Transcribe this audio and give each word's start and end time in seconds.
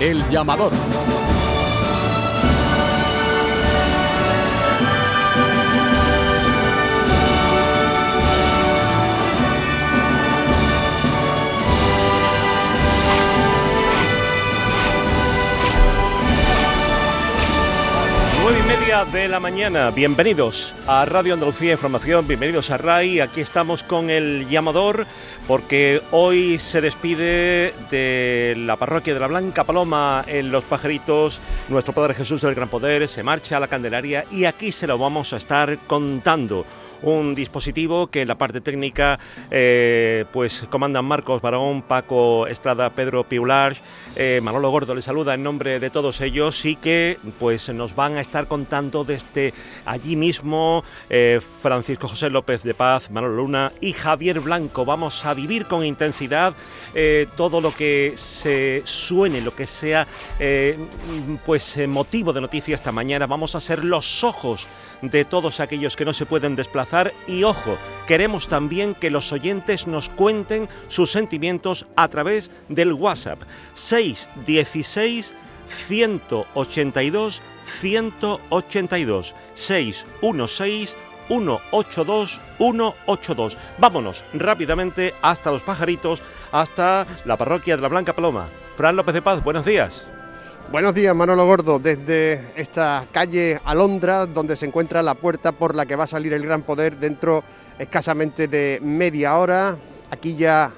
El 0.00 0.26
llamador. 0.30 0.72
De 18.90 19.28
la 19.28 19.38
mañana, 19.38 19.92
bienvenidos 19.92 20.74
a 20.88 21.04
Radio 21.04 21.34
Andalucía 21.34 21.70
Información, 21.70 22.26
bienvenidos 22.26 22.72
a 22.72 22.76
RAI, 22.76 23.20
aquí 23.20 23.40
estamos 23.40 23.84
con 23.84 24.10
el 24.10 24.48
llamador 24.48 25.06
porque 25.46 26.02
hoy 26.10 26.58
se 26.58 26.80
despide 26.80 27.72
de 27.88 28.56
la 28.58 28.74
parroquia 28.74 29.14
de 29.14 29.20
la 29.20 29.28
Blanca 29.28 29.62
Paloma 29.62 30.24
en 30.26 30.50
Los 30.50 30.64
Pajaritos, 30.64 31.40
nuestro 31.68 31.92
Padre 31.92 32.14
Jesús 32.14 32.40
del 32.40 32.56
Gran 32.56 32.68
Poder, 32.68 33.06
se 33.06 33.22
marcha 33.22 33.58
a 33.58 33.60
la 33.60 33.68
Candelaria 33.68 34.24
y 34.28 34.46
aquí 34.46 34.72
se 34.72 34.88
lo 34.88 34.98
vamos 34.98 35.32
a 35.32 35.36
estar 35.36 35.78
contando. 35.86 36.66
Un 37.02 37.34
dispositivo 37.34 38.08
que 38.08 38.22
en 38.22 38.28
la 38.28 38.34
parte 38.34 38.60
técnica 38.60 39.18
eh, 39.52 40.24
pues 40.32 40.64
comandan 40.68 41.04
Marcos 41.04 41.40
Barón, 41.40 41.82
Paco 41.82 42.46
Estrada, 42.48 42.90
Pedro 42.90 43.24
Piular, 43.24 43.76
eh, 44.16 44.40
Manolo 44.42 44.70
Gordo 44.70 44.94
le 44.94 45.02
saluda 45.02 45.34
en 45.34 45.42
nombre 45.42 45.78
de 45.78 45.90
todos 45.90 46.20
ellos 46.20 46.64
y 46.64 46.76
que 46.76 47.18
pues 47.38 47.68
nos 47.68 47.94
van 47.94 48.16
a 48.16 48.20
estar 48.20 48.48
contando 48.48 49.04
desde 49.04 49.54
allí 49.84 50.16
mismo 50.16 50.84
eh, 51.08 51.40
Francisco 51.62 52.08
José 52.08 52.28
López 52.30 52.62
de 52.62 52.74
Paz, 52.74 53.10
Manolo 53.10 53.36
Luna 53.36 53.72
y 53.80 53.92
Javier 53.92 54.40
Blanco. 54.40 54.84
Vamos 54.84 55.24
a 55.24 55.34
vivir 55.34 55.66
con 55.66 55.84
intensidad 55.84 56.54
todo 57.36 57.60
lo 57.60 57.74
que 57.74 58.14
se 58.16 58.82
suene, 58.84 59.40
lo 59.40 59.54
que 59.54 59.66
sea 59.66 60.08
pues 61.46 61.78
motivo 61.86 62.32
de 62.32 62.40
noticia 62.40 62.74
esta 62.74 62.90
mañana. 62.90 63.26
Vamos 63.26 63.54
a 63.54 63.60
ser 63.60 63.84
los 63.84 64.24
ojos 64.24 64.66
de 65.02 65.24
todos 65.24 65.60
aquellos 65.60 65.96
que 65.96 66.04
no 66.04 66.12
se 66.12 66.26
pueden 66.26 66.56
desplazar 66.56 67.12
y 67.26 67.44
ojo, 67.44 67.78
queremos 68.06 68.48
también 68.48 68.94
que 68.94 69.10
los 69.10 69.32
oyentes 69.32 69.86
nos 69.86 70.08
cuenten 70.08 70.68
sus 70.88 71.10
sentimientos 71.10 71.86
a 71.96 72.08
través 72.08 72.50
del 72.68 72.92
WhatsApp 72.92 73.40
616 74.00 75.34
182 75.66 77.42
182 77.64 79.34
616 79.54 80.96
182 81.28 82.40
182. 82.58 83.58
Vámonos 83.78 84.24
rápidamente 84.32 85.14
hasta 85.20 85.50
los 85.50 85.62
pajaritos, 85.62 86.22
hasta 86.50 87.06
la 87.26 87.36
parroquia 87.36 87.76
de 87.76 87.82
la 87.82 87.88
Blanca 87.88 88.14
Paloma. 88.14 88.48
Fran 88.76 88.96
López 88.96 89.14
de 89.14 89.22
Paz, 89.22 89.44
buenos 89.44 89.66
días. 89.66 90.02
Buenos 90.72 90.94
días, 90.94 91.14
Manolo 91.14 91.44
Gordo, 91.44 91.78
desde 91.78 92.52
esta 92.56 93.04
calle 93.12 93.60
Alondra, 93.64 94.24
donde 94.26 94.56
se 94.56 94.66
encuentra 94.66 95.02
la 95.02 95.14
puerta 95.14 95.52
por 95.52 95.74
la 95.74 95.84
que 95.84 95.96
va 95.96 96.04
a 96.04 96.06
salir 96.06 96.32
el 96.32 96.44
Gran 96.44 96.62
Poder 96.62 96.96
dentro 96.96 97.44
escasamente 97.78 98.48
de 98.48 98.78
media 98.80 99.36
hora. 99.36 99.76
Aquí 100.10 100.36
ya 100.36 100.72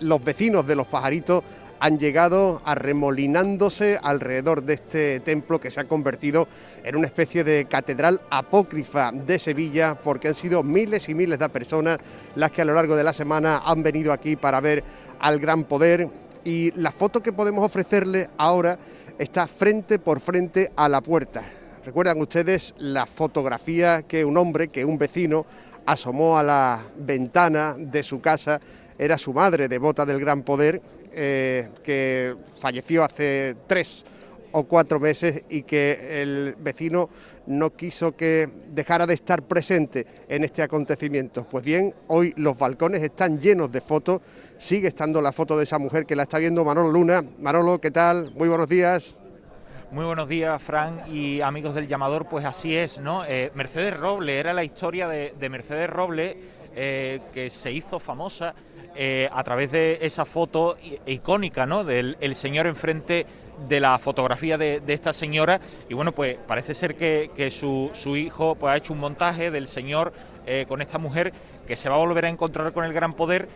los 0.00 0.22
vecinos 0.22 0.66
de 0.66 0.76
los 0.76 0.86
pajaritos 0.86 1.42
han 1.80 1.98
llegado 1.98 2.62
arremolinándose 2.64 3.98
alrededor 4.02 4.62
de 4.62 4.74
este 4.74 5.20
templo 5.20 5.60
que 5.60 5.70
se 5.70 5.80
ha 5.80 5.84
convertido 5.84 6.48
en 6.82 6.96
una 6.96 7.06
especie 7.06 7.44
de 7.44 7.66
catedral 7.66 8.20
apócrifa 8.30 9.12
de 9.12 9.38
Sevilla, 9.38 9.94
porque 9.94 10.28
han 10.28 10.34
sido 10.34 10.62
miles 10.62 11.08
y 11.08 11.14
miles 11.14 11.38
de 11.38 11.48
personas 11.48 11.98
las 12.34 12.50
que 12.50 12.62
a 12.62 12.64
lo 12.64 12.74
largo 12.74 12.96
de 12.96 13.04
la 13.04 13.12
semana 13.12 13.62
han 13.64 13.82
venido 13.82 14.12
aquí 14.12 14.36
para 14.36 14.60
ver 14.60 14.82
al 15.20 15.38
Gran 15.38 15.64
Poder. 15.64 16.08
Y 16.44 16.72
la 16.72 16.92
foto 16.92 17.22
que 17.22 17.32
podemos 17.32 17.64
ofrecerle 17.64 18.28
ahora 18.36 18.78
está 19.18 19.46
frente 19.46 19.98
por 19.98 20.20
frente 20.20 20.72
a 20.76 20.88
la 20.88 21.00
puerta. 21.00 21.42
Recuerdan 21.84 22.20
ustedes 22.20 22.74
la 22.78 23.06
fotografía 23.06 24.02
que 24.02 24.24
un 24.24 24.36
hombre, 24.38 24.68
que 24.68 24.84
un 24.84 24.96
vecino, 24.96 25.44
asomó 25.86 26.38
a 26.38 26.42
la 26.42 26.82
ventana 26.96 27.74
de 27.78 28.02
su 28.02 28.20
casa. 28.20 28.60
Era 28.98 29.18
su 29.18 29.32
madre, 29.32 29.68
devota 29.68 30.06
del 30.06 30.20
gran 30.20 30.42
poder, 30.42 30.80
eh, 31.14 31.68
que 31.82 32.34
falleció 32.60 33.04
hace 33.04 33.56
tres 33.66 34.04
o 34.52 34.64
cuatro 34.64 35.00
meses 35.00 35.42
y 35.48 35.64
que 35.64 36.22
el 36.22 36.54
vecino 36.58 37.10
no 37.46 37.70
quiso 37.70 38.16
que 38.16 38.48
dejara 38.68 39.06
de 39.06 39.14
estar 39.14 39.42
presente 39.42 40.06
en 40.28 40.44
este 40.44 40.62
acontecimiento. 40.62 41.44
Pues 41.44 41.64
bien, 41.64 41.92
hoy 42.06 42.32
los 42.36 42.56
balcones 42.56 43.02
están 43.02 43.40
llenos 43.40 43.72
de 43.72 43.80
fotos, 43.80 44.20
sigue 44.56 44.88
estando 44.88 45.20
la 45.20 45.32
foto 45.32 45.58
de 45.58 45.64
esa 45.64 45.78
mujer 45.78 46.06
que 46.06 46.14
la 46.14 46.22
está 46.22 46.38
viendo 46.38 46.64
Manolo 46.64 46.92
Luna. 46.92 47.24
Manolo, 47.40 47.80
¿qué 47.80 47.90
tal? 47.90 48.30
Muy 48.36 48.48
buenos 48.48 48.68
días. 48.68 49.16
Muy 49.90 50.04
buenos 50.04 50.28
días, 50.28 50.62
Fran 50.62 51.02
y 51.12 51.40
amigos 51.40 51.74
del 51.74 51.86
llamador. 51.86 52.26
Pues 52.26 52.44
así 52.44 52.76
es, 52.76 52.98
¿no? 52.98 53.24
Eh, 53.24 53.50
Mercedes 53.54 53.96
Roble 53.96 54.38
era 54.38 54.52
la 54.52 54.64
historia 54.64 55.08
de, 55.08 55.48
Mercedes 55.48 55.90
Roble 55.90 56.36
eh, 56.76 57.20
que 57.32 57.50
se 57.50 57.70
hizo 57.70 57.98
famosa 57.98 58.54
eh, 58.96 59.28
a 59.32 59.42
través 59.44 59.72
de 59.72 59.98
esa 60.02 60.24
foto 60.24 60.76
icónica, 61.06 61.66
¿no? 61.66 61.84
Del 61.84 62.16
el 62.20 62.34
señor 62.34 62.66
enfrente 62.66 63.26
de 63.68 63.80
la 63.80 63.98
fotografía 63.98 64.58
de, 64.58 64.82
esta 64.88 65.12
señora 65.12 65.60
y 65.88 65.94
bueno 65.94 66.12
pues 66.12 66.36
parece 66.46 66.74
ser 66.74 66.96
que, 66.96 67.50
su, 67.50 68.16
hijo 68.16 68.56
pues 68.56 68.72
ha 68.72 68.76
hecho 68.76 68.92
un 68.92 68.98
montaje 68.98 69.52
del 69.52 69.68
señor 69.68 70.12
con 70.66 70.82
esta 70.82 70.98
mujer 70.98 71.32
que 71.64 71.76
se 71.76 71.88
va 71.88 71.94
a 71.94 71.98
volver 71.98 72.24
a 72.26 72.28
encontrar 72.28 72.72
con 72.72 72.84
el 72.84 72.92
gran 72.92 73.14
poder 73.14 73.48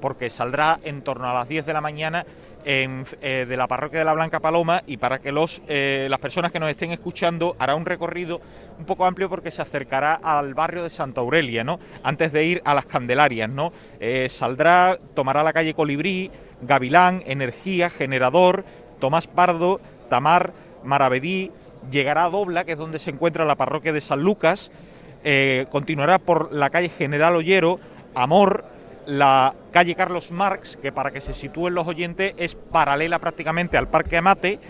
porque 0.00 0.30
saldrá 0.30 0.78
en 0.84 1.02
torno 1.02 1.28
a 1.28 1.34
las 1.34 1.48
10 1.48 1.66
de 1.66 1.72
la 1.74 1.82
mañana 1.82 2.24
eh, 2.64 3.46
de 3.48 3.56
la 3.56 3.66
parroquia 3.66 3.98
de 3.98 4.04
la 4.04 4.12
Blanca 4.12 4.38
Paloma 4.38 4.82
y 4.86 4.96
para 4.96 5.18
que 5.18 5.32
los, 5.32 5.60
eh, 5.66 6.06
las 6.08 6.20
personas 6.20 6.52
que 6.52 6.60
nos 6.60 6.70
estén 6.70 6.92
escuchando 6.92 7.56
hará 7.58 7.74
un 7.74 7.84
recorrido 7.84 8.40
un 8.78 8.84
poco 8.84 9.04
amplio 9.04 9.28
porque 9.28 9.50
se 9.50 9.62
acercará 9.62 10.14
al 10.14 10.54
barrio 10.54 10.84
de 10.84 10.90
Santa 10.90 11.20
Aurelia, 11.20 11.64
¿no? 11.64 11.80
Antes 12.04 12.32
de 12.32 12.44
ir 12.44 12.62
a 12.64 12.74
las 12.74 12.86
Candelarias, 12.86 13.50
¿no? 13.50 13.72
Eh, 13.98 14.28
saldrá, 14.28 14.96
tomará 15.14 15.42
la 15.42 15.52
calle 15.52 15.74
Colibrí, 15.74 16.30
Gavilán, 16.60 17.24
Energía, 17.26 17.90
Generador, 17.90 18.64
Tomás 19.00 19.26
Pardo, 19.26 19.80
Tamar, 20.08 20.52
Maravedí, 20.84 21.50
llegará 21.90 22.26
a 22.26 22.30
Dobla, 22.30 22.64
que 22.64 22.72
es 22.72 22.78
donde 22.78 23.00
se 23.00 23.10
encuentra 23.10 23.44
la 23.44 23.56
parroquia 23.56 23.92
de 23.92 24.00
San 24.00 24.22
Lucas, 24.22 24.70
continuará 25.70 26.18
por 26.18 26.52
la 26.52 26.70
calle 26.70 26.88
General 26.88 27.34
Ollero, 27.36 27.78
Amor, 28.14 28.64
la 29.06 29.54
calle 29.70 29.94
Carlos 29.94 30.30
Marx, 30.30 30.76
que 30.76 30.92
para 30.92 31.10
que 31.10 31.20
se 31.20 31.34
sitúen 31.34 31.74
los 31.74 31.86
oyentes 31.86 32.34
es 32.36 32.54
paralela 32.54 33.18
prácticamente 33.18 33.76
al 33.76 33.88
Parque 33.88 34.16
Amate, 34.16 34.60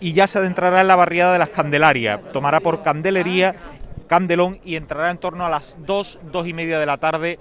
y 0.00 0.12
ya 0.12 0.26
se 0.26 0.38
adentrará 0.38 0.80
en 0.80 0.88
la 0.88 0.96
barriada 0.96 1.32
de 1.32 1.38
las 1.38 1.48
Candelarias. 1.48 2.20
Tomará 2.32 2.60
por 2.60 2.82
Candelería, 2.82 3.54
Candelón 4.06 4.60
y 4.64 4.76
entrará 4.76 5.10
en 5.10 5.18
torno 5.18 5.46
a 5.46 5.48
las 5.48 5.76
2, 5.86 6.20
2 6.30 6.46
y 6.46 6.52
media 6.52 6.78
de 6.78 6.86
la 6.86 6.98
tarde 6.98 7.38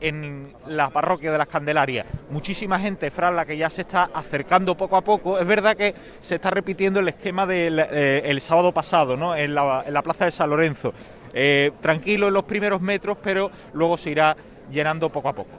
en 0.00 0.52
la 0.66 0.90
parroquia 0.90 1.32
de 1.32 1.38
las 1.38 1.48
Candelarias. 1.48 2.06
Muchísima 2.30 2.78
gente, 2.78 3.10
Fran, 3.10 3.36
la 3.36 3.46
que 3.46 3.56
ya 3.56 3.70
se 3.70 3.82
está 3.82 4.10
acercando 4.12 4.76
poco 4.76 4.96
a 4.96 5.02
poco. 5.02 5.38
Es 5.38 5.46
verdad 5.46 5.76
que 5.76 5.94
se 6.20 6.36
está 6.36 6.50
repitiendo 6.50 7.00
el 7.00 7.08
esquema 7.08 7.46
del 7.46 7.80
eh, 7.90 8.36
sábado 8.40 8.72
pasado, 8.72 9.16
¿no? 9.16 9.34
En 9.34 9.54
la, 9.54 10.02
plaza 10.02 10.26
de 10.26 10.30
San 10.30 10.50
Lorenzo. 10.50 10.92
Eh, 11.32 11.72
tranquilo 11.80 12.28
en 12.28 12.34
los 12.34 12.44
primeros 12.44 12.80
metros, 12.80 13.18
pero 13.22 13.50
luego 13.72 13.96
se 13.96 14.10
irá 14.10 14.36
llenando 14.70 15.10
poco 15.10 15.28
a 15.28 15.32
poco. 15.32 15.50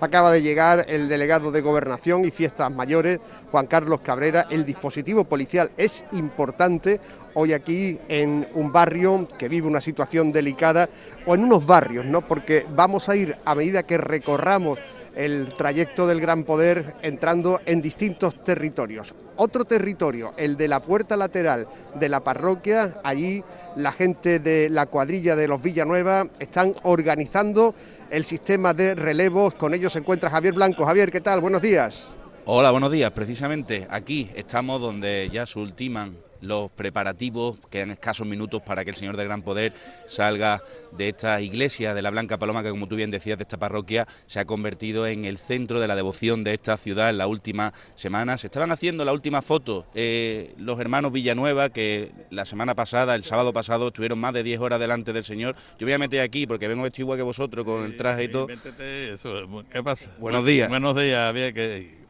Acaba 0.00 0.32
de 0.32 0.42
llegar 0.42 0.84
el 0.88 1.08
delegado 1.08 1.50
de 1.50 1.60
Gobernación 1.60 2.24
y 2.24 2.30
Fiestas 2.30 2.70
Mayores, 2.70 3.20
Juan 3.50 3.66
Carlos 3.66 4.00
Cabrera. 4.02 4.46
El 4.50 4.64
dispositivo 4.64 5.24
policial 5.24 5.70
es 5.76 6.04
importante 6.12 7.00
hoy 7.34 7.52
aquí 7.52 7.98
en 8.08 8.46
un 8.54 8.72
barrio 8.72 9.26
que 9.38 9.48
vive 9.48 9.66
una 9.66 9.80
situación 9.80 10.32
delicada 10.32 10.88
o 11.26 11.34
en 11.34 11.44
unos 11.44 11.66
barrios, 11.66 12.04
¿no? 12.04 12.22
Porque 12.22 12.66
vamos 12.74 13.08
a 13.08 13.16
ir 13.16 13.36
a 13.44 13.54
medida 13.54 13.84
que 13.84 13.98
recorramos 13.98 14.78
el 15.14 15.48
trayecto 15.56 16.06
del 16.06 16.20
Gran 16.20 16.44
Poder 16.44 16.94
entrando 17.02 17.60
en 17.64 17.80
distintos 17.80 18.42
territorios. 18.42 19.14
Otro 19.36 19.64
territorio, 19.64 20.32
el 20.36 20.56
de 20.56 20.68
la 20.68 20.80
puerta 20.80 21.16
lateral 21.16 21.66
de 21.94 22.08
la 22.08 22.20
parroquia, 22.20 22.96
allí 23.02 23.42
la 23.76 23.92
gente 23.92 24.38
de 24.38 24.68
la 24.68 24.86
cuadrilla 24.86 25.36
de 25.36 25.48
los 25.48 25.62
Villanueva 25.62 26.28
están 26.38 26.72
organizando 26.82 27.74
el 28.14 28.24
sistema 28.24 28.72
de 28.72 28.94
relevos. 28.94 29.54
Con 29.54 29.74
ellos 29.74 29.92
se 29.92 29.98
encuentra 29.98 30.30
Javier 30.30 30.54
Blanco. 30.54 30.86
Javier, 30.86 31.10
¿qué 31.10 31.20
tal? 31.20 31.40
Buenos 31.40 31.60
días. 31.60 32.06
Hola, 32.44 32.70
buenos 32.70 32.92
días. 32.92 33.10
Precisamente 33.10 33.86
aquí 33.90 34.30
estamos 34.34 34.80
donde 34.80 35.28
ya 35.32 35.46
se 35.46 35.58
ultiman 35.58 36.16
los 36.44 36.70
preparativos, 36.70 37.58
quedan 37.70 37.90
escasos 37.90 38.26
minutos 38.26 38.62
para 38.62 38.84
que 38.84 38.90
el 38.90 38.96
Señor 38.96 39.16
del 39.16 39.26
Gran 39.26 39.42
Poder 39.42 39.72
salga 40.06 40.62
de 40.96 41.08
esta 41.08 41.40
iglesia 41.40 41.94
de 41.94 42.02
la 42.02 42.10
Blanca 42.10 42.38
Paloma, 42.38 42.62
que 42.62 42.70
como 42.70 42.86
tú 42.86 42.96
bien 42.96 43.10
decías, 43.10 43.38
de 43.38 43.42
esta 43.42 43.56
parroquia, 43.56 44.06
se 44.26 44.40
ha 44.40 44.44
convertido 44.44 45.06
en 45.06 45.24
el 45.24 45.38
centro 45.38 45.80
de 45.80 45.88
la 45.88 45.96
devoción 45.96 46.44
de 46.44 46.54
esta 46.54 46.76
ciudad 46.76 47.10
en 47.10 47.18
la 47.18 47.26
última 47.26 47.72
semana. 47.94 48.38
Se 48.38 48.46
estaban 48.46 48.70
haciendo 48.70 49.04
la 49.04 49.12
última 49.12 49.42
foto 49.42 49.86
eh, 49.94 50.54
los 50.58 50.78
hermanos 50.80 51.12
Villanueva, 51.12 51.70
que 51.70 52.12
la 52.30 52.44
semana 52.44 52.74
pasada, 52.74 53.14
el 53.14 53.24
sábado 53.24 53.52
pasado, 53.52 53.88
estuvieron 53.88 54.18
más 54.18 54.34
de 54.34 54.42
10 54.42 54.60
horas 54.60 54.80
delante 54.80 55.12
del 55.12 55.24
Señor. 55.24 55.56
Yo 55.78 55.86
voy 55.86 55.94
a 55.94 55.98
meter 55.98 56.20
aquí 56.20 56.46
porque 56.46 56.68
vengo 56.68 56.82
vestido 56.82 57.04
igual 57.04 57.18
que 57.18 57.22
vosotros 57.22 57.64
con 57.64 57.84
el 57.84 57.96
traje 57.96 58.24
y 58.24 58.28
todo. 58.28 58.46
¿Qué 58.46 59.82
pasa? 59.82 60.14
Buenos 60.18 60.44
días. 60.44 60.68
Buenos 60.68 60.96
días, 60.96 61.28
había 61.28 61.52
que 61.52 62.03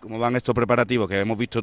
¿Cómo 0.00 0.18
van 0.18 0.36
estos 0.36 0.54
preparativos 0.54 1.08
que 1.08 1.20
hemos 1.20 1.36
visto 1.36 1.60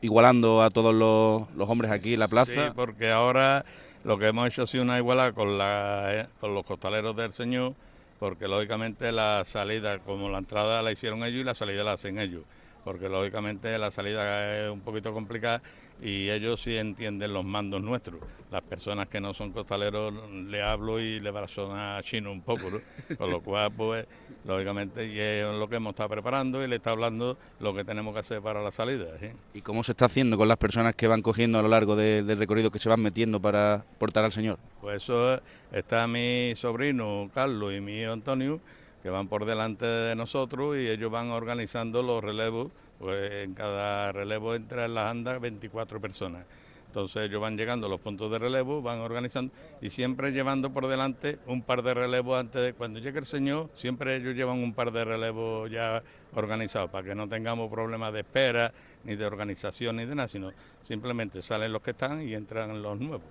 igualando 0.00 0.62
a 0.62 0.70
todos 0.70 0.94
los, 0.94 1.68
hombres 1.68 1.90
aquí 1.90 2.14
en 2.14 2.20
la 2.20 2.28
plaza? 2.28 2.68
Sí, 2.68 2.72
porque 2.74 3.10
ahora 3.10 3.64
lo 4.04 4.18
que 4.18 4.28
hemos 4.28 4.46
hecho 4.48 4.62
ha 4.62 4.66
sido 4.66 4.84
una 4.84 4.96
igualdad 4.98 5.34
con, 5.34 5.58
la, 5.58 6.28
con 6.40 6.54
los 6.54 6.64
costaleros 6.64 7.16
del 7.16 7.32
Señor, 7.32 7.74
porque 8.18 8.48
lógicamente 8.48 9.12
la 9.12 9.42
salida, 9.44 9.98
como 9.98 10.28
la 10.28 10.38
entrada 10.38 10.82
la 10.82 10.92
hicieron 10.92 11.24
ellos 11.24 11.40
y 11.40 11.44
la 11.44 11.54
salida 11.54 11.82
la 11.84 11.92
hacen 11.92 12.18
ellos, 12.18 12.42
porque 12.84 13.08
lógicamente 13.08 13.76
la 13.78 13.90
salida 13.90 14.58
es 14.66 14.70
un 14.70 14.80
poquito 14.80 15.12
complicada 15.12 15.62
y 16.02 16.30
ellos 16.30 16.60
sí 16.62 16.76
entienden 16.76 17.32
los 17.32 17.44
mandos 17.44 17.82
nuestros. 17.82 18.20
Las 18.50 18.62
personas 18.62 19.08
que 19.08 19.20
no 19.20 19.34
son 19.34 19.52
costaleros 19.52 20.12
le 20.30 20.62
hablo 20.62 20.98
y 20.98 21.20
le 21.20 21.30
va 21.30 21.44
a 21.44 21.48
sonar 21.48 22.02
chino 22.02 22.32
un 22.32 22.40
poco, 22.40 22.70
¿no? 22.70 22.78
con 23.18 23.30
lo 23.30 23.40
cual, 23.40 23.70
pues, 23.72 24.06
lógicamente, 24.44 25.06
y 25.06 25.18
es 25.18 25.46
lo 25.46 25.68
que 25.68 25.76
hemos 25.76 25.90
estado 25.90 26.08
preparando 26.08 26.64
y 26.64 26.68
le 26.68 26.76
está 26.76 26.90
hablando 26.90 27.36
lo 27.60 27.74
que 27.74 27.84
tenemos 27.84 28.14
que 28.14 28.20
hacer 28.20 28.40
para 28.40 28.62
la 28.62 28.70
salida. 28.70 29.06
¿Y 29.52 29.60
cómo 29.60 29.82
se 29.82 29.92
está 29.92 30.06
haciendo 30.06 30.36
con 30.36 30.48
las 30.48 30.56
personas 30.56 30.94
que 30.94 31.06
van 31.06 31.22
cogiendo 31.22 31.58
a 31.58 31.62
lo 31.62 31.68
largo 31.68 31.96
del 31.96 32.36
recorrido 32.36 32.70
que 32.70 32.78
se 32.78 32.88
van 32.88 33.00
metiendo 33.00 33.40
para 33.40 33.84
portar 33.98 34.24
al 34.24 34.32
Señor? 34.32 34.58
Pues 34.80 35.02
eso 35.02 35.40
está 35.72 36.06
mi 36.06 36.52
sobrino 36.54 37.30
Carlos 37.34 37.74
y 37.74 37.80
mi 37.80 38.00
hijo 38.00 38.12
Antonio, 38.12 38.60
que 39.02 39.10
van 39.10 39.28
por 39.28 39.44
delante 39.44 39.86
de 39.86 40.16
nosotros 40.16 40.76
y 40.76 40.88
ellos 40.88 41.10
van 41.10 41.30
organizando 41.30 42.02
los 42.02 42.22
relevos 42.22 42.70
pues 43.00 43.32
en 43.44 43.54
cada 43.54 44.12
relevo 44.12 44.54
entra 44.54 44.84
en 44.84 44.94
las 44.94 45.10
andas 45.10 45.40
24 45.40 46.00
personas. 46.00 46.44
Entonces 46.86 47.22
ellos 47.22 47.40
van 47.40 47.56
llegando 47.56 47.86
a 47.86 47.90
los 47.90 48.00
puntos 48.00 48.30
de 48.30 48.38
relevo, 48.38 48.82
van 48.82 48.98
organizando 48.98 49.54
y 49.80 49.90
siempre 49.90 50.32
llevando 50.32 50.70
por 50.70 50.86
delante 50.86 51.38
un 51.46 51.62
par 51.62 51.82
de 51.82 51.94
relevos 51.94 52.38
antes 52.38 52.62
de 52.62 52.72
cuando 52.74 52.98
llegue 52.98 53.20
el 53.20 53.26
señor, 53.26 53.70
siempre 53.74 54.16
ellos 54.16 54.34
llevan 54.34 54.58
un 54.58 54.74
par 54.74 54.92
de 54.92 55.04
relevos 55.04 55.70
ya 55.70 56.02
organizados 56.34 56.90
para 56.90 57.08
que 57.08 57.14
no 57.14 57.26
tengamos 57.26 57.70
problemas 57.70 58.12
de 58.12 58.20
espera, 58.20 58.72
ni 59.04 59.16
de 59.16 59.24
organización, 59.24 59.96
ni 59.96 60.04
de 60.04 60.14
nada, 60.14 60.28
sino 60.28 60.50
simplemente 60.82 61.40
salen 61.40 61.72
los 61.72 61.80
que 61.80 61.92
están 61.92 62.28
y 62.28 62.34
entran 62.34 62.82
los 62.82 63.00
nuevos. 63.00 63.22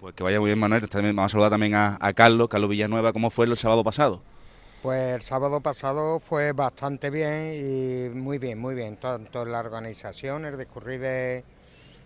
Pues 0.00 0.14
que 0.14 0.22
vaya 0.22 0.38
muy 0.38 0.48
bien 0.48 0.58
Manuel, 0.58 0.86
vamos 0.92 1.24
a 1.24 1.28
saludar 1.30 1.50
también 1.50 1.76
a, 1.76 1.96
a 1.98 2.12
Carlos, 2.12 2.48
Carlos 2.48 2.68
Villanueva, 2.68 3.14
¿cómo 3.14 3.30
fue 3.30 3.46
el 3.46 3.56
sábado 3.56 3.82
pasado? 3.82 4.20
Pues 4.84 5.14
el 5.14 5.22
sábado 5.22 5.62
pasado 5.62 6.20
fue 6.20 6.52
bastante 6.52 7.08
bien 7.08 7.54
y 7.54 8.10
muy 8.10 8.36
bien, 8.36 8.58
muy 8.58 8.74
bien. 8.74 8.98
Tanto 8.98 9.46
la 9.46 9.60
organización, 9.60 10.44
el 10.44 10.58
discurrir 10.58 11.00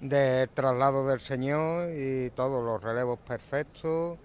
de, 0.01 0.49
traslado 0.55 1.05
del 1.09 1.19
Señor 1.19 1.91
y 1.93 2.31
todos 2.31 2.65
los 2.65 2.81
relevos 2.81 3.19
perfectos 3.19 4.17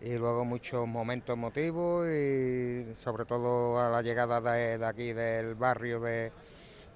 y 0.00 0.16
luego 0.16 0.44
muchos 0.44 0.88
momentos 0.88 1.34
emotivos 1.34 2.08
y 2.08 2.96
sobre 2.96 3.26
todo 3.26 3.78
a 3.78 3.88
la 3.90 4.02
llegada 4.02 4.40
de, 4.40 4.84
aquí 4.84 5.12
del 5.12 5.54
barrio 5.54 6.00
de, 6.00 6.32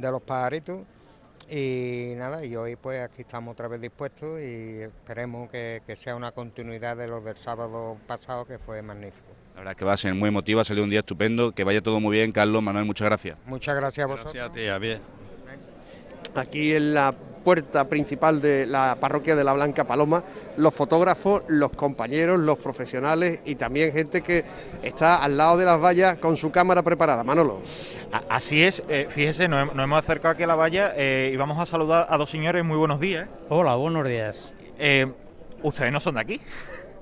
los 0.01 0.21
pajaritos. 0.21 0.81
Y 1.49 2.15
nada, 2.17 2.45
y 2.45 2.57
hoy 2.57 2.75
pues 2.75 3.01
aquí 3.01 3.23
estamos 3.23 3.53
otra 3.53 3.69
vez 3.69 3.81
dispuestos 3.81 4.41
y 4.41 4.81
esperemos 4.81 5.49
que, 5.49 5.81
sea 5.95 6.17
una 6.17 6.33
continuidad 6.33 6.97
de 6.97 7.07
los 7.07 7.25
del 7.25 7.37
sábado 7.37 7.99
pasado 8.09 8.45
que 8.47 8.59
fue 8.59 8.83
magnífico. 8.83 9.34
La 9.55 9.61
verdad 9.61 9.73
es 9.73 9.77
que 9.77 9.85
va 9.85 9.93
a 9.93 9.97
ser 9.97 10.15
muy 10.15 10.29
emotiva, 10.29 10.62
ha 10.62 10.65
salido 10.65 10.85
un 10.85 10.91
día 10.91 10.99
estupendo, 10.99 11.53
que 11.53 11.62
vaya 11.62 11.81
todo 11.81 12.01
muy 12.01 12.17
bien, 12.17 12.33
Carlos, 12.33 12.61
Manuel, 12.61 12.85
muchas 12.85 13.06
gracias. 13.06 13.39
Muchas 13.47 13.77
gracias 13.77 14.05
a 14.05 14.09
vosotros. 14.09 14.35
Gracias 14.35 14.75
a 14.75 14.79
ti, 14.79 14.81
bien. 14.81 14.99
Aquí 16.35 16.75
en 16.75 16.93
la 16.93 17.15
puerta 17.45 17.85
principal 17.85 18.41
de 18.41 18.67
la 18.67 18.97
parroquia 18.99 19.37
de 19.37 19.45
la 19.45 19.53
Blanca 19.53 19.85
Paloma, 19.85 20.25
los 20.56 20.75
fotógrafos, 20.75 21.43
los 21.47 21.71
compañeros, 21.73 22.41
los 22.41 22.59
profesionales 22.59 23.41
y 23.45 23.55
también 23.55 23.93
gente 23.93 24.23
que 24.23 24.45
está 24.83 25.23
al 25.23 25.37
lado 25.37 25.59
de 25.59 25.67
las 25.67 25.81
vallas 25.81 26.19
con 26.19 26.37
su 26.37 26.51
cámara 26.51 26.83
preparada. 26.83 27.23
Manolo. 27.23 27.61
Así 28.29 28.62
es, 28.62 28.83
eh, 28.89 29.06
fíjese, 29.09 29.47
nos, 29.47 29.71
hemos 29.73 29.99
acercado 29.99 30.33
aquí 30.33 30.43
a 30.43 30.47
la 30.49 30.56
valla 30.56 30.95
eh, 30.97 31.31
y 31.33 31.37
vamos 31.37 31.59
a 31.59 31.67
saludar 31.67 32.06
a 32.09 32.17
dos 32.17 32.31
señores. 32.31 32.65
Muy 32.65 32.79
buenos 32.79 32.99
días. 32.99 33.29
Hola, 33.51 33.77
buenos 33.77 34.09
días. 34.09 34.53
Eh, 34.79 35.06
¿Ustedes 35.62 35.93
no 35.93 36.01
son 36.01 36.15
de 36.15 36.21
aquí? 36.21 36.41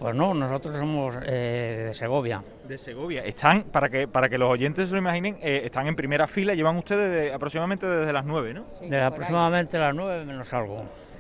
Pues 0.03 0.17
no, 0.17 0.35
nosotros 0.35 0.75
somos 0.75 1.15
eh, 1.25 1.85
de 1.87 1.95
Segovia. 1.95 2.43
De 2.67 2.77
Segovia. 2.77 3.25
Están, 3.25 3.63
para 3.71 3.89
que 3.89 4.09
para 4.09 4.29
que 4.29 4.37
los 4.37 4.51
oyentes 4.51 4.89
se 4.89 4.95
lo 4.95 4.99
imaginen, 4.99 5.39
eh, 5.41 5.63
están 5.65 5.87
en 5.87 5.95
primera 5.95 6.27
fila, 6.27 6.55
llevan 6.55 6.77
ustedes 6.77 7.33
aproximadamente 7.33 7.87
desde 7.87 8.13
las 8.13 8.25
nueve, 8.25 8.53
¿no? 8.53 8.65
desde 8.81 9.01
aproximadamente 9.01 9.79
las 9.79 9.95
nueve 9.95 10.25
menos 10.25 10.53
algo. 10.53 10.79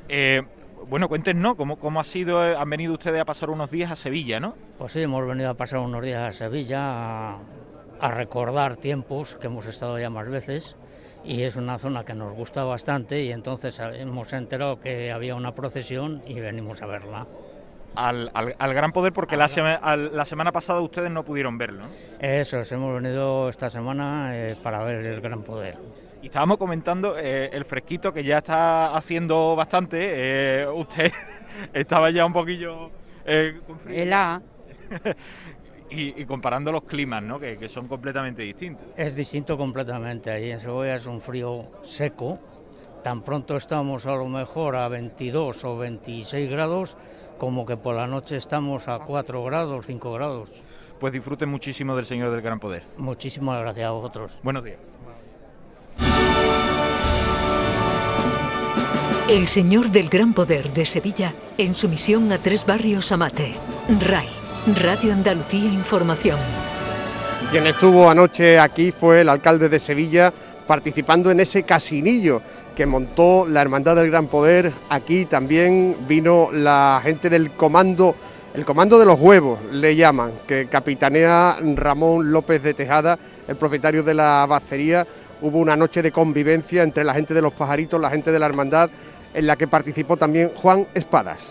Eh, 0.08 0.42
bueno, 0.88 1.08
cuéntenos, 1.08 1.54
¿cómo, 1.54 1.78
¿cómo 1.78 2.00
ha 2.00 2.04
sido, 2.04 2.40
han 2.40 2.68
venido 2.68 2.94
ustedes 2.94 3.20
a 3.20 3.24
pasar 3.24 3.50
unos 3.50 3.70
días 3.70 3.88
a 3.92 3.94
Sevilla, 3.94 4.40
no? 4.40 4.56
Pues 4.78 4.90
sí, 4.90 5.00
hemos 5.00 5.24
venido 5.28 5.50
a 5.50 5.54
pasar 5.54 5.78
unos 5.78 6.02
días 6.02 6.20
a 6.20 6.32
Sevilla 6.32 7.34
a 7.34 8.10
recordar 8.10 8.78
tiempos 8.78 9.36
que 9.36 9.46
hemos 9.46 9.66
estado 9.66 9.96
ya 10.00 10.10
más 10.10 10.28
veces 10.28 10.76
y 11.24 11.42
es 11.42 11.54
una 11.54 11.78
zona 11.78 12.04
que 12.04 12.14
nos 12.14 12.32
gusta 12.32 12.64
bastante 12.64 13.22
y 13.22 13.30
entonces 13.30 13.78
hemos 13.78 14.32
enterado 14.32 14.80
que 14.80 15.12
había 15.12 15.36
una 15.36 15.54
procesión 15.54 16.20
y 16.26 16.40
venimos 16.40 16.82
a 16.82 16.86
verla 16.86 17.28
al, 17.94 18.30
al, 18.34 18.74
Gran 18.74 18.92
Poder 18.92 19.12
porque 19.12 19.36
la, 19.36 19.48
la, 20.12 20.24
semana 20.24 20.52
pasada 20.52 20.80
ustedes 20.80 21.10
no 21.10 21.24
pudieron 21.24 21.58
verlo. 21.58 21.84
Eso, 22.18 22.62
hemos 22.70 23.02
venido 23.02 23.48
esta 23.48 23.70
semana 23.70 24.36
eh, 24.36 24.56
para 24.62 24.82
ver 24.84 25.04
el 25.06 25.20
Gran 25.20 25.42
Poder. 25.42 25.76
Y 26.22 26.26
estábamos 26.26 26.58
comentando 26.58 27.18
eh, 27.18 27.50
el 27.52 27.64
fresquito 27.64 28.12
que 28.12 28.22
ya 28.24 28.38
está 28.38 28.96
haciendo 28.96 29.56
bastante. 29.56 29.98
Eh, 30.00 30.66
usted 30.68 31.12
estaba 31.72 32.10
ya 32.10 32.24
un 32.24 32.32
poquillo... 32.32 32.90
con 33.66 33.80
y, 35.90 36.20
y, 36.20 36.24
comparando 36.26 36.70
los 36.70 36.82
climas, 36.82 37.22
¿no? 37.22 37.38
Que, 37.40 37.56
que, 37.58 37.68
son 37.68 37.88
completamente 37.88 38.42
distintos. 38.42 38.88
Es 38.96 39.14
distinto 39.14 39.56
completamente. 39.56 40.30
Allí 40.30 40.50
en 40.50 40.60
Segovia 40.60 40.94
es 40.94 41.06
un 41.06 41.20
frío 41.20 41.70
seco. 41.82 42.38
Tan 43.02 43.22
pronto 43.22 43.56
estamos 43.56 44.06
a 44.06 44.14
lo 44.14 44.28
mejor 44.28 44.76
a 44.76 44.86
22 44.86 45.64
o 45.64 45.78
26 45.78 46.48
grados 46.48 46.96
como 47.42 47.66
que 47.66 47.76
por 47.76 47.96
la 47.96 48.06
noche 48.06 48.36
estamos 48.36 48.86
a 48.86 49.00
4 49.00 49.42
grados, 49.42 49.86
5 49.86 50.12
grados. 50.12 50.48
Pues 51.00 51.12
disfruten 51.12 51.48
muchísimo 51.48 51.96
del 51.96 52.06
Señor 52.06 52.30
del 52.30 52.40
Gran 52.40 52.60
Poder. 52.60 52.84
Muchísimas 52.96 53.60
gracias 53.60 53.84
a 53.84 53.90
vosotros. 53.90 54.38
Buenos 54.44 54.62
días. 54.62 54.78
El 59.28 59.48
Señor 59.48 59.90
del 59.90 60.08
Gran 60.08 60.34
Poder 60.34 60.72
de 60.72 60.86
Sevilla 60.86 61.34
en 61.58 61.74
su 61.74 61.88
misión 61.88 62.30
a 62.30 62.38
tres 62.38 62.64
barrios 62.64 63.10
Amate. 63.10 63.54
RAI, 63.88 64.28
Radio 64.80 65.12
Andalucía 65.12 65.64
Información. 65.64 66.38
Quien 67.50 67.66
estuvo 67.66 68.08
anoche 68.08 68.60
aquí 68.60 68.92
fue 68.92 69.22
el 69.22 69.28
alcalde 69.28 69.68
de 69.68 69.80
Sevilla 69.80 70.32
participando 70.68 71.30
en 71.32 71.40
ese 71.40 71.64
casinillo 71.64 72.40
que 72.74 72.86
montó 72.86 73.46
la 73.46 73.62
Hermandad 73.62 73.96
del 73.96 74.10
Gran 74.10 74.26
Poder. 74.26 74.72
Aquí 74.88 75.26
también 75.26 75.96
vino 76.06 76.50
la 76.52 77.00
gente 77.02 77.28
del 77.28 77.50
comando, 77.52 78.14
el 78.54 78.64
comando 78.64 78.98
de 78.98 79.06
los 79.06 79.20
huevos, 79.20 79.58
le 79.70 79.94
llaman, 79.96 80.32
que 80.46 80.66
capitanea 80.66 81.58
Ramón 81.74 82.32
López 82.32 82.62
de 82.62 82.74
Tejada, 82.74 83.18
el 83.48 83.56
propietario 83.56 84.02
de 84.02 84.14
la 84.14 84.46
bacería. 84.48 85.06
Hubo 85.40 85.58
una 85.58 85.76
noche 85.76 86.02
de 86.02 86.12
convivencia 86.12 86.82
entre 86.82 87.04
la 87.04 87.14
gente 87.14 87.34
de 87.34 87.42
los 87.42 87.52
pajaritos, 87.52 88.00
la 88.00 88.10
gente 88.10 88.30
de 88.30 88.38
la 88.38 88.46
Hermandad, 88.46 88.90
en 89.34 89.46
la 89.46 89.56
que 89.56 89.66
participó 89.66 90.16
también 90.16 90.52
Juan 90.54 90.86
Espadas. 90.94 91.46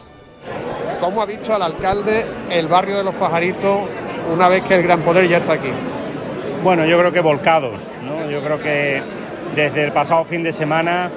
¿Cómo 0.99 1.21
ha 1.21 1.25
visto 1.25 1.53
al 1.53 1.63
alcalde 1.63 2.25
el 2.49 2.67
barrio 2.67 2.97
de 2.97 3.03
los 3.03 3.15
pajaritos 3.15 3.79
una 4.33 4.47
vez 4.47 4.61
que 4.63 4.75
el 4.75 4.83
Gran 4.83 5.01
Poder 5.01 5.27
ya 5.27 5.37
está 5.37 5.53
aquí? 5.53 5.71
Bueno, 6.63 6.85
yo 6.85 6.97
creo 6.99 7.11
que 7.11 7.19
volcado, 7.21 7.71
¿no? 8.03 8.29
Yo 8.29 8.39
creo 8.41 8.61
que 8.61 9.01
desde 9.55 9.83
el 9.83 9.91
pasado 9.91 10.23
fin 10.23 10.43
de 10.43 10.51
semana, 10.51 11.09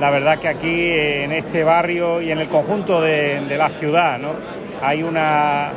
la 0.00 0.10
verdad 0.10 0.38
que 0.38 0.48
aquí 0.48 0.90
en 0.90 1.32
este 1.32 1.64
barrio 1.64 2.20
y 2.20 2.32
en 2.32 2.38
el 2.38 2.48
conjunto 2.48 3.00
de, 3.00 3.40
la 3.56 3.68
ciudad. 3.68 4.18
Hay 4.82 5.02
una, 5.02 5.72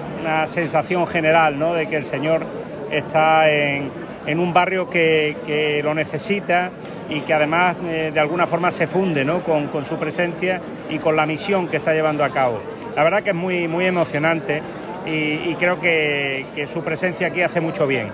sensación 0.47 1.05
general, 1.05 1.59
¿no? 1.59 1.73
De 1.73 1.87
que 1.87 1.97
el 1.97 2.05
Señor 2.05 2.43
está 2.89 3.51
en, 3.51 3.91
un 4.27 4.53
barrio 4.53 4.89
que, 4.89 5.81
lo 5.83 5.93
necesita 5.93 6.71
y 7.09 7.21
que 7.21 7.33
además 7.33 7.75
eh, 7.85 8.09
de 8.11 8.19
alguna 8.19 8.47
forma 8.47 8.71
se 8.71 8.87
funde 8.87 9.23
con, 9.45 9.85
su 9.85 9.97
presencia 9.97 10.59
y 10.89 10.97
con 10.97 11.15
la 11.15 11.27
misión 11.27 11.67
que 11.67 11.77
está 11.77 11.93
llevando 11.93 12.23
a 12.23 12.31
cabo. 12.31 12.61
La 12.95 13.03
verdad 13.03 13.21
que 13.21 13.29
es 13.29 13.35
muy, 13.35 13.67
muy 13.67 13.85
emocionante 13.85 14.61
y, 15.05 15.53
creo 15.55 15.79
que 15.79 16.67
su 16.71 16.81
presencia 16.81 17.27
aquí 17.27 17.41
hace 17.43 17.61
mucho 17.61 17.85
bien 17.85 18.07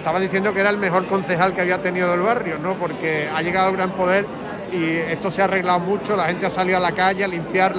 estaba 0.00 0.18
diciendo 0.18 0.54
que 0.54 0.60
era 0.60 0.70
el 0.70 0.78
mejor 0.78 1.06
concejal 1.06 1.54
que 1.54 1.60
había 1.60 1.78
tenido 1.78 2.14
el 2.14 2.20
barrio, 2.20 2.56
¿no? 2.58 2.74
Porque 2.74 3.28
ha 3.32 3.42
llegado 3.42 3.68
el 3.68 3.76
gran 3.76 3.90
poder 3.90 4.24
y 4.72 4.96
esto 4.96 5.30
se 5.30 5.42
ha 5.42 5.44
arreglado 5.44 5.78
mucho, 5.80 6.16
la 6.16 6.24
gente 6.24 6.46
ha 6.46 6.50
salido 6.50 6.78
a 6.78 6.80
la 6.80 6.92
calle 6.92 7.22
a 7.22 7.28
limpiar, 7.28 7.74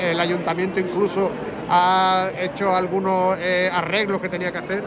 el, 0.00 0.18
ayuntamiento 0.18 0.80
incluso 0.80 1.30
ha 1.70 2.30
hecho 2.40 2.74
algunos 2.74 3.38
eh, 3.40 3.70
arreglos 3.72 4.20
que 4.20 4.28
tenía 4.28 4.50
que 4.50 4.58
hacer. 4.58 4.82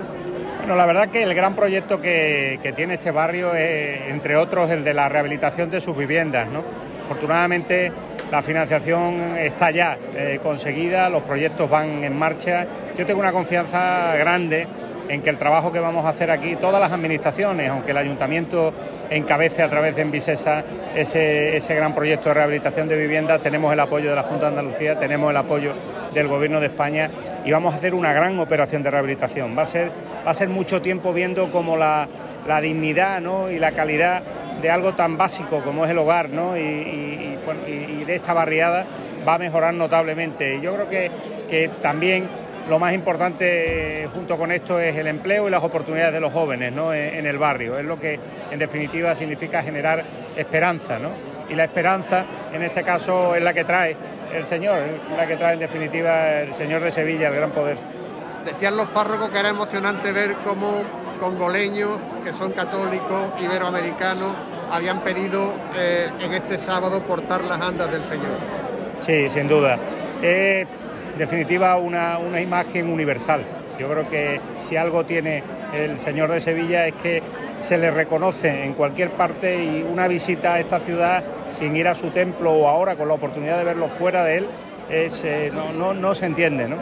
Bueno, 0.57 0.75
la 0.75 0.85
verdad 0.85 1.09
que 1.09 1.23
el 1.23 1.33
gran 1.33 1.55
proyecto 1.55 2.01
que, 2.01 2.73
tiene 2.75 2.95
este 2.95 3.11
barrio 3.11 3.53
es, 3.53 4.09
entre 4.09 4.35
otros, 4.35 4.69
el 4.69 4.83
de 4.83 4.93
la 4.93 5.07
rehabilitación 5.07 5.69
de 5.69 5.79
sus 5.79 5.95
viviendas. 5.95 6.47
Afortunadamente 7.05 7.91
la 8.31 8.41
financiación 8.41 9.37
está 9.37 9.71
ya 9.71 9.97
eh, 10.13 10.39
conseguida, 10.43 11.09
los 11.09 11.23
proyectos 11.23 11.69
van 11.69 12.03
en 12.03 12.17
marcha. 12.17 12.65
Yo 12.97 13.05
tengo 13.05 13.21
una 13.21 13.31
confianza 13.31 14.15
grande 14.17 14.67
en 15.09 15.21
que 15.21 15.29
el 15.29 15.37
trabajo 15.37 15.71
que 15.71 15.79
vamos 15.79 16.05
a 16.05 16.09
hacer 16.09 16.31
aquí, 16.31 16.55
todas 16.55 16.79
las 16.79 16.91
administraciones, 16.91 17.69
aunque 17.69 17.91
el 17.91 17.97
ayuntamiento 17.97 18.73
encabece 19.09 19.61
a 19.63 19.69
través 19.69 19.95
de 19.95 20.01
Envisesa 20.01 20.63
ese, 20.95 21.55
ese 21.57 21.75
gran 21.75 21.93
proyecto 21.93 22.29
de 22.29 22.35
rehabilitación 22.35 22.87
de 22.87 22.97
viviendas, 22.97 23.41
tenemos 23.41 23.71
el 23.71 23.79
apoyo 23.79 24.09
de 24.09 24.15
la 24.15 24.23
Junta 24.23 24.45
de 24.45 24.59
Andalucía, 24.59 24.99
tenemos 24.99 25.29
el 25.29 25.37
apoyo 25.37 25.73
del 26.13 26.27
Gobierno 26.27 26.59
de 26.59 26.67
España 26.67 27.11
y 27.43 27.51
vamos 27.51 27.73
a 27.73 27.77
hacer 27.77 27.93
una 27.93 28.13
gran 28.13 28.39
operación 28.39 28.81
de 28.81 28.89
rehabilitación. 28.89 29.55
Va 29.55 29.63
a 29.63 29.67
ser, 29.67 29.91
va 30.25 30.31
a 30.31 30.33
ser 30.33 30.49
mucho 30.49 30.81
tiempo 30.81 31.13
viendo 31.13 31.51
cómo 31.51 31.77
la, 31.77 32.07
dignidad 32.61 33.21
y 33.51 33.59
la 33.59 33.71
calidad 33.71 34.23
de 34.61 34.69
algo 34.71 34.93
tan 34.93 35.17
básico 35.17 35.61
como 35.61 35.85
es 35.85 35.91
el 35.91 35.97
hogar 35.97 36.29
y, 36.29 37.35
de 38.05 38.15
esta 38.15 38.33
barriada 38.33 38.85
va 39.27 39.35
a 39.35 39.37
mejorar 39.37 39.73
notablemente. 39.73 40.55
Y 40.55 40.61
yo 40.61 40.75
creo 40.75 40.89
que, 40.89 41.11
que 41.49 41.69
también 41.81 42.27
lo 42.69 42.79
más 42.79 42.93
importante 42.93 44.09
junto 44.13 44.37
con 44.37 44.51
esto 44.51 44.79
es 44.79 44.95
el 44.95 45.07
empleo 45.07 45.47
y 45.47 45.51
las 45.51 45.63
oportunidades 45.63 46.13
de 46.13 46.19
los 46.19 46.33
jóvenes 46.33 46.73
en, 46.73 47.25
el 47.25 47.37
barrio. 47.37 47.77
Es 47.77 47.85
lo 47.85 47.99
que 47.99 48.19
en 48.49 48.57
definitiva 48.57 49.13
significa 49.13 49.61
generar 49.61 50.03
esperanza. 50.35 50.97
Y 51.49 51.53
la 51.53 51.65
esperanza 51.65 52.25
en 52.51 52.63
este 52.63 52.83
caso 52.83 53.35
es 53.35 53.43
la 53.43 53.53
que 53.53 53.63
trae 53.63 53.95
el 54.33 54.45
Señor, 54.45 54.79
es 54.79 55.17
la 55.17 55.27
que 55.27 55.37
trae 55.37 55.53
en 55.53 55.59
definitiva 55.59 56.41
el 56.41 56.53
Señor 56.53 56.81
de 56.81 56.91
Sevilla, 56.91 57.27
el 57.27 57.35
gran 57.35 57.51
poder. 57.51 57.77
Decían 58.45 58.75
los 58.77 58.87
párrocos 58.87 59.29
que 59.29 59.39
era 59.39 59.49
emocionante 59.49 60.11
ver 60.11 60.35
cómo 60.43 60.81
congoleños, 61.19 61.99
que 62.23 62.33
son 62.33 62.51
católicos, 62.51 63.31
iberoamericanos, 63.39 64.33
habían 64.71 65.01
pedido 65.01 65.53
eh, 65.75 66.09
en 66.19 66.33
este 66.33 66.57
sábado 66.57 67.01
portar 67.03 67.43
las 67.43 67.61
andas 67.61 67.91
del 67.91 68.03
Señor. 68.03 68.37
Sí, 69.01 69.29
sin 69.29 69.47
duda. 69.47 69.77
Eh, 70.21 70.65
definitiva 71.17 71.75
una, 71.77 72.17
una 72.17 72.41
imagen 72.41 72.89
universal. 72.89 73.43
Yo 73.79 73.89
creo 73.89 74.09
que 74.09 74.39
si 74.57 74.77
algo 74.77 75.05
tiene 75.05 75.43
el 75.73 75.99
Señor 75.99 76.31
de 76.31 76.39
Sevilla 76.39 76.87
es 76.87 76.93
que 76.95 77.21
se 77.59 77.77
le 77.77 77.91
reconoce 77.91 78.63
en 78.63 78.73
cualquier 78.73 79.11
parte 79.11 79.63
y 79.63 79.85
una 79.89 80.07
visita 80.07 80.53
a 80.53 80.59
esta 80.59 80.79
ciudad 80.79 81.23
sin 81.49 81.75
ir 81.75 81.87
a 81.87 81.95
su 81.95 82.09
templo 82.11 82.51
o 82.51 82.67
ahora 82.67 82.95
con 82.95 83.07
la 83.07 83.13
oportunidad 83.13 83.57
de 83.57 83.63
verlo 83.63 83.89
fuera 83.89 84.23
de 84.23 84.37
él 84.37 84.47
es, 84.89 85.23
eh, 85.23 85.51
no, 85.53 85.73
no, 85.73 85.93
no, 85.93 86.15
se 86.15 86.25
entiende. 86.25 86.67
¿no? 86.67 86.77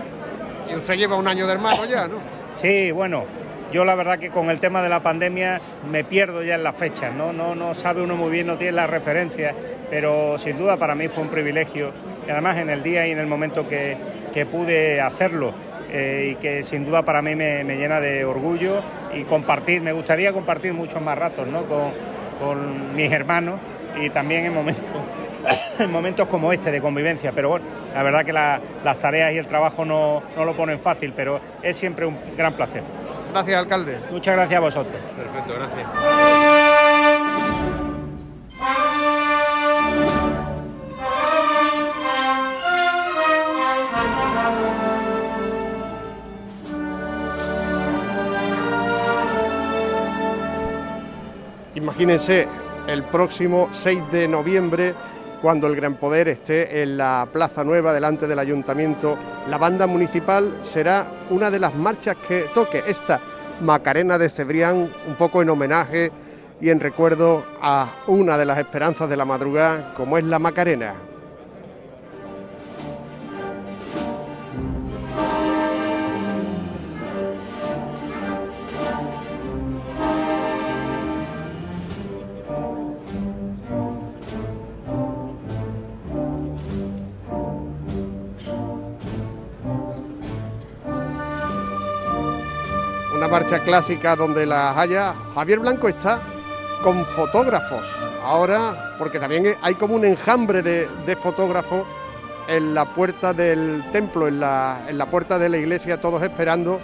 Y 0.70 0.76
usted 0.76 0.96
lleva 0.96 1.16
un 1.16 1.28
año 1.28 1.48
de 1.48 1.54
hermano 1.54 1.86
ya, 1.86 2.08
¿no? 2.08 2.18
Sí, 2.56 2.92
bueno, 2.92 3.24
yo 3.72 3.86
la 3.86 3.96
verdad 3.96 4.20
que 4.20 4.30
con 4.30 4.50
el 4.50 4.60
tema 4.60 4.84
de 4.84 4.90
la 4.90 5.00
pandemia 5.00 5.62
me 5.90 6.04
pierdo 6.04 6.44
ya 6.44 6.56
en 6.56 6.64
las 6.64 6.76
fechas, 6.76 7.14
¿no? 7.14 7.34
No, 7.34 7.56
no 7.56 7.74
sabe 7.74 8.04
uno 8.04 8.16
muy 8.16 8.30
bien, 8.30 8.46
no 8.46 8.58
tiene 8.58 8.74
las 8.74 8.90
referencias, 8.90 9.56
pero 9.90 10.38
sin 10.38 10.58
duda 10.58 10.78
para 10.78 10.94
mí 10.94 11.08
fue 11.08 11.24
un 11.24 11.30
privilegio 11.30 11.92
y 12.28 12.30
además 12.30 12.58
en 12.58 12.70
el 12.70 12.84
día 12.84 13.08
y 13.08 13.12
en 13.12 13.20
el 13.20 13.28
momento 13.28 13.68
que, 13.68 13.98
que 14.34 14.46
pude 14.46 15.00
hacerlo. 15.00 15.54
Eh, 15.96 16.32
y 16.32 16.36
que 16.42 16.64
sin 16.64 16.86
duda 16.86 17.04
para 17.04 17.22
mí 17.22 17.36
me, 17.36 17.64
llena 17.64 18.00
de 18.00 18.26
orgullo 18.26 18.82
y 19.14 19.24
compartir, 19.26 19.80
me 19.80 19.92
gustaría 19.92 20.34
compartir 20.34 20.74
muchos 20.74 21.00
más 21.04 21.16
ratos 21.16 21.48
¿no? 21.48 21.66
con, 21.66 21.92
con 22.40 22.96
mis 22.96 23.12
hermanos 23.12 23.60
y 24.02 24.10
también 24.10 24.46
en 24.46 24.56
momentos, 24.56 24.84
en 25.80 25.92
momentos 25.92 26.28
como 26.28 26.52
este 26.52 26.72
de 26.72 26.82
convivencia. 26.82 27.32
Pero 27.32 27.50
bueno, 27.50 27.66
la 27.94 28.02
verdad 28.02 28.26
que 28.26 28.34
las 28.34 29.00
tareas 29.00 29.34
y 29.34 29.38
el 29.38 29.46
trabajo 29.46 29.86
no, 29.86 30.24
no 30.36 30.46
lo 30.46 30.56
ponen 30.56 30.80
fácil, 30.80 31.14
pero 31.16 31.40
es 31.62 31.78
siempre 31.78 32.08
un 32.08 32.18
gran 32.36 32.54
placer. 32.54 32.82
Gracias, 33.32 33.58
alcalde. 33.58 33.98
Muchas 34.12 34.36
gracias 34.36 34.58
a 34.58 34.62
vosotros. 34.62 34.96
Perfecto, 35.16 35.54
gracias. 35.54 36.43
Imagínense 51.84 52.48
el 52.88 53.04
próximo 53.04 53.68
6 53.74 54.10
de 54.10 54.26
noviembre 54.26 54.94
cuando 55.42 55.68
el 55.68 55.76
Gran 55.76 55.96
Poder 55.96 56.30
esté 56.30 56.82
en 56.82 56.96
la 56.96 57.28
Plaza 57.30 57.66
Nueva 57.66 57.92
delante 57.92 58.26
del 58.26 58.40
Ayuntamiento. 58.40 59.18
La 59.50 59.58
banda 59.58 59.86
municipal 59.86 60.60
será 60.62 61.06
una 61.30 61.52
de 61.52 61.60
las 61.60 61.76
marchas 61.76 62.16
que 62.26 62.46
toque 62.54 62.86
esta 62.88 63.20
Macarena 63.60 64.18
de 64.18 64.30
Cebrián, 64.30 64.90
un 65.06 65.16
poco 65.16 65.42
en 65.42 65.50
homenaje 65.50 66.10
y 66.62 66.70
en 66.70 66.80
recuerdo 66.80 67.44
a 67.62 67.92
una 68.08 68.38
de 68.38 68.46
las 68.46 68.60
esperanzas 68.60 69.10
de 69.10 69.18
la 69.18 69.26
madrugada, 69.26 69.94
como 69.94 70.18
es 70.18 70.24
la 70.24 70.40
Macarena. 70.40 70.96
Marcha 93.34 93.64
clásica 93.64 94.16
donde 94.16 94.46
las 94.46 94.78
haya. 94.78 95.16
Javier 95.34 95.58
Blanco 95.58 95.88
está 95.88 96.22
con 96.84 97.04
fotógrafos 97.04 97.84
ahora, 98.24 98.94
porque 99.00 99.18
también 99.18 99.58
hay 99.60 99.74
como 99.74 99.96
un 99.96 100.06
enjambre 100.06 100.62
de, 100.62 101.16
fotógrafos 101.16 101.82
en 102.48 102.76
la 102.76 102.86
puerta 102.86 103.34
del 103.34 103.84
templo, 103.92 104.28
en 104.28 104.40
la, 104.40 104.86
en 104.88 105.00
la 105.00 105.08
puerta 105.08 105.40
de 105.40 105.50
la 105.50 105.58
iglesia, 105.58 106.00
todos 106.00 106.22
esperando 106.22 106.80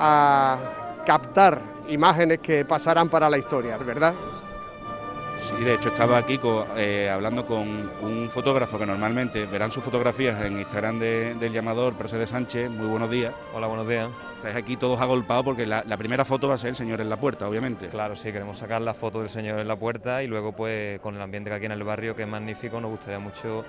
a 0.00 0.58
captar 1.06 1.60
imágenes 1.86 2.40
que 2.40 2.64
pasarán 2.64 3.08
para 3.08 3.30
la 3.30 3.38
historia, 3.38 3.76
¿verdad? 3.76 4.14
Sí, 5.44 5.62
de 5.62 5.74
hecho 5.74 5.90
estaba 5.90 6.16
aquí 6.16 6.40
eh, 6.78 7.10
hablando 7.12 7.44
con 7.44 7.90
un 8.00 8.30
fotógrafo 8.30 8.78
que 8.78 8.86
normalmente 8.86 9.44
verán 9.44 9.70
sus 9.70 9.84
fotografías 9.84 10.42
en 10.42 10.58
Instagram 10.58 10.98
del 10.98 11.52
llamador, 11.52 11.94
de 11.94 12.26
Sánchez. 12.26 12.70
Muy 12.70 12.86
buenos 12.86 13.10
días. 13.10 13.34
Hola, 13.52 13.66
buenos 13.66 13.86
días. 13.86 14.08
Estáis 14.36 14.56
aquí 14.56 14.76
todos 14.78 14.98
agolpados 15.02 15.44
porque 15.44 15.66
la, 15.66 15.82
primera 15.98 16.24
foto 16.24 16.48
va 16.48 16.54
a 16.54 16.58
ser 16.58 16.70
el 16.70 16.76
señor 16.76 17.02
en 17.02 17.10
la 17.10 17.18
puerta, 17.18 17.46
obviamente. 17.46 17.88
Claro, 17.88 18.16
sí, 18.16 18.32
queremos 18.32 18.56
sacar 18.56 18.80
la 18.80 18.94
foto 18.94 19.20
del 19.20 19.28
señor 19.28 19.58
en 19.58 19.68
la 19.68 19.76
puerta 19.76 20.22
y 20.22 20.28
luego 20.28 20.52
pues 20.52 20.98
con 21.00 21.14
el 21.14 21.20
ambiente 21.20 21.50
que 21.50 21.56
aquí 21.56 21.66
en 21.66 21.72
el 21.72 21.84
barrio, 21.84 22.16
que 22.16 22.22
es 22.22 22.28
magnífico, 22.28 22.80
nos 22.80 22.92
gustaría 22.92 23.18
mucho 23.18 23.66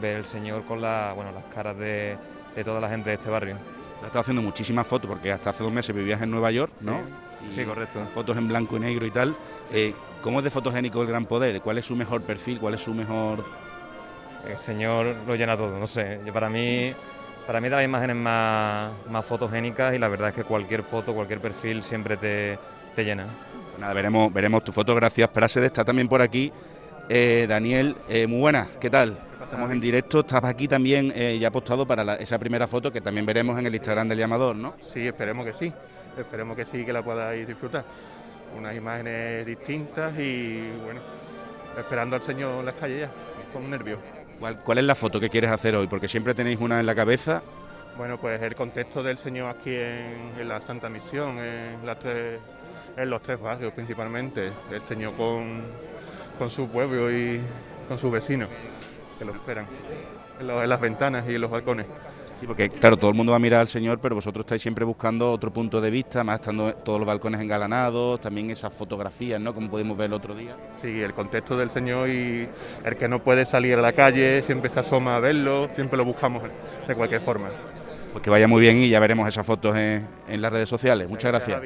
ver 0.00 0.16
el 0.16 0.24
señor 0.24 0.64
con 0.64 0.80
la, 0.80 1.12
bueno, 1.14 1.30
las 1.32 1.44
caras 1.44 1.76
de, 1.76 2.16
toda 2.64 2.80
la 2.80 2.88
gente 2.88 3.10
de 3.10 3.16
este 3.16 3.28
barrio. 3.28 3.56
Ha 4.02 4.06
estado 4.06 4.20
haciendo 4.20 4.40
muchísimas 4.40 4.86
fotos 4.86 5.10
porque 5.10 5.30
hasta 5.30 5.50
hace 5.50 5.62
dos 5.62 5.72
meses 5.72 5.94
vivías 5.94 6.22
en 6.22 6.30
Nueva 6.30 6.50
York, 6.50 6.72
¿no? 6.80 7.02
Sí, 7.50 7.64
correcto. 7.64 8.00
Fotos 8.14 8.36
en 8.36 8.48
blanco 8.48 8.76
y 8.76 8.80
negro 8.80 9.06
y 9.06 9.10
tal. 9.10 9.34
Eh, 9.72 9.94
¿Cómo 10.22 10.40
es 10.40 10.44
de 10.44 10.50
fotogénico 10.50 11.00
el 11.02 11.08
Gran 11.08 11.24
Poder? 11.24 11.60
¿Cuál 11.60 11.78
es 11.78 11.86
su 11.86 11.94
mejor 11.94 12.22
perfil? 12.22 12.58
¿Cuál 12.58 12.74
es 12.74 12.80
su 12.80 12.94
mejor...? 12.94 13.44
El 14.48 14.56
señor 14.56 15.16
lo 15.26 15.34
llena 15.34 15.56
todo, 15.56 15.78
no 15.78 15.86
sé. 15.86 16.20
Yo 16.24 16.32
para 16.32 16.48
mí, 16.48 16.92
para 17.46 17.60
mí 17.60 17.68
de 17.68 17.76
las 17.76 17.84
imágenes 17.84 18.16
más, 18.16 18.92
más 19.10 19.24
fotogénicas 19.24 19.94
y 19.94 19.98
la 19.98 20.08
verdad 20.08 20.28
es 20.28 20.34
que 20.34 20.44
cualquier 20.44 20.82
foto, 20.84 21.12
cualquier 21.12 21.40
perfil 21.40 21.82
siempre 21.82 22.16
te, 22.16 22.58
te 22.94 23.04
llena. 23.04 23.26
Pues 23.70 23.80
nada, 23.80 23.92
veremos, 23.92 24.32
veremos 24.32 24.64
tu 24.64 24.72
foto, 24.72 24.94
gracias. 24.94 25.28
Perásede 25.28 25.66
está 25.66 25.84
también 25.84 26.08
por 26.08 26.22
aquí. 26.22 26.52
Eh, 27.08 27.46
Daniel, 27.48 27.96
eh, 28.08 28.26
muy 28.26 28.40
buenas, 28.40 28.68
¿qué 28.80 28.90
tal? 28.90 29.18
Estamos 29.42 29.70
en 29.70 29.80
directo, 29.80 30.20
estás 30.20 30.44
aquí 30.44 30.68
también 30.68 31.12
eh, 31.14 31.38
ya 31.40 31.48
apostado 31.48 31.86
para 31.86 32.16
esa 32.16 32.38
primera 32.38 32.66
foto 32.66 32.92
que 32.92 33.00
también 33.00 33.26
veremos 33.26 33.58
en 33.58 33.66
el 33.66 33.74
Instagram 33.74 34.08
del 34.08 34.18
llamador, 34.18 34.54
¿no? 34.54 34.74
Sí, 34.82 35.06
esperemos 35.06 35.46
que 35.46 35.54
sí, 35.54 35.72
esperemos 36.18 36.54
que 36.54 36.66
sí, 36.66 36.84
que 36.84 36.92
la 36.92 37.02
podáis 37.02 37.46
disfrutar 37.46 37.84
unas 38.56 38.74
imágenes 38.76 39.46
distintas 39.46 40.18
y 40.18 40.70
bueno, 40.84 41.00
esperando 41.78 42.16
al 42.16 42.22
Señor 42.22 42.58
en 42.60 42.66
las 42.66 42.74
calles 42.74 43.00
ya, 43.02 43.52
con 43.52 43.68
nervios. 43.70 43.98
¿Cuál, 44.64 44.78
es 44.78 44.84
la 44.84 44.94
foto 44.94 45.18
que 45.18 45.28
quieres 45.28 45.50
hacer 45.50 45.74
hoy? 45.74 45.88
Porque 45.88 46.06
siempre 46.06 46.34
tenéis 46.34 46.60
una 46.60 46.78
en 46.78 46.86
la 46.86 46.94
cabeza. 46.94 47.42
Bueno, 47.96 48.18
pues 48.18 48.40
el 48.40 48.54
contexto 48.54 49.02
del 49.02 49.18
Señor 49.18 49.48
aquí 49.48 49.74
en, 49.74 50.48
la 50.48 50.60
Santa 50.60 50.88
Misión, 50.88 51.38
en, 51.38 51.84
las 51.84 51.98
en 52.96 53.10
los 53.10 53.20
tres 53.22 53.40
barrios 53.40 53.72
principalmente, 53.72 54.50
el 54.70 54.82
Señor 54.82 55.14
con, 55.14 55.62
con 56.38 56.48
su 56.48 56.68
pueblo 56.68 57.10
y 57.10 57.40
con 57.88 57.98
sus 57.98 58.12
vecinos, 58.12 58.48
que 59.18 59.24
lo 59.24 59.32
esperan 59.32 59.66
en 60.40 60.68
las 60.68 60.80
ventanas 60.80 61.24
y 61.28 61.34
en 61.34 61.40
los 61.40 61.50
balcones. 61.50 61.86
Sí, 62.40 62.46
porque 62.46 62.70
claro, 62.70 62.96
todo 62.96 63.10
el 63.10 63.16
mundo 63.16 63.32
va 63.32 63.36
a 63.36 63.40
mirar 63.40 63.60
al 63.60 63.68
Señor, 63.68 63.98
pero 64.00 64.14
vosotros 64.14 64.44
estáis 64.44 64.62
siempre 64.62 64.84
buscando 64.84 65.32
otro 65.32 65.52
punto 65.52 65.80
de 65.80 65.90
vista, 65.90 66.22
más 66.22 66.40
estando 66.40 66.72
todos 66.72 66.98
los 66.98 67.06
balcones 67.06 67.40
engalanados, 67.40 68.20
también 68.20 68.50
esas 68.50 68.72
fotografías, 68.72 69.40
¿no? 69.40 69.54
Como 69.54 69.68
pudimos 69.68 69.96
ver 69.96 70.06
el 70.06 70.12
otro 70.12 70.34
día. 70.34 70.56
Sí, 70.80 71.00
el 71.00 71.14
contexto 71.14 71.56
del 71.56 71.70
Señor 71.70 72.08
y 72.08 72.48
el 72.84 72.96
que 72.96 73.08
no 73.08 73.22
puede 73.24 73.44
salir 73.44 73.74
a 73.74 73.82
la 73.82 73.92
calle, 73.92 74.42
siempre 74.42 74.70
se 74.70 74.80
asoma 74.80 75.16
a 75.16 75.20
verlo, 75.20 75.68
siempre 75.74 75.96
lo 75.96 76.04
buscamos 76.04 76.42
de 76.86 76.94
cualquier 76.94 77.22
forma. 77.22 77.48
Pues 78.12 78.22
que 78.22 78.30
vaya 78.30 78.46
muy 78.46 78.60
bien 78.60 78.76
y 78.76 78.88
ya 78.88 79.00
veremos 79.00 79.26
esas 79.26 79.44
fotos 79.44 79.76
en, 79.76 80.06
las 80.28 80.52
redes 80.52 80.68
sociales. 80.68 81.08
Muchas 81.08 81.32
gracias. 81.32 81.60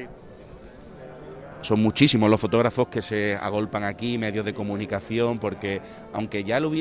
Son 1.63 1.81
muchísimos 1.81 2.29
los 2.29 2.41
fotógrafos 2.41 2.89
que 2.89 3.03
se 3.03 3.37
agolpan 3.37 3.85
aquí, 3.85 4.19
medios 4.19 4.45
de 4.45 4.53
comunicación, 4.53 5.39
porque 5.39 5.81
aunque 6.13 6.45
ya 6.45 6.61
lo 6.61 6.73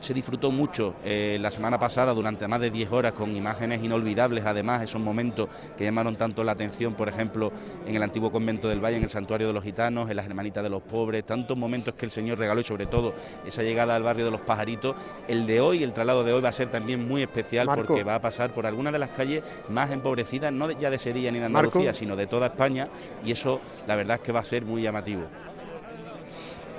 se 0.00 0.14
disfrutó 0.14 0.50
mucho 0.50 0.94
eh, 1.04 1.38
la 1.40 1.50
semana 1.50 1.78
pasada 1.78 2.12
durante 2.14 2.48
más 2.48 2.60
de 2.60 2.70
10 2.70 2.92
horas 2.92 3.12
con 3.12 3.36
imágenes 3.36 3.84
inolvidables, 3.84 4.44
además 4.46 4.82
esos 4.82 5.00
momentos 5.00 5.48
que 5.76 5.84
llamaron 5.84 6.16
tanto 6.16 6.42
la 6.42 6.52
atención, 6.52 6.94
por 6.94 7.08
ejemplo, 7.08 7.52
en 7.86 7.94
el 7.94 8.02
antiguo 8.02 8.32
convento 8.32 8.68
del 8.68 8.82
Valle, 8.82 8.96
en 8.96 9.04
el 9.04 9.10
santuario 9.10 9.46
de 9.46 9.52
los 9.52 9.62
gitanos, 9.62 10.08
en 10.08 10.16
las 10.16 10.26
hermanitas 10.26 10.62
de 10.62 10.70
los 10.70 10.82
pobres, 10.82 11.24
tantos 11.24 11.56
momentos 11.56 11.94
que 11.94 12.06
el 12.06 12.10
Señor 12.10 12.38
regaló 12.38 12.60
y 12.60 12.64
sobre 12.64 12.86
todo 12.86 13.14
esa 13.46 13.62
llegada 13.62 13.94
al 13.94 14.02
barrio 14.02 14.24
de 14.24 14.30
los 14.30 14.40
pajaritos, 14.40 14.96
el 15.28 15.46
de 15.46 15.60
hoy, 15.60 15.82
el 15.82 15.92
traslado 15.92 16.24
de 16.24 16.32
hoy 16.32 16.40
va 16.40 16.48
a 16.48 16.52
ser 16.52 16.70
también 16.70 17.06
muy 17.06 17.22
especial 17.22 17.68
porque 17.74 18.04
va 18.04 18.14
a 18.14 18.20
pasar 18.20 18.52
por 18.52 18.66
algunas 18.66 18.92
de 18.92 18.98
las 18.98 19.10
calles 19.10 19.44
más 19.68 19.90
empobrecidas, 19.90 20.52
no 20.52 20.70
ya 20.70 20.88
de 20.88 20.98
Sevilla 20.98 21.30
ni 21.30 21.40
de 21.40 21.46
Andalucía, 21.46 21.92
sino 21.92 22.16
de 22.16 22.26
toda 22.26 22.46
España 22.46 22.88
y 23.24 23.32
eso 23.32 23.60
la 23.86 23.96
verdad 23.96 24.16
es 24.16 24.22
que 24.22 24.29
va 24.30 24.40
a 24.40 24.44
ser 24.44 24.64
muy 24.64 24.82
llamativo. 24.82 25.22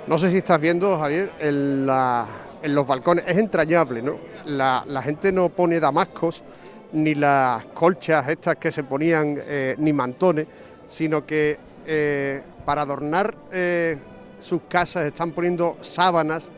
No 0.06 0.18
sé 0.18 0.32
si 0.32 0.38
estás 0.38 0.60
viendo, 0.60 0.98
Javier, 0.98 1.30
en, 1.38 1.86
los 1.86 2.86
balcones, 2.86 3.24
es 3.26 3.38
entrañable, 3.38 4.02
¿no? 4.02 4.18
La, 4.46 5.02
gente 5.02 5.30
no 5.30 5.48
pone 5.48 5.78
damascos, 5.78 6.42
ni 6.92 7.14
las 7.14 7.64
colchas 7.66 8.28
estas 8.28 8.56
que 8.56 8.72
se 8.72 8.82
ponían, 8.82 9.38
eh, 9.38 9.76
ni 9.78 9.92
mantones, 9.92 10.48
sino 10.88 11.24
que 11.24 11.56
eh, 11.86 12.42
para 12.64 12.82
adornar 12.82 13.32
eh, 13.52 13.96
sus 14.40 14.62
casas 14.68 15.04
están 15.04 15.30
poniendo 15.30 15.78
sábanas 15.82 16.50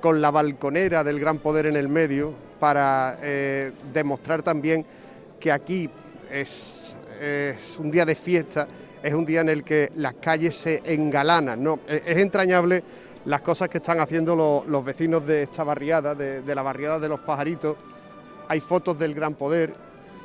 con 0.00 0.22
la 0.22 0.30
balconera 0.30 1.04
del 1.04 1.20
gran 1.20 1.38
poder 1.38 1.66
en 1.66 1.76
el 1.76 1.88
medio 1.88 2.32
para 2.58 3.18
demostrar 3.92 4.42
también 4.42 4.86
que 5.38 5.52
aquí 5.52 5.90
es 6.30 6.94
un 7.78 7.90
día 7.90 8.06
de 8.06 8.14
fiesta 8.14 8.66
es 9.02 9.14
un 9.14 9.24
día 9.24 9.40
en 9.40 9.48
el 9.48 9.64
que 9.64 9.90
las 9.96 10.14
calles 10.14 10.54
se 10.54 10.82
engalanan. 10.84 11.62
¿no? 11.62 11.80
Es, 11.86 12.16
entrañable 12.16 12.82
las 13.24 13.40
cosas 13.42 13.68
que 13.68 13.78
están 13.78 14.00
haciendo 14.00 14.64
los, 14.66 14.84
vecinos 14.84 15.26
de 15.26 15.44
esta 15.44 15.64
barriada, 15.64 16.14
de, 16.14 16.54
la 16.54 16.62
barriada 16.62 16.98
de 16.98 17.08
los 17.08 17.20
pajaritos. 17.20 17.76
Hay 18.48 18.60
fotos 18.60 18.98
del 18.98 19.14
gran 19.14 19.34
poder 19.34 19.74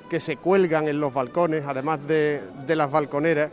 que 0.09 0.19
se 0.19 0.37
cuelgan 0.37 0.87
en 0.87 0.99
los 0.99 1.13
balcones, 1.13 1.63
además 1.65 1.99
de, 2.07 2.41
las 2.67 2.91
balconeras. 2.91 3.49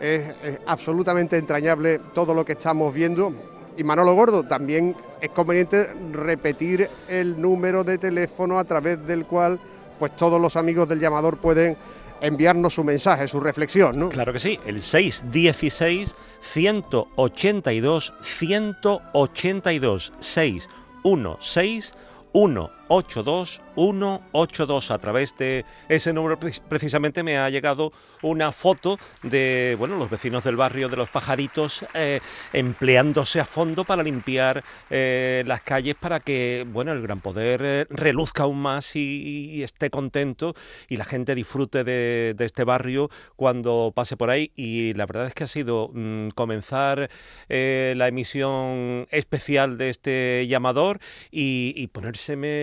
Es, 0.00 0.28
es, 0.42 0.58
absolutamente 0.66 1.36
entrañable 1.36 2.00
todo 2.14 2.34
lo 2.34 2.44
que 2.44 2.52
estamos 2.52 2.92
viendo. 2.92 3.32
Y 3.76 3.84
Manolo 3.84 4.14
Gordo, 4.14 4.42
también 4.42 4.94
es 5.20 5.30
conveniente 5.30 5.94
repetir 6.12 6.88
el 7.08 7.40
número 7.40 7.84
de 7.84 7.96
teléfono 7.96 8.58
a 8.58 8.64
través 8.64 9.04
del 9.06 9.24
cual 9.24 9.58
pues 9.98 10.16
todos 10.16 10.40
los 10.40 10.56
amigos 10.56 10.88
del 10.88 10.98
llamador 10.98 11.36
pueden 11.38 11.76
enviarnos 12.22 12.74
su 12.74 12.84
mensaje, 12.84 13.28
su 13.28 13.40
reflexión, 13.40 13.98
¿no? 13.98 14.08
Claro 14.08 14.32
que 14.32 14.38
sí, 14.38 14.58
el 14.64 14.80
616 14.80 16.14
182 16.40 18.14
182 18.22 20.12
616 20.16 21.94
182 22.32 22.81
182. 22.88 24.90
A 24.90 24.98
través 24.98 25.36
de 25.36 25.64
ese 25.88 26.12
número 26.12 26.38
precisamente 26.68 27.22
me 27.22 27.38
ha 27.38 27.48
llegado 27.48 27.92
una 28.20 28.52
foto 28.52 28.98
de 29.22 29.76
bueno 29.78 29.96
los 29.96 30.10
vecinos 30.10 30.44
del 30.44 30.56
barrio 30.56 30.88
de 30.88 30.96
los 30.96 31.08
pajaritos 31.08 31.84
eh, 31.94 32.20
empleándose 32.52 33.40
a 33.40 33.44
fondo 33.44 33.84
para 33.84 34.02
limpiar 34.02 34.62
eh, 34.90 35.42
las 35.46 35.62
calles 35.62 35.94
para 35.94 36.20
que 36.20 36.66
bueno 36.70 36.92
el 36.92 37.02
gran 37.02 37.20
poder 37.20 37.60
eh, 37.64 37.86
reluzca 37.88 38.44
aún 38.44 38.60
más 38.60 38.96
y, 38.96 39.62
esté 39.62 39.90
contento 39.90 40.54
y 40.88 40.96
la 40.96 41.04
gente 41.04 41.34
disfrute 41.34 41.84
de, 41.84 42.34
este 42.38 42.64
barrio 42.64 43.10
cuando 43.36 43.92
pase 43.94 44.16
por 44.16 44.30
ahí. 44.30 44.50
Y 44.56 44.94
la 44.94 45.06
verdad 45.06 45.28
es 45.28 45.34
que 45.34 45.44
ha 45.44 45.46
sido 45.46 45.90
mm, 45.92 46.30
comenzar 46.30 47.08
la 47.48 48.08
emisión 48.08 49.06
especial 49.10 49.78
de 49.78 49.90
este 49.90 50.46
llamador 50.48 50.98
y, 51.30 51.72
y 51.76 51.86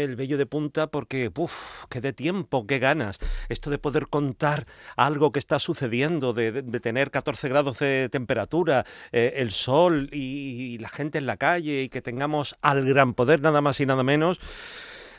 el 0.09 0.15
vello 0.15 0.37
de 0.37 0.45
punta 0.45 0.87
porque, 0.87 1.31
uff, 1.35 1.85
qué 1.89 2.01
de 2.01 2.13
tiempo, 2.13 2.65
qué 2.67 2.79
ganas. 2.79 3.19
Esto 3.47 3.69
de 3.69 3.77
poder 3.77 4.07
contar 4.07 4.65
algo 4.95 5.31
que 5.31 5.39
está 5.39 5.59
sucediendo, 5.59 6.33
de, 6.33 6.63
tener 6.81 7.11
14 7.11 7.47
grados 7.47 7.79
de 7.79 8.09
temperatura, 8.11 8.85
eh, 9.11 9.33
el 9.37 9.51
sol 9.51 10.09
y, 10.11 10.77
la 10.79 10.89
gente 10.89 11.17
en 11.17 11.25
la 11.25 11.37
calle 11.37 11.83
y 11.83 11.89
que 11.89 12.01
tengamos 12.01 12.55
al 12.61 12.85
gran 12.85 13.13
poder 13.13 13.41
nada 13.41 13.61
más 13.61 13.79
y 13.79 13.85
nada 13.85 14.03
menos. 14.03 14.39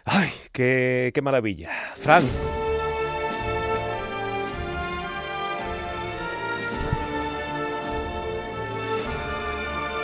¡Ay, 0.05 0.33
qué, 0.53 1.11
qué 1.15 1.23
maravilla! 1.23 1.71
Fran. 1.97 2.25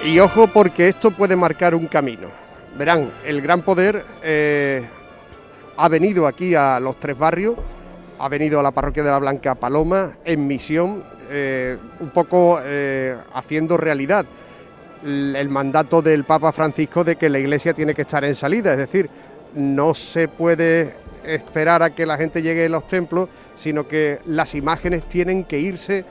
Y 0.05 0.21
ojo 0.21 0.47
porque 0.47 0.89
esto 0.89 1.11
puede 1.11 1.35
marcar 1.35 1.75
un 1.75 1.87
camino. 1.89 2.46
Verán, 2.79 3.11
el 3.25 3.41
gran 3.41 3.63
poder 3.63 4.05
eh, 4.23 4.85
ha 5.79 5.89
venido 5.89 6.27
aquí 6.27 6.55
a 6.55 6.79
los 6.79 7.01
tres 7.01 7.17
barrios, 7.17 7.57
ha 8.19 8.29
venido 8.29 8.61
a 8.61 8.63
la 8.63 8.71
parroquia 8.71 9.03
de 9.03 9.11
la 9.11 9.19
Blanca 9.19 9.55
Paloma 9.55 10.19
en 10.27 10.47
misión, 10.47 11.03
eh, 11.31 11.79
un 12.01 12.11
poco 12.11 12.61
eh, 12.63 13.17
haciendo 13.33 13.79
realidad 13.79 14.27
el, 15.03 15.49
mandato 15.49 16.03
del 16.03 16.25
Papa 16.25 16.53
Francisco 16.53 17.03
de 17.03 17.17
que 17.17 17.31
la 17.31 17.39
iglesia 17.39 17.73
tiene 17.73 17.95
que 17.95 18.03
estar 18.03 18.25
en 18.25 18.35
salida, 18.35 18.73
es 18.73 18.79
decir, 18.79 19.09
no 19.55 19.95
se 19.95 20.29
puede 20.29 20.95
esperar 21.25 21.83
a 21.83 21.95
que 21.95 22.05
la 22.05 22.19
gente 22.19 22.43
llegue 22.43 22.67
a 22.67 22.69
los 22.69 22.87
templos, 22.87 23.31
sino 23.55 23.89
que 23.89 24.19
las 24.27 24.55
imágenes 24.55 25.09
tienen 25.09 25.45
que 25.45 25.59
irse 25.59 26.05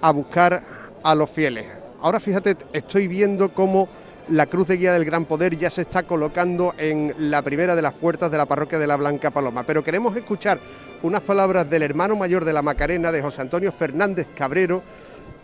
a 0.00 0.10
buscar 0.10 0.62
a 1.04 1.14
los 1.14 1.30
fieles. 1.30 1.66
Ahora 2.02 2.18
fíjate, 2.18 2.56
estoy 2.72 3.06
viendo 3.06 3.50
cómo 3.50 3.88
la 4.30 4.46
cruz 4.46 4.68
de 4.68 4.76
guía 4.76 4.92
del 4.92 5.04
Gran 5.04 5.24
Poder 5.24 5.58
ya 5.58 5.70
se 5.70 5.82
está 5.82 6.04
colocando 6.04 6.74
en 6.78 7.14
la 7.18 7.42
primera 7.42 7.74
de 7.74 7.82
las 7.82 7.94
puertas 7.94 8.30
de 8.30 8.38
la 8.38 8.46
parroquia 8.46 8.78
de 8.78 8.86
la 8.86 8.96
Blanca 8.96 9.30
Paloma. 9.30 9.64
Pero 9.64 9.82
queremos 9.82 10.16
escuchar 10.16 10.60
unas 11.02 11.22
palabras 11.22 11.68
del 11.68 11.82
hermano 11.82 12.14
mayor 12.14 12.44
de 12.44 12.52
la 12.52 12.62
Macarena, 12.62 13.10
de 13.10 13.22
José 13.22 13.40
Antonio 13.40 13.72
Fernández 13.72 14.28
Cabrero, 14.34 14.82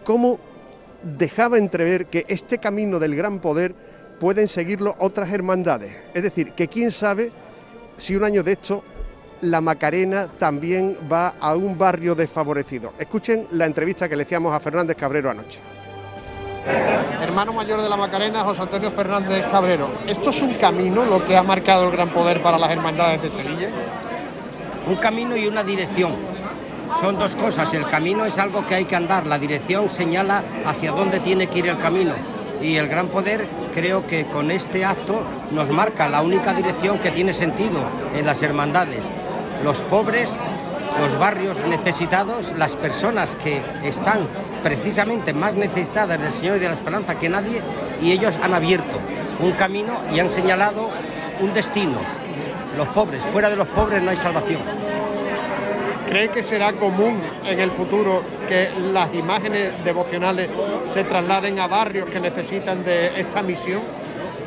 cómo 0.05 0.39
dejaba 1.03 1.59
entrever 1.59 2.07
que 2.07 2.25
este 2.29 2.59
camino 2.59 2.99
del 2.99 3.17
Gran 3.17 3.41
Poder 3.41 3.75
pueden 4.21 4.47
seguirlo 4.47 4.95
otras 4.99 5.33
hermandades. 5.33 5.93
Es 6.15 6.23
decir, 6.23 6.53
que 6.53 6.69
quién 6.69 6.93
sabe 6.93 7.33
si 7.97 8.15
un 8.15 8.25
año 8.25 8.43
de 8.43 8.53
esto 8.53 8.85
la 9.41 9.61
Macarena 9.61 10.29
también 10.39 10.97
va 11.11 11.35
a 11.41 11.57
un 11.57 11.77
barrio 11.77 12.15
desfavorecido. 12.15 12.93
Escuchen 12.99 13.49
la 13.51 13.67
entrevista 13.67 14.09
que 14.09 14.17
le 14.17 14.23
hacíamos 14.23 14.55
a 14.55 14.61
Fernández 14.61 14.97
Cabrero 14.97 15.29
anoche. 15.29 15.61
Hermano 17.23 17.53
mayor 17.53 17.81
de 17.81 17.89
la 17.89 17.97
Macarena, 17.97 18.43
José 18.43 18.63
Antonio 18.63 18.91
Fernández 18.91 19.45
Cabrero. 19.51 19.89
¿Esto 20.07 20.31
es 20.31 20.43
un 20.43 20.55
camino 20.55 21.05
lo 21.05 21.23
que 21.25 21.37
ha 21.37 21.43
marcado 21.43 21.85
el 21.85 21.93
gran 21.93 22.09
poder 22.09 22.43
para 22.43 22.59
las 22.59 22.71
hermandades 22.71 23.23
de 23.23 23.31
Sevilla? 23.31 23.69
Un 24.89 24.97
camino 24.97 25.37
y 25.37 25.47
una 25.47 25.63
dirección. 25.63 26.15
Son 27.01 27.19
dos 27.19 27.37
cosas. 27.37 27.73
El 27.73 27.87
camino 27.87 28.25
es 28.25 28.39
algo 28.39 28.67
que 28.67 28.75
hay 28.75 28.85
que 28.85 28.97
andar. 28.97 29.27
La 29.27 29.39
dirección 29.39 29.91
señala 29.91 30.43
hacia 30.65 30.91
dónde 30.91 31.21
tiene 31.21 31.47
que 31.47 31.61
ir 31.61 31.69
el 31.69 31.79
camino. 31.79 32.15
Y 32.61 32.77
el 32.77 32.89
gran 32.89 33.09
poder 33.09 33.49
creo 33.73 34.07
que 34.07 34.27
con 34.27 34.51
este 34.51 34.85
acto 34.85 35.23
nos 35.53 35.69
marca 35.69 36.09
la 36.09 36.23
única 36.23 36.53
dirección 36.53 36.99
que 36.99 37.13
tiene 37.13 37.33
sentido 37.33 37.79
en 38.15 38.27
las 38.27 38.43
hermandades. 38.43 39.05
Los 39.63 39.83
pobres 39.83 40.37
los 41.01 41.19
barrios 41.19 41.65
necesitados, 41.67 42.53
las 42.57 42.77
personas 42.77 43.37
que 43.37 43.63
están 43.85 44.29
precisamente 44.63 45.33
más 45.35 45.55
necesitadas 45.55 46.21
del 46.21 46.33
Señor 46.33 46.57
y 46.57 46.61
de 46.61 46.69
la 46.69 46.75
esperanza 46.75 47.19
que 47.19 47.29
nadie, 47.29 47.63
y 48.01 48.13
ellos 48.13 48.39
han 48.43 48.55
abierto 48.55 48.99
un 49.41 49.53
camino 49.53 50.01
y 50.15 50.21
han 50.21 50.31
señalado 50.31 50.91
un 51.41 51.53
destino. 51.53 51.99
Los 52.77 52.89
pobres, 52.89 53.23
fuera 53.33 53.49
de 53.49 53.57
los 53.57 53.67
pobres 53.69 54.03
no 54.03 54.11
hay 54.11 54.17
salvación. 54.17 54.63
¿Cree 56.09 56.29
que 56.29 56.45
será 56.45 56.73
común 56.75 57.21
en 57.45 57.59
el 57.59 57.71
futuro 57.71 58.23
que 58.49 58.71
las 58.93 59.13
imágenes 59.13 59.85
devocionales 59.85 60.49
se 60.93 61.03
trasladen 61.05 61.59
a 61.59 61.67
barrios 61.67 62.07
que 62.07 62.21
necesitan 62.21 62.85
de 62.85 63.21
esta 63.21 63.43
misión? 63.43 63.81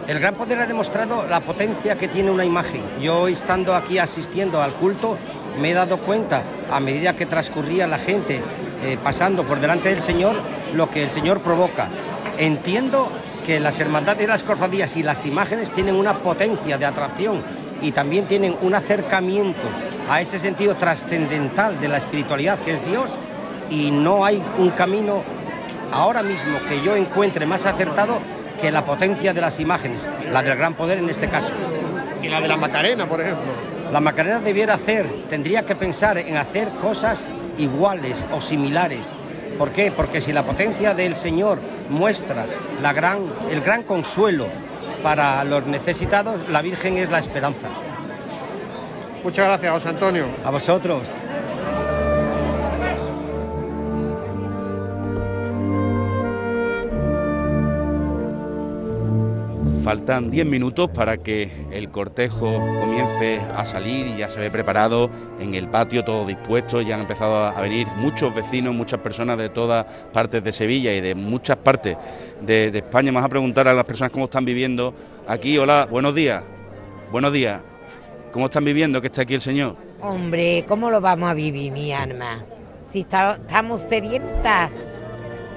El 0.07 0.19
Gran 0.19 0.35
Poder 0.35 0.59
ha 0.59 0.65
demostrado 0.65 1.27
la 1.27 1.41
potencia 1.41 1.95
que 1.95 2.07
tiene 2.07 2.31
una 2.31 2.45
imagen. 2.45 2.81
Yo 2.99 3.27
estando 3.27 3.75
aquí 3.75 3.99
asistiendo 3.99 4.61
al 4.61 4.73
culto 4.73 5.17
me 5.57 5.71
he 5.71 5.73
dado 5.73 5.99
cuenta, 5.99 6.43
a 6.71 6.79
medida 6.79 7.13
que 7.13 7.25
transcurría 7.25 7.87
la 7.87 7.97
gente 7.97 8.41
eh, 8.83 8.97
pasando 9.03 9.45
por 9.45 9.59
delante 9.59 9.89
del 9.89 9.99
Señor, 9.99 10.35
lo 10.73 10.89
que 10.89 11.03
el 11.03 11.09
Señor 11.09 11.41
provoca. 11.41 11.89
Entiendo 12.37 13.11
que 13.45 13.59
las 13.59 13.79
hermandades 13.79 14.23
y 14.23 14.27
las 14.27 14.43
cofradías 14.43 14.95
y 14.95 15.03
las 15.03 15.25
imágenes 15.25 15.71
tienen 15.71 15.95
una 15.95 16.19
potencia 16.19 16.77
de 16.77 16.85
atracción 16.85 17.41
y 17.81 17.91
también 17.91 18.25
tienen 18.25 18.55
un 18.61 18.75
acercamiento 18.75 19.67
a 20.09 20.21
ese 20.21 20.39
sentido 20.39 20.75
trascendental 20.75 21.79
de 21.79 21.87
la 21.87 21.97
espiritualidad 21.97 22.59
que 22.59 22.73
es 22.73 22.85
Dios 22.85 23.09
y 23.69 23.91
no 23.91 24.25
hay 24.25 24.43
un 24.57 24.71
camino 24.71 25.23
ahora 25.91 26.23
mismo 26.23 26.59
que 26.67 26.81
yo 26.81 26.95
encuentre 26.95 27.45
más 27.45 27.65
acertado 27.65 28.19
que 28.59 28.71
la 28.71 28.85
potencia 28.85 29.33
de 29.33 29.41
las 29.41 29.59
imágenes, 29.59 30.07
la 30.31 30.43
del 30.43 30.57
gran 30.57 30.73
poder 30.73 30.97
en 30.97 31.09
este 31.09 31.29
caso. 31.29 31.53
Y 32.21 32.27
la 32.27 32.41
de 32.41 32.47
la 32.47 32.57
Macarena, 32.57 33.07
por 33.07 33.21
ejemplo. 33.21 33.68
La 33.91 33.99
Macarena 33.99 34.39
debiera 34.39 34.75
hacer, 34.75 35.07
tendría 35.29 35.65
que 35.65 35.75
pensar 35.75 36.17
en 36.17 36.37
hacer 36.37 36.69
cosas 36.81 37.29
iguales 37.57 38.27
o 38.31 38.39
similares, 38.39 39.15
¿Por 39.59 39.71
qué? 39.73 39.91
Porque 39.91 40.21
si 40.21 40.31
la 40.31 40.45
potencia 40.45 40.93
del 40.93 41.17
Señor 41.17 41.59
muestra 41.89 42.45
la 42.81 42.93
gran, 42.93 43.25
el 43.51 43.59
gran 43.59 43.83
consuelo 43.83 44.47
para 45.03 45.43
los 45.43 45.65
necesitados, 45.65 46.47
la 46.47 46.61
Virgen 46.61 46.97
es 46.97 47.11
la 47.11 47.19
esperanza. 47.19 47.67
Muchas 49.21 49.45
gracias, 49.47 49.73
José 49.73 49.89
Antonio. 49.89 50.27
A 50.45 50.49
vosotros. 50.49 51.01
Faltan 59.89 60.29
10 60.29 60.45
minutos 60.45 60.87
para 60.91 61.17
que 61.17 61.49
el 61.71 61.89
cortejo 61.89 62.45
comience 62.79 63.41
a 63.55 63.65
salir 63.65 64.05
y 64.05 64.17
ya 64.19 64.29
se 64.29 64.39
ve 64.39 64.51
preparado 64.51 65.09
en 65.39 65.55
el 65.55 65.67
patio, 65.67 66.03
todo 66.05 66.27
dispuesto. 66.27 66.79
Ya 66.81 66.93
han 66.93 67.01
empezado 67.01 67.45
a 67.45 67.59
venir 67.59 67.87
muchos 67.97 68.35
vecinos, 68.35 68.75
muchas 68.75 68.99
personas 68.99 69.39
de 69.39 69.49
todas 69.49 69.87
partes 70.13 70.43
de 70.43 70.51
Sevilla 70.51 70.93
y 70.93 71.01
de 71.01 71.15
muchas 71.15 71.57
partes 71.57 71.97
de, 72.39 72.69
de 72.69 72.77
España. 72.77 73.11
Vamos 73.11 73.25
a 73.25 73.29
preguntar 73.29 73.67
a 73.67 73.73
las 73.73 73.83
personas 73.83 74.11
cómo 74.11 74.25
están 74.25 74.45
viviendo 74.45 74.93
aquí. 75.27 75.57
Hola, 75.57 75.87
buenos 75.89 76.13
días. 76.13 76.43
Buenos 77.11 77.33
días. 77.33 77.59
¿Cómo 78.31 78.45
están 78.45 78.65
viviendo 78.65 79.01
que 79.01 79.07
está 79.07 79.23
aquí 79.23 79.33
el 79.33 79.41
Señor? 79.41 79.75
Hombre, 80.01 80.65
¿cómo 80.67 80.91
lo 80.91 81.01
vamos 81.01 81.31
a 81.31 81.33
vivir, 81.33 81.71
mi 81.71 81.91
alma? 81.93 82.43
Si 82.83 82.99
está- 82.99 83.37
estamos 83.43 83.81
sedientas. 83.81 84.69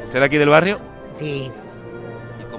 ¿Usted 0.07 0.21
de 0.21 0.25
aquí 0.25 0.39
del 0.39 0.49
barrio? 0.49 0.79
Sí. 1.13 1.51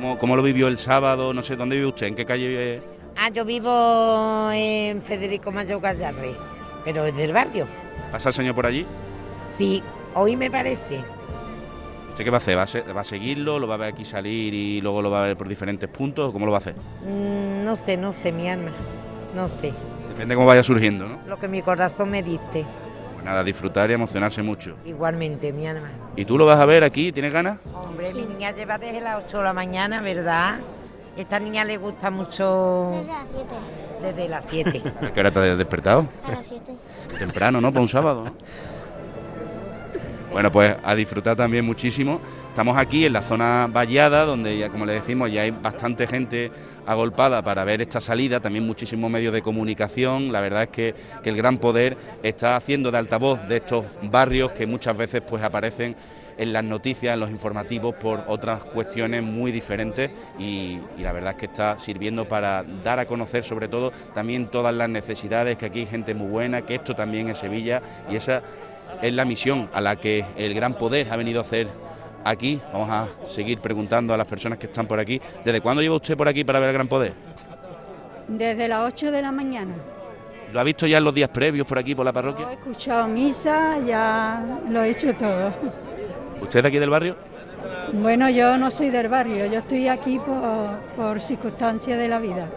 ¿Y 0.04 0.06
cómo, 0.06 0.18
cómo 0.20 0.36
lo 0.36 0.44
vivió 0.44 0.68
el 0.68 0.78
sábado? 0.78 1.34
No 1.34 1.42
sé, 1.44 1.56
¿dónde 1.56 1.78
vive 1.78 1.88
usted? 1.88 2.08
¿En 2.08 2.16
qué 2.16 2.26
calle 2.26 2.46
vive? 2.50 2.82
Ah, 3.16 3.30
yo 3.30 3.46
vivo 3.46 4.52
en 4.52 5.02
Federico 5.02 5.50
Mayo 5.50 5.80
Gallarre, 5.80 6.36
pero 6.84 7.06
es 7.06 7.16
del 7.16 7.32
barrio. 7.32 7.66
¿Pasa 8.12 8.28
el 8.30 8.36
Señor 8.36 8.54
por 8.54 8.66
allí? 8.66 8.86
Sí, 9.48 9.82
hoy 10.13 10.36
me 10.36 10.52
parece. 10.52 11.02
¿Usted 12.10 12.24
qué 12.26 12.30
va 12.30 12.38
a 12.38 12.42
hacer? 12.42 12.58
¿Va 12.58 12.63
a, 12.63 12.68
se- 12.68 12.82
va 12.82 13.00
a 13.00 13.06
seguirlo? 13.06 13.60
¿Lo 13.60 13.68
va 13.68 13.76
a 13.76 13.78
ver 13.78 13.94
aquí 13.94 14.04
salir 14.04 14.54
y 14.54 14.82
luego 14.82 15.02
lo 15.02 15.10
va 15.10 15.20
a 15.20 15.28
ver 15.28 15.38
por 15.38 15.48
diferentes 15.48 15.88
puntos? 15.88 16.34
¿Cómo 16.34 16.46
lo 16.46 16.52
va 16.52 16.58
a 16.58 16.62
hacer? 16.62 16.76
Mm, 17.08 17.63
no 17.63 17.76
sé, 17.78 17.96
no 17.96 18.12
sé, 18.12 18.34
mi 18.34 18.50
alma. 18.50 18.72
No 19.34 19.48
sé. 19.48 19.74
Depende 20.10 20.34
de 20.34 20.36
cómo 20.36 20.48
vaya 20.48 20.63
surgiendo, 20.63 21.08
¿no? 21.08 21.20
Lo 21.28 21.39
que 21.39 21.48
mi 21.48 21.62
corazón 21.62 22.12
me 22.12 22.22
diste. 22.22 22.66
Nada, 23.24 23.44
disfrutar 23.44 23.90
y 23.90 23.94
emocionarse 23.94 24.42
mucho. 24.42 24.76
Igualmente, 24.86 25.54
mi 25.54 25.66
alma. 25.68 25.90
¿Y 26.16 26.26
tú 26.26 26.38
lo 26.38 26.46
vas 26.46 26.60
a 26.60 26.66
ver 26.66 26.84
aquí? 26.84 27.12
¿Tienes 27.12 27.32
ganas? 27.32 27.58
Hombre, 27.74 28.14
mi 28.14 28.26
niña 28.26 28.52
lleva 28.52 28.78
desde 28.78 29.00
las 29.00 29.24
8 29.26 29.38
de 29.38 29.44
la 29.44 29.54
mañana, 29.54 30.02
¿verdad? 30.02 30.56
Esta 31.16 31.40
niña 31.40 31.64
le 31.64 31.78
gusta 31.78 32.12
mucho. 32.12 33.06
Desde 33.06 33.08
las 33.08 33.30
7. 33.30 33.56
Desde 34.02 34.30
las 34.30 34.46
7. 34.46 34.84
¿A 35.08 35.14
qué 35.14 35.20
hora 35.20 35.32
te 35.32 35.40
has 35.52 35.58
despertado? 35.58 36.08
A 36.26 36.32
las 36.32 36.48
7. 36.48 36.74
Temprano, 37.18 37.62
¿no? 37.62 37.72
Para 37.72 37.82
un 37.82 37.88
sábado, 37.88 38.26
¿no? 38.26 38.34
Bueno, 40.34 40.52
pues 40.52 40.76
a 40.84 40.96
disfrutar 40.96 41.36
también 41.36 41.64
muchísimo. 41.64 42.20
Estamos 42.50 42.76
aquí 42.76 43.06
en 43.06 43.14
la 43.14 43.22
zona 43.22 43.68
vallada, 43.72 44.26
donde 44.26 44.58
ya, 44.58 44.70
como 44.70 44.86
le 44.86 44.94
decimos, 44.94 45.32
ya 45.32 45.44
hay 45.44 45.52
bastante 45.52 46.08
gente 46.08 46.52
agolpada 46.86 47.41
para 47.41 47.63
ver 47.63 47.82
esta 47.82 48.02
salida, 48.02 48.39
también 48.39 48.65
muchísimos 48.65 49.10
medios 49.10 49.34
de 49.34 49.41
comunicación. 49.41 50.32
La 50.32 50.41
verdad 50.41 50.63
es 50.63 50.69
que, 50.69 50.96
que 51.24 51.30
el 51.30 51.38
gran 51.38 51.58
poder 51.58 51.98
está 52.22 52.56
haciendo 52.56 52.91
de 52.91 52.98
altavoz 52.98 53.48
de 53.48 53.58
estos 53.58 53.86
barrios 54.04 54.52
que 54.52 54.65
muchas 54.65 54.96
veces 54.98 55.22
pues 55.22 55.43
aparecen 55.43 55.96
en 56.38 56.52
las 56.52 56.63
noticias, 56.63 57.13
en 57.13 57.19
los 57.19 57.30
informativos, 57.30 57.96
por 57.96 58.24
otras 58.28 58.63
cuestiones 58.63 59.22
muy 59.24 59.52
diferentes 59.52 60.10
y, 60.39 60.80
y 60.98 61.02
la 61.02 61.12
verdad 61.12 61.32
es 61.32 61.38
que 61.38 61.46
está 61.46 61.78
sirviendo 61.78 62.28
para 62.28 62.63
dar 62.84 63.00
a 63.00 63.06
conocer 63.06 63.43
sobre 63.43 63.67
todo 63.67 63.91
también 64.13 64.48
todas 64.48 64.74
las 64.74 64.89
necesidades, 64.89 65.58
que 65.58 65.67
aquí 65.67 65.82
hay 65.82 65.86
gente 65.86 66.13
muy 66.13 66.28
buena, 66.28 66.63
que 66.63 66.76
esto 66.76 66.96
también 66.96 67.30
es 67.30 67.38
Sevilla 67.38 67.82
y 68.10 68.15
esa 68.15 68.41
es 69.02 69.13
la 69.13 69.26
misión 69.26 69.69
a 69.74 69.82
la 69.82 69.96
que 69.96 70.26
el 70.38 70.54
gran 70.54 70.74
poder 70.74 71.10
ha 71.12 71.15
venido 71.15 71.39
a 71.39 71.43
hacer 71.43 71.67
aquí. 72.24 72.60
Vamos 72.72 72.90
a 72.90 73.08
seguir 73.26 73.60
preguntando 73.60 74.14
a 74.14 74.18
las 74.18 74.28
personas 74.28 74.58
que 74.60 74.68
están 74.68 74.88
por 74.88 75.00
aquí. 75.00 75.20
¿Desde 75.44 75.62
cuándo 75.62 75.82
lleva 75.82 75.96
usted 75.96 76.18
por 76.18 76.28
aquí 76.28 76.44
para 76.44 76.60
ver 76.60 76.70
el 76.70 76.74
gran 76.74 76.88
poder? 76.88 77.14
Desde 78.28 78.68
las 78.68 78.94
8 78.94 79.12
de 79.12 79.22
la 79.22 79.32
mañana. 79.32 79.74
¿Lo 80.52 80.60
ha 80.60 80.64
visto 80.64 80.86
ya 80.86 81.00
en 81.00 81.04
los 81.04 81.16
días 81.16 81.30
previos 81.30 81.66
por 81.66 81.80
aquí, 81.80 81.96
por 81.96 82.06
la 82.06 82.14
parroquia? 82.14 82.52
He 82.52 82.54
escuchado 82.54 83.08
misa, 83.08 83.80
ya 83.80 84.46
lo 84.70 84.84
he 84.84 84.92
hecho 84.92 85.14
todo. 85.16 85.52
¿Usted 86.42 86.62
de 86.62 86.68
aquí 86.68 86.78
del 86.78 86.92
barrio? 86.92 87.16
Bueno, 87.92 88.30
yo 88.30 88.58
no 88.58 88.70
soy 88.70 88.90
del 88.90 89.08
barrio, 89.08 89.46
yo 89.48 89.60
estoy 89.60 89.88
aquí 89.88 90.20
por, 90.20 90.80
por 90.96 91.22
circunstancias 91.22 91.98
de 91.98 92.08
la 92.08 92.20
vida. 92.20 92.48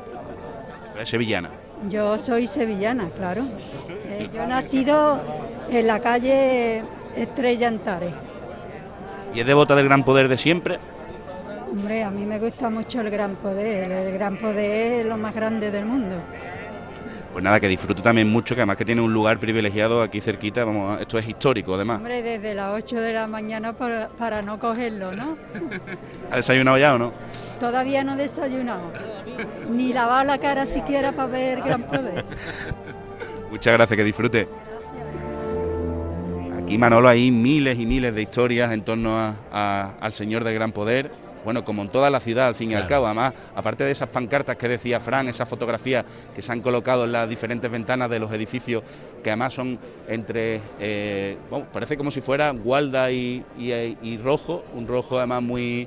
Es 1.00 1.08
sevillana. 1.08 1.50
Yo 1.88 2.16
soy 2.18 2.46
sevillana, 2.46 3.10
claro. 3.16 3.42
Eh, 4.08 4.28
yo 4.32 4.42
he 4.42 4.46
nacido 4.46 5.20
en 5.70 5.86
la 5.86 6.00
calle 6.00 6.82
Estrella 7.16 7.68
Antares. 7.68 8.12
¿Y 9.36 9.40
es 9.40 9.46
devota 9.46 9.74
del 9.74 9.84
gran 9.84 10.02
poder 10.02 10.28
de 10.28 10.38
siempre? 10.38 10.78
Hombre, 11.70 12.02
a 12.02 12.10
mí 12.10 12.24
me 12.24 12.38
gusta 12.38 12.70
mucho 12.70 13.02
el 13.02 13.10
gran 13.10 13.36
poder. 13.36 13.92
El 13.92 14.14
gran 14.14 14.38
poder 14.38 15.00
es 15.00 15.06
lo 15.06 15.18
más 15.18 15.34
grande 15.34 15.70
del 15.70 15.84
mundo. 15.84 16.16
Pues 17.34 17.44
nada, 17.44 17.60
que 17.60 17.68
disfrute 17.68 18.00
también 18.00 18.30
mucho, 18.30 18.54
que 18.54 18.62
además 18.62 18.78
que 18.78 18.86
tiene 18.86 19.02
un 19.02 19.12
lugar 19.12 19.38
privilegiado 19.38 20.00
aquí 20.00 20.22
cerquita, 20.22 20.64
vamos, 20.64 20.98
esto 21.02 21.18
es 21.18 21.28
histórico 21.28 21.74
además. 21.74 21.98
Hombre, 21.98 22.22
desde 22.22 22.54
las 22.54 22.72
8 22.72 22.98
de 22.98 23.12
la 23.12 23.26
mañana 23.26 23.74
para, 23.74 24.08
para 24.08 24.40
no 24.40 24.58
cogerlo, 24.58 25.12
¿no? 25.12 25.36
¿Ha 26.30 26.36
desayunado 26.36 26.78
ya 26.78 26.94
o 26.94 26.98
no? 26.98 27.12
Todavía 27.60 28.04
no 28.04 28.14
he 28.14 28.16
desayunado. 28.16 28.90
Ni 29.70 29.92
lavado 29.92 30.24
la 30.24 30.38
cara 30.38 30.64
siquiera 30.64 31.12
para 31.12 31.28
ver 31.28 31.58
el 31.58 31.64
gran 31.64 31.82
poder. 31.82 32.24
Muchas 33.50 33.74
gracias, 33.74 33.98
que 33.98 34.04
disfrute. 34.04 34.48
Aquí 36.66 36.78
Manolo 36.78 37.08
hay 37.08 37.30
miles 37.30 37.78
y 37.78 37.86
miles 37.86 38.12
de 38.12 38.22
historias 38.22 38.72
en 38.72 38.82
torno 38.82 39.16
a- 39.20 39.36
a- 39.52 39.92
al 40.00 40.12
Señor 40.12 40.42
del 40.42 40.54
Gran 40.54 40.72
Poder. 40.72 41.10
Bueno, 41.44 41.64
como 41.64 41.82
en 41.82 41.88
toda 41.90 42.10
la 42.10 42.18
ciudad, 42.18 42.48
al 42.48 42.56
fin 42.56 42.72
y 42.72 42.74
al 42.74 42.88
cabo, 42.88 43.06
además, 43.06 43.32
aparte 43.54 43.84
de 43.84 43.92
esas 43.92 44.08
pancartas 44.08 44.56
que 44.56 44.66
decía 44.66 44.98
Fran, 44.98 45.28
esas 45.28 45.48
fotografías 45.48 46.04
que 46.34 46.42
se 46.42 46.50
han 46.50 46.60
colocado 46.60 47.04
en 47.04 47.12
las 47.12 47.28
diferentes 47.28 47.70
ventanas 47.70 48.10
de 48.10 48.18
los 48.18 48.32
edificios, 48.32 48.82
que 49.22 49.30
además 49.30 49.54
son 49.54 49.78
entre, 50.08 50.60
eh, 50.80 51.36
bueno, 51.48 51.66
parece 51.72 51.96
como 51.96 52.10
si 52.10 52.20
fuera 52.20 52.50
gualda 52.50 53.12
y, 53.12 53.44
y- 53.56 53.96
y 54.02 54.18
rojo, 54.18 54.64
un 54.74 54.88
rojo 54.88 55.18
además 55.18 55.40
muy, 55.44 55.86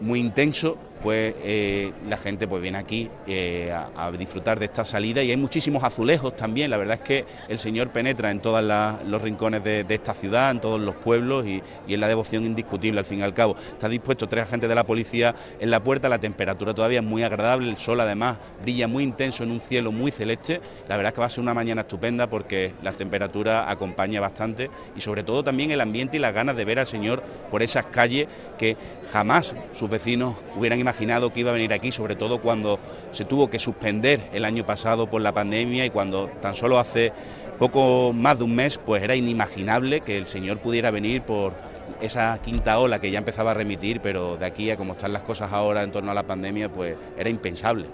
muy 0.00 0.20
intenso, 0.20 0.78
pues 1.02 1.34
eh, 1.42 1.92
la 2.08 2.16
gente 2.16 2.48
pues 2.48 2.60
viene 2.60 2.78
aquí 2.78 3.08
eh, 3.26 3.72
a, 3.72 4.10
disfrutar 4.12 4.58
de 4.58 4.64
esta 4.64 4.84
salida 4.84 5.22
y 5.22 5.30
hay 5.30 5.36
muchísimos 5.36 5.84
azulejos 5.84 6.34
también. 6.36 6.70
La 6.70 6.76
verdad 6.76 6.94
es 6.96 7.06
que 7.06 7.24
el 7.48 7.58
Señor 7.58 7.90
penetra 7.90 8.30
en 8.30 8.40
todos 8.40 8.62
los 9.06 9.22
rincones 9.22 9.62
de, 9.62 9.86
esta 9.88 10.14
ciudad, 10.14 10.50
en 10.50 10.60
todos 10.60 10.80
los 10.80 10.96
pueblos 10.96 11.46
y, 11.46 11.62
y 11.86 11.94
es 11.94 12.00
la 12.00 12.08
devoción 12.08 12.44
indiscutible 12.44 12.98
al 12.98 13.04
fin 13.04 13.20
y 13.20 13.22
al 13.22 13.34
cabo. 13.34 13.56
Está 13.72 13.88
dispuesto 13.88 14.26
tres 14.26 14.44
agentes 14.44 14.68
de 14.68 14.74
la 14.74 14.84
policía 14.84 15.34
en 15.60 15.70
la 15.70 15.82
puerta, 15.82 16.08
la 16.08 16.18
temperatura 16.18 16.74
todavía 16.74 17.00
es 17.00 17.04
muy 17.04 17.22
agradable, 17.22 17.70
el 17.70 17.76
sol 17.76 18.00
además 18.00 18.38
brilla 18.62 18.88
muy 18.88 19.04
intenso 19.04 19.44
en 19.44 19.52
un 19.52 19.60
cielo 19.60 19.92
muy 19.92 20.10
celeste. 20.10 20.60
La 20.88 20.96
verdad 20.96 21.10
es 21.10 21.14
que 21.14 21.20
va 21.20 21.26
a 21.26 21.30
ser 21.30 21.42
una 21.42 21.54
mañana 21.54 21.82
estupenda 21.82 22.28
porque 22.28 22.72
la 22.82 22.92
temperatura 22.92 23.70
acompaña 23.70 24.20
bastante 24.20 24.70
y 24.96 25.00
sobre 25.00 25.22
todo 25.22 25.44
también 25.44 25.70
el 25.70 25.80
ambiente 25.80 26.16
y 26.16 26.20
las 26.20 26.34
ganas 26.34 26.56
de 26.56 26.64
ver 26.64 26.80
al 26.80 26.86
Señor 26.86 27.22
por 27.50 27.62
esas 27.62 27.86
calles 27.86 28.26
que 28.58 28.76
jamás 29.12 29.54
sus 29.72 29.88
vecinos 29.88 30.34
hubieran 30.56 30.78
imaginado 30.78 30.87
que 30.96 31.40
iba 31.40 31.50
a 31.50 31.54
venir 31.54 31.72
aquí, 31.72 31.92
sobre 31.92 32.16
todo 32.16 32.40
cuando 32.40 32.78
se 33.10 33.24
tuvo 33.24 33.50
que 33.50 33.58
suspender 33.58 34.28
el 34.32 34.44
año 34.44 34.64
pasado 34.64 35.08
por 35.08 35.22
la 35.22 35.32
pandemia 35.32 35.84
y 35.84 35.90
cuando 35.90 36.28
tan 36.40 36.54
solo 36.54 36.78
hace 36.78 37.12
poco 37.58 38.12
más 38.12 38.38
de 38.38 38.44
un 38.44 38.54
mes 38.54 38.78
pues 38.78 39.02
era 39.02 39.16
inimaginable 39.16 40.00
que 40.00 40.16
el 40.16 40.26
Señor 40.26 40.58
pudiera 40.58 40.90
venir 40.90 41.22
por 41.22 41.54
esa 42.00 42.38
quinta 42.38 42.78
ola 42.78 43.00
que 43.00 43.10
ya 43.10 43.18
empezaba 43.18 43.50
a 43.50 43.54
remitir, 43.54 44.00
pero 44.00 44.36
de 44.36 44.46
aquí 44.46 44.70
a 44.70 44.76
como 44.76 44.92
están 44.92 45.12
las 45.12 45.22
cosas 45.22 45.52
ahora 45.52 45.82
en 45.82 45.90
torno 45.90 46.10
a 46.10 46.14
la 46.14 46.22
pandemia 46.22 46.68
pues 46.70 46.96
era 47.16 47.28
impensable. 47.28 47.86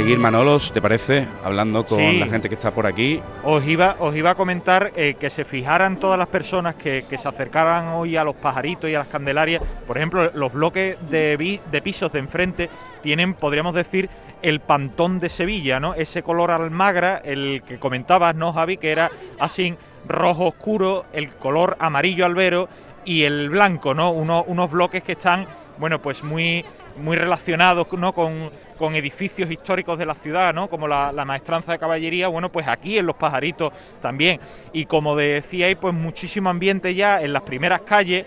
Seguir 0.00 0.18
Manolos, 0.18 0.72
¿te 0.72 0.80
parece? 0.80 1.28
Hablando 1.44 1.84
con 1.84 1.98
Sí. 1.98 2.18
la 2.18 2.24
gente 2.26 2.48
que 2.48 2.54
está 2.54 2.70
por 2.70 2.86
aquí. 2.86 3.20
Os 3.44 3.62
iba, 3.66 3.96
os 3.98 4.16
iba 4.16 4.30
a 4.30 4.34
comentar 4.34 4.92
eh, 4.96 5.14
que 5.20 5.28
se 5.28 5.44
fijaran 5.44 5.98
todas 5.98 6.18
las 6.18 6.28
personas 6.28 6.74
que, 6.76 7.04
que 7.08 7.18
se 7.18 7.28
acercaran 7.28 7.88
hoy 7.88 8.16
a 8.16 8.24
los 8.24 8.34
pajaritos 8.34 8.88
y 8.88 8.94
a 8.94 9.00
las 9.00 9.08
candelarias. 9.08 9.62
Por 9.86 9.98
ejemplo, 9.98 10.30
los 10.32 10.54
bloques 10.54 10.96
de, 11.10 11.60
de 11.70 11.82
pisos 11.82 12.10
de 12.12 12.18
enfrente 12.18 12.70
tienen, 13.02 13.34
podríamos 13.34 13.74
decir, 13.74 14.08
el 14.40 14.60
pantón 14.60 15.20
de 15.20 15.28
Sevilla, 15.28 15.80
¿no? 15.80 15.92
Ese 15.92 16.22
color 16.22 16.50
almagra, 16.50 17.18
el 17.22 17.62
que 17.68 17.78
comentabas, 17.78 18.34
¿no, 18.34 18.54
Javi? 18.54 18.78
Que 18.78 18.92
era 18.92 19.10
así 19.38 19.74
rojo 20.08 20.46
oscuro, 20.46 21.04
el 21.12 21.28
color 21.34 21.76
amarillo 21.78 22.24
albero 22.24 22.70
y 23.04 23.24
el 23.24 23.50
blanco, 23.50 23.92
¿no? 23.92 24.12
Uno- 24.12 24.44
unos 24.46 24.70
bloques 24.70 25.02
que 25.02 25.12
están, 25.12 25.44
bueno, 25.76 25.98
pues 25.98 26.24
muy 26.24 26.64
muy 27.00 27.16
relacionados 27.16 27.86
¿no? 27.92 28.12
con, 28.12 28.50
con 28.78 28.94
edificios 28.94 29.50
históricos 29.50 29.98
de 29.98 30.06
la 30.06 30.14
ciudad, 30.14 30.54
¿no? 30.54 30.68
como 30.68 30.86
la, 30.86 31.12
la 31.12 31.24
maestranza 31.24 31.72
de 31.72 31.78
caballería, 31.78 32.28
bueno, 32.28 32.50
pues 32.50 32.68
aquí 32.68 32.98
en 32.98 33.06
Los 33.06 33.16
Pajaritos 33.16 33.72
también. 34.00 34.40
Y 34.72 34.86
como 34.86 35.16
decíais, 35.16 35.76
pues 35.76 35.94
muchísimo 35.94 36.50
ambiente 36.50 36.94
ya 36.94 37.20
en 37.20 37.32
las 37.32 37.42
primeras 37.42 37.80
calles 37.82 38.26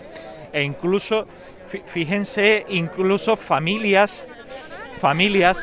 e 0.52 0.62
incluso 0.62 1.26
fíjense, 1.86 2.64
incluso 2.68 3.36
familias, 3.36 4.26
familias, 5.00 5.58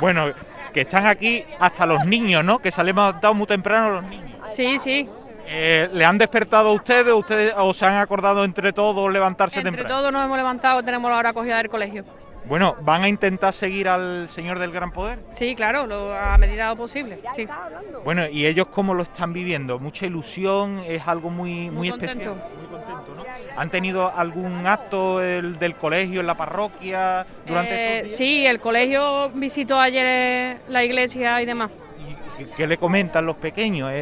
bueno, 0.00 0.32
que 0.72 0.82
están 0.82 1.06
aquí 1.06 1.44
hasta 1.58 1.86
los 1.86 2.04
niños, 2.04 2.44
¿no? 2.44 2.58
Que 2.58 2.70
se 2.70 2.80
han 2.80 2.86
levantado 2.86 3.34
muy 3.34 3.46
temprano 3.46 3.90
los 3.90 4.04
niños. 4.04 4.38
Sí, 4.50 4.78
sí. 4.78 5.08
Eh, 5.46 5.88
¿Le 5.92 6.04
han 6.04 6.18
despertado 6.18 6.68
a 6.68 6.72
ustedes, 6.72 7.12
ustedes 7.12 7.54
o 7.56 7.72
se 7.72 7.86
han 7.86 7.96
acordado 7.96 8.44
entre 8.44 8.72
todos 8.72 9.10
levantarse 9.10 9.58
Entre 9.58 9.72
temprano? 9.72 9.96
todos 10.00 10.12
nos 10.12 10.24
hemos 10.24 10.36
levantado, 10.36 10.82
tenemos 10.82 11.10
la 11.10 11.16
hora 11.16 11.32
cogida 11.32 11.56
del 11.56 11.70
colegio. 11.70 12.04
Bueno, 12.48 12.76
¿van 12.80 13.02
a 13.02 13.08
intentar 13.08 13.52
seguir 13.52 13.88
al 13.88 14.28
señor 14.30 14.58
del 14.58 14.72
gran 14.72 14.90
poder? 14.90 15.18
Sí, 15.32 15.54
claro, 15.54 15.86
lo, 15.86 16.14
a 16.14 16.38
medida 16.38 16.74
posible. 16.74 17.18
Sí. 17.36 17.46
Bueno, 18.04 18.26
¿y 18.26 18.46
ellos 18.46 18.68
cómo 18.68 18.94
lo 18.94 19.02
están 19.02 19.32
viviendo? 19.34 19.78
¿Mucha 19.78 20.06
ilusión? 20.06 20.78
¿Es 20.86 21.06
algo 21.06 21.28
muy, 21.28 21.68
muy, 21.70 21.70
Muy 21.70 21.88
especial? 21.90 22.16
contento. 22.28 22.48
Muy 22.58 22.66
contento, 22.68 23.14
¿no? 23.16 23.24
¿Han 23.60 23.70
tenido 23.70 24.10
algún 24.16 24.66
acto 24.66 25.22
el- 25.22 25.56
del 25.58 25.74
colegio, 25.74 26.20
en 26.20 26.26
la 26.26 26.36
parroquia, 26.36 27.26
durante 27.46 27.74
Eh, 27.74 27.96
estos 27.96 28.06
días? 28.08 28.16
sí, 28.16 28.46
el 28.46 28.60
colegio 28.60 29.28
visitó 29.30 29.78
ayer 29.78 30.06
eh, 30.08 30.56
la 30.68 30.82
iglesia 30.84 31.42
y 31.42 31.46
demás. 31.46 31.70
¿Qué- 32.38 32.46
¿Qué 32.56 32.66
le 32.66 32.78
comentan 32.78 33.26
los 33.26 33.36
pequeños? 33.36 33.92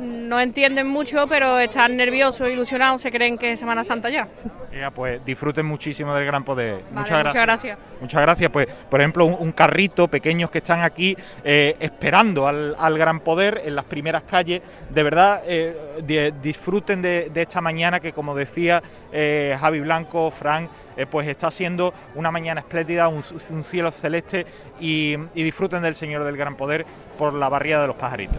No 0.00 0.40
entienden 0.40 0.86
mucho, 0.86 1.26
pero 1.28 1.58
están 1.58 1.96
nerviosos, 1.96 2.48
ilusionados, 2.48 3.02
se 3.02 3.10
creen 3.10 3.36
que 3.36 3.52
es 3.52 3.60
Semana 3.60 3.84
Santa 3.84 4.08
ya. 4.08 4.28
ya, 4.72 4.90
pues 4.90 5.22
disfruten 5.24 5.66
muchísimo 5.66 6.14
del 6.14 6.24
gran 6.24 6.42
poder. 6.42 6.76
Vale, 6.76 6.84
muchas 6.92 7.08
gracias. 7.18 7.24
muchas 7.34 7.42
gracias. 7.46 7.78
Muchas 8.00 8.22
gracias. 8.22 8.50
Pues, 8.50 8.68
por 8.88 9.00
ejemplo, 9.00 9.26
un, 9.26 9.36
un 9.38 9.52
carrito, 9.52 10.08
pequeños 10.08 10.50
que 10.50 10.58
están 10.58 10.80
aquí 10.80 11.14
eh, 11.44 11.76
esperando 11.80 12.48
al, 12.48 12.74
al 12.78 12.96
gran 12.96 13.20
poder 13.20 13.60
en 13.64 13.74
las 13.76 13.84
primeras 13.84 14.22
calles. 14.22 14.62
De 14.88 15.02
verdad, 15.02 15.42
eh, 15.46 15.76
di- 16.02 16.30
disfruten 16.42 17.02
de, 17.02 17.28
de 17.32 17.42
esta 17.42 17.60
mañana 17.60 18.00
que, 18.00 18.12
como 18.12 18.34
decía 18.34 18.82
eh, 19.12 19.54
Javi 19.60 19.80
Blanco, 19.80 20.30
Frank, 20.30 20.70
pues 21.10 21.28
está 21.28 21.50
siendo 21.50 21.92
una 22.14 22.30
mañana 22.30 22.60
espléndida, 22.60 23.08
un, 23.08 23.22
un 23.50 23.62
cielo 23.64 23.90
celeste 23.90 24.46
y, 24.80 25.14
y 25.34 25.42
disfruten 25.42 25.82
del 25.82 25.94
Señor 25.94 26.24
del 26.24 26.36
Gran 26.36 26.56
Poder 26.56 26.86
por 27.18 27.34
la 27.34 27.48
barriada 27.48 27.82
de 27.82 27.88
los 27.88 27.96
pajaritos. 27.96 28.38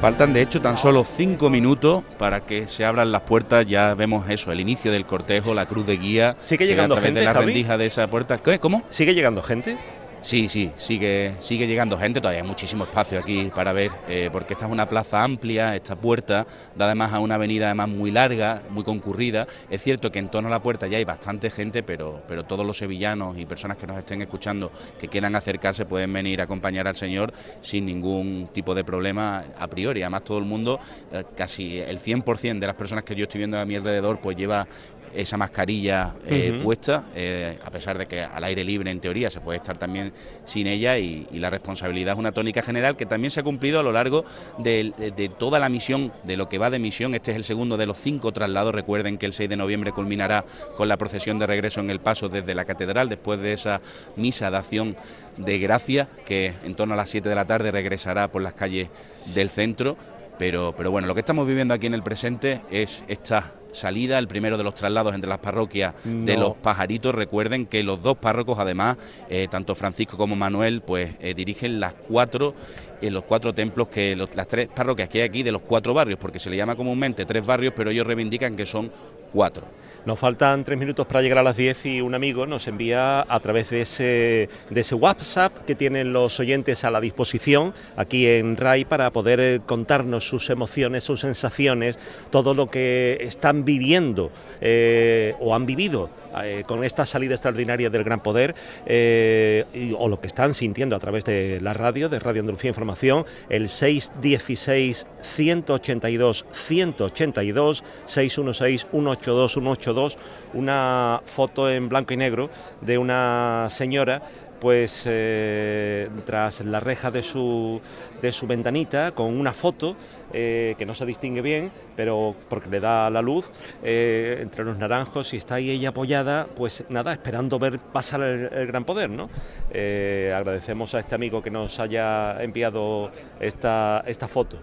Faltan 0.00 0.32
de 0.32 0.40
hecho 0.40 0.62
tan 0.62 0.78
solo 0.78 1.04
cinco 1.04 1.50
minutos 1.50 2.02
para 2.16 2.40
que 2.40 2.68
se 2.68 2.86
abran 2.86 3.12
las 3.12 3.20
puertas. 3.20 3.66
Ya 3.66 3.92
vemos 3.94 4.30
eso, 4.30 4.50
el 4.50 4.58
inicio 4.58 4.90
del 4.90 5.04
cortejo, 5.04 5.52
la 5.52 5.66
cruz 5.66 5.84
de 5.84 5.98
guía. 5.98 6.36
¿Sigue 6.40 6.66
llegando 6.66 6.94
a 6.94 6.96
través 6.96 7.08
gente, 7.08 7.20
de 7.20 7.26
la 7.26 7.34
Javi? 7.34 7.46
rendija 7.46 7.76
de 7.76 7.84
esa 7.84 8.06
puerta. 8.06 8.38
¿Qué? 8.38 8.58
¿Cómo? 8.58 8.82
¿Sigue 8.88 9.14
llegando 9.14 9.42
gente? 9.42 9.76
Sí, 10.22 10.50
sí, 10.50 10.70
sigue, 10.76 11.34
sigue 11.38 11.66
llegando 11.66 11.96
gente, 11.96 12.20
todavía 12.20 12.42
hay 12.42 12.46
muchísimo 12.46 12.84
espacio 12.84 13.18
aquí 13.18 13.50
para 13.54 13.72
ver, 13.72 13.90
eh, 14.06 14.28
porque 14.30 14.52
esta 14.52 14.66
es 14.66 14.70
una 14.70 14.86
plaza 14.86 15.24
amplia, 15.24 15.74
esta 15.74 15.96
puerta 15.96 16.46
da 16.76 16.84
además 16.84 17.14
a 17.14 17.20
una 17.20 17.36
avenida 17.36 17.66
además 17.66 17.88
muy 17.88 18.10
larga, 18.10 18.60
muy 18.68 18.84
concurrida. 18.84 19.48
Es 19.70 19.82
cierto 19.82 20.12
que 20.12 20.18
en 20.18 20.28
torno 20.28 20.48
a 20.48 20.50
la 20.50 20.62
puerta 20.62 20.86
ya 20.86 20.98
hay 20.98 21.04
bastante 21.04 21.50
gente, 21.50 21.82
pero, 21.82 22.22
pero 22.28 22.44
todos 22.44 22.66
los 22.66 22.76
sevillanos 22.76 23.38
y 23.38 23.46
personas 23.46 23.78
que 23.78 23.86
nos 23.86 23.96
estén 23.96 24.20
escuchando 24.20 24.70
que 25.00 25.08
quieran 25.08 25.34
acercarse 25.36 25.86
pueden 25.86 26.12
venir 26.12 26.42
a 26.42 26.44
acompañar 26.44 26.86
al 26.86 26.96
Señor 26.96 27.32
sin 27.62 27.86
ningún 27.86 28.50
tipo 28.52 28.74
de 28.74 28.84
problema 28.84 29.42
a 29.58 29.68
priori. 29.68 30.02
Además 30.02 30.24
todo 30.24 30.36
el 30.36 30.44
mundo, 30.44 30.78
eh, 31.12 31.24
casi 31.34 31.78
el 31.78 31.98
100% 31.98 32.60
de 32.60 32.66
las 32.66 32.76
personas 32.76 33.04
que 33.04 33.14
yo 33.14 33.22
estoy 33.22 33.38
viendo 33.38 33.58
a 33.58 33.64
mi 33.64 33.76
alrededor, 33.76 34.20
pues 34.20 34.36
lleva 34.36 34.66
esa 35.14 35.36
mascarilla 35.36 36.14
eh, 36.26 36.60
puesta, 36.62 37.04
eh, 37.14 37.58
a 37.64 37.70
pesar 37.70 37.98
de 37.98 38.06
que 38.06 38.22
al 38.22 38.44
aire 38.44 38.64
libre 38.64 38.90
en 38.90 39.00
teoría 39.00 39.30
se 39.30 39.40
puede 39.40 39.58
estar 39.58 39.76
también 39.76 40.12
sin 40.44 40.66
ella 40.66 40.98
y, 40.98 41.26
y 41.32 41.38
la 41.38 41.50
responsabilidad 41.50 42.14
es 42.14 42.18
una 42.18 42.32
tónica 42.32 42.62
general 42.62 42.96
que 42.96 43.06
también 43.06 43.30
se 43.30 43.40
ha 43.40 43.42
cumplido 43.42 43.80
a 43.80 43.82
lo 43.82 43.92
largo 43.92 44.24
de, 44.58 44.92
de 45.16 45.28
toda 45.28 45.58
la 45.58 45.68
misión, 45.68 46.12
de 46.24 46.36
lo 46.36 46.48
que 46.48 46.58
va 46.58 46.70
de 46.70 46.78
misión. 46.78 47.14
Este 47.14 47.30
es 47.32 47.36
el 47.36 47.44
segundo 47.44 47.76
de 47.76 47.86
los 47.86 47.98
cinco 47.98 48.32
traslados. 48.32 48.74
Recuerden 48.74 49.18
que 49.18 49.26
el 49.26 49.32
6 49.32 49.50
de 49.50 49.56
noviembre 49.56 49.92
culminará 49.92 50.44
con 50.76 50.88
la 50.88 50.96
procesión 50.96 51.38
de 51.38 51.46
regreso 51.46 51.80
en 51.80 51.90
el 51.90 52.00
paso 52.00 52.28
desde 52.28 52.54
la 52.54 52.64
catedral, 52.64 53.08
después 53.08 53.40
de 53.40 53.52
esa 53.52 53.80
misa 54.16 54.50
de 54.50 54.56
acción 54.56 54.96
de 55.36 55.58
gracia 55.58 56.08
que 56.24 56.54
en 56.64 56.74
torno 56.74 56.94
a 56.94 56.96
las 56.96 57.10
7 57.10 57.28
de 57.28 57.34
la 57.34 57.44
tarde 57.44 57.70
regresará 57.70 58.28
por 58.28 58.42
las 58.42 58.54
calles 58.54 58.88
del 59.34 59.50
centro. 59.50 59.96
Pero, 60.40 60.72
pero 60.74 60.90
bueno, 60.90 61.06
lo 61.06 61.12
que 61.12 61.20
estamos 61.20 61.46
viviendo 61.46 61.74
aquí 61.74 61.86
en 61.86 61.92
el 61.92 62.02
presente 62.02 62.62
es 62.70 63.04
esta 63.08 63.52
salida, 63.72 64.18
el 64.18 64.26
primero 64.26 64.56
de 64.56 64.64
los 64.64 64.74
traslados 64.74 65.14
entre 65.14 65.28
las 65.28 65.38
parroquias 65.38 65.92
de 66.02 66.34
los 66.38 66.54
pajaritos. 66.56 67.14
Recuerden 67.14 67.66
que 67.66 67.82
los 67.82 68.02
dos 68.02 68.16
párrocos, 68.16 68.58
además, 68.58 68.96
eh, 69.28 69.48
tanto 69.50 69.74
Francisco 69.74 70.16
como 70.16 70.34
Manuel, 70.36 70.80
pues 70.80 71.10
eh, 71.20 71.34
dirigen 71.34 71.78
las 71.78 71.92
cuatro, 71.92 72.54
eh, 73.02 73.10
los 73.10 73.24
cuatro 73.26 73.52
templos 73.52 73.88
que 73.88 74.16
los- 74.16 74.34
las 74.34 74.48
tres 74.48 74.68
parroquias 74.74 75.10
que 75.10 75.18
hay 75.20 75.28
aquí 75.28 75.42
de 75.42 75.52
los 75.52 75.60
cuatro 75.60 75.92
barrios, 75.92 76.18
porque 76.18 76.38
se 76.38 76.48
le 76.48 76.56
llama 76.56 76.74
comúnmente 76.74 77.26
tres 77.26 77.44
barrios, 77.44 77.74
pero 77.76 77.90
ellos 77.90 78.06
reivindican 78.06 78.56
que 78.56 78.64
son 78.64 78.90
cuatro. 79.34 79.64
Nos 80.06 80.18
faltan 80.18 80.64
tres 80.64 80.78
minutos 80.78 81.06
para 81.06 81.20
llegar 81.20 81.38
a 81.38 81.42
las 81.42 81.58
10 81.58 81.84
y 81.84 82.00
un 82.00 82.14
amigo 82.14 82.46
nos 82.46 82.66
envía 82.68 83.20
a 83.20 83.40
través 83.40 83.68
de 83.68 83.82
ese, 83.82 84.48
de 84.70 84.80
ese 84.80 84.94
WhatsApp 84.94 85.66
que 85.66 85.74
tienen 85.74 86.14
los 86.14 86.40
oyentes 86.40 86.84
a 86.84 86.90
la 86.90 87.02
disposición 87.02 87.74
aquí 87.96 88.26
en 88.26 88.56
RAI 88.56 88.86
para 88.86 89.10
poder 89.10 89.40
eh, 89.40 89.60
contarnos 89.64 90.26
sus 90.26 90.48
emociones, 90.48 91.04
sus 91.04 91.20
sensaciones, 91.20 91.98
todo 92.30 92.54
lo 92.54 92.70
que 92.70 93.18
están 93.20 93.66
viviendo 93.66 94.30
eh, 94.62 95.34
o 95.38 95.54
han 95.54 95.66
vivido 95.66 96.08
eh, 96.44 96.64
con 96.66 96.84
esta 96.84 97.04
salida 97.06 97.34
extraordinaria 97.34 97.90
del 97.90 98.04
Gran 98.04 98.20
Poder 98.20 98.54
eh, 98.86 99.64
y- 99.74 99.94
o 99.98 100.08
lo 100.08 100.20
que 100.20 100.26
están 100.26 100.54
sintiendo 100.54 100.96
a 100.96 100.98
través 100.98 101.24
de 101.24 101.60
la 101.60 101.72
radio, 101.72 102.08
de 102.08 102.18
Radio 102.18 102.40
Andalucía 102.40 102.68
Información, 102.68 103.24
el 103.48 103.68
616 103.68 105.06
182 105.22 106.46
182 106.52 107.84
616 108.04 108.86
182 108.90 109.52
182 109.52 110.18
una 110.54 111.20
foto 111.26 111.70
en 111.70 111.88
blanco 111.88 112.14
y 112.14 112.16
negro 112.16 112.50
de 112.80 112.98
una 112.98 113.68
señora 113.70 114.22
pues 114.60 115.04
eh, 115.06 116.08
tras 116.26 116.60
la 116.60 116.80
reja 116.80 117.10
de 117.10 117.22
su, 117.22 117.80
de 118.20 118.30
su 118.32 118.46
ventanita 118.46 119.12
con 119.12 119.38
una 119.38 119.52
foto 119.52 119.96
eh, 120.32 120.74
que 120.78 120.86
no 120.86 120.94
se 120.94 121.06
distingue 121.06 121.42
bien, 121.42 121.72
pero 121.96 122.34
porque 122.48 122.68
le 122.68 122.80
da 122.80 123.10
la 123.10 123.22
luz 123.22 123.50
eh, 123.82 124.38
entre 124.40 124.64
los 124.64 124.78
naranjos 124.78 125.32
y 125.34 125.38
está 125.38 125.56
ahí 125.56 125.70
ella 125.70 125.88
apoyada, 125.88 126.46
pues 126.54 126.84
nada, 126.88 127.12
esperando 127.12 127.58
ver 127.58 127.78
pasar 127.78 128.22
el, 128.22 128.52
el 128.52 128.66
gran 128.66 128.84
poder, 128.84 129.10
¿no? 129.10 129.30
Agradecemos 129.70 130.94
a 130.94 131.00
este 131.00 131.14
amigo 131.14 131.42
que 131.42 131.50
nos 131.50 131.78
haya 131.80 132.42
enviado 132.42 133.10
esta, 133.40 134.04
esta 134.06 134.28
foto. 134.28 134.58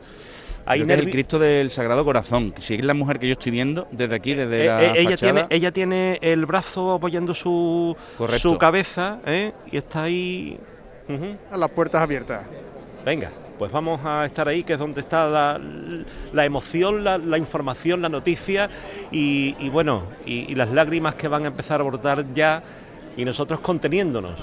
Hay 0.67 0.81
es 0.81 0.89
el 0.89 1.09
Cristo 1.11 1.39
del 1.39 1.69
Sagrado 1.71 2.03
Corazón. 2.03 2.53
Si 2.57 2.75
es 2.75 2.83
la 2.85 2.93
mujer 2.93 3.19
que 3.19 3.27
yo 3.27 3.33
estoy 3.33 3.51
viendo 3.51 3.87
desde 3.91 4.15
aquí, 4.15 4.33
desde 4.33 4.63
Eh, 4.63 4.67
la 4.67 4.83
eh, 4.83 4.91
ella, 4.97 5.09
fachada. 5.11 5.31
tiene, 5.33 5.47
ella 5.49 5.71
tiene 5.71 6.19
el 6.21 6.45
brazo 6.45 6.93
apoyando 6.93 7.33
su, 7.33 7.95
Correcto. 8.17 8.39
su 8.51 8.57
cabeza 8.57 9.19
¿eh? 9.25 9.53
y 9.71 9.77
está 9.77 10.03
ahí. 10.03 10.59
A 11.51 11.55
las 11.57 11.69
puertas 11.71 12.01
abiertas. 12.01 12.41
Venga, 13.05 13.31
pues 13.57 13.71
vamos 13.71 14.01
a 14.03 14.25
estar 14.25 14.45
ahí, 14.47 14.63
que 14.63 14.73
es 14.73 14.79
donde 14.79 14.99
está 14.99 15.29
la, 15.29 15.59
la 16.33 16.45
emoción, 16.45 17.03
la, 17.03 17.17
la 17.17 17.37
información, 17.37 18.01
la 18.01 18.09
noticia 18.09 18.69
y, 19.11 19.55
y 19.59 19.69
bueno, 19.69 20.03
y, 20.25 20.51
y 20.51 20.55
las 20.55 20.69
lágrimas 20.71 21.15
que 21.15 21.29
van 21.29 21.45
a 21.45 21.47
empezar 21.47 21.79
a 21.79 21.83
brotar 21.85 22.25
ya 22.33 22.61
y 23.15 23.23
nosotros 23.23 23.61
conteniéndonos. 23.61 24.39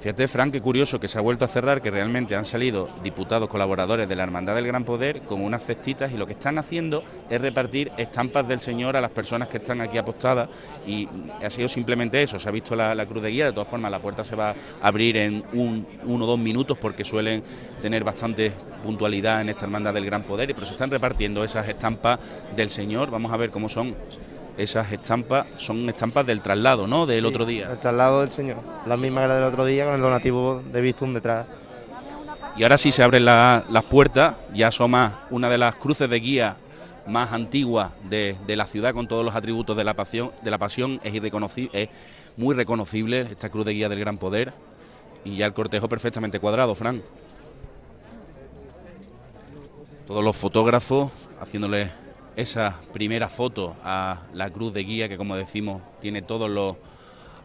Fíjate, 0.00 0.28
Frank, 0.28 0.52
qué 0.52 0.62
curioso 0.62 0.98
que 0.98 1.08
se 1.08 1.18
ha 1.18 1.20
vuelto 1.20 1.44
a 1.44 1.48
cerrar, 1.48 1.82
que 1.82 1.90
realmente 1.90 2.34
han 2.34 2.46
salido 2.46 2.88
diputados 3.02 3.50
colaboradores 3.50 4.08
de 4.08 4.16
la 4.16 4.22
Hermandad 4.22 4.54
del 4.54 4.66
Gran 4.66 4.82
Poder 4.82 5.20
con 5.22 5.42
unas 5.42 5.62
cestitas 5.62 6.10
y 6.10 6.16
lo 6.16 6.26
que 6.26 6.32
están 6.32 6.56
haciendo 6.56 7.04
es 7.28 7.38
repartir 7.38 7.92
estampas 7.98 8.48
del 8.48 8.60
Señor 8.60 8.96
a 8.96 9.02
las 9.02 9.10
personas 9.10 9.48
que 9.48 9.58
están 9.58 9.82
aquí 9.82 9.98
apostadas 9.98 10.48
y 10.86 11.06
ha 11.44 11.50
sido 11.50 11.68
simplemente 11.68 12.22
eso, 12.22 12.38
se 12.38 12.48
ha 12.48 12.52
visto 12.52 12.74
la, 12.74 12.94
la 12.94 13.04
cruz 13.04 13.22
de 13.22 13.30
guía, 13.30 13.44
de 13.44 13.52
todas 13.52 13.68
formas 13.68 13.90
la 13.90 14.00
puerta 14.00 14.24
se 14.24 14.34
va 14.34 14.50
a 14.50 14.54
abrir 14.80 15.18
en 15.18 15.44
un, 15.52 15.86
uno 16.04 16.24
o 16.24 16.28
dos 16.28 16.38
minutos 16.38 16.78
porque 16.78 17.04
suelen 17.04 17.44
tener 17.82 18.02
bastante 18.02 18.52
puntualidad 18.82 19.42
en 19.42 19.50
esta 19.50 19.66
Hermandad 19.66 19.92
del 19.92 20.06
Gran 20.06 20.22
Poder, 20.22 20.54
pero 20.54 20.64
se 20.64 20.72
están 20.72 20.90
repartiendo 20.90 21.44
esas 21.44 21.68
estampas 21.68 22.18
del 22.56 22.70
Señor, 22.70 23.10
vamos 23.10 23.32
a 23.32 23.36
ver 23.36 23.50
cómo 23.50 23.68
son 23.68 23.94
esas 24.62 24.90
estampas, 24.92 25.46
son 25.58 25.88
estampas 25.88 26.26
del 26.26 26.40
traslado, 26.40 26.86
¿no?, 26.86 27.06
del 27.06 27.20
Sí, 27.20 27.26
otro 27.26 27.46
día. 27.46 27.70
El 27.70 27.78
traslado 27.78 28.20
del 28.20 28.30
Señor. 28.30 28.58
La 28.86 28.96
misma 28.96 29.22
que 29.22 29.28
la 29.28 29.34
del 29.36 29.44
otro 29.44 29.64
día 29.64 29.84
con 29.86 29.94
el 29.94 30.00
donativo 30.00 30.62
de 30.72 30.80
Bizum 30.80 31.14
detrás. 31.14 31.46
Y 32.56 32.62
ahora 32.64 32.76
sí 32.78 32.92
se 32.92 33.02
abren 33.02 33.24
la- 33.24 33.64
las 33.70 33.84
puertas, 33.84 34.34
ya 34.52 34.68
asoma 34.68 35.20
una 35.30 35.48
de 35.48 35.58
las 35.58 35.76
cruces 35.76 36.10
de 36.10 36.18
guía 36.20 36.56
más 37.06 37.32
antiguas 37.32 37.90
de, 38.08 38.36
de 38.46 38.56
la 38.56 38.66
ciudad 38.66 38.92
con 38.92 39.08
todos 39.08 39.24
los 39.24 39.34
atributos 39.34 39.76
de 39.76 39.84
la 39.84 39.94
pasión, 39.94 40.32
de 40.42 40.50
la 40.50 40.58
pasión 40.58 41.00
es, 41.02 41.14
irreconoci- 41.14 41.70
es 41.72 41.88
muy 42.36 42.54
reconocible 42.54 43.22
esta 43.22 43.48
cruz 43.50 43.64
de 43.64 43.72
guía 43.72 43.88
del 43.88 43.98
gran 44.00 44.18
poder 44.18 44.52
y 45.24 45.36
ya 45.36 45.46
el 45.46 45.52
cortejo 45.54 45.88
perfectamente 45.88 46.38
cuadrado, 46.40 46.74
Fran. 46.74 47.02
Todos 50.06 50.24
los 50.24 50.36
fotógrafos 50.36 51.10
haciéndole 51.40 51.90
esa 52.36 52.80
primera 52.92 53.28
foto 53.28 53.76
a 53.84 54.22
la 54.32 54.50
cruz 54.50 54.72
de 54.72 54.84
guía 54.84 55.08
que 55.08 55.16
como 55.16 55.36
decimos 55.36 55.82
tiene 56.00 56.22
todos 56.22 56.48
los 56.48 56.76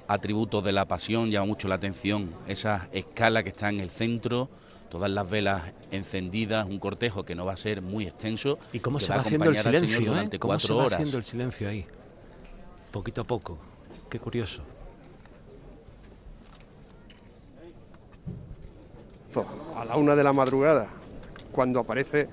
atributos 0.08 0.63
de 0.63 0.71
la 0.71 0.86
pasión, 0.86 1.30
llama 1.30 1.48
mucho 1.48 1.67
la 1.67 1.76
atención 1.76 2.34
esa 2.48 2.88
escala 2.91 3.43
que 3.43 3.50
está 3.50 3.69
en 3.69 3.80
el 3.80 3.89
centro, 3.89 4.50
todas 4.89 5.10
las 5.10 5.30
velas 5.30 5.63
encendidas, 5.91 6.67
un 6.67 6.80
cortejo 6.80 7.24
que 7.24 7.36
no 7.36 7.45
va 7.45 7.54
a 7.54 7.58
ser 7.58 7.82
muy 7.82 8.06
extenso. 8.06 8.60
¿Y 8.71 8.80
cómo 8.80 9.00
que 9.00 9.06
se 9.06 9.13
a 9.13 9.17
va 9.17 9.21
haciendo 9.21 9.50
el 9.50 9.58
acompañar 9.58 9.76
al 9.76 9.82
Señor 9.82 9.89
silencio? 9.89 10.12
¿eh? 10.12 10.15
durante 10.15 10.39
¿Cómo 10.39 10.60
se 10.60 10.74
va 10.74 10.80
horas. 10.86 10.93
haciendo 10.93 11.17
el 11.17 11.24
silencio 11.24 11.69
ahí? 11.69 11.86
Poquito 12.91 13.21
a 13.21 13.24
poco. 13.24 13.58
Qué 14.10 14.19
curioso. 14.19 14.62
A 19.76 19.84
la 19.84 19.98
una 19.98 20.15
de 20.15 20.24
la 20.24 20.32
madrugada, 20.32 20.88
cuando 21.52 21.82
aparece 21.82 22.30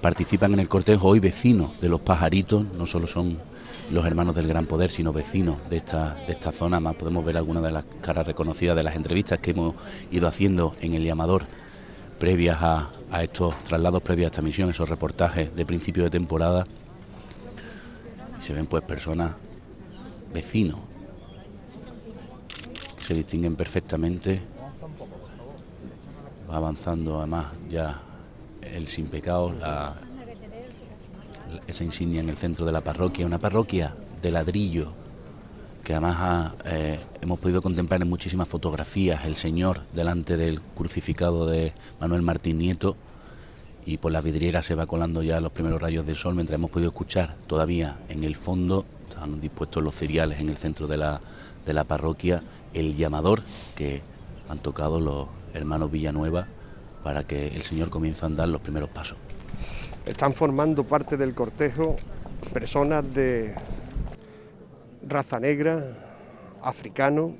participan 0.00 0.54
en 0.54 0.60
el 0.60 0.68
cortejo 0.68 1.08
hoy 1.08 1.20
vecinos 1.20 1.78
de 1.78 1.90
los 1.90 2.00
pajaritos, 2.00 2.64
no 2.72 2.86
solo 2.86 3.06
son 3.06 3.38
los 3.90 4.06
hermanos 4.06 4.34
del 4.34 4.48
Gran 4.48 4.64
Poder, 4.64 4.90
sino 4.90 5.12
vecinos 5.12 5.58
de 5.68 5.76
esta, 5.76 6.14
de 6.26 6.32
esta 6.32 6.52
zona. 6.52 6.80
Más 6.80 6.96
podemos 6.96 7.22
ver 7.22 7.36
algunas 7.36 7.62
de 7.62 7.72
las 7.72 7.84
caras 8.00 8.26
reconocidas 8.26 8.76
de 8.76 8.82
las 8.82 8.96
entrevistas 8.96 9.40
que 9.40 9.50
hemos 9.50 9.74
ido 10.10 10.26
haciendo 10.26 10.74
en 10.80 10.94
el 10.94 11.04
llamador 11.04 11.44
previas 12.18 12.58
a, 12.60 12.90
a 13.10 13.22
estos 13.22 13.56
traslados, 13.64 14.02
previas 14.02 14.26
a 14.26 14.30
esta 14.30 14.42
misión, 14.42 14.70
esos 14.70 14.88
reportajes 14.88 15.54
de 15.54 15.66
principio 15.66 16.04
de 16.04 16.10
temporada. 16.10 16.66
Se 18.38 18.52
ven 18.52 18.66
pues 18.66 18.82
personas, 18.84 19.32
vecinos, 20.32 20.78
que 22.98 23.04
se 23.04 23.14
distinguen 23.14 23.56
perfectamente. 23.56 24.40
Va 26.50 26.56
avanzando 26.56 27.18
además 27.18 27.46
ya 27.68 28.00
el 28.62 28.86
sin 28.86 29.08
pecado, 29.08 29.52
la, 29.52 29.96
esa 31.66 31.84
insignia 31.84 32.20
en 32.20 32.28
el 32.28 32.36
centro 32.36 32.64
de 32.64 32.72
la 32.72 32.80
parroquia, 32.80 33.26
una 33.26 33.38
parroquia 33.38 33.94
de 34.22 34.30
ladrillo 34.30 34.92
que 35.90 35.96
además 35.96 36.52
eh, 36.66 37.00
hemos 37.20 37.40
podido 37.40 37.60
contemplar 37.60 38.00
en 38.00 38.08
muchísimas 38.08 38.46
fotografías 38.46 39.24
el 39.24 39.34
Señor 39.34 39.80
delante 39.92 40.36
del 40.36 40.60
crucificado 40.60 41.46
de 41.46 41.72
Manuel 42.00 42.22
Martín 42.22 42.58
Nieto 42.58 42.96
y 43.84 43.98
por 43.98 44.12
la 44.12 44.20
vidriera 44.20 44.62
se 44.62 44.76
va 44.76 44.86
colando 44.86 45.20
ya 45.24 45.40
los 45.40 45.50
primeros 45.50 45.82
rayos 45.82 46.06
del 46.06 46.14
sol 46.14 46.36
mientras 46.36 46.60
hemos 46.60 46.70
podido 46.70 46.90
escuchar 46.90 47.34
todavía 47.48 47.98
en 48.08 48.22
el 48.22 48.36
fondo, 48.36 48.84
están 49.08 49.40
dispuestos 49.40 49.82
los 49.82 49.96
cereales 49.96 50.38
en 50.38 50.50
el 50.50 50.58
centro 50.58 50.86
de 50.86 50.96
la, 50.96 51.20
de 51.66 51.72
la 51.72 51.82
parroquia, 51.82 52.40
el 52.72 52.94
llamador 52.94 53.42
que 53.74 54.00
han 54.48 54.60
tocado 54.60 55.00
los 55.00 55.26
hermanos 55.54 55.90
Villanueva 55.90 56.46
para 57.02 57.24
que 57.24 57.48
el 57.48 57.62
Señor 57.62 57.90
comience 57.90 58.24
a 58.24 58.26
andar 58.26 58.48
los 58.48 58.60
primeros 58.60 58.90
pasos. 58.90 59.18
Están 60.06 60.34
formando 60.34 60.84
parte 60.84 61.16
del 61.16 61.34
cortejo 61.34 61.96
personas 62.52 63.12
de 63.12 63.56
raza 65.06 65.40
negra, 65.40 65.82
africano, 66.62 67.34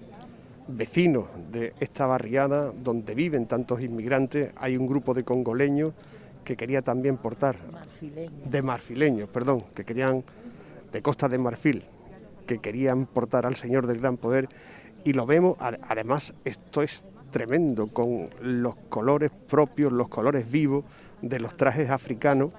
vecinos 0.69 1.27
de 1.51 1.73
esta 1.81 2.07
barriada 2.07 2.73
donde 2.73 3.15
viven 3.15 3.47
tantos 3.47 3.81
inmigrantes. 3.83 4.53
Hay 4.57 4.77
un 4.77 4.87
grupo 4.87 5.15
de 5.15 5.25
congoleños 5.25 5.93
que 6.45 6.57
quería 6.57 6.83
también 6.83 7.17
portar, 7.17 7.57
de 8.01 8.63
marfileños, 8.63 9.29
perdón, 9.29 9.65
que 9.75 9.85
querían, 9.85 10.25
de 10.93 11.03
Costa 11.03 11.29
de 11.29 11.39
Marfil, 11.39 11.85
que 12.47 12.59
querían 12.59 13.07
portar 13.07 13.47
al 13.47 13.57
Señor 13.57 13.87
del 13.87 14.01
Gran 14.01 14.17
Poder. 14.17 14.49
Y 15.05 15.13
lo 15.13 15.27
vemos, 15.27 15.57
además, 15.61 16.35
esto 16.45 16.83
es 16.83 17.05
tremendo, 17.31 17.89
con 17.89 18.29
los 18.41 18.75
colores 18.89 19.31
propios, 19.31 19.93
los 19.93 20.09
colores 20.09 20.51
vivos 20.51 20.85
de 21.23 21.41
los 21.41 21.57
trajes 21.57 21.91
africanos. 21.91 22.53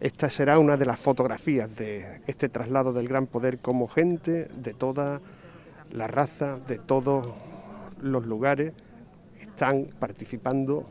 Esta 0.00 0.28
será 0.28 0.58
una 0.58 0.76
de 0.76 0.84
las 0.84 1.00
fotografías 1.00 1.74
de 1.74 2.20
este 2.26 2.50
traslado 2.50 2.92
del 2.92 3.08
gran 3.08 3.26
poder 3.26 3.58
como 3.58 3.86
gente 3.86 4.44
de 4.44 4.74
toda 4.74 5.22
la 5.90 6.06
raza, 6.06 6.58
de 6.58 6.78
todos 6.78 7.34
los 8.02 8.26
lugares, 8.26 8.74
están 9.40 9.86
participando 9.98 10.84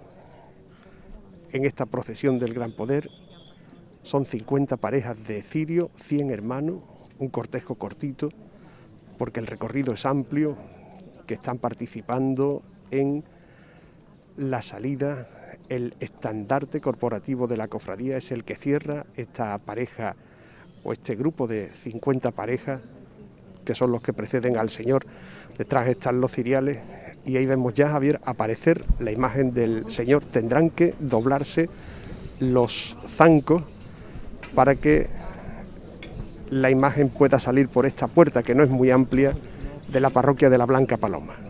en 1.52 1.66
esta 1.66 1.86
procesión 1.86 2.40
del 2.40 2.56
gran 2.56 2.72
poder. 2.72 3.12
Son 4.02 4.26
50 4.26 4.78
parejas 4.78 5.16
de 5.28 5.44
cirio, 5.44 5.92
100 5.98 6.32
hermanos, 6.32 6.82
un 7.20 7.30
cortejo 7.30 7.76
cortito, 7.76 8.30
porque 9.20 9.40
el 9.40 9.46
recorrido 9.46 9.94
es 9.94 10.06
amplio, 10.08 10.58
que 11.28 11.36
están 11.36 11.60
participando 11.60 12.64
en 12.90 13.24
la 14.38 14.62
salida 14.62 15.28
el 15.70 15.96
estandarte 16.00 16.82
corporativo 16.82 17.48
de 17.48 17.58
la 17.58 17.68
cofradía 17.68 18.18
es 18.18 18.32
el 18.32 18.44
que 18.44 18.56
cierra 18.56 19.06
esta 19.16 19.58
pareja 19.58 20.16
o 20.84 20.94
este 20.94 21.16
grupo 21.16 21.48
de 21.48 21.72
50 21.84 22.32
parejas 22.32 22.82
que 23.64 23.74
son 23.74 23.92
los 23.92 24.02
que 24.02 24.14
preceden 24.14 24.58
al 24.58 24.70
Señor. 24.70 25.06
Detrás 25.58 25.88
están 25.88 26.22
los 26.22 26.32
ciriales 26.32 26.80
y 27.26 27.38
ahí 27.38 27.46
vemos 27.46 27.74
ya, 27.74 27.90
Javier, 27.90 28.22
aparecer 28.24 28.86
la 29.00 29.12
imagen 29.12 29.54
del 29.54 29.90
Señor. 29.90 30.24
Tendrán 30.24 30.70
que 30.70 30.94
doblarse 31.00 31.68
los 32.40 32.96
zancos 33.16 33.64
para 34.54 34.76
que 34.76 35.08
la 36.50 36.70
imagen 36.70 37.10
pueda 37.10 37.40
salir 37.40 37.68
por 37.70 37.88
esta 37.88 38.08
puerta, 38.08 38.44
que 38.44 38.54
no 38.54 38.64
es 38.64 38.70
muy 38.70 38.92
amplia, 38.92 39.34
de 39.90 40.00
la 40.00 40.12
parroquia 40.12 40.50
de 40.50 40.58
la 40.60 40.66
Blanca 40.66 40.98
Paloma. 40.98 41.45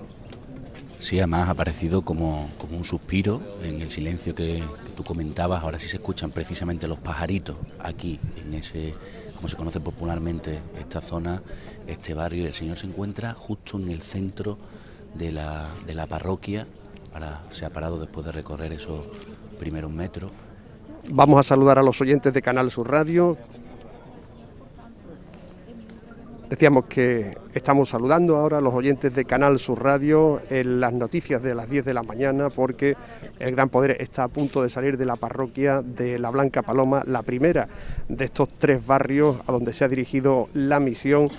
Sí, 1.06 1.20
además 1.20 1.50
ha 1.50 1.52
aparecido 1.52 2.02
como, 2.02 2.50
como 2.58 2.76
un 2.78 2.84
suspiro 2.84 3.40
en 3.62 3.80
el 3.80 3.92
silencio 3.92 4.34
que, 4.34 4.64
tú 4.96 5.04
comentabas. 5.04 5.62
Ahora 5.62 5.78
sí 5.78 5.88
se 5.88 5.98
escuchan 5.98 6.32
precisamente 6.32 6.88
los 6.88 6.98
pajaritos 6.98 7.58
aquí, 7.78 8.20
en 8.44 8.56
ese, 8.56 8.92
como 9.36 9.48
se 9.48 9.56
conoce 9.56 9.80
popularmente, 9.80 10.62
esta 10.80 11.02
zona, 11.02 11.44
este 11.86 12.16
barrio. 12.16 12.42
Y 12.42 12.48
el 12.48 12.56
Señor 12.56 12.78
se 12.80 12.88
encuentra 12.88 13.36
justo 13.36 13.78
en 13.78 13.90
el 13.90 14.02
centro 14.02 14.58
de 15.14 15.32
la, 15.32 15.70
de 15.86 15.94
la 15.94 16.08
parroquia. 16.08 16.66
Ahora 17.14 17.44
se 17.52 17.68
ha 17.68 17.70
parado 17.70 18.00
después 18.00 18.26
de 18.26 18.32
recorrer 18.32 18.74
esos 18.74 19.06
primeros 19.60 19.92
metros. 19.92 20.32
Vamos 21.08 21.40
a 21.40 21.44
saludar 21.44 21.78
a 21.78 21.84
los 21.84 22.02
oyentes 22.02 22.34
de 22.34 22.42
Canal 22.42 22.72
Sur 22.72 22.90
Radio, 22.90 23.38
Decíamos 26.50 26.86
que 26.86 27.36
estamos 27.56 27.90
saludando 27.90 28.36
ahora 28.36 28.60
a 28.60 28.62
los 28.62 28.74
oyentes 28.74 29.14
de 29.16 29.26
Canal 29.26 29.58
Sur 29.58 29.84
Radio 29.84 30.40
en 30.52 30.80
las 30.80 30.94
noticias 30.94 31.42
de 31.42 31.56
las 31.56 31.68
10 31.68 31.86
de 31.86 31.94
la 31.96 32.04
mañana 32.04 32.52
porque 32.52 32.96
el 33.40 33.56
Gran 33.56 33.70
Poder 33.70 33.98
está 34.00 34.26
a 34.26 34.28
punto 34.28 34.62
de 34.62 34.70
salir 34.70 34.96
de 34.96 35.06
la 35.06 35.16
parroquia 35.16 35.82
de 35.82 36.20
la 36.20 36.30
Blanca 36.30 36.62
Paloma, 36.62 37.02
la 37.08 37.24
primera 37.24 37.68
de 38.08 38.26
estos 38.26 38.50
tres 38.60 38.86
barrios 38.86 39.38
a 39.48 39.52
donde 39.52 39.74
se 39.74 39.86
ha 39.86 39.88
dirigido 39.88 40.48
la 40.54 40.80
misión. 40.80 41.30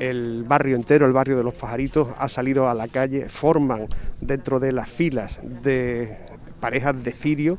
El 0.00 0.42
barrio 0.42 0.74
entero, 0.74 1.06
el 1.06 1.12
barrio 1.12 1.36
de 1.36 1.44
los 1.44 1.54
pajaritos, 1.54 2.08
ha 2.18 2.28
salido 2.28 2.68
a 2.68 2.74
la 2.74 2.88
calle, 2.88 3.28
forman 3.28 3.86
dentro 4.20 4.58
de 4.58 4.72
las 4.72 4.90
filas 4.90 5.38
de 5.62 6.16
parejas 6.58 7.04
de 7.04 7.12
cirio 7.12 7.58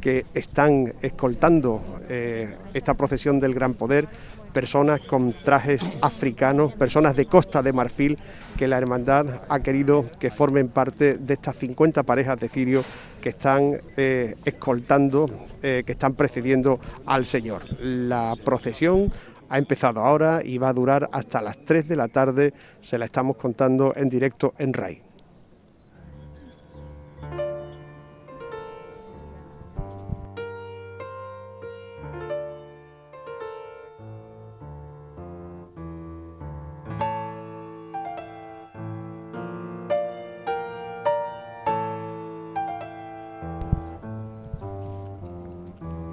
que 0.00 0.26
están 0.34 0.94
escoltando 1.02 1.82
eh, 2.08 2.56
esta 2.72 2.94
procesión 2.94 3.40
del 3.40 3.54
Gran 3.54 3.74
Poder 3.74 4.08
personas 4.50 5.00
con 5.04 5.32
trajes 5.44 5.82
africanos, 6.02 6.72
personas 6.74 7.16
de 7.16 7.26
Costa 7.26 7.62
de 7.62 7.72
Marfil, 7.72 8.18
que 8.56 8.68
la 8.68 8.78
hermandad 8.78 9.26
ha 9.48 9.60
querido 9.60 10.04
que 10.18 10.30
formen 10.30 10.68
parte 10.68 11.14
de 11.14 11.34
estas 11.34 11.56
50 11.56 12.02
parejas 12.02 12.38
de 12.38 12.48
cirios 12.48 12.86
que 13.20 13.30
están 13.30 13.80
eh, 13.96 14.36
escoltando, 14.44 15.26
eh, 15.62 15.82
que 15.84 15.92
están 15.92 16.14
precediendo 16.14 16.80
al 17.06 17.24
Señor. 17.24 17.62
La 17.80 18.34
procesión 18.44 19.12
ha 19.48 19.58
empezado 19.58 20.00
ahora 20.00 20.42
y 20.44 20.58
va 20.58 20.68
a 20.68 20.72
durar 20.72 21.08
hasta 21.12 21.42
las 21.42 21.58
3 21.64 21.88
de 21.88 21.96
la 21.96 22.08
tarde, 22.08 22.54
se 22.80 22.98
la 22.98 23.06
estamos 23.06 23.36
contando 23.36 23.92
en 23.96 24.08
directo 24.08 24.54
en 24.58 24.72
RAI. 24.72 25.09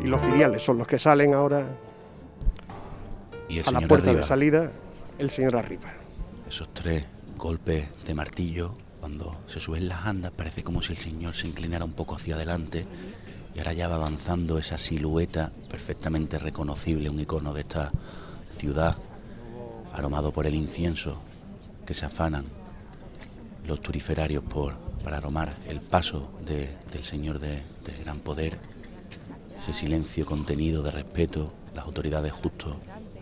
Y 0.08 0.10
los 0.10 0.22
ciriales 0.22 0.64
son 0.64 0.78
los 0.78 0.88
que 0.88 0.98
salen 0.98 1.34
ahora 1.34 1.66
y 3.50 3.60
a 3.60 3.72
la 3.72 3.82
puerta 3.82 4.08
arriba. 4.10 4.22
de 4.22 4.28
salida, 4.28 4.72
el 5.20 5.30
señor 5.30 5.58
arriba. 5.58 5.92
Esos 6.48 6.74
tres 6.74 7.04
golpes 7.36 7.88
de 8.06 8.14
martillo, 8.14 8.72
cuando 9.02 9.36
se 9.48 9.60
suben 9.60 9.90
las 9.90 10.06
andas, 10.06 10.32
parece 10.32 10.64
como 10.64 10.82
si 10.82 10.94
el 10.94 10.98
señor 11.00 11.34
se 11.34 11.48
inclinara 11.48 11.84
un 11.84 11.92
poco 11.92 12.16
hacia 12.16 12.36
adelante 12.36 12.86
y 13.54 13.58
ahora 13.60 13.74
ya 13.74 13.90
va 13.90 13.96
avanzando 13.96 14.58
esa 14.58 14.78
silueta 14.78 15.52
perfectamente 15.70 16.40
reconocible, 16.40 17.10
un 17.10 17.20
icono 17.20 17.54
de 17.54 17.62
esta 17.62 17.92
ciudad, 18.54 18.96
aromado 19.94 20.32
por 20.32 20.48
el 20.48 20.56
incienso 20.56 21.18
que 21.86 21.94
se 21.94 22.06
afanan 22.06 22.46
los 23.66 23.82
turiferarios 23.82 24.44
por, 24.46 24.76
para 25.04 25.18
aromar 25.18 25.54
el 25.68 25.82
paso 25.82 26.32
de- 26.46 26.70
del 26.94 27.04
Señor 27.04 27.40
de, 27.40 27.62
del 27.86 28.04
Gran 28.06 28.20
Poder, 28.20 28.58
ese 29.58 29.74
silencio 29.74 30.26
contenido 30.26 30.84
de 30.84 30.92
respeto, 30.92 31.52
las 31.76 31.86
autoridades 31.86 32.32
justo 32.32 32.78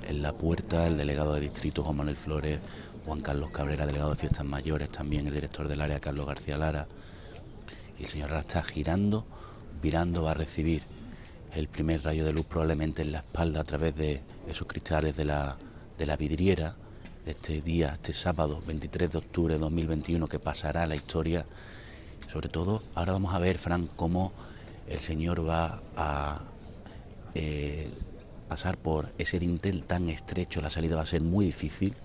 en 0.07 0.21
la 0.21 0.33
puerta, 0.33 0.87
el 0.87 0.97
delegado 0.97 1.33
de 1.33 1.41
distrito 1.41 1.83
Juan 1.83 1.97
Manuel 1.97 2.17
Flores, 2.17 2.59
Juan 3.05 3.21
Carlos 3.21 3.51
Cabrera, 3.51 3.85
delegado 3.85 4.11
de 4.11 4.17
fiestas 4.17 4.45
mayores, 4.45 4.89
también 4.89 5.27
el 5.27 5.33
director 5.33 5.67
del 5.67 5.81
área 5.81 5.99
Carlos 5.99 6.25
García 6.25 6.57
Lara, 6.57 6.87
y 7.97 8.03
el 8.03 8.09
señor 8.09 8.33
está 8.33 8.61
girando, 8.63 9.25
virando, 9.81 10.23
va 10.23 10.31
a 10.31 10.35
recibir 10.35 10.83
el 11.53 11.67
primer 11.67 12.03
rayo 12.03 12.25
de 12.25 12.33
luz 12.33 12.45
probablemente 12.45 13.01
en 13.01 13.13
la 13.13 13.19
espalda 13.19 13.61
a 13.61 13.63
través 13.63 13.95
de 13.95 14.21
esos 14.47 14.67
cristales 14.67 15.15
de 15.15 15.25
la, 15.25 15.57
de 15.97 16.05
la 16.05 16.17
vidriera 16.17 16.75
de 17.23 17.31
este 17.31 17.61
día, 17.61 17.93
este 17.93 18.11
sábado 18.13 18.59
23 18.67 19.09
de 19.11 19.17
octubre 19.17 19.53
de 19.53 19.59
2021 19.59 20.27
que 20.27 20.37
pasará 20.37 20.83
a 20.83 20.87
la 20.87 20.95
historia. 20.95 21.45
Sobre 22.31 22.49
todo, 22.49 22.83
ahora 22.93 23.13
vamos 23.13 23.33
a 23.33 23.39
ver, 23.39 23.57
Fran, 23.57 23.87
cómo 23.95 24.33
el 24.87 24.99
señor 24.99 25.47
va 25.47 25.81
a 25.95 26.41
eh, 27.33 27.89
pasar 28.47 28.77
por 28.77 29.11
ese 29.17 29.39
dintel 29.39 29.83
tan 29.83 30.09
estrecho, 30.09 30.61
la 30.61 30.69
salida 30.69 30.95
va 30.95 31.01
a 31.01 31.07
ser 31.07 31.21
muy 31.21 31.45
difícil. 31.45 31.95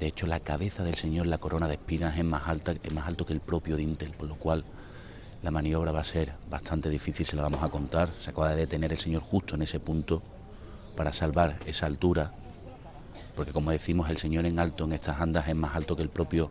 De 0.00 0.06
hecho, 0.06 0.26
la 0.26 0.40
cabeza 0.40 0.84
del 0.84 0.94
señor, 0.94 1.26
la 1.26 1.38
corona 1.38 1.68
de 1.68 1.74
espinas, 1.74 2.18
es 2.18 2.24
más 2.24 2.48
alta, 2.48 2.74
es 2.82 2.92
más 2.92 3.06
alto 3.06 3.26
que 3.26 3.32
el 3.32 3.40
propio 3.40 3.76
dintel, 3.76 4.12
por 4.12 4.28
lo 4.28 4.36
cual 4.36 4.64
la 5.42 5.50
maniobra 5.50 5.92
va 5.92 6.00
a 6.00 6.04
ser 6.04 6.32
bastante 6.50 6.88
difícil, 6.88 7.26
se 7.26 7.36
la 7.36 7.42
vamos 7.42 7.62
a 7.62 7.68
contar. 7.68 8.10
Se 8.20 8.30
acaba 8.30 8.50
de 8.50 8.56
detener 8.56 8.92
el 8.92 8.98
señor 8.98 9.22
justo 9.22 9.54
en 9.54 9.62
ese 9.62 9.78
punto 9.80 10.22
para 10.96 11.12
salvar 11.12 11.58
esa 11.66 11.86
altura, 11.86 12.32
porque 13.34 13.52
como 13.52 13.70
decimos, 13.70 14.08
el 14.08 14.16
señor 14.16 14.46
en 14.46 14.58
alto 14.58 14.84
en 14.84 14.94
estas 14.94 15.20
andas 15.20 15.46
es 15.48 15.54
más 15.54 15.76
alto 15.76 15.94
que 15.94 16.02
el 16.02 16.08
propio 16.08 16.50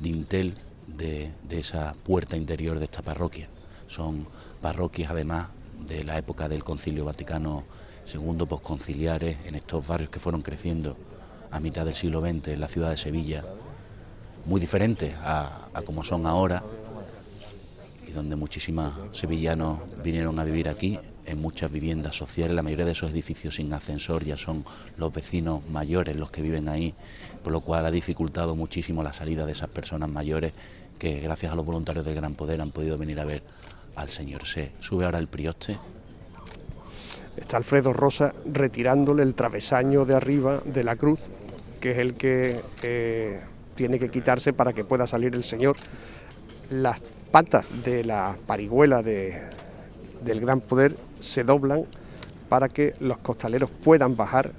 dintel 0.00 0.54
de, 0.86 1.30
de 1.42 1.60
esa 1.60 1.92
puerta 2.04 2.36
interior 2.36 2.78
de 2.78 2.86
esta 2.86 3.02
parroquia. 3.02 3.48
Son 3.86 4.26
parroquias 4.62 5.10
además 5.10 5.48
de 5.86 6.04
la 6.04 6.16
época 6.16 6.48
del 6.48 6.64
Concilio 6.64 7.04
Vaticano 7.04 7.64
II, 8.12 8.46
posconciliares, 8.48 9.36
en 9.44 9.56
estos 9.56 9.86
barrios 9.86 10.10
que 10.10 10.20
fueron 10.20 10.40
creciendo 10.40 10.96
a 11.50 11.60
mitad 11.60 11.84
del 11.84 11.94
siglo 11.94 12.20
XX 12.20 12.48
en 12.48 12.60
la 12.60 12.68
ciudad 12.68 12.90
de 12.90 12.96
Sevilla, 12.96 13.42
muy 14.46 14.60
diferentes 14.60 15.14
a, 15.18 15.68
a 15.74 15.82
como 15.82 16.02
son 16.02 16.26
ahora, 16.26 16.62
y 18.06 18.12
donde 18.12 18.36
muchísimos 18.36 18.94
sevillanos 19.12 19.80
vinieron 20.02 20.38
a 20.38 20.44
vivir 20.44 20.68
aquí, 20.68 20.98
en 21.24 21.40
muchas 21.40 21.70
viviendas 21.70 22.16
sociales, 22.16 22.54
la 22.54 22.62
mayoría 22.62 22.84
de 22.84 22.92
esos 22.92 23.10
edificios 23.10 23.56
sin 23.56 23.72
ascensor 23.72 24.24
ya 24.24 24.36
son 24.36 24.64
los 24.96 25.12
vecinos 25.12 25.60
mayores 25.70 26.16
los 26.16 26.30
que 26.30 26.42
viven 26.42 26.68
ahí, 26.68 26.94
por 27.44 27.52
lo 27.52 27.60
cual 27.60 27.86
ha 27.86 27.90
dificultado 27.90 28.56
muchísimo 28.56 29.02
la 29.02 29.12
salida 29.12 29.46
de 29.46 29.52
esas 29.52 29.68
personas 29.68 30.08
mayores 30.08 30.52
que 30.98 31.20
gracias 31.20 31.52
a 31.52 31.54
los 31.54 31.64
voluntarios 31.64 32.04
del 32.04 32.14
Gran 32.14 32.34
Poder 32.34 32.60
han 32.60 32.70
podido 32.70 32.98
venir 32.98 33.20
a 33.20 33.24
ver 33.24 33.42
al 33.96 34.08
Señor. 34.10 34.46
Se 34.46 34.72
sube 34.80 35.04
ahora 35.04 35.18
el 35.18 35.28
prioste. 35.28 35.78
Está 37.36 37.56
Alfredo 37.56 37.92
Rosa 37.92 38.34
retirándole 38.52 39.22
el 39.22 39.34
travesaño 39.34 40.04
de 40.04 40.14
arriba 40.14 40.60
de 40.64 40.84
la 40.84 40.96
cruz, 40.96 41.18
que 41.80 41.92
es 41.92 41.98
el 41.98 42.14
que 42.14 42.60
eh, 42.82 43.40
tiene 43.74 43.98
que 43.98 44.10
quitarse 44.10 44.52
para 44.52 44.72
que 44.72 44.84
pueda 44.84 45.06
salir 45.06 45.34
el 45.34 45.42
Señor. 45.44 45.76
Las 46.70 47.00
patas 47.30 47.66
de 47.84 48.04
la 48.04 48.36
parihuela 48.46 49.02
de- 49.02 49.40
del 50.22 50.40
Gran 50.40 50.60
Poder 50.60 50.94
se 51.20 51.42
doblan 51.42 51.84
para 52.48 52.68
que 52.68 52.94
los 53.00 53.18
costaleros 53.18 53.70
puedan 53.82 54.14
bajar, 54.14 54.52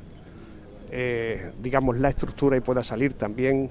eh, 0.90 1.52
digamos, 1.62 1.98
la 2.00 2.10
estructura 2.10 2.58
y 2.58 2.60
pueda 2.62 2.84
salir 2.84 3.14
también 3.14 3.70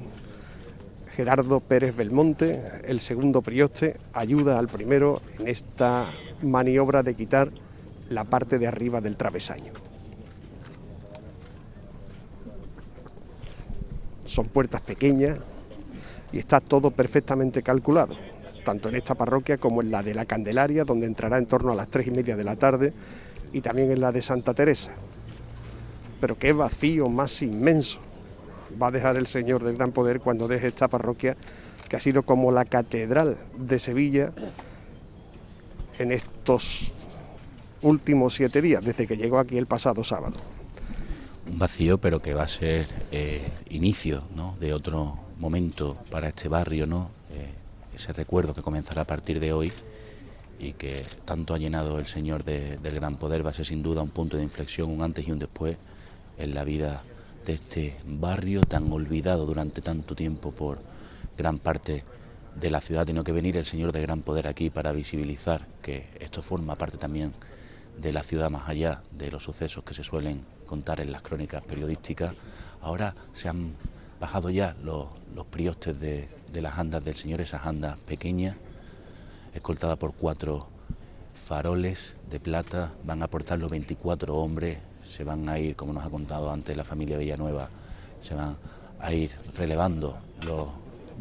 Gerardo 1.15 1.61
Pérez 1.61 1.95
Belmonte, 1.95 2.63
el 2.85 3.01
segundo 3.01 3.43
prioste, 3.43 3.97
ayuda 4.15 4.59
al 4.59 4.69
primero 4.69 5.21
en 5.39 5.49
esta 5.49 6.11
maniobra 6.43 7.03
de 7.03 7.15
quitar 7.15 7.51
la 8.09 8.25
parte 8.25 8.59
de 8.59 8.67
arriba 8.67 9.03
del 9.03 9.17
travesaño. 9.17 9.73
Son 14.25 14.47
puertas 14.47 14.81
pequeñas 14.81 15.39
y 16.33 16.39
está 16.39 16.61
todo 16.61 16.91
perfectamente 16.91 17.63
calculado, 17.63 18.17
tanto 18.65 18.89
en 18.89 18.95
esta 18.95 19.15
parroquia 19.15 19.59
como 19.59 19.83
en 19.83 19.91
la 19.91 20.03
de 20.03 20.15
la 20.15 20.25
Candelaria, 20.25 20.85
donde 20.85 21.05
entrará 21.07 21.37
en 21.37 21.45
torno 21.45 21.73
a 21.73 21.75
las 21.75 21.89
tres 21.89 22.07
y 22.07 22.11
media 22.11 22.37
de 22.37 22.45
la 22.45 22.57
tarde, 22.57 22.95
y 23.53 23.61
también 23.61 23.91
en 23.91 24.01
la 24.01 24.13
de 24.13 24.23
Santa 24.23 24.55
Teresa. 24.55 24.93
Pero 26.23 26.39
qué 26.39 26.55
vacío 26.55 27.11
más 27.11 27.43
inmenso 27.43 27.99
va 28.81 28.89
a 28.89 28.91
dejar 28.91 29.17
el 29.17 29.27
Señor 29.27 29.63
del 29.65 29.77
Gran 29.77 29.93
Poder 29.93 30.21
cuando 30.21 30.49
deje 30.49 30.69
esta 30.69 30.89
parroquia, 30.89 31.37
que 31.89 31.97
ha 31.97 32.01
sido 32.01 32.23
como 32.23 32.51
la 32.53 32.65
catedral 32.65 33.37
de 33.59 33.79
Sevilla 33.79 34.33
en 35.99 36.13
estos 36.13 36.91
últimos 37.83 38.35
siete 38.35 38.63
días, 38.63 38.85
desde 38.85 39.07
que 39.07 39.17
llegó 39.17 39.39
aquí 39.39 39.59
el 39.59 39.67
pasado 39.67 40.05
sábado. 40.05 40.37
un 41.51 41.59
vacío, 41.59 41.99
pero 41.99 42.23
que 42.23 42.35
va 42.35 42.45
a 42.45 42.49
ser 42.49 42.87
eh, 43.11 43.43
inicio 43.71 44.23
de 44.61 44.73
otro 44.73 45.19
momento 45.39 45.97
para 46.11 46.29
este 46.29 46.49
barrio, 46.49 46.87
¿no? 46.87 47.11
Eh, 47.33 47.51
ese 47.97 48.13
recuerdo 48.13 48.55
que 48.55 48.63
comenzará 48.63 49.03
a 49.03 49.05
partir 49.07 49.41
de 49.41 49.53
hoy 49.53 49.73
y 50.61 50.73
que 50.75 51.05
tanto 51.25 51.53
ha 51.55 51.59
llenado 51.59 51.99
el 51.99 52.07
Señor 52.07 52.45
de- 52.45 52.79
del 52.79 52.95
Gran 52.95 53.17
Poder 53.17 53.45
va 53.45 53.51
a 53.51 53.53
ser 53.53 53.67
sin 53.67 53.83
duda 53.83 54.01
un 54.03 54.11
punto 54.11 54.37
de 54.37 54.45
inflexión, 54.45 54.89
un 54.91 55.03
antes 55.03 55.27
y 55.27 55.33
un 55.33 55.41
después 55.41 55.77
en 56.39 56.55
la 56.55 56.63
vida 56.63 57.03
de 57.45 57.55
este 57.55 57.97
barrio 58.07 58.61
tan 58.61 58.91
olvidado 58.93 59.47
durante 59.47 59.81
tanto 59.81 60.15
tiempo 60.15 60.53
por 60.53 60.79
gran 61.37 61.59
parte 61.59 62.05
de 62.55 62.71
la 62.71 62.81
ciudad. 62.81 63.07
Tenido 63.07 63.25
que 63.25 63.33
venir 63.33 63.57
el 63.57 63.67
Señor 63.67 63.93
del 63.93 64.03
Gran 64.03 64.23
Poder 64.23 64.47
aquí 64.47 64.71
para 64.71 64.93
visibilizar 64.93 65.67
que 65.83 66.07
esto 66.21 66.43
forma 66.43 66.77
parte 66.77 66.99
también 66.99 67.33
de 68.01 68.13
la 68.13 68.23
ciudad 68.23 68.51
más 68.51 68.69
allá 68.69 69.03
de 69.11 69.31
los 69.31 69.43
sucesos 69.43 69.85
que 69.85 69.95
se 69.95 70.05
suelen 70.05 70.45
contar 70.67 71.01
en 71.01 71.13
las 71.13 71.23
crónicas 71.23 71.63
periodísticas. 71.63 72.35
Ahora 72.81 73.15
se 73.33 73.49
han 73.49 73.75
bajado 74.21 74.51
ya 74.51 74.77
los, 74.83 75.09
los 75.35 75.47
priostes 75.47 75.99
de, 75.99 76.29
de 76.53 76.63
las 76.63 76.79
andas 76.79 77.05
del 77.05 77.17
Señor, 77.17 77.41
esas 77.41 77.67
andas 77.67 77.99
pequeñas, 77.99 78.57
escoltadas 79.55 79.99
por 79.99 80.15
cuatro 80.15 80.69
faroles 81.35 82.15
de 82.31 82.41
plata, 82.41 82.93
van 83.05 83.23
a 83.23 83.27
aportar 83.27 83.59
los 83.59 83.71
24 83.71 84.37
hombres, 84.37 84.79
se 85.13 85.25
van 85.25 85.49
a 85.49 85.59
ir, 85.59 85.77
como 85.77 85.93
nos 85.93 86.05
ha 86.05 86.11
contado 86.11 86.51
antes 86.51 86.77
la 86.77 86.85
familia 86.85 87.19
Villanueva, 87.19 87.69
se 88.23 88.35
van 88.35 88.57
a 88.99 89.13
ir 89.13 89.31
relevando 89.55 90.17
los, 90.47 90.69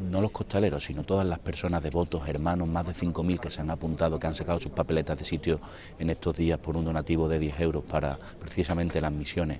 no 0.10 0.22
los 0.22 0.32
costaleros, 0.32 0.86
sino 0.86 1.04
todas 1.04 1.26
las 1.26 1.40
personas 1.40 1.84
devotos, 1.84 2.28
hermanos, 2.28 2.68
más 2.68 2.88
de 2.88 2.94
5.000 2.94 3.40
que 3.40 3.52
se 3.52 3.62
han 3.62 3.70
apuntado, 3.70 4.18
que 4.18 4.28
han 4.28 4.34
sacado 4.34 4.60
sus 4.60 4.72
papeletas 4.72 5.18
de 5.18 5.26
sitio 5.26 5.60
en 6.00 6.10
estos 6.10 6.38
días 6.38 6.58
por 6.60 6.78
un 6.78 6.86
donativo 6.86 7.28
de 7.28 7.40
10 7.40 7.60
euros 7.60 7.84
para 7.84 8.18
precisamente 8.40 9.02
las 9.02 9.12
misiones. 9.12 9.60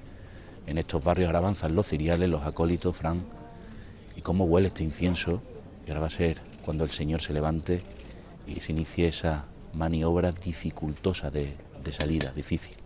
En 0.66 0.78
estos 0.78 1.04
barrios 1.04 1.28
ahora 1.28 1.40
avanzan 1.40 1.76
los 1.76 1.88
ciriales, 1.88 2.30
los 2.30 2.44
acólitos, 2.44 2.96
Fran, 2.96 3.26
y 4.16 4.22
cómo 4.22 4.46
huele 4.46 4.70
este 4.70 4.84
incienso, 4.84 5.42
y 5.86 5.90
ahora 5.90 6.02
va 6.02 6.08
a 6.08 6.12
ser 6.12 6.40
cuando 6.64 6.86
el 6.86 6.92
Señor 6.92 7.22
se 7.22 7.34
levante 7.34 7.82
y 8.48 8.60
se 8.62 8.72
inicie 8.72 9.08
esa 9.08 9.46
maniobra 9.74 10.32
dificultosa 10.32 11.32
de, 11.32 11.56
de 11.84 11.92
salida, 11.92 12.32
difícil. 12.32 12.81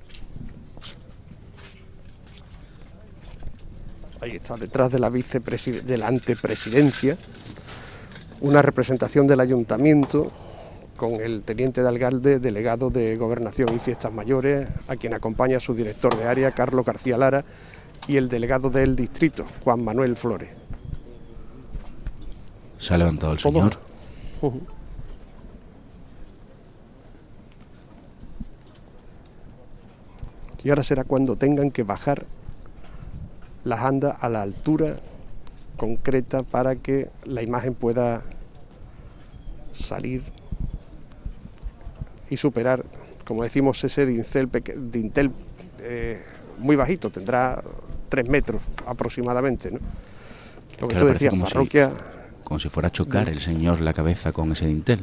Ahí 4.25 4.37
está, 4.37 4.55
detrás 4.55 4.91
de 4.91 4.97
la, 4.97 5.11
de 5.11 5.97
la 5.99 6.07
antepresidencia, 6.07 7.15
una 8.41 8.63
representación 8.63 9.27
del 9.27 9.39
ayuntamiento 9.39 10.31
con 10.97 11.21
el 11.21 11.43
teniente 11.43 11.83
de 11.83 11.87
alcalde, 11.87 12.39
delegado 12.39 12.89
de 12.89 13.17
Gobernación 13.17 13.75
y 13.75 13.77
Fiestas 13.77 14.11
Mayores, 14.11 14.67
a 14.87 14.95
quien 14.95 15.13
acompaña 15.13 15.59
su 15.59 15.75
director 15.75 16.17
de 16.17 16.23
área, 16.23 16.53
Carlos 16.53 16.83
García 16.83 17.19
Lara, 17.19 17.45
y 18.07 18.17
el 18.17 18.27
delegado 18.27 18.71
del 18.71 18.95
distrito, 18.95 19.45
Juan 19.63 19.83
Manuel 19.83 20.15
Flores. 20.15 20.49
Se 22.79 22.95
ha 22.95 22.97
levantado 22.97 23.33
el. 23.33 23.39
Señor. 23.39 23.77
Y 30.63 30.69
ahora 30.69 30.83
será 30.83 31.03
cuando 31.03 31.35
tengan 31.35 31.69
que 31.69 31.83
bajar 31.83 32.25
las 33.65 33.81
andas 33.81 34.15
a 34.21 34.29
la 34.29 34.41
altura 34.41 34.95
concreta 35.77 36.43
para 36.43 36.77
que 36.77 37.09
la 37.25 37.41
imagen 37.41 37.73
pueda 37.75 38.21
salir 39.73 40.23
y 42.29 42.37
superar 42.37 42.85
como 43.25 43.41
decimos, 43.43 43.83
ese 43.83 44.05
dintel, 44.05 44.47
dintel 44.91 45.31
eh, 45.79 46.21
muy 46.59 46.75
bajito, 46.75 47.09
tendrá 47.09 47.59
tres 48.07 48.29
metros 48.29 48.61
aproximadamente. 48.85 49.71
¿no? 49.71 49.79
Lo 50.79 50.87
que 50.87 50.93
Claro, 50.93 51.07
tú 51.07 51.13
decías, 51.13 51.31
como 51.31 51.47
si- 51.47 51.53
parroquia, 51.53 51.91
Como 52.43 52.59
si 52.59 52.69
fuera 52.69 52.89
a 52.89 52.91
chocar 52.91 53.27
el 53.27 53.39
señor 53.39 53.81
la 53.81 53.93
cabeza 53.93 54.31
con 54.31 54.51
ese 54.51 54.67
dintel. 54.67 54.99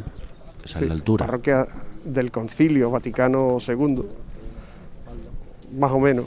Esa 0.64 0.78
es 0.78 0.86
la 0.86 0.94
altura. 0.94 1.26
parroquia 1.26 1.66
del 2.04 2.30
Concilio 2.30 2.92
Vaticano 2.92 3.58
II, 3.66 4.04
más 5.76 5.90
o 5.90 5.98
menos, 5.98 6.26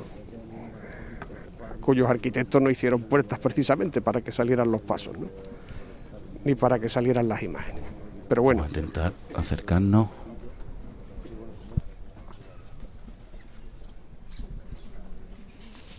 cuyos 1.85 2.09
arquitectos 2.09 2.59
no 2.59 2.71
hicieron 2.71 3.03
puertas 3.03 3.37
precisamente 3.37 4.01
para 4.01 4.19
que 4.19 4.31
salieran 4.31 4.71
los 4.71 4.81
pasos, 4.81 5.15
¿no? 5.19 5.27
ni 6.43 6.55
para 6.55 6.79
que 6.79 6.89
salieran 6.89 7.27
las 7.27 7.43
imágenes. 7.43 7.83
Pero 8.27 8.41
bueno, 8.41 8.63
Vamos 8.63 8.75
a 8.75 8.79
intentar 8.79 9.13
acercarnos. 9.35 10.09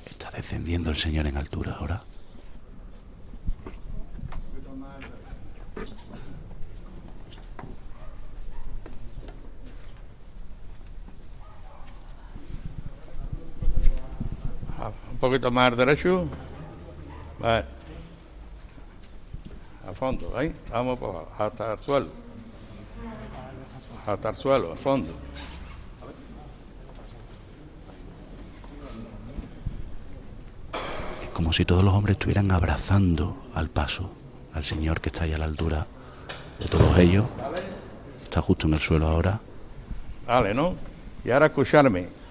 Está 0.07 0.33
descendiendo 0.33 0.91
el 0.91 0.97
señor 0.97 1.29
en 1.29 1.37
altura 1.37 1.77
ahora. 1.79 2.03
Ah, 14.79 14.91
Un 15.17 15.21
poquito 15.21 15.51
más 15.51 15.75
derecho. 15.75 16.27
Vale. 17.39 17.65
A 19.89 19.93
fondo, 19.95 20.31
ahí. 20.37 20.55
Vamos 20.71 20.99
hasta 21.39 21.73
el 21.73 21.79
suelo. 21.79 22.09
Hasta 24.07 24.29
el 24.29 24.37
suelo, 24.37 24.73
a 24.75 24.77
fondo. 24.77 25.11
Como 31.33 31.51
si 31.55 31.65
todos 31.65 31.83
los 31.83 31.95
hombres 31.95 32.17
estuvieran 32.17 32.53
abrazando 32.53 33.39
al 33.55 33.71
paso 33.71 34.11
al 34.53 34.65
señor 34.65 35.01
que 35.01 35.09
está 35.09 35.25
ahí 35.25 35.33
a 35.33 35.39
la 35.39 35.47
altura 35.47 35.87
de 36.61 36.67
todos 36.69 36.99
ellos. 36.99 37.25
Está 38.23 38.43
justo 38.43 38.67
en 38.67 38.75
el 38.75 38.81
suelo 38.81 39.07
ahora. 39.07 39.41
Vale, 40.27 40.53
¿no? 40.53 40.75
Y 41.25 41.31
ahora 41.31 41.47
escucharme. 41.47 42.26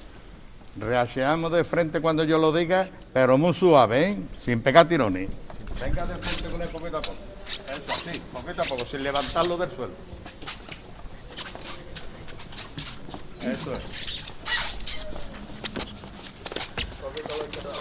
Reaccionamos 0.78 1.52
de 1.54 1.64
frente 1.64 2.02
cuando 2.02 2.24
yo 2.26 2.38
lo 2.38 2.52
diga, 2.52 2.90
pero 3.14 3.38
muy 3.38 3.54
suave, 3.54 4.10
¿eh? 4.10 4.18
Sin 4.38 4.62
pegar 4.62 4.88
tirones. 4.88 5.30
Venga 5.82 6.06
de 6.06 6.16
frente 6.16 6.50
con 6.50 6.62
él 6.62 6.68
poquito 6.68 6.98
a 6.98 7.02
poco. 7.02 7.18
Eso, 7.48 8.12
sí, 8.12 8.22
poquito 8.34 8.62
a 8.62 8.66
poco, 8.66 8.86
sin 8.86 9.04
levantarlo 9.04 9.58
del 9.58 9.70
suelo. 9.72 9.94
Eso 13.42 13.74
es. 13.76 13.84
Poquito 17.02 17.34
a 17.34 17.38
la 17.38 17.44
izquierda. 17.44 17.72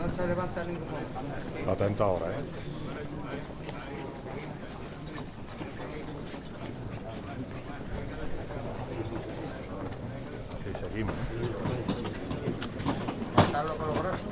No 0.00 0.16
se 0.16 0.26
levanta 0.26 0.64
ningún 0.64 0.88
ahora, 2.04 2.26
¿eh? 2.26 2.34
Sí, 10.62 10.70
seguimos. 10.80 11.14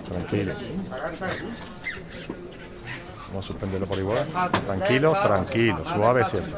Tranquilo. 0.08 0.54
Vamos 3.28 3.44
a 3.44 3.48
suspenderlo 3.48 3.86
por 3.86 3.98
igual. 3.98 4.26
Tranquilo, 4.66 5.12
tranquilo. 5.12 5.82
Suave 5.82 6.24
siempre. 6.24 6.54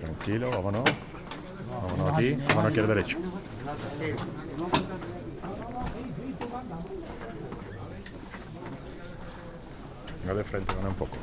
Tranquilo, 0.00 0.50
vámonos. 0.50 0.84
Vámonos 1.82 2.14
aquí. 2.14 2.36
Vámonos 2.48 2.70
aquí 2.70 2.80
al 2.80 2.88
derecho. 2.88 3.18
Venga 10.22 10.34
de 10.34 10.44
frente, 10.44 10.74
gana 10.76 10.88
un 10.88 10.94
poco. 10.94 11.16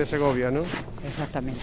de 0.00 0.06
Segovia, 0.06 0.50
¿no? 0.50 0.60
Exactamente. 1.06 1.60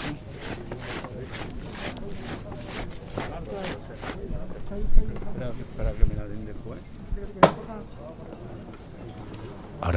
Espera 5.60 5.92
que 5.94 6.06
me 6.06 6.16
la 6.16 6.28
den 6.28 6.46
después. 6.46 6.80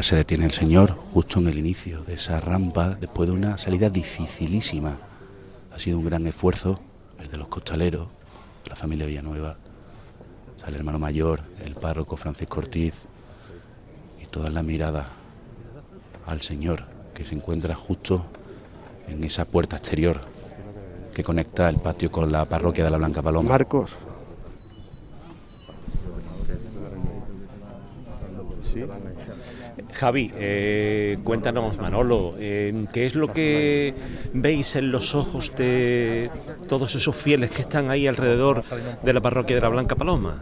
Ahora 0.01 0.09
se 0.09 0.17
detiene 0.17 0.47
el 0.47 0.53
señor 0.53 0.97
justo 1.13 1.41
en 1.41 1.49
el 1.49 1.59
inicio 1.59 2.03
de 2.05 2.15
esa 2.15 2.41
rampa 2.41 2.97
después 2.99 3.29
de 3.29 3.35
una 3.35 3.59
salida 3.59 3.91
dificilísima. 3.91 4.97
Ha 5.75 5.79
sido 5.79 5.99
un 5.99 6.07
gran 6.07 6.27
esfuerzo 6.27 6.81
el 7.19 7.31
de 7.31 7.37
los 7.37 7.49
costaleros, 7.49 8.09
de 8.65 8.71
la 8.71 8.77
familia 8.77 9.05
Villanueva. 9.05 9.59
Sale 10.57 10.71
el 10.71 10.77
hermano 10.77 10.99
mayor, 10.99 11.43
el 11.63 11.75
párroco 11.75 12.17
Francisco 12.17 12.61
Ortiz 12.61 12.95
y 14.23 14.25
toda 14.25 14.49
la 14.49 14.63
mirada 14.63 15.11
al 16.27 16.41
señor 16.41 16.85
que 17.13 17.27
se 17.27 17.35
encuentra 17.35 17.75
justo 17.75 18.25
en 19.07 19.23
esa 19.23 19.45
puerta 19.45 19.77
exterior 19.77 20.23
que 21.13 21.23
conecta 21.23 21.69
el 21.69 21.77
patio 21.77 22.11
con 22.11 22.33
la 22.33 22.47
parroquia 22.47 22.85
de 22.85 22.91
la 22.91 22.97
Blanca 22.97 23.21
Paloma. 23.21 23.51
Marcos. 23.51 23.91
Javi, 30.01 30.31
eh, 30.37 31.19
cuéntanos, 31.25 31.77
Manolo, 31.77 32.35
eh, 32.39 32.87
¿qué 32.91 33.05
es 33.05 33.15
lo 33.15 33.31
que 33.35 33.93
veis 34.33 34.75
en 34.77 34.91
los 34.91 35.15
ojos 35.15 35.53
de 35.59 36.31
todos 36.69 36.95
esos 36.95 37.15
fieles 37.15 37.51
que 37.51 37.61
están 37.61 37.91
ahí 37.91 38.07
alrededor 38.07 38.65
de 39.03 39.13
la 39.13 39.21
parroquia 39.21 39.57
de 39.57 39.61
la 39.61 39.69
Blanca 39.69 39.97
Paloma? 39.97 40.39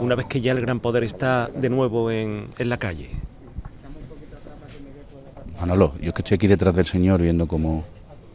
Una 0.00 0.14
vez 0.16 0.26
que 0.26 0.42
ya 0.42 0.52
el 0.52 0.60
gran 0.60 0.80
poder 0.80 1.02
está 1.02 1.48
de 1.54 1.70
nuevo 1.70 2.10
en, 2.10 2.48
en 2.58 2.68
la 2.68 2.76
calle. 2.76 3.08
Manolo, 5.58 5.94
yo 6.02 6.12
que 6.12 6.20
estoy 6.20 6.34
aquí 6.34 6.46
detrás 6.46 6.74
del 6.76 6.84
señor 6.84 7.22
viendo 7.22 7.46
cómo 7.46 7.84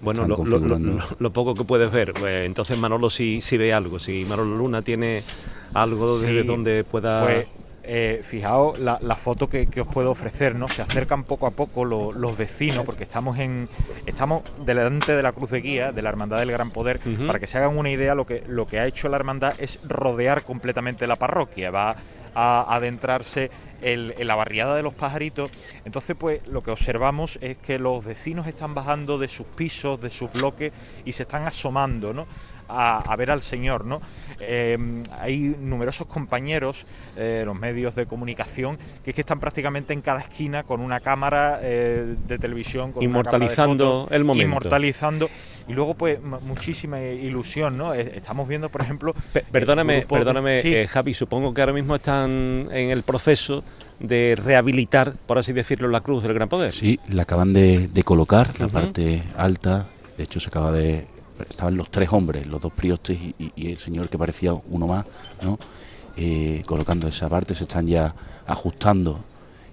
Bueno, 0.02 0.22
lo, 0.24 0.30
lo- 0.30 0.43
lo- 0.45 0.50
configurando. 0.50 0.93
lo- 0.93 1.16
lo 1.20 1.32
poco 1.32 1.54
que 1.54 1.64
puedes 1.64 1.91
ver, 1.91 2.14
pues, 2.14 2.47
entonces 2.47 2.76
Manolo 2.80 3.12
sí, 3.12 3.39
sí 3.43 3.56
ve 3.56 3.72
algo, 3.72 4.00
si 4.00 4.26
Manolo 4.26 4.58
Luna 4.58 4.82
tiene 4.82 5.22
algo 5.76 6.18
desde 6.18 6.43
donde 6.43 6.84
pueda... 6.86 7.24
Pues, 7.24 7.47
eh, 7.92 8.22
fijaos 8.24 8.78
la, 8.78 9.00
la 9.02 9.16
foto 9.16 9.48
que, 9.50 9.66
que 9.66 9.82
os 9.82 9.88
puedo 9.88 10.12
ofrecer, 10.12 10.54
¿no? 10.54 10.68
Se 10.68 10.84
acercan 10.84 11.24
poco 11.24 11.48
a 11.48 11.52
poco 11.52 11.86
lo- 11.86 12.12
los 12.12 12.38
vecinos, 12.38 12.86
porque 12.86 13.04
estamos 13.04 13.40
en 13.40 13.68
estamos 14.06 14.44
delante 14.64 15.16
de 15.16 15.24
la 15.24 15.32
cruz 15.32 15.50
de 15.50 15.62
guía 15.62 15.92
de 15.92 16.02
la 16.04 16.10
Hermandad 16.10 16.38
del 16.38 16.52
Gran 16.52 16.70
Poder. 16.70 17.00
Para 17.26 17.40
que 17.40 17.48
se 17.48 17.58
hagan 17.58 17.76
una 17.78 17.90
idea, 17.90 18.14
lo 18.14 18.28
que, 18.28 18.44
lo 18.48 18.68
que 18.68 18.80
ha 18.80 18.86
hecho 18.86 19.10
la 19.10 19.16
hermandad 19.18 19.54
es 19.60 19.80
rodear 19.88 20.44
completamente 20.44 21.08
la 21.08 21.16
parroquia. 21.16 21.72
Va 21.72 21.96
a 22.36 22.76
adentrarse 22.76 23.50
el- 23.82 24.14
en 24.20 24.28
la 24.28 24.36
barriada 24.36 24.76
de 24.76 24.84
los 24.84 24.94
pajaritos. 24.94 25.50
Entonces, 25.84 26.16
pues 26.20 26.48
lo 26.48 26.62
que 26.62 26.70
observamos 26.70 27.40
es 27.42 27.58
que 27.58 27.80
los 27.80 28.06
vecinos 28.06 28.46
están 28.46 28.76
bajando 28.76 29.18
de 29.18 29.28
sus 29.28 29.48
pisos, 29.48 30.00
de 30.00 30.12
sus 30.12 30.32
bloques 30.32 30.72
y 31.06 31.14
se 31.14 31.24
están 31.24 31.48
asomando, 31.48 32.14
¿no? 32.14 32.28
A, 32.70 33.15
ver 33.17 33.32
al 33.32 33.41
Señor, 33.41 33.86
¿no? 33.86 34.01
Em, 34.39 35.03
hay 35.20 35.39
numerosos 35.59 36.07
compañeros, 36.07 36.86
eh, 37.17 37.43
los 37.45 37.57
medios 37.57 37.95
de 37.95 38.05
comunicación, 38.05 38.78
que 39.03 39.11
es 39.11 39.15
que 39.15 39.22
están 39.22 39.39
prácticamente 39.39 39.93
en 39.93 40.01
cada 40.01 40.22
esquina 40.22 40.63
con 40.63 40.82
una 40.82 40.99
cámara 40.99 41.59
eh, 41.61 42.15
de 42.28 42.38
televisión, 42.38 42.91
con 42.91 43.03
inmortalizando 43.03 44.07
el 44.11 44.24
momento, 44.24 44.47
inmortalizando 44.47 45.30
y 45.67 45.74
luego 45.74 45.93
pues 45.93 46.20
muchísima 46.22 47.01
ilusión, 47.01 47.78
¿no? 47.78 47.93
Estamos 47.93 48.47
viendo, 48.47 48.70
por 48.70 48.82
ejemplo, 48.82 49.13
perdóname, 49.51 50.05
perdóname, 50.07 50.88
Javi, 50.88 51.13
supongo 51.13 51.53
que 51.53 51.61
ahora 51.61 51.74
mismo 51.74 51.95
están 51.95 52.70
en 52.72 52.89
el 52.91 53.03
proceso 53.03 53.63
de 53.99 54.38
rehabilitar, 54.41 55.13
por 55.26 55.38
así 55.38 55.53
decirlo, 55.53 55.88
la 55.89 56.01
cruz 56.01 56.24
del 56.24 56.34
Gran 56.34 56.49
Poder. 56.49 56.74
Sí, 56.74 56.99
la 57.09 57.24
acaban 57.24 57.53
de, 57.53 57.89
colocar, 58.03 58.59
la 58.59 58.67
parte 58.67 59.24
alta, 59.38 59.88
de 60.17 60.24
hecho 60.24 60.39
se 60.39 60.47
acaba 60.47 60.72
de... 60.72 61.07
Estaban 61.48 61.78
los 61.78 61.90
tres 61.90 62.10
hombres, 62.12 62.48
los 62.48 62.62
dos 62.62 62.74
priostes 62.74 63.18
y, 63.38 63.68
el 63.68 63.78
señor 63.78 64.10
que 64.10 64.18
parecía 64.18 64.54
uno 64.54 64.88
más, 64.88 65.06
¿no? 65.44 65.58
Eh, 66.18 66.64
colocando 66.66 67.08
esa 67.08 67.30
parte, 67.30 67.56
se 67.56 67.64
están 67.64 67.88
ya 67.88 68.14
ajustando 68.46 69.24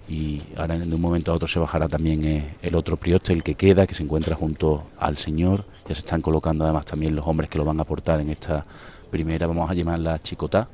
y 0.09 0.41
ahora 0.55 0.75
en 0.75 0.93
un 0.93 1.01
momento 1.01 1.31
a 1.31 1.35
otro 1.35 1.47
se 1.47 1.59
bajará 1.59 1.89
también 1.89 2.23
eh, 2.23 2.55
el 2.61 2.75
otro 2.75 2.95
prioste, 2.95 3.33
el 3.33 3.43
que 3.43 3.55
queda, 3.55 3.85
que 3.85 3.93
se 3.93 4.03
encuentra 4.03 4.35
junto 4.35 4.87
al 4.97 5.17
señor. 5.17 5.65
Ya 5.87 5.95
se 5.95 6.01
están 6.01 6.21
colocando 6.21 6.63
además 6.63 6.85
también 6.85 7.15
los 7.15 7.27
hombres 7.27 7.49
que 7.49 7.57
lo 7.57 7.65
van 7.65 7.79
a 7.79 7.81
aportar 7.81 8.21
en 8.21 8.29
esta 8.29 8.65
primera, 9.11 9.47
vamos 9.47 9.69
a 9.69 9.73
llamarla 9.73 10.21
chicotá. 10.21 10.69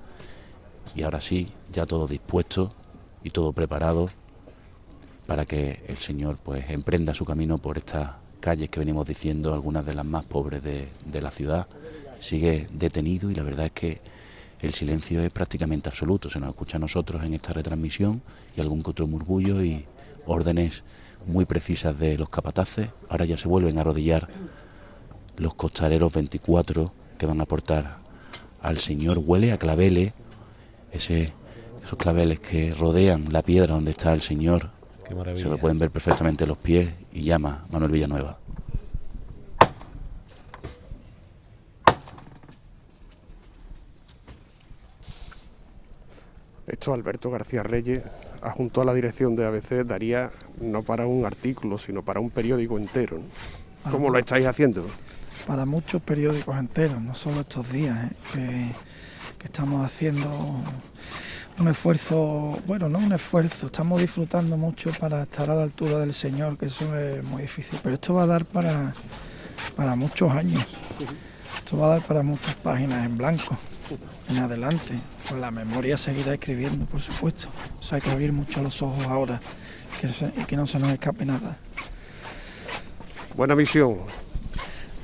Y 0.96 1.02
ahora 1.02 1.22
sí, 1.22 1.52
ya 1.72 1.86
todo 1.86 2.08
dispuesto 2.08 2.74
y 3.24 3.32
todo 3.32 3.54
preparado 3.54 4.10
para 5.26 5.46
que 5.46 5.84
el 5.88 5.98
Señor 5.98 6.38
pues 6.44 6.70
emprenda 6.70 7.14
su 7.14 7.26
camino 7.26 7.58
por 7.58 7.78
estas 7.78 8.12
calles 8.44 8.70
que 8.70 8.82
venimos 8.82 9.08
diciendo, 9.08 9.54
algunas 9.54 9.86
de 9.86 9.96
las 9.96 10.04
más 10.04 10.26
pobres 10.26 10.62
de, 10.62 11.22
la 11.22 11.32
ciudad. 11.32 11.66
Sigue 12.20 12.68
detenido 12.74 13.32
y 13.32 13.36
la 13.36 13.44
verdad 13.44 13.68
es 13.68 13.72
que 13.72 14.02
el 14.60 14.74
silencio 14.74 15.22
es 15.22 15.32
prácticamente 15.32 15.88
absoluto. 15.88 16.30
Se 16.30 16.42
nos 16.42 16.50
escucha 16.50 16.76
a 16.76 16.80
nosotros 16.82 17.24
en 17.24 17.34
esta 17.34 17.54
retransmisión 17.54 18.22
y 18.58 18.60
algún 18.60 18.84
que 18.84 18.92
otro 18.92 19.08
murmullo 19.08 19.64
y 19.64 19.86
órdenes 20.26 20.84
muy 21.26 21.46
precisas 21.46 21.98
de 21.98 22.18
los 22.18 22.28
capataces. 22.28 22.90
Ahora 23.08 23.24
ya 23.24 23.38
se 23.38 23.48
vuelven 23.48 23.78
a 23.78 23.82
arrodillar 23.82 24.28
los 25.38 25.54
costareros 25.54 26.12
24 26.12 26.92
que 27.18 27.26
van 27.26 27.40
a 27.40 27.44
aportar 27.44 28.00
al 28.62 28.78
Señor. 28.78 29.20
Huele 29.20 29.54
a 29.54 29.58
claveles, 29.58 30.12
ese 30.92 31.32
esos 31.82 31.98
claveles 31.98 32.42
que 32.42 32.74
rodean 32.74 33.32
la 33.32 33.42
piedra 33.42 33.76
donde 33.76 33.92
está 33.92 34.14
el 34.14 34.22
Señor. 34.22 34.70
Se 35.06 35.50
lo 35.50 35.58
pueden 35.58 35.80
ver 35.80 35.92
perfectamente 35.92 36.48
los 36.48 36.58
pies 36.58 36.90
y 37.12 37.24
llama 37.24 37.66
Manuel 37.72 37.92
Villanueva. 37.92 38.40
Esto 46.66 46.94
Alberto 46.94 47.30
García 47.30 47.64
Reyes, 47.64 48.02
junto 48.56 48.82
a 48.82 48.86
la 48.86 48.94
dirección 48.94 49.36
de 49.36 49.46
ABC, 49.46 49.86
daría 49.86 50.32
no 50.62 50.84
para 50.84 51.06
un 51.06 51.26
artículo, 51.26 51.78
sino 51.78 52.02
para 52.02 52.20
un 52.20 52.30
periódico 52.30 52.78
entero. 52.78 53.20
¿Cómo 53.92 54.10
lo 54.10 54.18
estáis 54.18 54.48
haciendo? 54.48 54.86
Para 55.46 55.66
muchos 55.66 56.02
periódicos 56.02 56.58
enteros, 56.58 57.02
no 57.02 57.14
solo 57.16 57.42
estos 57.42 57.70
días, 57.72 58.12
¿eh? 58.38 58.72
que 59.38 59.48
estamos 59.48 59.86
haciendo 59.86 60.30
un 61.60 61.68
esfuerzo, 61.68 62.60
bueno, 62.66 62.90
no 62.90 63.00
un 63.00 63.14
esfuerzo, 63.14 63.68
estamos 63.68 64.02
disfrutando 64.02 64.58
mucho 64.58 64.92
para 65.00 65.24
estar 65.24 65.50
a 65.50 65.56
la 65.56 65.64
altura 65.64 66.00
del 66.00 66.14
Señor, 66.14 66.58
que 66.58 66.68
eso 66.68 66.98
es 66.98 67.24
muy 67.24 67.44
difícil, 67.44 67.80
pero 67.84 67.96
esto 67.96 68.14
va 68.14 68.24
a 68.24 68.28
dar 68.28 68.46
para, 68.46 68.94
para 69.76 69.96
muchos 69.96 70.32
años, 70.32 70.66
esto 71.58 71.78
va 71.78 71.88
a 71.88 71.90
dar 71.92 72.02
para 72.02 72.24
muchas 72.24 72.56
páginas 72.56 73.06
en 73.06 73.18
blanco 73.18 73.58
en 74.30 74.38
adelante, 74.38 74.94
pues 75.28 75.40
la 75.40 75.52
memoria 75.52 75.98
seguirá 75.98 76.34
escribiendo, 76.34 76.86
por 76.86 77.02
supuesto, 77.02 77.48
o 77.80 77.84
sea, 77.84 77.98
hay 77.98 78.02
que 78.02 78.12
abrir 78.12 78.34
mucho 78.34 78.62
los 78.62 78.82
ojos 78.82 79.06
ahora 79.08 79.40
que 80.00 80.08
y 80.42 80.46
que 80.46 80.58
no 80.58 80.66
se 80.66 80.80
nos 80.80 80.90
escape 80.90 81.26
nada. 81.26 81.58
Buena 83.36 83.56
misión. 83.56 83.98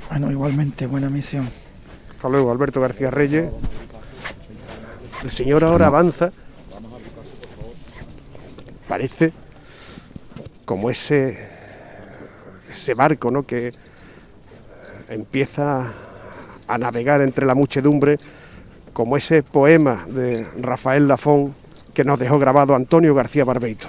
Bueno, 0.09 0.31
igualmente, 0.31 0.87
buena 0.87 1.09
misión. 1.09 1.49
Hasta 2.11 2.29
luego, 2.29 2.51
Alberto 2.51 2.81
García 2.81 3.11
Reyes. 3.11 3.49
El 5.23 5.31
señor 5.31 5.63
ahora 5.63 5.87
avanza. 5.87 6.31
Parece 8.87 9.33
como 10.65 10.89
ese, 10.89 11.37
ese 12.71 12.93
barco 12.93 13.29
¿no? 13.29 13.43
que 13.43 13.73
empieza 15.09 15.91
a 16.67 16.77
navegar 16.77 17.21
entre 17.21 17.45
la 17.45 17.55
muchedumbre, 17.55 18.17
como 18.93 19.17
ese 19.17 19.43
poema 19.43 20.05
de 20.07 20.47
Rafael 20.59 21.07
Lafón 21.07 21.53
que 21.93 22.03
nos 22.03 22.19
dejó 22.19 22.39
grabado 22.39 22.75
Antonio 22.75 23.13
García 23.13 23.43
Barbeito. 23.43 23.87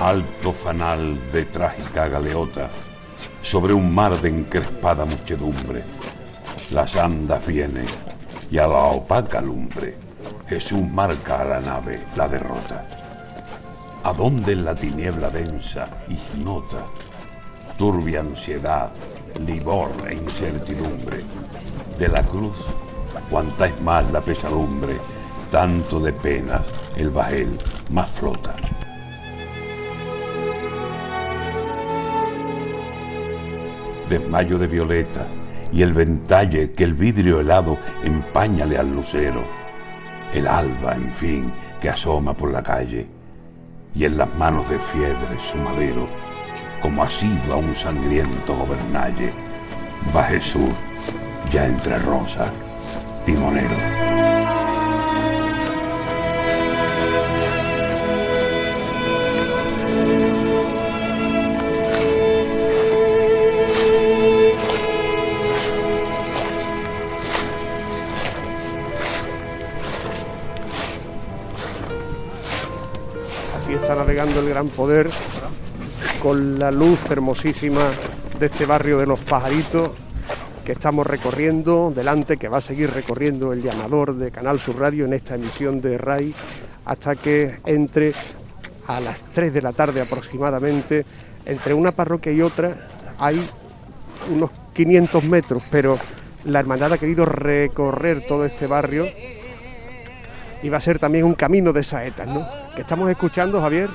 Alto 0.00 0.52
fanal 0.52 1.18
de 1.32 1.44
trágica 1.44 2.08
galeota 2.08 2.68
sobre 3.42 3.74
un 3.74 3.92
mar 3.94 4.20
de 4.20 4.28
encrespada 4.28 5.04
muchedumbre. 5.04 5.84
Las 6.70 6.96
andas 6.96 7.44
viene 7.46 7.84
y 8.50 8.58
a 8.58 8.66
la 8.66 8.78
opaca 8.84 9.40
lumbre 9.40 9.96
Jesús 10.48 10.86
marca 10.86 11.40
a 11.40 11.44
la 11.44 11.60
nave 11.60 11.98
la 12.14 12.28
derrota. 12.28 12.86
¿A 14.04 14.12
dónde 14.12 14.52
en 14.52 14.64
la 14.64 14.74
tiniebla 14.74 15.30
densa 15.30 15.88
ignota? 16.08 16.84
Turbia 17.78 18.20
ansiedad, 18.20 18.90
livor 19.46 19.90
e 20.06 20.14
incertidumbre. 20.14 21.24
De 21.98 22.08
la 22.08 22.22
cruz, 22.22 22.56
cuanta 23.30 23.66
es 23.66 23.80
más 23.80 24.10
la 24.12 24.20
pesadumbre, 24.20 24.98
tanto 25.50 26.00
de 26.00 26.12
penas 26.12 26.66
el 26.96 27.10
bajel 27.10 27.56
más 27.90 28.10
flota. 28.10 28.54
Desmayo 34.12 34.58
de 34.58 34.66
violetas 34.66 35.26
y 35.72 35.80
el 35.80 35.94
ventalle 35.94 36.72
que 36.72 36.84
el 36.84 36.92
vidrio 36.92 37.40
helado 37.40 37.78
empañale 38.04 38.76
al 38.76 38.92
lucero, 38.92 39.42
el 40.34 40.46
alba, 40.46 40.94
en 40.94 41.10
fin, 41.10 41.52
que 41.80 41.88
asoma 41.88 42.34
por 42.34 42.52
la 42.52 42.62
calle, 42.62 43.06
y 43.94 44.04
en 44.04 44.18
las 44.18 44.34
manos 44.34 44.68
de 44.68 44.78
fiebre 44.78 45.40
su 45.40 45.56
madero, 45.56 46.06
como 46.82 47.02
ha 47.02 47.08
sido 47.08 47.54
a 47.54 47.56
un 47.56 47.74
sangriento 47.74 48.54
gobernalle, 48.54 49.30
va 50.14 50.24
Jesús, 50.24 50.74
ya 51.50 51.66
entre 51.66 51.98
rosas, 52.00 52.50
timonero. 53.24 54.31
El 74.30 74.48
gran 74.48 74.68
poder 74.68 75.10
con 76.22 76.56
la 76.56 76.70
luz 76.70 76.98
hermosísima 77.10 77.90
de 78.38 78.46
este 78.46 78.66
barrio 78.66 78.98
de 78.98 79.06
los 79.06 79.18
pajaritos 79.18 79.90
que 80.64 80.72
estamos 80.72 81.04
recorriendo, 81.04 81.92
delante 81.94 82.36
que 82.36 82.46
va 82.46 82.58
a 82.58 82.60
seguir 82.60 82.90
recorriendo 82.90 83.52
el 83.52 83.62
llamador 83.62 84.14
de 84.14 84.30
Canal 84.30 84.60
Sur 84.60 84.78
Radio 84.78 85.06
en 85.06 85.14
esta 85.14 85.34
emisión 85.34 85.80
de 85.80 85.98
RAI 85.98 86.32
hasta 86.84 87.16
que 87.16 87.56
entre 87.66 88.12
a 88.86 89.00
las 89.00 89.18
3 89.34 89.52
de 89.54 89.60
la 89.60 89.72
tarde 89.72 90.00
aproximadamente, 90.00 91.04
entre 91.44 91.74
una 91.74 91.90
parroquia 91.90 92.30
y 92.30 92.42
otra 92.42 92.76
hay 93.18 93.44
unos 94.32 94.50
500 94.72 95.24
metros, 95.24 95.64
pero 95.68 95.98
la 96.44 96.60
hermandad 96.60 96.92
ha 96.92 96.98
querido 96.98 97.24
recorrer 97.24 98.24
todo 98.28 98.44
este 98.44 98.68
barrio 98.68 99.06
y 100.62 100.68
va 100.68 100.78
a 100.78 100.80
ser 100.80 101.00
también 101.00 101.24
un 101.24 101.34
camino 101.34 101.72
de 101.72 101.82
saetas, 101.82 102.28
¿no? 102.28 102.46
Que 102.76 102.82
estamos 102.82 103.10
escuchando, 103.10 103.60
Javier. 103.60 103.90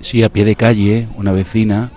Sí, 0.00 0.22
a 0.22 0.28
pie 0.28 0.44
de 0.44 0.54
calle, 0.54 1.08
una 1.16 1.32
vecina. 1.32 1.90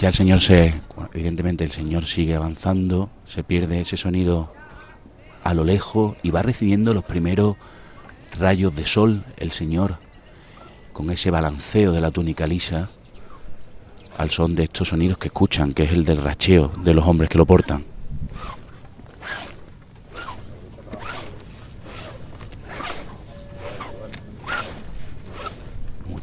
Ya 0.00 0.08
el 0.08 0.14
señor 0.14 0.40
se, 0.40 0.74
evidentemente 1.14 1.62
el 1.62 1.70
señor 1.70 2.06
sigue 2.06 2.34
avanzando, 2.34 3.08
se 3.24 3.44
pierde 3.44 3.80
ese 3.80 3.96
sonido 3.96 4.52
a 5.44 5.54
lo 5.54 5.62
lejos 5.62 6.16
y 6.24 6.30
va 6.30 6.42
recibiendo 6.42 6.92
los 6.92 7.04
primeros 7.04 7.56
rayos 8.38 8.74
de 8.74 8.84
sol, 8.84 9.24
el 9.36 9.52
señor, 9.52 9.98
con 10.92 11.08
ese 11.10 11.30
balanceo 11.30 11.92
de 11.92 12.00
la 12.00 12.10
túnica 12.10 12.48
lisa, 12.48 12.90
al 14.18 14.30
son 14.30 14.56
de 14.56 14.64
estos 14.64 14.88
sonidos 14.88 15.18
que 15.18 15.28
escuchan, 15.28 15.72
que 15.72 15.84
es 15.84 15.92
el 15.92 16.04
del 16.04 16.18
racheo 16.18 16.72
de 16.82 16.94
los 16.94 17.06
hombres 17.06 17.30
que 17.30 17.38
lo 17.38 17.46
portan. 17.46 17.91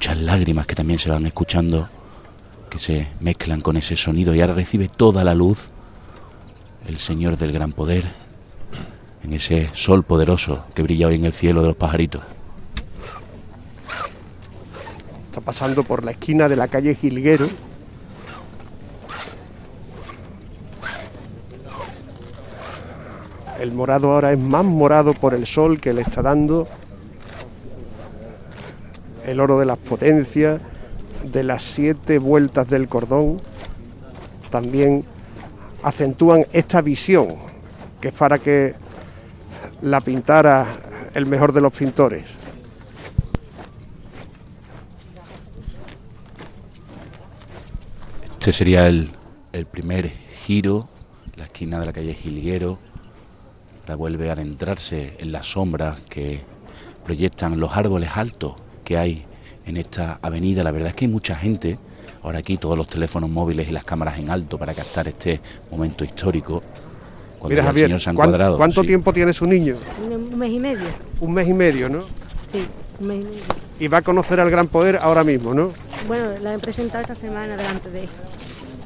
Lágrimas 0.08 0.66
que 0.66 0.76
también 0.76 1.00
se 1.00 1.10
van 1.10 1.26
escuchando, 1.26 1.89
que 2.70 2.80
se 2.80 3.08
mezclan 3.20 3.62
con 3.62 3.78
ese 3.78 3.95
sonido 3.95 4.34
y 4.34 4.41
ahora 4.41 4.54
recibe 4.54 4.88
toda 4.88 5.24
la 5.24 5.34
luz 5.34 5.70
el 6.88 6.97
Señor 6.97 7.38
del 7.38 7.52
Gran 7.52 7.72
Poder 7.72 8.06
en 9.24 9.34
ese 9.34 9.70
sol 9.74 10.04
poderoso 10.04 10.66
que 10.74 10.82
brilla 10.82 11.08
hoy 11.08 11.16
en 11.16 11.26
el 11.26 11.34
cielo 11.34 11.62
de 11.62 11.68
los 11.68 11.76
pajaritos. 11.76 12.22
Está 15.28 15.41
pasando 15.41 15.84
por 15.84 16.04
la 16.04 16.12
esquina 16.12 16.47
de 16.50 16.56
la 16.56 16.68
calle 16.68 16.95
Gilguero. 16.95 17.47
El 23.60 23.74
morado 23.74 24.14
ahora 24.14 24.32
es 24.32 24.39
más 24.39 24.64
morado 24.64 25.14
por 25.14 25.34
el 25.34 25.45
sol 25.45 25.82
que 25.82 25.93
le 25.93 26.02
está 26.02 26.22
dando 26.22 26.68
el 29.30 29.39
oro 29.39 29.59
de 29.59 29.65
las 29.65 29.77
potencias, 29.77 30.59
de 31.23 31.43
las 31.43 31.61
siete 31.61 32.17
vueltas 32.17 32.67
del 32.67 32.88
cordón, 32.88 33.39
también 34.49 35.05
acentúan 35.84 36.47
esta 36.51 36.82
visión, 36.82 37.36
que 38.01 38.07
es 38.07 38.13
para 38.13 38.39
que 38.39 38.73
la 39.82 40.01
pintara 40.01 40.65
el 41.13 41.27
mejor 41.27 41.53
de 41.53 41.61
los 41.61 41.71
pintores. 41.71 42.25
Este 48.32 48.51
sería 48.51 48.88
el, 48.88 49.11
el 49.53 49.65
primer 49.67 50.09
giro, 50.09 50.89
la 51.36 51.43
esquina 51.43 51.80
de 51.80 51.86
la 51.86 51.93
calle 51.93 52.15
Gilguero, 52.15 52.80
la 53.86 53.95
vuelve 53.95 54.30
a 54.30 54.34
adentrarse 54.34 55.15
en 55.19 55.32
las 55.32 55.45
sombras 55.45 55.99
que 56.01 56.41
proyectan 57.03 57.59
los 57.59 57.75
árboles 57.75 58.11
altos 58.15 58.55
que 58.90 58.98
hay 58.98 59.24
en 59.68 59.78
esta 59.78 60.18
avenida. 60.20 60.64
La 60.64 60.72
verdad 60.72 60.90
es 60.90 60.96
que 60.96 61.06
hay 61.06 61.12
mucha 61.12 61.36
gente, 61.36 61.78
ahora 62.24 62.40
aquí 62.40 62.58
todos 62.58 62.76
los 62.76 62.88
teléfonos 62.88 63.30
móviles 63.30 63.68
y 63.70 63.72
las 63.72 63.84
cámaras 63.84 64.18
en 64.18 64.32
alto 64.32 64.58
para 64.58 64.74
captar 64.74 65.08
este 65.08 65.40
momento 65.70 66.04
histórico. 66.04 66.64
Cuando 67.38 67.50
Mira, 67.50 67.64
Javier, 67.66 67.86
señor 67.86 68.02
se 68.02 68.10
ha 68.10 68.14
¿cuán- 68.16 68.30
encuadrado. 68.30 68.58
¿cuánto 68.58 68.82
sí. 68.82 68.88
tiempo 68.88 69.14
tiene 69.14 69.32
su 69.32 69.46
niño? 69.46 69.76
Un, 70.08 70.14
un 70.14 70.40
mes 70.40 70.52
y 70.52 70.58
medio. 70.58 70.86
Un 71.20 71.34
mes 71.34 71.48
y 71.48 71.54
medio, 71.54 71.88
¿no? 71.88 72.02
Sí, 72.52 72.66
un 73.00 73.08
mes 73.10 73.20
y 73.20 73.26
medio. 73.26 73.40
Y 73.80 73.88
va 73.88 74.00
a 74.00 74.02
conocer 74.02 74.40
al 74.40 74.50
gran 74.50 74.68
poder 74.68 74.98
ahora 75.04 75.24
mismo, 75.24 75.54
¿no? 75.54 75.72
Bueno, 76.08 76.32
la 76.42 76.56
he 76.56 76.58
presentado 76.58 77.02
esta 77.02 77.14
semana 77.14 77.56
delante 77.56 77.92
de 77.92 78.02
él. 78.06 78.10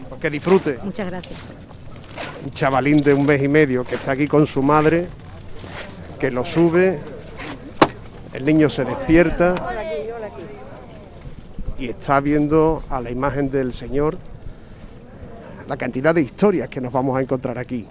Pues 0.10 0.20
que 0.20 0.30
disfrute. 0.30 0.80
Muchas 0.84 1.08
gracias. 1.10 1.40
Un 2.44 2.52
chavalín 2.52 2.98
de 2.98 3.14
un 3.14 3.26
mes 3.26 3.42
y 3.42 3.48
medio 3.48 3.86
que 3.86 3.96
está 3.96 4.12
aquí 4.12 4.28
con 4.28 4.46
su 4.48 4.62
madre, 4.62 5.08
que 6.20 6.30
lo 6.30 6.44
sube, 6.44 7.00
el 8.34 8.46
niño 8.46 8.70
se 8.70 8.84
despierta 8.86 9.56
y 11.78 11.90
está 11.90 12.20
viendo 12.20 12.82
a 12.90 13.02
la 13.02 13.12
imagen 13.12 13.50
del 13.52 13.74
Señor 13.74 14.18
la 15.68 15.78
cantidad 15.78 16.14
de 16.14 16.22
historias 16.22 16.70
que 16.70 16.82
nos 16.82 16.92
vamos 16.92 17.18
a 17.18 17.22
encontrar 17.22 17.58
aquí. 17.58 17.86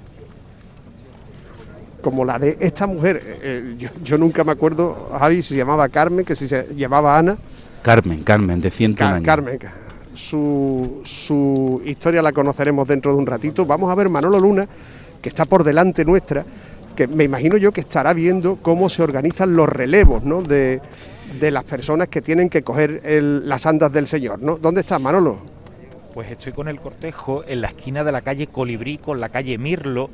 Como 2.02 2.24
la 2.24 2.38
de 2.38 2.56
esta 2.60 2.86
mujer, 2.86 3.22
eh, 3.24 3.38
eh, 3.42 3.74
yo, 3.78 3.88
yo 4.02 4.18
nunca 4.18 4.42
me 4.44 4.52
acuerdo, 4.52 5.10
Javi, 5.18 5.36
si 5.42 5.50
se 5.50 5.56
llamaba 5.56 5.88
Carmen, 5.88 6.24
que 6.24 6.34
si 6.36 6.48
se 6.48 6.74
llamaba 6.74 7.16
Ana, 7.16 7.36
Carmen, 7.80 8.22
Carmen, 8.22 8.60
de 8.60 8.70
101 8.70 8.96
Ca- 9.10 9.16
años. 9.16 9.26
Carmen, 9.26 9.58
su, 10.14 11.00
su 11.04 11.80
historia 11.84 12.20
la 12.22 12.32
conoceremos 12.32 12.86
dentro 12.88 13.12
de 13.12 13.18
un 13.18 13.26
ratito. 13.26 13.64
Vamos 13.64 13.90
a 13.90 13.94
ver 13.94 14.08
Manolo 14.08 14.38
Luna, 14.40 14.66
que 15.20 15.28
está 15.28 15.44
por 15.44 15.62
delante 15.64 16.04
nuestra, 16.04 16.44
que 16.94 17.06
me 17.06 17.24
imagino 17.24 17.56
yo 17.56 17.72
que 17.72 17.80
estará 17.82 18.12
viendo 18.14 18.56
cómo 18.62 18.88
se 18.88 19.02
organizan 19.02 19.54
los 19.56 19.68
relevos 19.68 20.22
¿no? 20.24 20.42
de, 20.42 20.80
de 21.40 21.50
las 21.50 21.64
personas 21.64 22.08
que 22.08 22.20
tienen 22.22 22.48
que 22.48 22.62
coger 22.62 23.00
el- 23.04 23.48
las 23.48 23.66
andas 23.66 23.92
del 23.92 24.06
Señor. 24.06 24.40
¿no? 24.40 24.56
¿Dónde 24.56 24.80
está 24.82 24.98
Manolo? 24.98 25.51
Pues 26.14 26.30
estoy 26.30 26.52
con 26.52 26.68
el 26.68 26.78
cortejo 26.78 27.42
en 27.46 27.62
la 27.62 27.68
esquina 27.68 28.04
de 28.04 28.12
la 28.12 28.20
calle 28.20 28.46
Colibrí 28.46 28.98
con 28.98 29.18
la 29.18 29.30
calle 29.30 29.56
Mirlo 29.56 30.10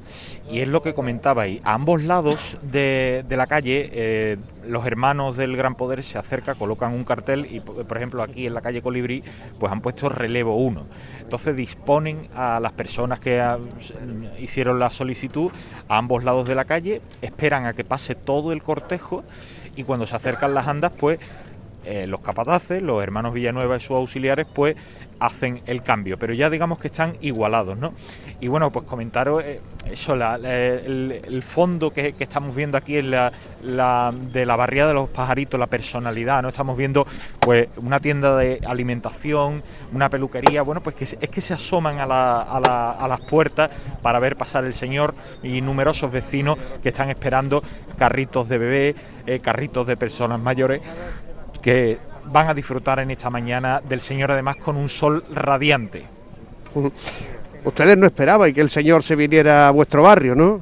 y 0.50 0.60
es 0.60 0.68
lo 0.68 0.82
que 0.82 0.94
comentabais. 0.94 1.60
A 1.64 1.74
ambos 1.74 2.04
lados 2.04 2.56
de, 2.62 3.24
la 3.28 3.46
calle 3.48 3.90
eh, 3.92 4.36
los 4.66 4.86
hermanos 4.86 5.36
del 5.36 5.56
Gran 5.56 5.74
Poder 5.74 6.04
se 6.04 6.16
acercan, 6.16 6.56
colocan 6.56 6.92
un 6.92 7.04
cartel 7.04 7.46
y 7.50 7.60
por 7.60 7.96
ejemplo 7.96 8.22
aquí 8.22 8.46
en 8.46 8.54
la 8.54 8.60
calle 8.60 8.80
Colibrí 8.80 9.24
pues 9.58 9.72
han 9.72 9.80
puesto 9.80 10.08
relevo 10.08 10.56
1. 10.56 10.86
Entonces 11.20 11.56
disponen 11.56 12.28
a 12.34 12.60
las 12.60 12.72
personas 12.72 13.18
que 13.18 13.42
hicieron 14.38 14.78
la 14.78 14.90
solicitud 14.90 15.50
a 15.88 15.98
ambos 15.98 16.22
lados 16.22 16.46
de 16.46 16.54
la 16.54 16.64
calle, 16.64 17.02
esperan 17.22 17.66
a 17.66 17.72
que 17.72 17.82
pase 17.82 18.14
todo 18.14 18.52
el 18.52 18.62
cortejo 18.62 19.24
y 19.74 19.84
cuando 19.84 20.06
se 20.06 20.16
acercan 20.16 20.54
las 20.54 20.66
andas 20.66 20.92
pues 20.98 21.18
eh, 21.84 22.06
los 22.06 22.20
capataces, 22.20 22.82
los 22.82 23.02
hermanos 23.02 23.34
Villanueva 23.34 23.76
y 23.76 23.80
sus 23.80 23.96
auxiliares, 23.96 24.46
pues 24.52 24.76
hacen 25.20 25.62
el 25.66 25.82
cambio, 25.82 26.18
pero 26.18 26.32
ya 26.32 26.48
digamos 26.48 26.78
que 26.78 26.88
están 26.88 27.16
igualados, 27.20 27.76
¿no? 27.76 27.92
Y 28.40 28.48
bueno, 28.48 28.70
pues 28.70 28.84
comentaros 28.84 29.42
eh, 29.42 29.60
eso, 29.90 30.14
el, 30.14 31.42
fondo 31.42 31.92
que, 31.92 32.14
estamos 32.18 32.54
viendo 32.54 32.76
aquí 32.76 32.98
en 32.98 33.10
la, 33.10 33.32
de 34.12 34.46
la 34.46 34.56
barriada 34.56 34.88
de 34.88 34.94
los 34.94 35.08
pajaritos, 35.08 35.58
la 35.58 35.66
personalidad, 35.66 36.42
¿no? 36.42 36.48
Estamos 36.48 36.76
viendo 36.76 37.06
pues 37.40 37.68
una 37.78 37.98
tienda 37.98 38.36
de 38.36 38.60
alimentación, 38.66 39.62
una 39.92 40.08
peluquería, 40.08 40.62
bueno, 40.62 40.80
pues 40.80 40.94
que 40.94 41.04
es 41.04 41.30
que 41.30 41.40
se 41.40 41.54
asoman 41.54 41.98
a, 41.98 42.04
a 42.04 42.58
a 42.98 43.08
las 43.08 43.20
puertas 43.22 43.70
para 44.02 44.18
ver 44.18 44.36
pasar 44.36 44.64
el 44.64 44.74
señor 44.74 45.14
y 45.42 45.60
numerosos 45.60 46.10
vecinos 46.10 46.58
que 46.82 46.90
están 46.90 47.10
esperando 47.10 47.62
carritos 47.98 48.48
de 48.48 48.58
bebé, 48.58 48.94
eh, 49.26 49.40
carritos 49.40 49.86
de 49.86 49.96
personas 49.96 50.40
mayores 50.40 50.80
que 51.62 51.98
van 52.30 52.48
a 52.48 52.54
disfrutar 52.54 52.98
en 53.00 53.10
esta 53.10 53.30
mañana 53.30 53.80
del 53.86 54.00
Señor 54.00 54.32
además 54.32 54.56
con 54.56 54.76
un 54.76 54.88
sol 54.88 55.24
radiante. 55.32 56.04
Ustedes 57.64 57.96
no 57.96 58.06
esperaban 58.06 58.52
que 58.52 58.60
el 58.60 58.70
Señor 58.70 59.02
se 59.02 59.16
viniera 59.16 59.68
a 59.68 59.70
vuestro 59.70 60.02
barrio, 60.02 60.34
¿no? 60.34 60.60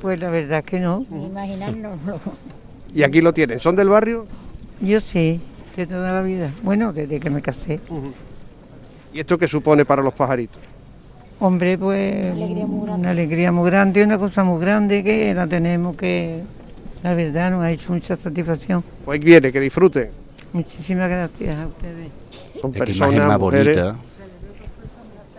Pues 0.00 0.18
la 0.18 0.30
verdad 0.30 0.64
que 0.64 0.80
no. 0.80 1.06
Imaginárnoslo. 1.10 2.20
Y 2.94 3.02
aquí 3.04 3.20
lo 3.20 3.32
tienen. 3.32 3.60
¿Son 3.60 3.76
del 3.76 3.88
barrio? 3.88 4.26
Yo 4.80 5.00
sí, 5.00 5.40
de 5.76 5.86
toda 5.86 6.12
la 6.12 6.22
vida. 6.22 6.50
Bueno, 6.62 6.92
desde 6.92 7.20
que 7.20 7.30
me 7.30 7.40
casé. 7.40 7.78
¿Y 9.14 9.20
esto 9.20 9.38
qué 9.38 9.46
supone 9.46 9.84
para 9.84 10.02
los 10.02 10.12
pajaritos? 10.12 10.60
Hombre, 11.38 11.76
pues 11.78 12.36
una 12.36 13.10
alegría 13.10 13.52
muy 13.52 13.70
grande, 13.70 14.02
una 14.04 14.18
cosa 14.18 14.44
muy 14.44 14.60
grande 14.60 15.02
que 15.02 15.34
la 15.34 15.46
tenemos 15.46 15.96
que, 15.96 16.42
la 17.02 17.14
verdad, 17.14 17.50
nos 17.50 17.62
ha 17.64 17.70
hecho 17.70 17.92
mucha 17.92 18.16
satisfacción. 18.16 18.84
Pues 19.04 19.20
viene, 19.22 19.50
que 19.52 19.60
disfruten. 19.60 20.10
Muchísimas 20.52 21.10
gracias 21.10 21.58
a 21.58 21.66
ustedes. 21.66 22.08
Son 22.60 22.70
Es 22.70 22.74
que 22.74 22.78
personas, 22.86 22.96
imagen 23.14 23.26
más 23.28 23.38
mujeres. 23.40 23.76
bonita. 23.76 23.98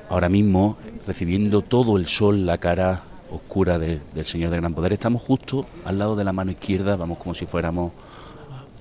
Ahora 0.09 0.30
mismo, 0.30 0.78
recibiendo 1.07 1.61
todo 1.61 1.97
el 1.97 2.07
sol, 2.07 2.45
la 2.45 2.57
cara 2.57 3.03
oscura 3.32 3.80
de- 3.80 3.99
del 4.14 4.26
Señor 4.26 4.51
de 4.51 4.57
Gran 4.57 4.74
Poder. 4.74 4.93
Estamos 4.93 5.22
justo 5.22 5.66
al 5.86 5.97
lado 5.97 6.16
de 6.16 6.24
la 6.24 6.34
mano 6.34 6.51
izquierda, 6.51 6.95
vamos 6.95 7.18
como 7.18 7.34
si 7.34 7.45
fuéramos 7.45 7.91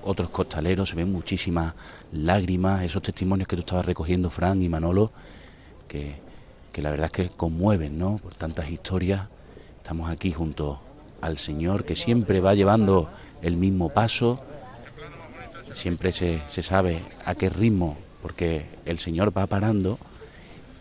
otros 0.03 0.29
costaleros, 0.29 0.89
se 0.89 0.95
ven 0.95 1.11
muchísimas 1.11 1.73
lágrimas, 2.11 2.83
esos 2.83 3.01
testimonios 3.01 3.47
que 3.47 3.55
tú 3.55 3.61
estabas 3.61 3.85
recogiendo, 3.85 4.29
Fran 4.29 4.61
y 4.61 4.69
Manolo, 4.69 5.11
que, 5.87 6.15
que 6.71 6.81
la 6.81 6.91
verdad 6.91 7.05
es 7.05 7.11
que 7.11 7.29
conmueven, 7.35 7.97
¿no? 7.97 8.17
Por 8.17 8.35
tantas 8.35 8.69
historias. 8.69 9.27
Estamos 9.77 10.09
aquí 10.09 10.31
junto 10.31 10.79
al 11.23 11.37
Señor, 11.37 11.85
que 11.85 11.95
siempre 11.95 12.41
va 12.41 12.53
llevando 12.53 13.09
el 13.41 13.55
mismo 13.55 13.89
paso, 13.89 14.41
siempre 15.71 16.11
se, 16.11 16.41
se 16.47 16.61
sabe 16.61 16.99
a 17.23 17.33
qué 17.33 17.49
ritmo, 17.49 17.97
porque 18.21 18.65
el 18.85 18.99
Señor 18.99 19.35
va 19.35 19.47
parando, 19.47 19.97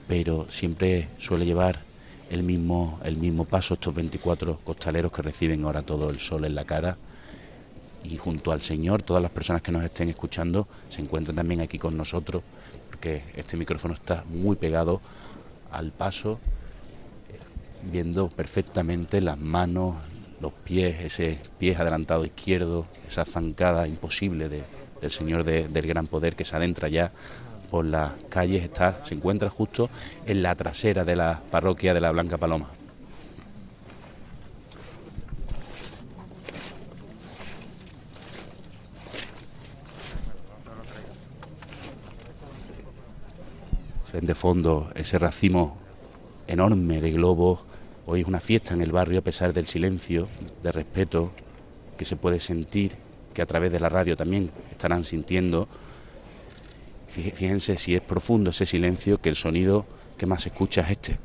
pero 0.08 0.48
siempre 0.50 1.08
suele 1.18 1.46
llevar 1.46 1.80
el 2.28 2.42
mismo, 2.42 2.98
el 3.04 3.18
mismo 3.18 3.44
paso 3.44 3.74
estos 3.74 3.94
24 3.94 4.58
costaleros 4.64 5.12
que 5.12 5.22
reciben 5.22 5.64
ahora 5.64 5.82
todo 5.82 6.10
el 6.10 6.18
sol 6.18 6.44
en 6.44 6.56
la 6.56 6.64
cara. 6.64 6.96
Y 8.02 8.16
junto 8.16 8.50
al 8.50 8.62
Señor, 8.62 9.02
todas 9.02 9.22
las 9.22 9.30
personas 9.30 9.62
que 9.62 9.70
nos 9.70 9.84
estén 9.84 10.08
escuchando 10.08 10.66
se 10.88 11.02
encuentran 11.02 11.36
también 11.36 11.60
aquí 11.60 11.78
con 11.78 11.96
nosotros, 11.96 12.42
porque 12.88 13.22
este 13.36 13.56
micrófono 13.56 13.94
está 13.94 14.24
muy 14.28 14.56
pegado 14.56 15.00
al 15.70 15.92
paso, 15.92 16.40
viendo 17.84 18.28
perfectamente 18.28 19.20
las 19.20 19.38
manos, 19.38 19.96
los 20.42 20.52
pies, 20.52 21.00
ese 21.00 21.38
pie 21.58 21.76
adelantado 21.76 22.24
izquierdo, 22.24 22.86
esa 23.08 23.24
zancada 23.24 23.86
imposible 23.86 24.48
de- 24.48 24.64
del 25.00 25.10
Señor 25.10 25.44
de- 25.44 25.68
del 25.68 25.86
Gran 25.86 26.06
Poder 26.08 26.34
que 26.36 26.44
se 26.44 26.56
adentra 26.56 26.88
ya 26.88 27.12
por 27.70 27.84
las 27.86 28.12
calles, 28.28 28.62
está, 28.64 29.02
se 29.04 29.14
encuentra 29.14 29.48
justo 29.48 29.88
en 30.26 30.42
la 30.42 30.54
trasera 30.56 31.04
de 31.04 31.16
la 31.16 31.40
parroquia 31.50 31.94
de 31.94 32.00
la 32.00 32.10
Blanca 32.10 32.36
Paloma. 32.36 32.68
Ven 44.12 44.26
de 44.26 44.34
fondo 44.34 44.90
ese 44.94 45.18
racimo 45.18 45.78
enorme 46.46 47.00
de 47.00 47.12
globos. 47.12 47.60
Hoy 48.06 48.22
es 48.22 48.26
una 48.26 48.40
fiesta 48.40 48.74
en 48.74 48.80
el 48.82 48.92
barrio 48.92 49.20
a 49.20 49.22
pesar 49.22 49.52
del 49.52 49.66
silencio, 49.66 50.28
de 50.62 50.72
respeto 50.72 51.32
que 51.96 52.04
se 52.04 52.16
puede 52.16 52.40
sentir, 52.40 52.96
que 53.32 53.42
a 53.42 53.46
través 53.46 53.70
de 53.72 53.80
la 53.80 53.88
radio 53.88 54.16
también 54.16 54.50
estarán 54.70 55.04
sintiendo. 55.04 55.68
Fí- 57.14 57.32
Fíjense 57.32 57.76
si 57.76 57.94
es 57.94 58.00
profundo 58.00 58.50
ese 58.50 58.66
silencio 58.66 59.18
que 59.20 59.28
el 59.28 59.36
sonido 59.36 59.86
que 60.18 60.26
más 60.26 60.42
se 60.42 60.48
escucha 60.48 60.80
es 60.82 60.90
este. 60.90 61.18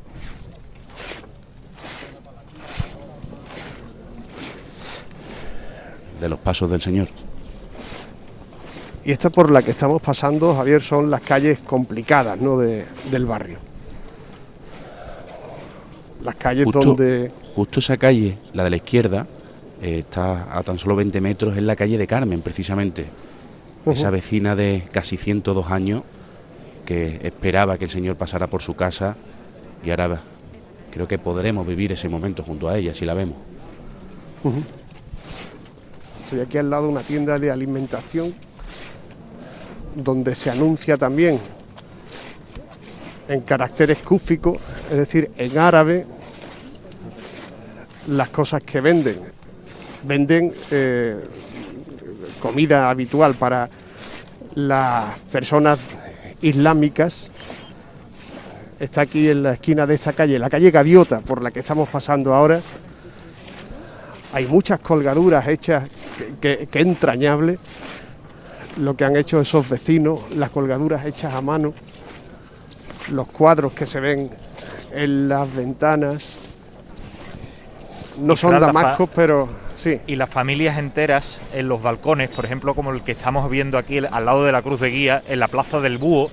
De 6.20 6.30
los 6.30 6.40
pasos 6.40 6.70
del 6.70 6.82
Señor. 6.82 7.08
Y 9.06 9.12
esta 9.12 9.30
por 9.30 9.52
la 9.52 9.62
que 9.62 9.72
estamos 9.72 10.02
pasando, 10.02 10.56
Javier, 10.56 10.82
son 10.84 11.10
las 11.10 11.22
calles 11.22 11.60
complicadas 11.60 12.40
¿no? 12.40 12.58
de- 12.58 12.86
del 13.12 13.26
barrio. 13.26 13.58
Las 16.24 16.36
calles 16.36 16.66
Justo, 16.66 16.80
donde... 16.80 17.32
justo 17.56 17.80
esa 17.80 17.98
calle, 17.98 18.38
la 18.54 18.64
de 18.64 18.70
la 18.72 18.78
izquierda, 18.78 19.28
eh, 19.82 20.00
está 20.00 20.58
a 20.58 20.64
tan 20.64 20.80
solo 20.80 20.96
20 20.96 21.22
metros, 21.22 21.56
es 21.56 21.64
la 21.64 21.76
calle 21.76 21.98
de 21.98 22.08
Carmen, 22.08 22.42
precisamente. 22.42 23.06
Esa 23.86 24.10
vecina 24.10 24.54
de 24.54 24.84
casi 24.92 25.16
102 25.16 25.72
años 25.72 26.02
que 26.86 27.22
esperaba 27.24 27.78
que 27.78 27.86
el 27.86 27.90
Señor 27.90 28.18
pasara 28.18 28.48
por 28.48 28.62
su 28.62 28.76
casa 28.76 29.16
y 29.86 29.90
ahora 29.92 30.22
creo 30.92 31.08
que 31.08 31.18
podremos 31.18 31.66
vivir 31.66 31.94
ese 31.94 32.10
momento 32.10 32.44
junto 32.44 32.68
a 32.68 32.78
ella, 32.78 32.94
si 32.94 33.06
la 33.06 33.14
vemos. 33.14 33.38
Estoy 36.26 36.42
aquí 36.42 36.58
al 36.58 36.70
lado 36.70 36.88
de 36.88 36.92
una 36.92 37.02
tienda 37.02 37.40
de 37.40 37.50
alimentación 37.50 38.34
donde 39.96 40.36
se 40.36 40.50
anuncia 40.50 40.98
también 40.98 41.40
en 43.28 43.42
caracteres 43.42 43.98
cúficos, 44.00 44.58
es 44.90 44.98
decir, 44.98 45.32
en 45.38 45.58
árabe, 45.58 46.06
las 48.08 48.30
cosas 48.30 48.64
que 48.64 48.80
venden. 48.82 49.20
Venden 50.04 50.54
eh, 50.72 51.18
comida 52.42 52.90
habitual 52.90 53.36
para 53.36 53.70
las 54.56 55.20
personas 55.32 55.80
islámicas. 56.42 57.32
Está 58.80 59.02
aquí 59.02 59.28
en 59.30 59.44
la 59.44 59.54
esquina 59.54 59.86
de 59.86 59.96
esta 59.96 60.14
calle, 60.14 60.38
la 60.40 60.50
calle 60.50 60.72
Gaviota, 60.72 61.20
por 61.20 61.42
la 61.42 61.52
que 61.52 61.60
estamos 61.60 61.90
pasando 61.90 62.34
ahora. 62.34 62.62
Hay 64.34 64.46
muchas 64.46 64.80
colgaduras 64.80 65.48
hechas 65.48 65.90
que, 66.40 66.58
que- 66.58 66.68
que 66.68 66.80
entrañable 66.80 67.58
lo 68.80 68.96
que 68.96 69.04
han 69.06 69.16
hecho 69.18 69.42
esos 69.42 69.68
vecinos, 69.68 70.20
las 70.36 70.52
colgaduras 70.52 71.06
hechas 71.06 71.34
a 71.34 71.42
mano, 71.42 71.74
los 73.12 73.28
cuadros 73.28 73.74
que 73.74 73.86
se 73.86 74.00
ven 74.00 74.30
en 74.94 75.30
las 75.30 75.54
ventanas. 75.56 76.40
No 78.20 78.34
Y, 78.34 78.38
son 78.38 78.60
damascos, 78.60 79.10
pero 79.16 79.48
sí. 79.78 80.00
Y 80.08 80.16
las 80.16 80.30
familias 80.30 80.78
enteras 80.78 81.40
en 81.54 81.68
los 81.68 81.82
balcones, 81.82 82.30
por 82.30 82.46
ejemplo, 82.46 82.74
como 82.74 82.92
el 82.92 83.02
que 83.04 83.12
estamos 83.12 83.50
viendo 83.50 83.78
aquí 83.78 84.00
al 84.00 84.26
lado 84.26 84.44
de 84.44 84.52
la 84.52 84.62
Cruz 84.62 84.80
de 84.82 84.90
Guía, 84.90 85.22
en 85.28 85.40
la 85.40 85.48
Plaza 85.48 85.80
del 85.80 85.98
Búho, 85.98 86.30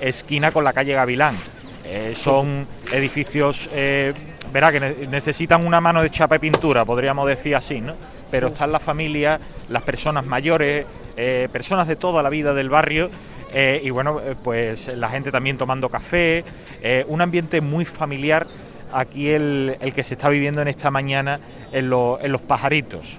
esquina 0.00 0.52
con 0.52 0.64
la 0.64 0.72
calle 0.72 0.92
Gavilán. 0.94 1.36
Eh, 1.84 2.14
son 2.16 2.66
edificios, 2.92 3.68
eh, 3.72 4.12
verá, 4.52 4.72
que 4.72 4.80
ne- 4.80 5.06
necesitan 5.08 5.64
una 5.64 5.80
mano 5.80 6.02
de 6.02 6.10
chapa 6.10 6.36
y 6.36 6.38
pintura, 6.40 6.84
podríamos 6.84 7.28
decir 7.28 7.54
así, 7.54 7.80
¿no? 7.80 7.94
Pero 8.30 8.48
están 8.48 8.72
las 8.72 8.82
familias, 8.82 9.40
las 9.68 9.82
personas 9.82 10.26
mayores, 10.26 10.84
eh, 11.16 11.48
personas 11.52 11.86
de 11.86 11.94
toda 11.96 12.22
la 12.24 12.28
vida 12.28 12.54
del 12.54 12.68
barrio, 12.68 13.08
eh, 13.52 13.80
y 13.82 13.90
bueno, 13.90 14.20
eh, 14.20 14.34
pues 14.42 14.96
la 14.96 15.08
gente 15.08 15.30
también 15.30 15.56
tomando 15.58 15.88
café, 15.88 16.44
eh, 16.82 17.04
un 17.08 17.20
ambiente 17.20 17.60
muy 17.60 17.84
familiar 17.84 18.46
aquí 18.92 19.30
el, 19.30 19.76
el 19.80 19.92
que 19.92 20.02
se 20.04 20.14
está 20.14 20.28
viviendo 20.28 20.62
en 20.62 20.68
esta 20.68 20.90
mañana 20.90 21.40
en, 21.72 21.90
lo- 21.90 22.18
en 22.20 22.32
los 22.32 22.40
pajaritos. 22.40 23.18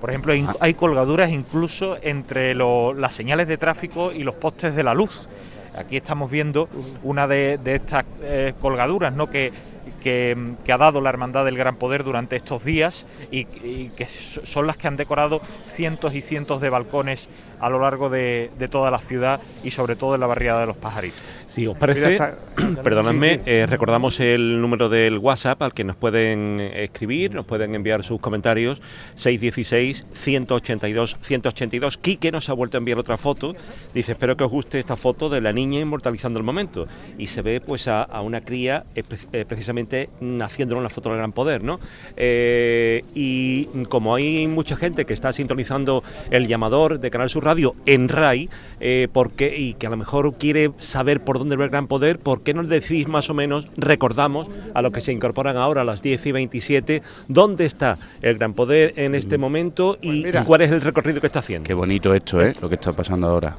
Por 0.00 0.10
ejemplo, 0.10 0.34
in- 0.34 0.48
hay 0.60 0.74
colgaduras 0.74 1.30
incluso 1.30 1.96
entre 2.02 2.54
lo- 2.54 2.92
las 2.92 3.14
señales 3.14 3.46
de 3.48 3.56
tráfico 3.56 4.12
y 4.12 4.24
los 4.24 4.34
postes 4.34 4.74
de 4.74 4.82
la 4.82 4.94
luz. 4.94 5.28
Aquí 5.76 5.96
estamos 5.96 6.30
viendo 6.30 6.68
una 7.02 7.26
de, 7.26 7.58
de 7.62 7.76
estas 7.76 8.04
eh, 8.22 8.52
colgaduras 8.60 9.14
¿no? 9.14 9.28
que, 9.30 9.52
que, 10.02 10.36
que 10.64 10.72
ha 10.72 10.78
dado 10.78 11.00
la 11.00 11.10
Hermandad 11.10 11.44
del 11.44 11.56
Gran 11.56 11.76
Poder 11.76 12.04
durante 12.04 12.36
estos 12.36 12.64
días 12.64 13.06
y, 13.30 13.40
y 13.64 13.90
que 13.96 14.06
so- 14.06 14.44
son 14.46 14.66
las 14.66 14.76
que 14.76 14.88
han 14.88 14.96
decorado 14.96 15.40
cientos 15.68 16.14
y 16.14 16.22
cientos 16.22 16.60
de 16.60 16.70
balcones 16.70 17.28
a 17.60 17.68
lo 17.68 17.80
largo 17.80 18.08
de, 18.10 18.50
de 18.58 18.68
toda 18.68 18.90
la 18.90 18.98
ciudad 18.98 19.40
y 19.64 19.70
sobre 19.70 19.96
todo 19.96 20.14
en 20.14 20.20
la 20.20 20.26
barriada 20.26 20.60
de 20.60 20.66
los 20.66 20.76
pajaritos. 20.76 21.18
Si 21.46 21.66
os 21.66 21.76
parece, 21.76 22.18
perdonadme, 22.82 23.40
eh, 23.44 23.66
recordamos 23.68 24.18
el 24.20 24.60
número 24.60 24.88
del 24.88 25.18
WhatsApp 25.18 25.60
al 25.62 25.74
que 25.74 25.84
nos 25.84 25.96
pueden 25.96 26.60
escribir, 26.60 27.34
nos 27.34 27.44
pueden 27.44 27.74
enviar 27.74 28.02
sus 28.02 28.20
comentarios, 28.20 28.80
616-182-182. 29.16 31.98
Quique 32.00 32.32
nos 32.32 32.48
ha 32.48 32.52
vuelto 32.54 32.76
a 32.76 32.80
enviar 32.80 32.98
otra 32.98 33.16
foto, 33.18 33.54
dice, 33.94 34.12
espero 34.12 34.36
que 34.36 34.44
os 34.44 34.50
guste 34.50 34.78
esta 34.78 34.96
foto 34.96 35.28
de 35.28 35.40
la 35.40 35.52
niña 35.52 35.80
inmortalizando 35.80 36.38
el 36.38 36.44
momento. 36.44 36.86
Y 37.18 37.26
se 37.26 37.42
ve 37.42 37.60
pues 37.60 37.88
a, 37.88 38.02
a 38.02 38.20
una 38.22 38.40
cría 38.42 38.84
eh, 38.94 39.02
pre- 39.02 39.18
eh, 39.32 39.44
precisamente 39.72 40.10
mm, 40.20 40.42
haciéndole 40.42 40.80
una 40.80 40.90
foto 40.90 41.08
del 41.08 41.18
gran 41.18 41.32
poder, 41.32 41.62
¿no? 41.64 41.80
Eh, 42.16 43.02
y 43.14 43.64
como 43.88 44.14
hay 44.14 44.46
mucha 44.46 44.76
gente 44.76 45.04
que 45.04 45.14
está 45.14 45.32
sintonizando 45.32 46.02
el 46.30 46.46
llamador 46.46 47.00
de 47.00 47.10
Canal 47.10 47.28
Sur 47.28 47.44
Radio 47.44 47.74
en 47.86 48.08
RAI, 48.08 48.48
eh, 48.80 49.08
porque, 49.12 49.56
y 49.56 49.74
que 49.74 49.86
a 49.86 49.90
lo 49.90 49.96
mejor 49.96 50.34
quiere 50.34 50.72
saber 50.78 51.22
por 51.24 51.38
dónde 51.38 51.56
va 51.56 51.64
el 51.64 51.70
gran 51.70 51.86
poder, 51.86 52.18
¿por 52.18 52.42
qué 52.42 52.54
no 52.54 52.62
le 52.62 52.80
decís 52.80 53.08
más 53.08 53.30
o 53.30 53.34
menos, 53.34 53.68
recordamos 53.76 54.48
a 54.74 54.82
los 54.82 54.92
que 54.92 55.00
se 55.00 55.12
incorporan 55.12 55.56
ahora 55.56 55.82
a 55.82 55.84
las 55.84 56.02
10 56.02 56.26
y 56.26 56.32
27, 56.32 57.02
dónde 57.28 57.64
está 57.64 57.98
el 58.20 58.36
gran 58.36 58.54
poder 58.54 58.94
en 58.96 59.14
este 59.14 59.38
momento 59.38 59.98
y, 60.00 60.28
y 60.28 60.32
cuál 60.44 60.62
es 60.62 60.70
el 60.70 60.80
recorrido 60.80 61.20
que 61.20 61.26
está 61.26 61.38
haciendo? 61.38 61.66
Qué 61.66 61.74
bonito 61.74 62.14
esto, 62.14 62.42
¿eh? 62.42 62.54
Lo 62.60 62.68
que 62.68 62.74
está 62.74 62.92
pasando 62.92 63.28
ahora. 63.28 63.56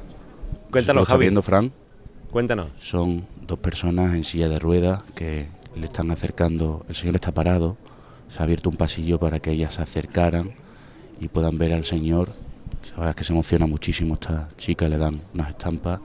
Cuéntanos, 0.70 1.00
¿Lo 1.00 1.02
estás 1.02 1.14
Javi. 1.14 1.24
viendo, 1.24 1.42
Fran? 1.42 1.72
Cuéntanos. 2.30 2.66
Son 2.80 3.24
dos 3.46 3.58
personas 3.58 4.14
en 4.14 4.24
silla 4.24 4.48
de 4.48 4.58
ruedas 4.58 5.02
que 5.14 5.46
le 5.76 5.86
están 5.86 6.10
acercando. 6.10 6.84
El 6.88 6.94
señor 6.94 7.16
está 7.16 7.32
parado. 7.32 7.76
Se 8.28 8.40
ha 8.40 8.44
abierto 8.44 8.70
un 8.70 8.76
pasillo 8.76 9.18
para 9.18 9.40
que 9.40 9.50
ellas 9.50 9.74
se 9.74 9.82
acercaran 9.82 10.52
y 11.20 11.28
puedan 11.28 11.58
ver 11.58 11.72
al 11.72 11.84
señor. 11.84 12.32
La 12.96 13.14
que 13.14 13.24
se 13.24 13.32
emociona 13.32 13.66
muchísimo 13.66 14.14
esta 14.14 14.48
chica, 14.56 14.88
le 14.88 14.98
dan 14.98 15.20
unas 15.32 15.50
estampas. 15.50 16.00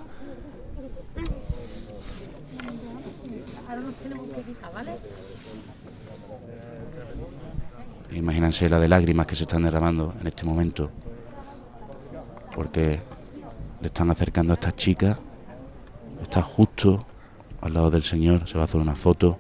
Imagínense 8.12 8.68
la 8.70 8.80
de 8.80 8.88
lágrimas 8.88 9.28
que 9.28 9.36
se 9.36 9.44
están 9.44 9.64
derramando 9.64 10.14
en 10.20 10.28
este 10.28 10.46
momento. 10.46 10.90
Porque 12.56 13.00
le 13.82 13.88
están 13.88 14.10
acercando 14.10 14.54
a 14.54 14.56
esta 14.56 14.76
chica. 14.76 15.20
Está 16.22 16.42
justo 16.42 17.06
al 17.62 17.74
lado 17.74 17.92
del 17.92 18.04
señor, 18.04 18.48
se 18.48 18.56
va 18.56 18.62
a 18.62 18.66
hacer 18.66 18.82
una 18.82 18.96
foto. 18.96 19.38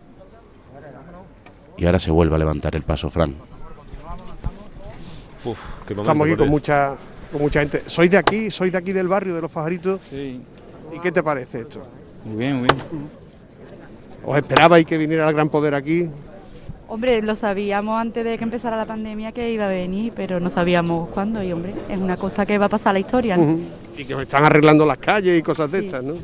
Y 1.79 1.85
ahora 1.85 1.97
se 1.97 2.11
vuelve 2.11 2.35
a 2.35 2.37
levantar 2.37 2.75
el 2.75 2.81
paso, 2.81 3.09
Fran. 3.09 3.33
Uf, 5.45 5.57
qué 5.87 5.95
momento, 5.95 6.01
Estamos 6.01 6.27
aquí 6.27 6.35
con 6.35 6.49
mucha, 6.49 6.95
con 7.31 7.41
mucha 7.41 7.61
gente. 7.61 7.83
¿Sois 7.85 8.11
de 8.11 8.17
aquí? 8.17 8.51
¿Sois 8.51 8.69
de 8.69 8.77
aquí 8.77 8.91
del 8.91 9.07
barrio 9.07 9.33
de 9.33 9.41
los 9.41 9.49
pajaritos? 9.49 10.01
Sí. 10.09 10.41
¿Y 10.93 10.99
qué 10.99 11.09
te 11.13 11.23
parece 11.23 11.61
esto? 11.61 11.81
Muy 12.25 12.35
bien, 12.35 12.57
muy 12.57 12.67
bien. 12.67 13.07
¿Os 14.25 14.37
esperabais 14.37 14.85
que 14.85 14.97
viniera 14.97 15.29
el 15.29 15.33
gran 15.33 15.47
poder 15.47 15.73
aquí? 15.73 16.09
Hombre, 16.89 17.21
lo 17.21 17.35
sabíamos 17.35 17.97
antes 17.97 18.25
de 18.25 18.37
que 18.37 18.43
empezara 18.43 18.75
la 18.75 18.85
pandemia 18.85 19.31
que 19.31 19.49
iba 19.49 19.65
a 19.65 19.69
venir, 19.69 20.11
pero 20.13 20.41
no 20.41 20.49
sabíamos 20.49 21.07
cuándo. 21.09 21.41
Y 21.41 21.53
hombre, 21.53 21.75
es 21.87 21.97
una 21.97 22.17
cosa 22.17 22.45
que 22.45 22.57
va 22.57 22.65
a 22.65 22.69
pasar 22.69 22.89
a 22.89 22.93
la 22.93 22.99
historia. 22.99 23.37
Y 23.95 24.03
que 24.03 24.15
os 24.15 24.21
están 24.23 24.43
arreglando 24.43 24.85
las 24.85 24.97
calles 24.97 25.39
y 25.39 25.41
cosas 25.41 25.71
de 25.71 25.85
estas, 25.85 26.03
¿no? 26.03 26.15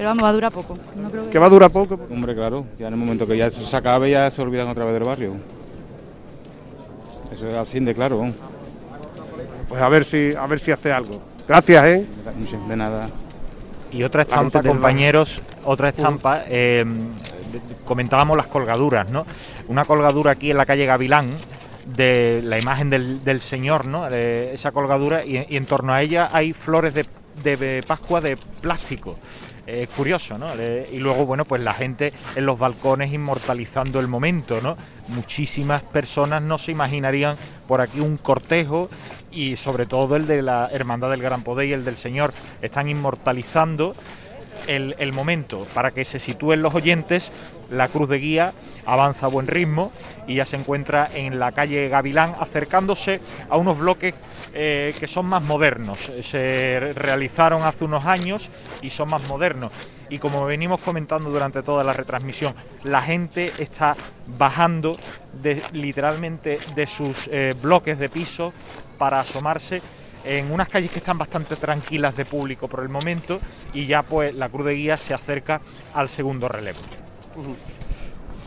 Pero 0.00 0.08
vamos, 0.08 0.24
va 0.24 0.28
a 0.30 0.32
durar 0.32 0.50
poco. 0.50 0.78
No 0.96 1.10
creo 1.10 1.24
que... 1.26 1.30
Que 1.30 1.38
va 1.38 1.44
a 1.44 1.50
durar 1.50 1.70
poco. 1.70 2.00
Hombre, 2.10 2.34
claro, 2.34 2.64
ya 2.78 2.86
en 2.86 2.94
el 2.94 2.98
momento 2.98 3.26
que 3.26 3.36
ya 3.36 3.48
eso 3.48 3.62
se 3.62 3.76
acabe 3.76 4.10
ya 4.10 4.30
se 4.30 4.40
olvidan 4.40 4.66
otra 4.68 4.86
vez 4.86 4.94
del 4.94 5.04
barrio. 5.04 5.34
Eso 7.30 7.46
es 7.46 7.54
así 7.54 7.80
de 7.80 7.94
claro. 7.94 8.32
Pues 9.68 9.82
a 9.82 9.88
ver 9.90 10.06
si, 10.06 10.34
a 10.34 10.46
ver 10.46 10.58
si 10.58 10.70
hace 10.70 10.90
algo. 10.90 11.20
Gracias, 11.46 11.84
¿eh? 11.84 12.06
De 12.66 12.76
nada. 12.76 13.10
Y 13.92 14.02
otra 14.02 14.22
estampa, 14.22 14.62
del 14.62 14.70
compañeros, 14.72 15.38
otra 15.66 15.90
estampa, 15.90 16.44
eh, 16.48 16.82
comentábamos 17.84 18.38
las 18.38 18.46
colgaduras, 18.46 19.10
¿no? 19.10 19.26
Una 19.68 19.84
colgadura 19.84 20.30
aquí 20.30 20.50
en 20.50 20.56
la 20.56 20.64
calle 20.64 20.86
Gavilán 20.86 21.28
de 21.84 22.40
la 22.42 22.58
imagen 22.58 22.88
del, 22.88 23.22
del 23.22 23.42
Señor, 23.42 23.86
¿no? 23.86 24.08
De 24.08 24.54
esa 24.54 24.72
colgadura 24.72 25.26
y, 25.26 25.44
y 25.46 25.58
en 25.58 25.66
torno 25.66 25.92
a 25.92 26.00
ella 26.00 26.30
hay 26.32 26.54
flores 26.54 26.94
de, 26.94 27.04
de 27.44 27.82
Pascua 27.86 28.22
de 28.22 28.38
plástico. 28.62 29.18
Es 29.70 29.88
curioso, 29.88 30.36
¿no? 30.36 30.48
Y 30.92 30.98
luego, 30.98 31.26
bueno, 31.26 31.44
pues 31.44 31.62
la 31.62 31.74
gente 31.74 32.12
en 32.34 32.44
los 32.44 32.58
balcones 32.58 33.12
inmortalizando 33.12 34.00
el 34.00 34.08
momento, 34.08 34.60
¿no? 34.60 34.76
Muchísimas 35.08 35.80
personas 35.82 36.42
no 36.42 36.58
se 36.58 36.72
imaginarían 36.72 37.36
por 37.68 37.80
aquí 37.80 38.00
un 38.00 38.16
cortejo 38.16 38.90
y 39.30 39.54
sobre 39.54 39.86
todo 39.86 40.16
el 40.16 40.26
de 40.26 40.42
la 40.42 40.68
Hermandad 40.72 41.10
del 41.10 41.22
Gran 41.22 41.42
Poder 41.42 41.68
y 41.68 41.72
el 41.72 41.84
del 41.84 41.96
Señor 41.96 42.32
están 42.62 42.88
inmortalizando 42.88 43.94
el, 44.66 45.12
momento. 45.12 45.66
Para 45.74 45.90
que 45.90 46.04
se 46.04 46.18
sitúen 46.18 46.62
los 46.62 46.74
oyentes, 46.74 47.32
la 47.70 47.88
cruz 47.88 48.08
de 48.08 48.18
guía 48.18 48.52
avanza 48.86 49.26
a 49.26 49.28
buen 49.28 49.46
ritmo 49.46 49.92
y 50.26 50.36
ya 50.36 50.44
se 50.44 50.56
encuentra 50.56 51.08
en 51.14 51.38
la 51.38 51.52
calle 51.52 51.88
Gavilán 51.88 52.34
acercándose 52.38 53.20
a 53.48 53.56
unos 53.56 53.78
bloques 53.78 54.14
eh, 54.52 54.94
que 54.98 55.06
son 55.06 55.26
más 55.26 55.42
modernos. 55.42 56.10
Se 56.22 56.92
realizaron 56.94 57.62
hace 57.62 57.84
unos 57.84 58.04
años 58.06 58.50
y 58.82 58.90
son 58.90 59.10
más 59.10 59.26
modernos. 59.28 59.72
Y 60.08 60.18
como 60.18 60.44
venimos 60.44 60.80
comentando 60.80 61.30
durante 61.30 61.62
toda 61.62 61.84
la 61.84 61.92
retransmisión, 61.92 62.54
la 62.82 63.00
gente 63.00 63.52
está 63.58 63.96
bajando 64.26 64.96
de, 65.40 65.62
literalmente 65.72 66.58
de 66.74 66.86
sus 66.86 67.28
eh, 67.30 67.54
bloques 67.60 67.98
de 67.98 68.08
piso 68.08 68.52
para 68.98 69.20
asomarse 69.20 69.80
en 70.24 70.50
unas 70.52 70.68
calles 70.68 70.90
que 70.90 70.98
están 70.98 71.18
bastante 71.18 71.56
tranquilas 71.56 72.16
de 72.16 72.24
público 72.24 72.68
por 72.68 72.80
el 72.80 72.88
momento 72.88 73.40
y 73.72 73.86
ya 73.86 74.02
pues 74.02 74.34
la 74.34 74.48
cruz 74.48 74.66
de 74.66 74.74
guía 74.74 74.96
se 74.96 75.14
acerca 75.14 75.60
al 75.94 76.08
segundo 76.08 76.48
relevo. 76.48 76.78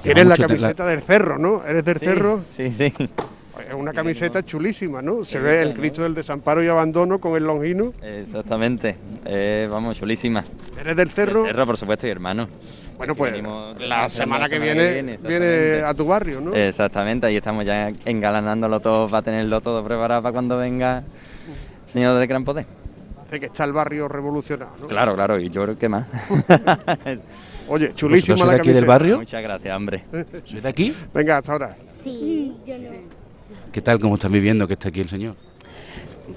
Tienes 0.01 0.25
la 0.25 0.35
camiseta 0.35 0.85
del 0.85 1.01
cerro, 1.01 1.37
¿no? 1.37 1.63
¿Eres 1.65 1.85
del 1.85 1.97
Sí, 1.97 2.05
cerro? 2.05 2.41
Sí, 2.49 2.69
sí. 2.71 2.93
Es 3.69 3.73
una 3.75 3.93
camiseta 3.93 4.43
chulísima, 4.43 5.01
¿no? 5.01 5.23
Se 5.23 5.39
ve 5.39 5.61
el 5.61 5.73
Cristo 5.73 6.01
del 6.03 6.13
desamparo 6.15 6.63
y 6.63 6.67
abandono 6.67 7.19
con 7.19 7.35
el 7.37 7.43
longino. 7.45 7.93
Exactamente. 8.01 8.97
Eh, 9.25 9.67
vamos, 9.71 9.97
chulísima. 9.97 10.43
¿Eres 10.79 10.95
del 10.97 11.11
cerro? 11.11 11.43
Del 11.43 11.51
cerro, 11.51 11.65
por 11.65 11.77
supuesto, 11.77 12.07
y 12.07 12.09
hermano. 12.09 12.47
Bueno, 12.97 13.15
pues 13.15 13.31
venimos- 13.31 13.79
la 13.79 14.09
semana 14.09 14.45
que 14.45 14.55
semana 14.55 14.73
viene 14.73 14.91
viene 14.93 15.13
exactamente. 15.13 15.83
a 15.83 15.93
tu 15.93 16.05
barrio, 16.05 16.41
¿no? 16.41 16.53
Exactamente, 16.53 17.25
ahí 17.27 17.37
estamos 17.37 17.65
ya 17.65 17.89
engalanándolo 18.05 18.79
todo 18.79 19.07
para 19.07 19.23
tenerlo 19.23 19.61
todo 19.61 19.83
preparado 19.83 20.21
para 20.21 20.31
cuando 20.33 20.57
venga 20.57 21.03
señor 21.93 22.17
del 22.17 22.27
gran 22.27 22.43
poder. 22.43 22.65
Dice 23.25 23.39
que 23.39 23.45
está 23.45 23.63
el 23.63 23.71
barrio 23.71 24.07
revolucionado, 24.07 24.71
¿no? 24.81 24.87
Claro, 24.87 25.13
claro, 25.13 25.39
y 25.39 25.49
yo 25.49 25.63
creo 25.63 25.77
que 25.77 25.87
más. 25.87 26.07
Oye, 27.69 27.93
chulísima 27.95 28.33
¿Vosotros 28.33 28.47
la 28.47 28.53
de 28.55 28.59
aquí 28.59 28.71
del 28.71 28.85
barrio? 28.85 29.17
Muchas 29.19 29.41
gracias, 29.41 29.75
hombre. 29.75 30.03
¿Soy 30.43 30.59
de 30.59 30.69
aquí? 30.69 30.93
Venga, 31.13 31.37
hasta 31.37 31.53
ahora. 31.53 31.73
Sí, 32.03 32.57
yo 32.65 32.77
no. 32.77 32.89
¿Qué 33.71 33.81
tal? 33.81 33.99
¿Cómo 33.99 34.15
están 34.15 34.31
viviendo 34.31 34.67
que 34.67 34.73
está 34.73 34.89
aquí 34.89 34.99
el 34.99 35.09
señor? 35.09 35.35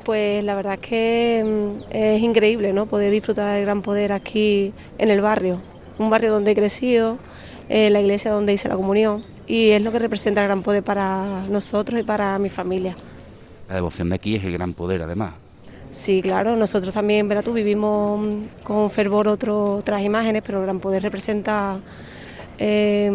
Pues 0.04 0.44
la 0.44 0.54
verdad 0.54 0.74
es 0.74 0.80
que 0.80 1.44
mm, 1.44 1.82
es 1.90 2.22
increíble, 2.22 2.72
¿no? 2.72 2.86
Poder 2.86 3.10
disfrutar 3.10 3.54
del 3.54 3.64
gran 3.64 3.82
poder 3.82 4.12
aquí 4.12 4.72
en 4.98 5.10
el 5.10 5.20
barrio, 5.20 5.60
un 5.98 6.10
barrio 6.10 6.32
donde 6.32 6.52
he 6.52 6.54
crecido, 6.54 7.18
eh, 7.68 7.90
la 7.90 8.00
iglesia 8.00 8.30
donde 8.30 8.52
hice 8.52 8.68
la 8.68 8.76
comunión 8.76 9.22
y 9.46 9.70
es 9.70 9.82
lo 9.82 9.90
que 9.90 9.98
representa 9.98 10.42
el 10.42 10.48
gran 10.48 10.62
poder 10.62 10.82
para 10.82 11.40
nosotros 11.48 12.00
y 12.00 12.02
para 12.04 12.38
mi 12.38 12.48
familia. 12.48 12.94
La 13.68 13.76
devoción 13.76 14.08
de 14.08 14.14
aquí 14.14 14.36
es 14.36 14.44
el 14.44 14.52
gran 14.52 14.74
poder, 14.74 15.02
además. 15.02 15.34
Sí, 15.96 16.20
claro, 16.20 16.56
nosotros 16.56 16.92
también, 16.92 17.26
verás 17.26 17.42
tú, 17.42 17.54
vivimos 17.54 18.20
mm, 18.20 18.32
con 18.64 18.90
fervor 18.90 19.28
otro- 19.28 19.76
otras 19.76 20.02
imágenes, 20.02 20.42
pero 20.44 20.58
el 20.58 20.64
Gran 20.64 20.78
Poder 20.78 21.02
representa, 21.02 21.78
eh, 22.58 23.10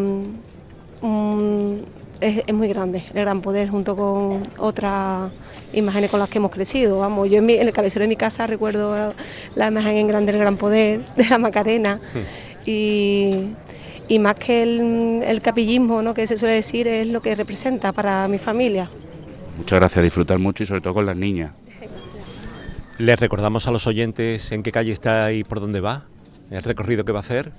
un- 1.01 1.85
es, 2.19 2.43
es 2.45 2.53
muy 2.53 2.67
grande, 2.67 3.03
el 3.13 3.21
Gran 3.21 3.41
Poder 3.41 3.69
junto 3.69 3.95
con 3.95 4.43
otras 4.57 5.31
imágenes 5.73 6.09
con 6.09 6.19
las 6.19 6.29
que 6.29 6.39
hemos 6.39 6.51
crecido. 6.51 6.99
Vamos, 6.99 7.29
yo 7.29 7.37
en, 7.37 7.45
mi- 7.45 7.53
en 7.53 7.67
el 7.67 7.73
cabecero 7.73 8.03
de 8.03 8.09
mi 8.09 8.15
casa 8.15 8.47
recuerdo 8.47 9.13
la 9.55 9.67
imagen 9.67 9.97
en 9.97 10.07
grande 10.07 10.31
del 10.31 10.41
Gran 10.41 10.57
Poder, 10.57 11.01
de 11.15 11.25
la 11.29 11.37
Macarena, 11.37 11.99
y, 12.65 13.29
y 14.07 14.19
más 14.19 14.35
que 14.35 14.63
el, 14.63 15.21
el 15.25 15.41
capillismo, 15.41 16.01
¿no? 16.01 16.15
que 16.15 16.25
se 16.25 16.35
suele 16.35 16.55
decir, 16.55 16.87
es 16.87 17.07
lo 17.07 17.21
que 17.21 17.35
representa 17.35 17.91
para 17.91 18.27
mi 18.27 18.39
familia. 18.39 18.89
Muchas 19.57 19.79
gracias, 19.79 20.03
disfrutar 20.03 20.39
mucho 20.39 20.63
y 20.63 20.65
sobre 20.65 20.81
todo 20.81 20.95
con 20.95 21.05
las 21.05 21.15
niñas. 21.15 21.51
Les 23.01 23.19
recordamos 23.19 23.67
a 23.67 23.71
los 23.71 23.87
oyentes 23.87 24.51
en 24.51 24.61
qué 24.61 24.71
calle 24.71 24.91
está 24.91 25.31
y 25.31 25.43
por 25.43 25.59
dónde 25.59 25.81
va, 25.81 26.03
el 26.51 26.61
recorrido 26.61 27.03
que 27.03 27.11
va 27.11 27.17
a 27.17 27.21
hacer. 27.21 27.51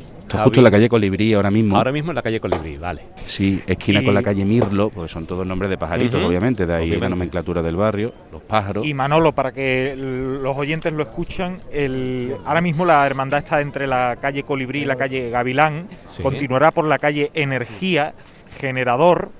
Está 0.00 0.42
justo 0.42 0.58
en 0.58 0.64
la 0.64 0.72
calle 0.72 0.88
Colibrí 0.88 1.34
ahora 1.34 1.52
mismo. 1.52 1.76
Ahora 1.76 1.92
mismo 1.92 2.10
en 2.10 2.16
la 2.16 2.22
calle 2.22 2.40
Colibrí, 2.40 2.78
vale. 2.78 3.02
Sí, 3.26 3.62
esquina 3.64 4.02
Y- 4.02 4.04
con 4.04 4.12
la 4.12 4.22
calle 4.24 4.44
Mirlo, 4.44 4.90
porque 4.90 5.08
son 5.08 5.24
todos 5.24 5.46
nombres 5.46 5.70
de 5.70 5.78
pajaritos, 5.78 6.20
obviamente, 6.20 6.66
de 6.66 6.74
ahí 6.74 6.90
la 6.98 7.08
nomenclatura 7.08 7.62
del 7.62 7.76
barrio, 7.76 8.12
los 8.32 8.42
pájaros. 8.42 8.84
Y 8.84 8.92
Manolo, 8.92 9.32
para 9.32 9.52
que 9.52 9.94
los 9.96 10.56
oyentes 10.56 10.92
lo 10.92 11.04
escuchan, 11.04 11.60
el, 11.70 12.34
ahora 12.44 12.60
mismo 12.60 12.84
la 12.84 13.06
hermandad 13.06 13.38
está 13.38 13.60
entre 13.60 13.86
la 13.86 14.16
calle 14.20 14.42
Colibrí 14.42 14.82
y 14.82 14.84
la 14.84 14.96
calle 14.96 15.30
Gavilán, 15.30 15.86
Sí. 16.06 16.24
continuará 16.24 16.72
por 16.72 16.86
la 16.86 16.98
calle 16.98 17.30
Energía, 17.34 18.14
Generador, 18.58 19.30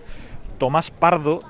Tomás 0.58 0.92
Pardo, 0.92 1.42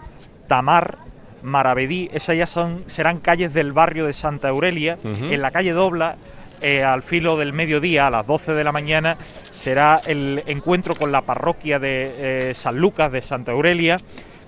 Tamar, 0.49 0.97
Maravedí, 1.43 2.09
esas 2.13 2.37
ya 2.37 2.47
son, 2.47 2.83
serán 2.87 3.19
calles 3.19 3.53
del 3.55 3.73
barrio 3.73 4.07
de 4.07 4.13
Santa 4.13 4.49
Aurelia, 4.49 4.99
en 5.05 5.41
la 5.43 5.51
calle 5.51 5.73
Dobla, 5.73 6.17
eh, 6.61 6.83
al 6.83 7.03
filo 7.03 7.37
del 7.37 7.53
mediodía, 7.53 8.07
a 8.07 8.11
las 8.11 8.27
12 8.27 8.53
de 8.55 8.65
la 8.65 8.73
mañana, 8.73 9.17
será 9.51 10.01
el 10.07 10.43
encuentro 10.47 10.95
con 10.95 11.13
la 11.13 11.21
parroquia 11.23 11.79
de 11.79 12.51
eh, 12.51 12.55
San 12.55 12.79
Lucas 12.79 13.13
de 13.13 13.21
Santa 13.23 13.53
Aurelia. 13.53 13.99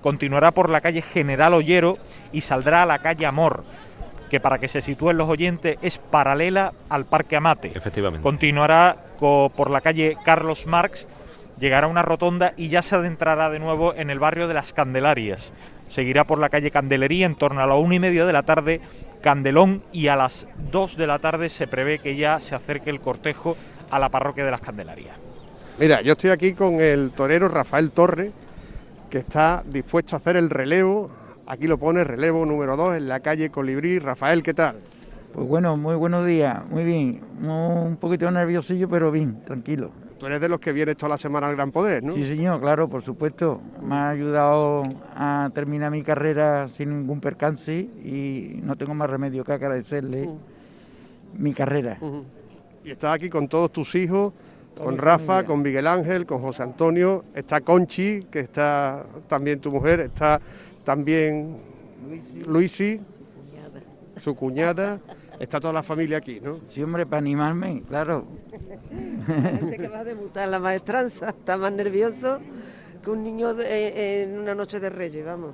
Continuará 0.01 0.53
por 0.53 0.71
la 0.71 0.81
calle 0.81 1.03
General 1.03 1.53
Ollero 1.55 1.99
y 2.33 2.41
saldrá 2.41 2.83
a 2.85 2.87
la 2.87 3.01
calle 3.01 3.27
Amor, 3.27 3.65
que 4.31 4.41
para 4.41 4.59
que 4.59 4.69
se 4.69 4.81
sitúen 4.81 5.17
los 5.19 5.29
oyentes 5.29 5.77
es 5.83 5.99
paralela 5.99 6.73
al 6.89 7.05
Parque 7.05 7.37
Amate. 7.37 7.69
Efectivamente. 7.75 8.23
Continuará 8.23 8.97
co- 9.19 9.51
por 9.55 9.71
la 9.71 9.81
calle 9.81 10.17
Carlos 10.25 10.67
Marx, 10.67 11.07
llegará 11.59 11.87
a 11.89 11.91
una 11.91 12.03
rotonda 12.03 12.53
y 12.57 12.69
ya 12.69 12.81
se 12.83 12.95
adentrará 12.95 13.51
de 13.51 13.59
nuevo 13.59 13.93
en 13.95 14.09
el 14.11 14.19
barrio 14.19 14.49
de 14.49 14.55
las 14.55 14.73
Candelarias. 14.73 15.53
Seguirá 15.89 16.25
por 16.25 16.39
la 16.39 16.49
calle 16.49 16.71
Candelería 16.71 17.27
en 17.27 17.35
torno 17.35 17.63
a 17.63 17.67
la 17.67 17.75
una 17.75 17.95
y 17.95 18.01
media 18.01 18.27
de 18.27 18.33
la 18.33 18.43
tarde, 18.43 18.81
Candelón, 19.23 19.83
y 19.93 20.09
a 20.09 20.17
las 20.17 20.47
dos 20.71 20.97
de 20.97 21.07
la 21.07 21.19
tarde 21.19 21.49
se 21.49 21.67
prevé 21.67 21.99
que 21.99 22.17
ya 22.17 22.39
se 22.41 22.55
acerque 22.55 22.91
el 22.91 23.01
cortejo 23.01 23.57
a 23.91 23.99
la 23.99 24.09
parroquia 24.09 24.45
de 24.45 24.51
las 24.51 24.61
Candelarias. 24.61 25.17
Mira, 25.79 26.03
yo 26.03 26.13
estoy 26.13 26.31
aquí 26.31 26.53
con 26.53 26.81
el 26.81 27.13
torero 27.13 27.49
Rafael 27.49 27.91
Torres, 27.93 28.33
que 29.09 29.19
está 29.19 29.63
dispuesto 29.65 30.17
a 30.17 30.19
hacer 30.19 30.37
el 30.37 30.51
relevo. 30.51 31.11
Aquí 31.47 31.67
lo 31.67 31.79
pone 31.79 32.05
relevo 32.05 32.45
número 32.45 32.77
2 32.77 32.97
en 32.97 33.09
la 33.09 33.21
calle 33.21 33.51
Colibrí. 33.51 33.99
Rafael, 33.99 34.43
¿qué 34.43 34.53
tal? 34.55 34.77
Pues 35.33 35.47
bueno, 35.47 35.77
muy 35.77 35.95
buenos 35.95 36.27
días, 36.27 36.67
muy 36.69 36.85
bien. 36.85 37.21
Un 37.41 37.97
poquito 38.01 38.31
nerviosillo, 38.31 38.89
pero 38.89 39.11
bien, 39.11 39.43
tranquilo. 39.45 39.93
Tú 40.19 40.27
eres 40.27 40.41
de 40.41 40.49
los 40.49 40.59
que 40.59 40.73
vienes 40.73 40.97
toda 40.97 41.11
la 41.11 41.19
semana 41.19 41.47
al 41.49 41.55
Gran 41.55 41.71
Poder, 41.71 42.03
¿no? 42.03 42.15
Sí, 42.15 42.27
señor, 42.27 42.61
claro, 42.61 42.89
por 42.89 43.03
supuesto. 43.05 43.61
Me 43.81 43.95
ha 43.95 44.09
ayudado 44.11 44.83
a 45.15 45.49
terminar 45.55 45.93
mi 45.93 46.03
carrera 46.03 46.69
sin 46.77 46.91
ningún 46.91 47.21
percance 47.21 47.73
y 47.73 48.59
no 48.65 48.75
tengo 48.77 48.95
más 48.95 49.09
remedio 49.09 49.45
que 49.45 49.53
agradecerle 49.53 50.29
mi 51.35 51.55
carrera. 51.55 51.99
Y 52.85 52.91
estás 52.91 53.15
aquí 53.15 53.29
con 53.31 53.47
todos 53.49 53.71
tus 53.71 53.95
hijos, 53.95 54.33
Toda 54.75 54.87
con 54.87 54.99
Rafa, 54.99 55.25
familia. 55.27 55.47
con 55.47 55.63
Miguel 55.63 55.87
Ángel, 55.87 56.27
con 56.27 56.41
José 56.43 56.65
Antonio. 56.65 57.25
Está 57.35 57.61
Conchi, 57.61 58.25
que 58.31 58.41
está 58.41 59.05
también 59.29 59.61
tu 59.61 59.71
mujer. 59.71 60.01
Está 60.01 60.41
también 60.85 61.59
Luisi, 62.45 63.01
su 64.17 64.35
cuñada. 64.35 64.99
Está 65.41 65.61
toda 65.61 65.73
la 65.73 65.83
familia 65.83 66.19
aquí, 66.19 66.41
¿no? 66.41 66.59
Sí, 66.75 66.83
hombre, 66.83 67.07
para 67.07 67.19
animarme, 67.19 67.83
claro. 67.89 68.27
Parece 69.27 69.79
que 69.79 69.89
va 69.89 70.01
a 70.01 70.05
debutar 70.05 70.49
la 70.49 70.59
maestranza, 70.59 71.29
está 71.31 71.57
más 71.57 71.73
nervioso 71.73 72.41
que 73.03 73.11
un 73.11 73.23
niño 73.23 73.55
de- 73.55 74.23
en 74.25 74.39
una 74.39 74.55
noche 74.55 74.81
de 74.81 74.91
reyes, 74.91 75.25
vamos. 75.25 75.53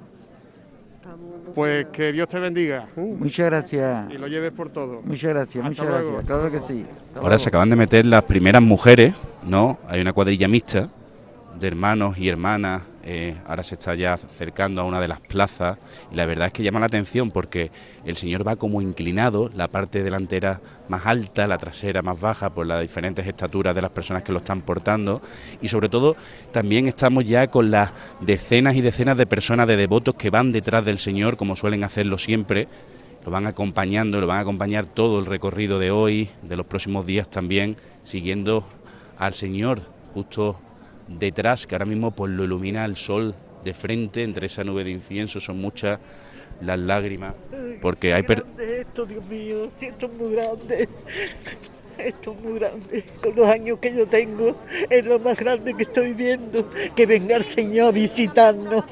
Pues 1.55 1.87
que 1.89 2.13
Dios 2.13 2.27
te 2.29 2.41
bendiga. 2.41 2.89
¿eh? 2.97 3.15
Muchas 3.19 3.45
gracias. 3.47 4.11
Y 4.11 4.15
lo 4.17 4.27
lleves 4.27 4.53
por 4.53 4.71
todo. 4.71 5.03
Muchas 5.03 5.31
gracias, 5.35 5.57
Hasta 5.63 5.69
muchas 5.69 5.87
luego. 5.87 6.13
gracias. 6.13 6.27
Claro 6.27 6.45
que 6.67 6.73
sí. 6.73 6.83
Hasta 6.83 7.19
Ahora 7.19 7.29
luego. 7.29 7.39
se 7.41 7.49
acaban 7.51 7.69
de 7.71 7.77
meter 7.77 8.07
las 8.07 8.23
primeras 8.25 8.63
mujeres, 8.63 9.15
¿no? 9.47 9.79
Hay 9.87 10.01
una 10.01 10.15
cuadrilla 10.15 10.49
mixta 10.49 10.89
de 11.61 11.67
hermanos 11.67 12.17
y 12.17 12.29
hermanas. 12.31 12.83
Eh, 13.07 13.37
ahora 13.47 13.63
se 13.63 13.75
está 13.75 13.95
ya 13.95 14.15
acercando 14.15 14.81
a 14.81 14.85
una 14.85 14.99
de 14.99 15.09
las 15.09 15.21
plazas 15.21 15.79
y 16.11 16.17
la 16.17 16.25
verdad 16.25 16.47
es 16.47 16.55
que 16.55 16.63
llama 16.63 16.81
la 16.81 16.87
atención 16.87 17.31
porque 17.31 17.71
el 18.07 18.17
señor 18.17 18.49
va 18.49 18.57
como 18.57 18.81
inclinado, 18.81 19.51
la 19.55 19.69
parte 19.69 20.03
delantera 20.03 20.63
más 20.89 21.05
alta, 21.05 21.47
la 21.47 21.59
trasera 21.59 22.01
más 22.01 22.19
baja 22.19 22.55
por 22.55 22.67
las 22.67 22.81
diferentes 22.81 23.27
estaturas 23.27 23.75
de 23.75 23.83
las 23.83 23.91
personas 23.91 24.23
que 24.23 24.33
lo 24.33 24.39
están 24.39 24.63
portando 24.63 25.21
y 25.61 25.69
sobre 25.69 25.91
todo 25.91 26.17
también 26.51 26.89
estamos 26.89 27.27
ya 27.27 27.49
con 27.49 27.71
las 27.71 27.91
decenas 28.21 28.75
y 28.75 28.81
decenas 28.81 29.19
de 29.19 29.27
personas 29.27 29.69
de 29.69 29.77
devotos 29.77 30.15
que 30.15 30.31
van 30.31 30.51
detrás 30.51 30.83
del 30.83 30.99
señor 30.99 31.37
como 31.37 31.57
suelen 31.57 31.85
hacerlo 31.85 32.17
siempre. 32.17 32.69
Lo 33.27 33.31
van 33.31 33.47
acompañando, 33.47 34.21
lo 34.21 34.27
van 34.27 34.39
a 34.39 34.41
acompañar 34.41 34.87
todo 34.87 35.19
el 35.19 35.27
recorrido 35.27 35.79
de 35.79 35.91
hoy, 35.91 36.29
de 36.43 36.57
los 36.57 36.67
próximos 36.67 37.07
días 37.07 37.29
también, 37.29 37.77
siguiendo 38.03 38.67
al 39.19 39.33
Señor 39.33 39.81
justo 40.13 40.61
detrás, 41.09 41.67
que 41.67 41.75
ahora 41.75 41.87
mismo 41.87 42.11
pues 42.13 42.33
lo 42.33 42.45
ilumina 42.45 42.85
el 42.85 42.97
sol 42.97 43.35
de 43.65 43.75
frente, 43.75 44.23
entre 44.23 44.47
esa 44.47 44.65
nube 44.65 44.85
de 44.85 44.91
incienso 44.91 45.41
son 45.41 45.61
muchas 45.61 45.99
las 46.61 46.79
lágrimas, 46.79 47.35
porque 47.81 48.15
hay... 48.15 48.23
per- 48.23 48.45
grande 48.45 48.81
esto, 48.81 49.07
Dios 49.07 49.25
mío, 49.27 49.69
siento 49.77 50.09
muy 50.09 50.33
grande. 50.35 50.89
Esto 51.99 52.33
es 52.33 52.41
muy 52.41 52.59
grande. 52.59 53.05
Con 53.23 53.37
los 53.37 53.49
años 53.49 53.79
que 53.79 53.95
yo 53.95 54.07
tengo, 54.09 54.57
es 54.91 55.07
lo 55.07 55.21
más 55.21 55.37
grande 55.37 55.75
que 55.75 55.85
estoy 55.85 56.13
viendo. 56.13 56.69
Que 56.97 57.07
venga 57.07 57.37
el 57.37 57.45
Señor 57.45 57.89
a 57.89 57.93
visitarnos. 57.93 58.85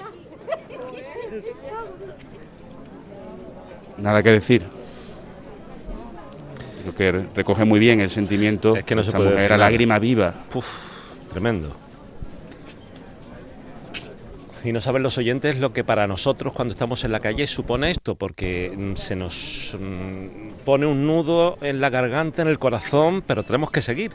Nada 3.99 4.23
que 4.23 4.31
decir. 4.31 4.63
Creo 6.83 6.95
que 6.95 7.27
recoge 7.35 7.65
muy 7.65 7.81
bien 7.81 8.01
el 8.01 8.11
sentimiento. 8.11 8.77
Es 8.77 8.85
que 8.85 8.95
no 8.95 9.03
se 9.03 9.09
esta 9.11 9.19
puede 9.19 9.31
mujer 9.31 9.43
decir 9.43 9.53
a 9.53 9.57
nada. 9.57 9.71
lágrima 9.71 9.99
viva. 9.99 10.35
Uf, 10.55 10.67
tremendo. 11.31 11.75
Y 14.65 14.71
no 14.71 14.81
saben 14.81 15.03
los 15.03 15.19
oyentes 15.19 15.59
lo 15.59 15.73
que 15.73 15.83
para 15.83 16.07
nosotros 16.07 16.53
cuando 16.53 16.73
estamos 16.73 17.03
en 17.03 17.11
la 17.11 17.19
calle 17.19 17.49
supone 17.49 17.91
esto, 17.91 18.15
porque 18.15 18.73
mm, 18.77 18.95
se 18.95 19.17
nos 19.17 19.77
mm, 19.79 20.65
pone 20.65 20.87
un 20.87 21.05
nudo 21.07 21.59
en 21.63 21.81
la 21.81 21.91
garganta, 21.91 22.43
en 22.43 22.49
el 22.49 22.61
corazón, 22.61 23.25
pero 23.27 23.43
tenemos 23.43 23.73
que 23.73 23.83
seguir. 23.83 24.13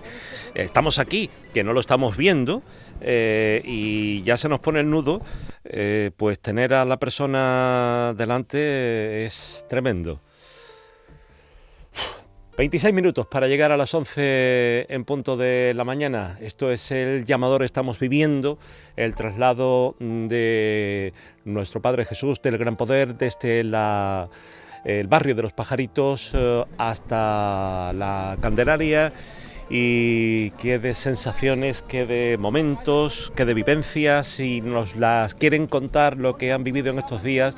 Estamos 0.56 1.00
aquí, 1.00 1.30
que 1.54 1.66
no 1.66 1.74
lo 1.74 1.82
estamos 1.82 2.16
viendo, 2.16 2.64
eh, 3.02 3.62
y 3.66 4.24
ya 4.24 4.38
se 4.38 4.48
nos 4.48 4.62
pone 4.62 4.80
el 4.80 4.90
nudo, 4.90 5.22
eh, 5.66 6.12
pues 6.16 6.40
tener 6.40 6.74
a 6.74 6.86
la 6.86 6.98
persona 6.98 8.14
delante 8.18 9.26
es 9.26 9.66
tremendo. 9.68 10.22
26 12.58 12.92
minutos 12.92 13.28
para 13.28 13.48
llegar 13.48 13.72
a 13.72 13.78
las 13.78 13.94
11 13.94 14.88
en 14.90 15.06
punto 15.06 15.38
de 15.38 15.74
la 15.76 15.84
mañana. 15.84 16.38
Esto 16.42 16.72
es 16.72 16.90
el 16.90 17.24
llamador, 17.24 17.62
estamos 17.62 18.00
viviendo 18.00 18.58
el 18.96 19.14
traslado 19.14 19.96
de 20.00 21.14
nuestro 21.46 21.84
Padre 21.84 22.06
Jesús 22.06 22.42
del 22.42 22.58
Gran 22.58 22.76
Poder 22.76 23.16
desde 23.16 23.64
la, 23.64 24.30
el 24.86 25.06
barrio 25.06 25.36
de 25.36 25.44
los 25.44 25.54
pajaritos 25.54 26.32
eh, 26.34 26.66
hasta 26.80 27.94
la 27.94 28.40
Candelaria 28.42 29.14
y 29.70 30.50
qué 30.52 30.80
de 30.80 30.96
sensaciones, 30.96 31.84
qué 31.84 32.08
de 32.08 32.40
momentos, 32.40 33.32
qué 33.36 33.46
de 33.46 33.54
vivencias, 33.54 34.40
y 34.40 34.62
nos 34.62 34.96
las 34.96 35.36
quieren 35.36 35.68
contar 35.68 36.18
lo 36.18 36.38
que 36.38 36.54
han 36.54 36.64
vivido 36.64 36.90
en 36.90 36.98
estos 36.98 37.22
días 37.22 37.56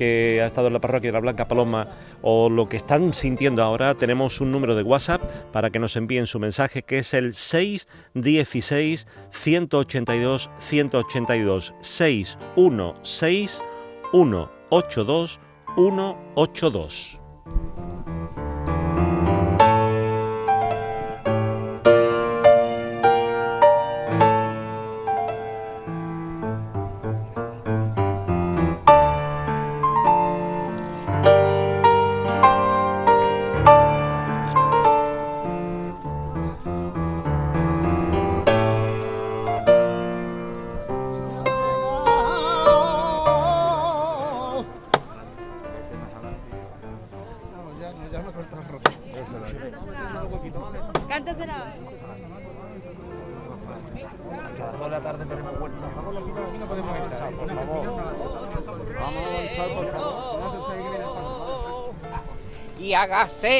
que 0.00 0.40
ha 0.42 0.46
estado 0.46 0.68
en 0.68 0.72
la 0.72 0.80
parroquia 0.80 1.08
de 1.08 1.12
la 1.12 1.20
Blanca 1.20 1.46
Paloma 1.46 1.86
o 2.22 2.48
lo 2.48 2.70
que 2.70 2.78
están 2.78 3.12
sintiendo 3.12 3.62
ahora, 3.62 3.94
tenemos 3.96 4.40
un 4.40 4.50
número 4.50 4.74
de 4.74 4.82
WhatsApp 4.82 5.22
para 5.52 5.68
que 5.68 5.78
nos 5.78 5.94
envíen 5.94 6.26
su 6.26 6.40
mensaje 6.40 6.82
que 6.82 7.00
es 7.00 7.12
el 7.12 7.34
616 7.34 9.06
182 9.30 10.50
182 10.58 11.74
616 11.82 13.62
182 14.10 15.40
182. 15.76 17.20
Hágase 63.10 63.58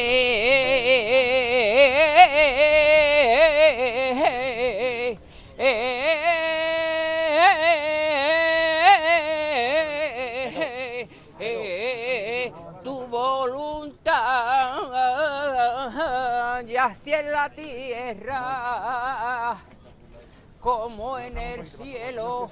tu 12.84 13.07
voluntad, 13.07 14.76
y 16.66 16.76
así 16.76 17.12
en 17.12 17.32
la 17.32 17.51
tierra 17.51 18.36
como 20.61 21.18
en 21.18 21.36
el 21.36 21.66
cielo. 21.66 22.51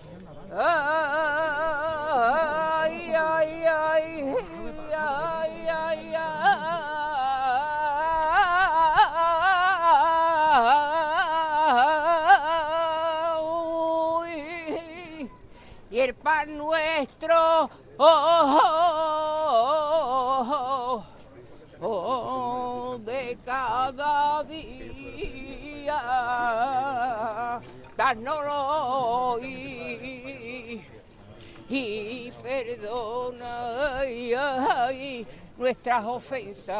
Pan 16.28 16.58
nuestro. 16.58 17.70
Oh, 17.96 18.60
oh, 19.50 21.02
oh, 21.80 21.80
oh, 21.80 22.98
de 22.98 23.38
cada 23.46 24.44
día, 24.44 26.00
danoslo 27.96 28.60
hoy. 29.32 30.84
Y 31.70 32.30
perdona 32.42 33.98
ay, 33.98 34.34
ay, 34.34 35.26
nuestras 35.56 36.04
ofensas. 36.04 36.76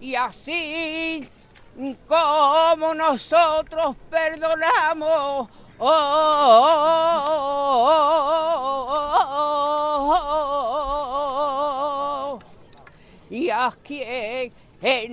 Y 0.00 0.14
así 0.16 1.28
como 2.08 2.94
nosotros 2.94 3.96
perdonamos 4.08 5.48
oh, 5.78 6.78
y 13.28 13.50
a 13.50 13.70
quien 13.82 14.52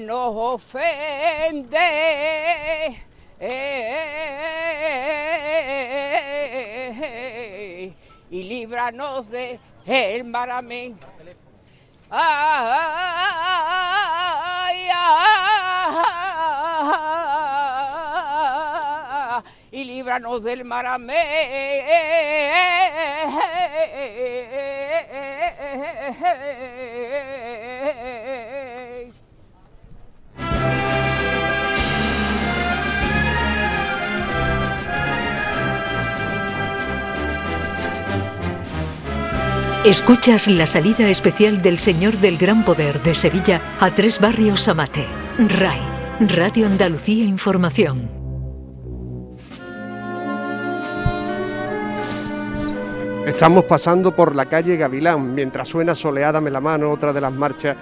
nos 0.05 0.34
ofende. 0.36 1.80
y 8.30 8.43
líbranos 8.43 9.30
de 9.30 9.59
el 9.86 10.24
mal 10.24 10.49
amén. 10.49 10.97
Ay, 12.09 12.78
ay, 14.89 16.22
y 19.71 19.84
líbranos 19.84 20.43
del 20.43 20.65
mal 20.65 20.86
amén. 20.86 21.17
Escuchas 39.86 40.47
la 40.47 40.65
salida 40.65 41.09
especial 41.09 41.61
del 41.61 41.77
Señor 41.77 42.13
del 42.19 42.38
Gran 42.38 42.63
Poder 42.63 43.03
de 43.03 43.13
Sevilla 43.13 43.61
a 43.81 43.93
tres 43.93 44.17
barrios 44.21 44.69
Amate. 44.69 45.05
RAI, 45.38 45.81
Radio 46.30 46.68
Andalucía 46.68 47.26
Información. 47.26 48.10
Estamos 53.26 53.66
pasando 53.66 54.16
por 54.16 54.36
la 54.36 54.45
calle 54.45 54.78
Gavilán 54.78 55.34
mientras 55.34 55.70
suena 55.70 55.95
Soleádame 55.95 56.50
la 56.50 56.62
mano, 56.62 56.91
otra 56.91 57.14
de 57.14 57.22
las 57.22 57.34
marchas 57.34 57.76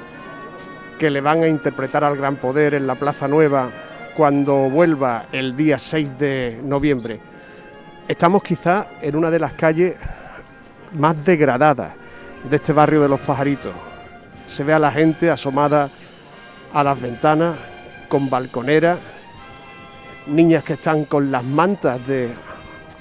que 0.97 1.09
le 1.09 1.21
van 1.21 1.43
a 1.43 1.47
interpretar 1.47 2.03
al 2.03 2.17
Gran 2.17 2.37
Poder 2.37 2.73
en 2.73 2.87
la 2.87 2.95
Plaza 2.95 3.27
Nueva 3.27 3.69
cuando 4.15 4.69
vuelva 4.69 5.25
el 5.31 5.55
día 5.55 5.77
6 5.77 6.17
de 6.17 6.59
noviembre. 6.63 7.19
Estamos 8.07 8.43
quizá 8.43 8.87
en 9.01 9.15
una 9.15 9.29
de 9.29 9.39
las 9.39 9.53
calles 9.53 9.95
más 10.93 11.23
degradadas 11.25 11.93
de 12.49 12.55
este 12.55 12.73
barrio 12.73 13.01
de 13.01 13.09
los 13.09 13.19
pajaritos. 13.19 13.73
Se 14.47 14.63
ve 14.63 14.73
a 14.73 14.79
la 14.79 14.91
gente 14.91 15.29
asomada 15.29 15.89
a 16.73 16.83
las 16.83 16.99
ventanas 16.99 17.70
con 18.11 18.29
balconeras, 18.29 18.99
niñas 20.27 20.65
que 20.65 20.73
están 20.73 21.05
con 21.05 21.31
las 21.31 21.45
mantas 21.45 22.05
de 22.05 22.29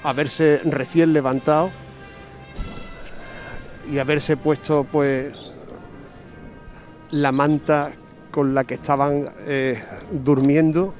haberse 0.03 0.61
recién 0.63 1.11
levantado 1.11 1.69
y 3.91 3.99
haberse 3.99 4.37
puesto 4.37 4.85
pues 4.89 5.51
la 7.11 7.33
manta 7.33 7.91
con 8.31 8.53
la 8.55 8.63
que 8.63 8.75
estaban 8.75 9.29
eh, 9.45 9.83
durmiendo, 10.13 10.93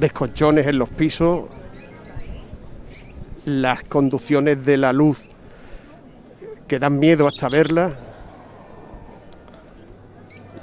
descolchones 0.00 0.66
en 0.66 0.78
los 0.78 0.88
pisos, 0.88 1.44
las 3.44 3.82
conducciones 3.82 4.64
de 4.64 4.78
la 4.78 4.94
luz 4.94 5.20
que 6.66 6.78
dan 6.78 6.98
miedo 6.98 7.28
hasta 7.28 7.50
verlas, 7.50 7.92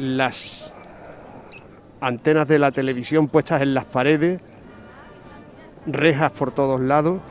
las 0.02 0.74
antenas 2.00 2.48
de 2.48 2.60
la 2.60 2.72
televisión 2.72 3.28
puestas 3.28 3.62
en 3.62 3.74
las 3.74 3.86
paredes, 3.86 4.42
rejas 5.86 6.32
por 6.32 6.52
todos 6.52 6.80
lados. 6.82 7.22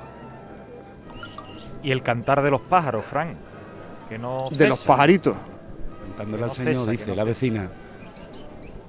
Y 1.82 1.90
el 1.92 2.02
cantar 2.02 2.42
de 2.42 2.50
los 2.50 2.60
pájaros, 2.60 3.04
Frank, 3.06 3.36
que 4.08 4.18
no 4.18 4.36
De 4.56 4.68
los 4.68 4.80
pajaritos. 4.80 5.34
Cantándole 6.08 6.42
no 6.42 6.50
al 6.50 6.52
Señor, 6.56 6.74
cesa, 6.84 6.90
dice 6.90 7.06
no 7.06 7.14
la 7.14 7.22
cesa. 7.22 7.24
vecina. 7.24 7.70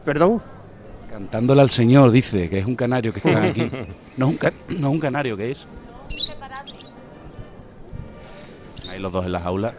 ¿Perdón? 0.04 0.42
Cantándole 1.10 1.62
al 1.62 1.70
Señor, 1.70 2.12
dice, 2.12 2.50
que 2.50 2.60
es 2.60 2.66
un 2.66 2.76
canario 2.76 3.14
que 3.14 3.20
está 3.20 3.44
aquí. 3.44 3.70
No 4.18 4.26
es 4.28 4.32
un, 4.32 4.38
ca- 4.38 4.54
no 4.70 4.88
es 4.88 4.94
un 4.94 5.00
canario, 5.00 5.38
que 5.38 5.52
es. 5.52 5.68
Ahí 8.90 9.00
los 9.00 9.12
dos 9.12 9.26
en 9.26 9.32
las 9.32 9.46
aulas, 9.46 9.74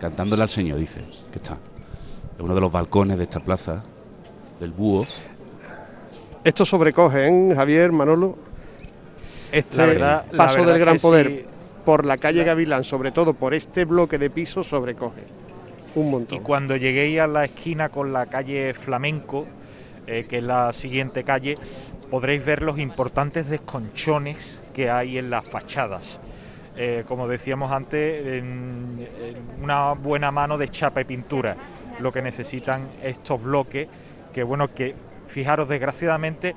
cantándole 0.00 0.42
al 0.42 0.48
Señor, 0.48 0.78
dice, 0.78 1.00
que 1.30 1.38
está. 1.38 1.58
Es 2.36 2.40
uno 2.42 2.54
de 2.54 2.60
los 2.60 2.70
balcones 2.72 3.16
de 3.16 3.24
esta 3.24 3.40
plaza, 3.40 3.82
del 4.60 4.70
búho. 4.72 5.04
Esto 6.44 6.64
sobrecoge, 6.64 7.26
¿eh, 7.28 7.54
Javier, 7.54 7.92
Manolo? 7.92 8.36
Este 9.50 9.76
La 9.76 9.86
verdad- 9.86 10.24
la 10.30 10.36
paso 10.38 10.56
verdad 10.58 10.72
del 10.72 10.80
Gran 10.80 10.98
Poder 10.98 11.26
sí. 11.28 11.44
por 11.84 12.04
la 12.04 12.16
calle 12.16 12.44
Gavilán, 12.44 12.84
sobre 12.84 13.10
todo 13.12 13.34
por 13.34 13.54
este 13.54 13.84
bloque 13.84 14.18
de 14.18 14.30
pisos, 14.30 14.66
sobrecoge 14.68 15.22
un 15.94 16.10
montón. 16.10 16.38
Y 16.38 16.40
cuando 16.42 16.76
lleguéis 16.76 17.20
a 17.20 17.26
la 17.26 17.44
esquina 17.46 17.88
con 17.88 18.12
la 18.12 18.26
calle 18.26 18.72
Flamenco, 18.74 19.46
eh, 20.06 20.26
que 20.28 20.38
es 20.38 20.44
la 20.44 20.72
siguiente 20.72 21.24
calle, 21.24 21.56
podréis 22.10 22.44
ver 22.44 22.62
los 22.62 22.78
importantes 22.78 23.48
desconchones 23.48 24.62
que 24.74 24.90
hay 24.90 25.18
en 25.18 25.30
las 25.30 25.50
fachadas. 25.50 26.20
Eh, 26.76 27.04
como 27.08 27.26
decíamos 27.26 27.70
antes, 27.70 28.26
en- 28.26 29.08
en 29.22 29.62
una 29.64 29.92
buena 29.92 30.30
mano 30.30 30.58
de 30.58 30.68
chapa 30.68 31.00
y 31.00 31.04
pintura, 31.04 31.56
lo 32.00 32.12
que 32.12 32.22
necesitan 32.22 32.88
estos 33.02 33.42
bloques, 33.42 33.88
que 34.32 34.42
bueno, 34.42 34.74
que 34.74 34.94
fijaros, 35.28 35.68
desgraciadamente, 35.68 36.54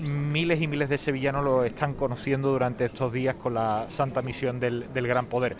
miles 0.00 0.60
y 0.60 0.66
miles 0.66 0.88
de 0.88 0.98
sevillanos 0.98 1.44
lo 1.44 1.64
están 1.64 1.94
conociendo 1.94 2.50
durante 2.50 2.84
estos 2.84 3.12
días 3.12 3.36
con 3.36 3.54
la 3.54 3.86
Santa 3.90 4.20
Misión 4.22 4.60
del, 4.60 4.86
Gran 4.94 5.26
Poder. 5.26 5.56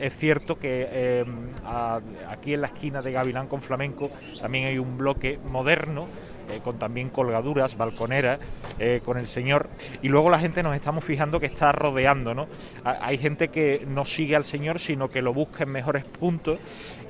Es 0.00 0.14
cierto 0.16 0.58
que 0.58 1.22
a- 1.64 2.00
aquí 2.28 2.54
en 2.54 2.60
la 2.62 2.66
esquina 2.68 3.02
de 3.02 3.12
Gavilán 3.12 3.46
con 3.48 3.62
Flamenco 3.62 4.08
también 4.40 4.66
hay 4.66 4.78
un 4.78 4.96
bloque 4.98 5.38
moderno, 5.50 6.02
eh, 6.50 6.60
con 6.62 6.78
también 6.78 7.10
colgaduras, 7.10 7.76
balconeras, 7.76 8.38
eh, 8.78 9.00
con 9.04 9.18
el 9.18 9.26
Señor. 9.26 9.68
Y 10.02 10.08
luego 10.08 10.30
la 10.30 10.38
gente 10.38 10.62
nos 10.62 10.74
estamos 10.74 11.04
fijando 11.04 11.40
que 11.40 11.46
está 11.46 11.72
rodeando, 11.72 12.34
¿no? 12.34 12.46
Ha- 12.84 13.06
Hay 13.06 13.18
gente 13.18 13.48
que 13.48 13.78
no 13.88 14.04
sigue 14.04 14.36
al 14.36 14.44
Señor, 14.44 14.78
sino 14.78 15.08
que 15.08 15.22
lo 15.22 15.32
busca 15.32 15.64
en 15.64 15.72
mejores 15.72 16.04
puntos 16.04 16.62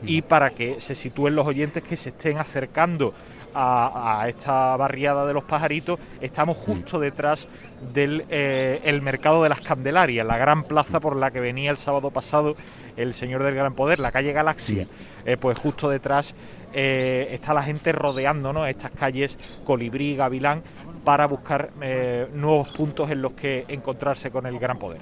y 0.03 0.23
para 0.23 0.51
que 0.51 0.81
se 0.81 0.95
sitúen 0.95 1.35
los 1.35 1.47
oyentes 1.47 1.83
que 1.83 1.97
se 1.97 2.11
estén 2.11 2.39
acercando 2.39 3.15
a, 3.55 4.21
a 4.23 4.29
esta 4.29 4.77
barriada 4.77 5.27
de 5.27 5.33
los 5.33 5.45
pajaritos, 5.45 5.99
estamos 6.21 6.57
justo 6.57 6.99
detrás 6.99 7.49
del 7.95 8.25
eh, 8.29 8.81
el 8.85 9.01
mercado 9.03 9.43
de 9.43 9.49
las 9.49 9.61
Candelarias, 9.61 10.27
la 10.27 10.37
gran 10.39 10.65
plaza 10.65 11.01
por 11.01 11.17
la 11.17 11.31
que 11.31 11.41
venía 11.41 11.71
el 11.71 11.77
sábado 11.77 12.11
pasado 12.11 12.55
el 12.97 13.13
Señor 13.15 13.43
del 13.43 13.55
Gran 13.55 13.75
Poder, 13.75 13.99
la 13.99 14.11
calle 14.13 14.33
Galaxia. 14.33 14.87
Eh, 15.25 15.37
pues 15.37 15.59
justo 15.59 15.89
detrás 15.89 16.35
eh, 16.79 17.29
está 17.31 17.55
la 17.55 17.63
gente 17.63 17.91
rodeando 17.91 18.53
¿no? 18.53 18.67
estas 18.67 18.91
calles 18.91 19.63
Colibrí, 19.65 20.15
Gavilán, 20.15 20.63
para 21.05 21.27
buscar 21.27 21.71
eh, 21.81 22.29
nuevos 22.35 22.73
puntos 22.77 23.11
en 23.11 23.23
los 23.23 23.33
que 23.33 23.65
encontrarse 23.69 24.31
con 24.31 24.45
el 24.47 24.59
Gran 24.59 24.79
Poder. 24.79 25.01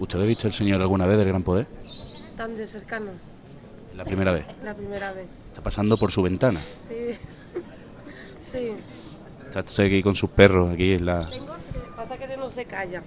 ¿Usted 0.00 0.20
ha 0.20 0.24
visto 0.24 0.48
el 0.48 0.52
Señor 0.52 0.80
alguna 0.80 1.06
vez 1.06 1.16
del 1.18 1.28
Gran 1.28 1.42
Poder? 1.44 1.66
Tan 2.36 2.56
de 2.56 2.66
cercano, 2.66 3.10
La 3.94 4.04
primera 4.04 4.32
vez. 4.32 4.46
la 4.64 4.74
primera 4.74 5.12
vez. 5.12 5.26
Está 5.48 5.62
pasando 5.62 5.96
por 5.96 6.10
su 6.10 6.22
ventana. 6.22 6.60
Sí. 6.88 7.14
Sí. 8.44 8.72
Está 9.46 9.60
usted 9.60 9.84
aquí 9.86 10.02
con 10.02 10.14
sus 10.14 10.28
perros, 10.30 10.72
aquí 10.72 10.92
en 10.92 11.06
la... 11.06 11.20
Tengo 11.26 11.54
pasa 11.96 12.16
que 12.18 12.36
no 12.36 12.50
se 12.50 12.64
calla. 12.64 13.02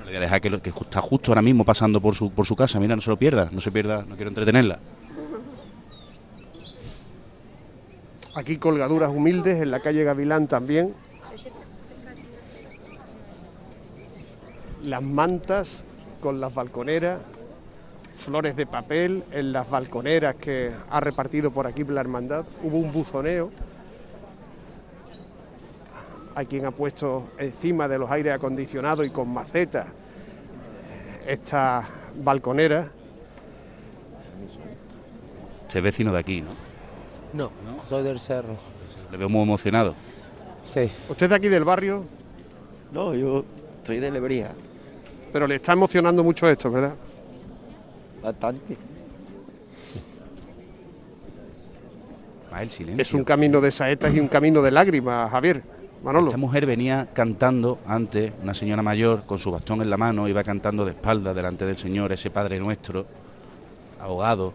Le 0.00 0.04
voy 0.04 0.16
a 0.16 0.20
dejar 0.20 0.40
que, 0.40 0.50
lo- 0.50 0.60
que 0.62 0.70
está 0.70 1.00
justo 1.00 1.30
ahora 1.30 1.42
mismo 1.42 1.64
pasando 1.64 2.00
por 2.00 2.14
su, 2.14 2.30
por 2.30 2.46
su 2.46 2.56
casa. 2.56 2.80
Mira, 2.80 2.94
no 2.96 3.00
se 3.00 3.10
lo 3.10 3.16
pierda, 3.16 3.48
no 3.52 3.60
se 3.60 3.70
pierda, 3.70 4.04
no 4.08 4.16
quiero 4.16 4.30
entretenerla. 4.30 4.78
Aquí 8.36 8.56
colgaduras 8.58 9.10
humildes 9.10 9.62
en 9.62 9.70
la 9.70 9.78
calle 9.78 10.02
Gavilán 10.02 10.48
también. 10.48 10.92
Las 14.82 15.12
mantas 15.12 15.84
con 16.20 16.40
las 16.40 16.52
balconeras, 16.52 17.20
flores 18.24 18.56
de 18.56 18.66
papel 18.66 19.22
en 19.30 19.52
las 19.52 19.70
balconeras 19.70 20.34
que 20.36 20.72
ha 20.90 20.98
repartido 20.98 21.52
por 21.52 21.66
aquí 21.66 21.84
la 21.84 22.00
hermandad. 22.00 22.44
Hubo 22.62 22.78
un 22.78 22.92
buzoneo. 22.92 23.50
Hay 26.34 26.46
quien 26.46 26.66
ha 26.66 26.72
puesto 26.72 27.28
encima 27.38 27.86
de 27.86 27.98
los 27.98 28.10
aires 28.10 28.34
acondicionados 28.34 29.06
y 29.06 29.10
con 29.10 29.28
macetas 29.32 29.86
estas 31.24 31.86
balconeras. 32.16 32.88
Es 35.72 35.82
vecino 35.82 36.12
de 36.12 36.18
aquí, 36.18 36.40
¿no? 36.40 36.63
No, 37.34 37.50
soy 37.82 38.04
del 38.04 38.18
cerro. 38.20 38.54
Le 39.10 39.16
veo 39.16 39.28
muy 39.28 39.42
emocionado. 39.42 39.94
Sí. 40.64 40.88
¿Usted 41.08 41.26
es 41.26 41.30
de 41.30 41.34
aquí 41.34 41.48
del 41.48 41.64
barrio? 41.64 42.04
No, 42.92 43.12
yo 43.14 43.44
soy 43.84 43.98
de 43.98 44.10
Lebría. 44.10 44.52
Pero 45.32 45.48
le 45.48 45.56
está 45.56 45.72
emocionando 45.72 46.22
mucho 46.22 46.48
esto, 46.48 46.70
¿verdad? 46.70 46.94
Bastante. 48.22 48.76
Ah, 52.52 52.62
el 52.62 52.70
silencio. 52.70 53.02
Es 53.02 53.12
un 53.12 53.24
camino 53.24 53.60
de 53.60 53.72
saetas 53.72 54.14
y 54.14 54.20
un 54.20 54.28
camino 54.28 54.62
de 54.62 54.70
lágrimas, 54.70 55.28
Javier. 55.30 55.62
Manolo. 56.04 56.28
Esta 56.28 56.38
mujer 56.38 56.66
venía 56.66 57.08
cantando 57.12 57.78
antes, 57.86 58.32
una 58.42 58.54
señora 58.54 58.82
mayor, 58.82 59.24
con 59.26 59.38
su 59.38 59.50
bastón 59.50 59.82
en 59.82 59.90
la 59.90 59.96
mano, 59.96 60.28
iba 60.28 60.44
cantando 60.44 60.84
de 60.84 60.92
espalda 60.92 61.34
delante 61.34 61.64
del 61.64 61.78
Señor, 61.78 62.12
ese 62.12 62.30
Padre 62.30 62.60
Nuestro, 62.60 63.06
ahogado, 63.98 64.52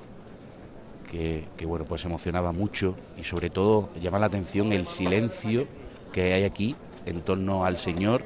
que, 1.10 1.66
bueno, 1.66 1.86
pues 1.86 2.06
emocionaba 2.06 2.52
mucho 2.52 2.96
y 3.18 3.24
sobre 3.24 3.50
todo 3.50 3.90
llama 4.00 4.20
la 4.20 4.28
atención 4.28 4.72
el 4.72 4.88
silencio 4.88 5.66
que 6.14 6.34
hay 6.34 6.44
aquí 6.44 6.76
en 7.06 7.22
torno 7.22 7.66
al 7.66 7.78
Señor. 7.78 8.24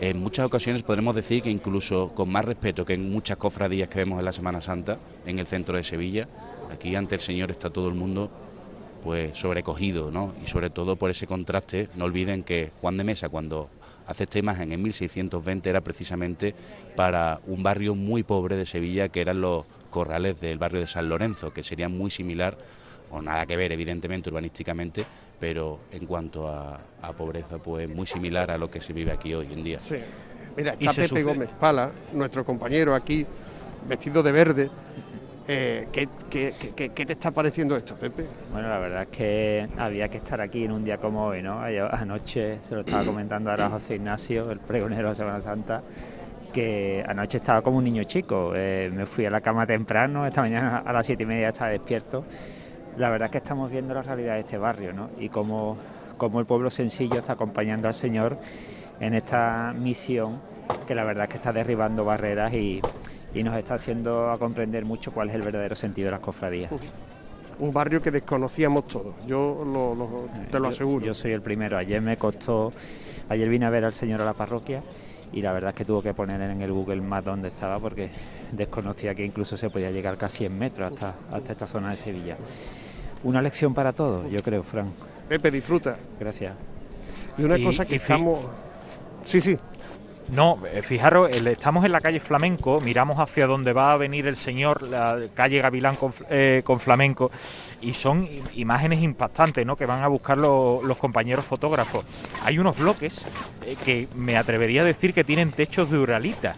En 0.00 0.20
muchas 0.20 0.44
ocasiones 0.44 0.82
podremos 0.82 1.14
decir 1.14 1.42
que 1.42 1.50
incluso 1.50 2.12
con 2.14 2.28
más 2.28 2.44
respeto 2.44 2.84
que 2.84 2.94
en 2.94 3.10
muchas 3.10 3.36
cofradías 3.36 3.88
que 3.88 4.00
vemos 4.00 4.18
en 4.18 4.24
la 4.24 4.32
Semana 4.32 4.60
Santa, 4.60 4.98
en 5.24 5.38
el 5.38 5.46
centro 5.46 5.76
de 5.76 5.84
Sevilla, 5.84 6.28
aquí 6.72 6.96
ante 6.96 7.14
el 7.14 7.20
Señor 7.20 7.52
está 7.52 7.70
todo 7.70 7.88
el 7.88 7.94
mundo 7.94 8.30
pues 9.04 9.38
sobrecogido, 9.38 10.10
¿no? 10.10 10.34
Y 10.42 10.48
sobre 10.48 10.70
todo 10.70 10.96
por 10.96 11.10
ese 11.10 11.26
contraste, 11.26 11.88
no 11.94 12.06
olviden 12.06 12.42
que 12.42 12.72
Juan 12.80 12.96
de 12.96 13.04
Mesa 13.04 13.28
cuando 13.28 13.68
hace 14.06 14.24
esta 14.24 14.38
imagen 14.38 14.72
en 14.72 14.82
1620 14.82 15.70
era 15.70 15.82
precisamente 15.82 16.54
para 16.96 17.40
un 17.46 17.62
barrio 17.62 17.94
muy 17.94 18.22
pobre 18.22 18.56
de 18.56 18.66
Sevilla 18.66 19.08
que 19.08 19.20
eran 19.20 19.40
los 19.40 19.66
corrales 19.98 20.40
del 20.40 20.58
barrio 20.58 20.80
de 20.80 20.88
San 20.88 21.08
Lorenzo, 21.08 21.52
que 21.54 21.62
serían 21.62 21.96
muy 21.96 22.10
similar, 22.10 22.58
o 23.12 23.22
nada 23.22 23.46
que 23.46 23.56
ver 23.56 23.70
evidentemente 23.70 24.28
urbanísticamente, 24.28 25.04
pero 25.38 25.78
en 25.92 26.04
cuanto 26.04 26.48
a, 26.48 26.80
a 27.00 27.12
pobreza 27.12 27.58
pues 27.58 27.88
muy 27.88 28.04
similar 28.06 28.50
a 28.50 28.58
lo 28.58 28.68
que 28.68 28.80
se 28.80 28.92
vive 28.92 29.12
aquí 29.12 29.32
hoy 29.34 29.52
en 29.52 29.62
día. 29.62 29.78
Sí. 29.88 29.96
Mira, 30.56 30.72
está 30.72 30.90
Pepe 30.92 31.08
sucede. 31.08 31.22
Gómez 31.22 31.50
Pala, 31.60 31.92
nuestro 32.12 32.44
compañero 32.44 32.92
aquí, 32.94 33.24
vestido 33.88 34.20
de 34.22 34.32
verde. 34.32 34.70
Eh, 35.46 35.86
¿qué, 35.92 36.08
qué- 36.30 36.52
qué- 36.74 36.88
qué 36.88 37.06
te 37.06 37.12
está 37.12 37.30
pareciendo 37.30 37.76
esto, 37.76 37.94
Pepe? 37.94 38.24
Bueno, 38.50 38.68
la 38.68 38.78
verdad 38.80 39.02
es 39.02 39.08
que 39.08 39.68
había 39.78 40.08
que 40.08 40.16
estar 40.18 40.40
aquí 40.40 40.64
en 40.64 40.72
un 40.72 40.84
día 40.84 40.96
como 40.98 41.26
hoy, 41.26 41.40
¿no? 41.42 41.60
Anoche 41.60 42.58
se 42.68 42.74
lo 42.74 42.80
estaba 42.80 43.04
comentando 43.04 43.50
ahora 43.50 43.66
a 43.66 43.70
José 43.70 43.94
Ignacio, 43.96 44.50
el 44.50 44.58
pregonero 44.58 45.10
de 45.10 45.14
Semana 45.14 45.40
Santa, 45.40 45.82
que 46.54 47.04
anoche 47.06 47.36
estaba 47.38 47.60
como 47.60 47.78
un 47.78 47.84
niño 47.84 48.04
chico. 48.04 48.52
Eh, 48.54 48.90
me 48.94 49.04
fui 49.04 49.26
a 49.26 49.30
la 49.30 49.40
cama 49.42 49.66
temprano, 49.66 50.26
esta 50.26 50.40
mañana 50.40 50.78
a 50.86 50.92
las 50.92 51.04
siete 51.04 51.24
y 51.24 51.26
media 51.26 51.48
estaba 51.48 51.70
despierto. 51.70 52.24
La 52.96 53.10
verdad 53.10 53.26
es 53.26 53.32
que 53.32 53.38
estamos 53.38 53.70
viendo 53.70 53.92
la 53.92 54.02
realidad 54.02 54.34
de 54.34 54.40
este 54.40 54.56
barrio, 54.56 54.92
¿no? 54.92 55.10
Y 55.18 55.28
cómo, 55.28 55.76
cómo 56.16 56.38
el 56.40 56.46
pueblo 56.46 56.70
sencillo 56.70 57.18
está 57.18 57.32
acompañando 57.34 57.88
al 57.88 57.94
Señor 57.94 58.38
en 59.00 59.14
esta 59.14 59.74
misión 59.76 60.38
que 60.86 60.94
la 60.94 61.02
verdad 61.04 61.24
es 61.24 61.30
que 61.30 61.36
está 61.38 61.52
derribando 61.52 62.04
barreras 62.04 62.54
y, 62.54 62.80
y 63.34 63.42
nos 63.42 63.56
está 63.56 63.74
haciendo 63.74 64.30
a 64.30 64.38
comprender 64.38 64.84
mucho 64.84 65.10
cuál 65.12 65.28
es 65.30 65.34
el 65.34 65.42
verdadero 65.42 65.74
sentido 65.74 66.06
de 66.06 66.12
las 66.12 66.20
cofradías. 66.20 66.70
Un 67.58 67.72
barrio 67.72 68.00
que 68.00 68.10
desconocíamos 68.10 68.86
todos, 68.86 69.14
yo 69.26 69.62
lo- 69.64 69.94
lo- 69.94 70.28
te 70.50 70.58
lo 70.58 70.66
Yo- 70.66 70.70
aseguro. 70.70 71.06
Yo, 71.06 71.14
soy 71.14 71.32
el 71.32 71.42
primero. 71.42 71.76
Ayer 71.76 72.00
me 72.00 72.16
costó, 72.16 72.72
ayer 73.28 73.48
vine 73.48 73.66
a 73.66 73.70
ver 73.70 73.84
al 73.84 73.92
señor 73.92 74.20
a 74.22 74.24
la 74.24 74.32
parroquia 74.34 74.82
y 75.34 75.42
la 75.42 75.52
verdad 75.52 75.70
es 75.70 75.76
que 75.76 75.84
tuvo 75.84 76.00
que 76.02 76.14
poner 76.14 76.40
en 76.40 76.62
el 76.62 76.72
Google 76.72 77.00
Maps 77.00 77.24
dónde 77.26 77.48
estaba 77.48 77.78
porque 77.80 78.08
desconocía 78.52 79.14
que 79.14 79.24
incluso 79.24 79.56
se 79.56 79.68
podía 79.68 79.90
llegar 79.90 80.16
casi 80.16 80.38
100 80.38 80.58
metros 80.58 80.92
hasta, 80.92 81.14
hasta 81.32 81.52
esta 81.52 81.66
zona 81.66 81.90
de 81.90 81.96
Sevilla. 81.96 82.36
Una 83.24 83.42
lección 83.42 83.74
para 83.74 83.92
todos, 83.92 84.30
yo 84.30 84.40
creo, 84.42 84.62
Fran. 84.62 84.92
Pepe, 85.28 85.50
disfruta. 85.50 85.96
Gracias. 86.20 86.54
Y 87.38 87.42
una 87.42 87.58
Y- 87.58 87.64
cosa 87.64 87.84
que 87.84 87.94
y 87.94 87.96
estamos... 87.96 88.38
Sí, 89.24 89.40
sí. 89.40 89.58
No, 90.28 90.58
eh, 90.66 90.80
fijaros, 90.82 91.30
estamos 91.30 91.84
en 91.84 91.92
la 91.92 92.00
calle 92.00 92.18
Flamenco, 92.18 92.80
miramos 92.80 93.18
hacia 93.18 93.46
donde 93.46 93.72
va 93.74 93.92
a 93.92 93.96
venir 93.98 94.26
el 94.26 94.36
señor, 94.36 94.82
la 94.82 95.18
calle 95.34 95.60
Gavilán 95.60 95.96
con, 95.96 96.14
eh, 96.30 96.62
con 96.64 96.80
Flamenco, 96.80 97.30
y 97.82 97.92
son 97.92 98.26
imágenes 98.54 99.02
impactantes, 99.02 99.66
¿no? 99.66 99.76
Que 99.76 99.84
van 99.84 100.02
a 100.02 100.08
buscar 100.08 100.38
lo- 100.38 100.80
los 100.82 100.96
compañeros 100.96 101.44
fotógrafos. 101.44 102.04
Hay 102.42 102.58
unos 102.58 102.78
bloques 102.78 103.24
eh, 103.66 103.76
que 103.84 104.08
me 104.16 104.36
atrevería 104.38 104.80
a 104.80 104.84
decir 104.84 105.12
que 105.12 105.24
tienen 105.24 105.52
techos 105.52 105.90
de 105.90 105.98
uralita. 105.98 106.56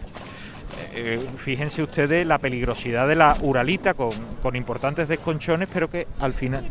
Fíjense 1.37 1.83
ustedes 1.83 2.25
la 2.25 2.39
peligrosidad 2.39 3.07
de 3.07 3.15
la 3.15 3.37
uralita 3.41 3.93
con, 3.93 4.09
con 4.41 4.55
importantes 4.55 5.07
desconchones, 5.07 5.69
pero 5.71 5.89
que 5.89 6.07
al 6.19 6.33
final... 6.33 6.63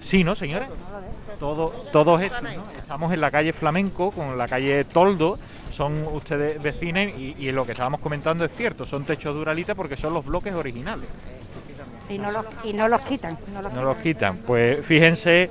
Sí, 0.00 0.22
¿no, 0.22 0.34
señora? 0.36 0.68
Todo, 1.38 1.68
todos 1.92 2.20
estos, 2.22 2.42
¿no? 2.42 2.48
Estamos 2.76 3.12
en 3.12 3.20
la 3.20 3.30
calle 3.30 3.52
Flamenco 3.52 4.10
con 4.10 4.36
la 4.38 4.46
calle 4.48 4.84
Toldo, 4.84 5.38
son 5.72 6.06
ustedes 6.12 6.62
vecinos 6.62 7.12
y, 7.18 7.34
y 7.38 7.52
lo 7.52 7.64
que 7.66 7.72
estábamos 7.72 8.00
comentando 8.00 8.44
es 8.44 8.52
cierto, 8.54 8.86
son 8.86 9.04
techos 9.04 9.34
de 9.34 9.40
uralita 9.40 9.74
porque 9.74 9.96
son 9.96 10.14
los 10.14 10.24
bloques 10.24 10.54
originales. 10.54 11.06
Y 12.08 12.18
no 12.18 12.30
los, 12.30 12.44
y 12.64 12.72
no 12.74 12.86
los 12.88 13.00
quitan. 13.00 13.38
No 13.52 13.62
los 13.62 13.72
No 13.72 13.82
los 13.82 13.98
quitan. 13.98 14.36
Pues 14.38 14.84
fíjense 14.84 15.48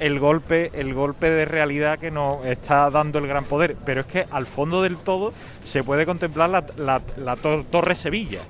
el 0.00 0.18
golpe, 0.20 0.70
el 0.74 0.92
golpe 0.92 1.30
de 1.30 1.46
realidad 1.46 1.98
que 1.98 2.10
nos 2.10 2.44
está 2.44 2.90
dando 2.90 3.18
el 3.18 3.26
gran 3.26 3.44
poder. 3.44 3.74
Pero 3.86 4.02
es 4.02 4.06
que 4.06 4.26
al 4.30 4.46
fondo 4.46 4.82
del 4.82 4.98
todo 4.98 5.32
se 5.64 5.82
puede 5.82 6.04
contemplar 6.04 6.50
la, 6.50 6.64
la- 6.76 7.00
la 7.16 7.36
tor- 7.36 7.64
Torre 7.70 7.94
Sevilla. 7.94 8.40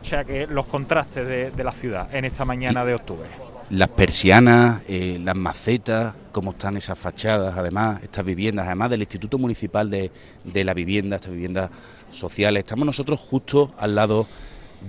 O 0.00 0.04
sea 0.04 0.24
que 0.24 0.46
los 0.46 0.64
contrastes 0.66 1.28
de, 1.28 1.50
de 1.50 1.64
la 1.64 1.72
ciudad 1.72 2.14
en 2.14 2.24
esta 2.24 2.44
mañana 2.46 2.84
de 2.86 2.94
octubre. 2.94 3.28
Las 3.70 3.88
persianas, 3.88 4.82
eh, 4.88 5.18
las 5.22 5.36
macetas, 5.36 6.14
cómo 6.32 6.52
están 6.52 6.76
esas 6.76 6.98
fachadas, 6.98 7.56
además, 7.56 8.00
estas 8.02 8.24
viviendas, 8.24 8.66
además 8.66 8.90
del 8.90 9.00
Instituto 9.00 9.38
Municipal 9.38 9.90
de, 9.90 10.10
de 10.44 10.64
la 10.64 10.74
Vivienda, 10.74 11.16
estas 11.16 11.32
viviendas 11.32 11.70
sociales. 12.10 12.64
Estamos 12.64 12.86
nosotros 12.86 13.20
justo 13.20 13.72
al 13.78 13.94
lado 13.94 14.26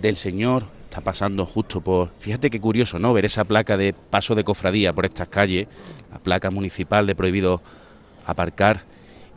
del 0.01 0.17
Señor, 0.17 0.65
está 0.83 1.01
pasando 1.01 1.45
justo 1.45 1.81
por... 1.81 2.11
Fíjate 2.19 2.49
qué 2.49 2.59
curioso, 2.59 2.99
¿no? 2.99 3.13
Ver 3.13 3.25
esa 3.25 3.45
placa 3.45 3.77
de 3.77 3.93
paso 3.93 4.35
de 4.35 4.43
cofradía 4.43 4.93
por 4.93 5.05
estas 5.05 5.27
calles, 5.29 5.67
la 6.11 6.19
placa 6.19 6.51
municipal 6.51 7.07
de 7.07 7.15
prohibido 7.15 7.61
aparcar. 8.25 8.83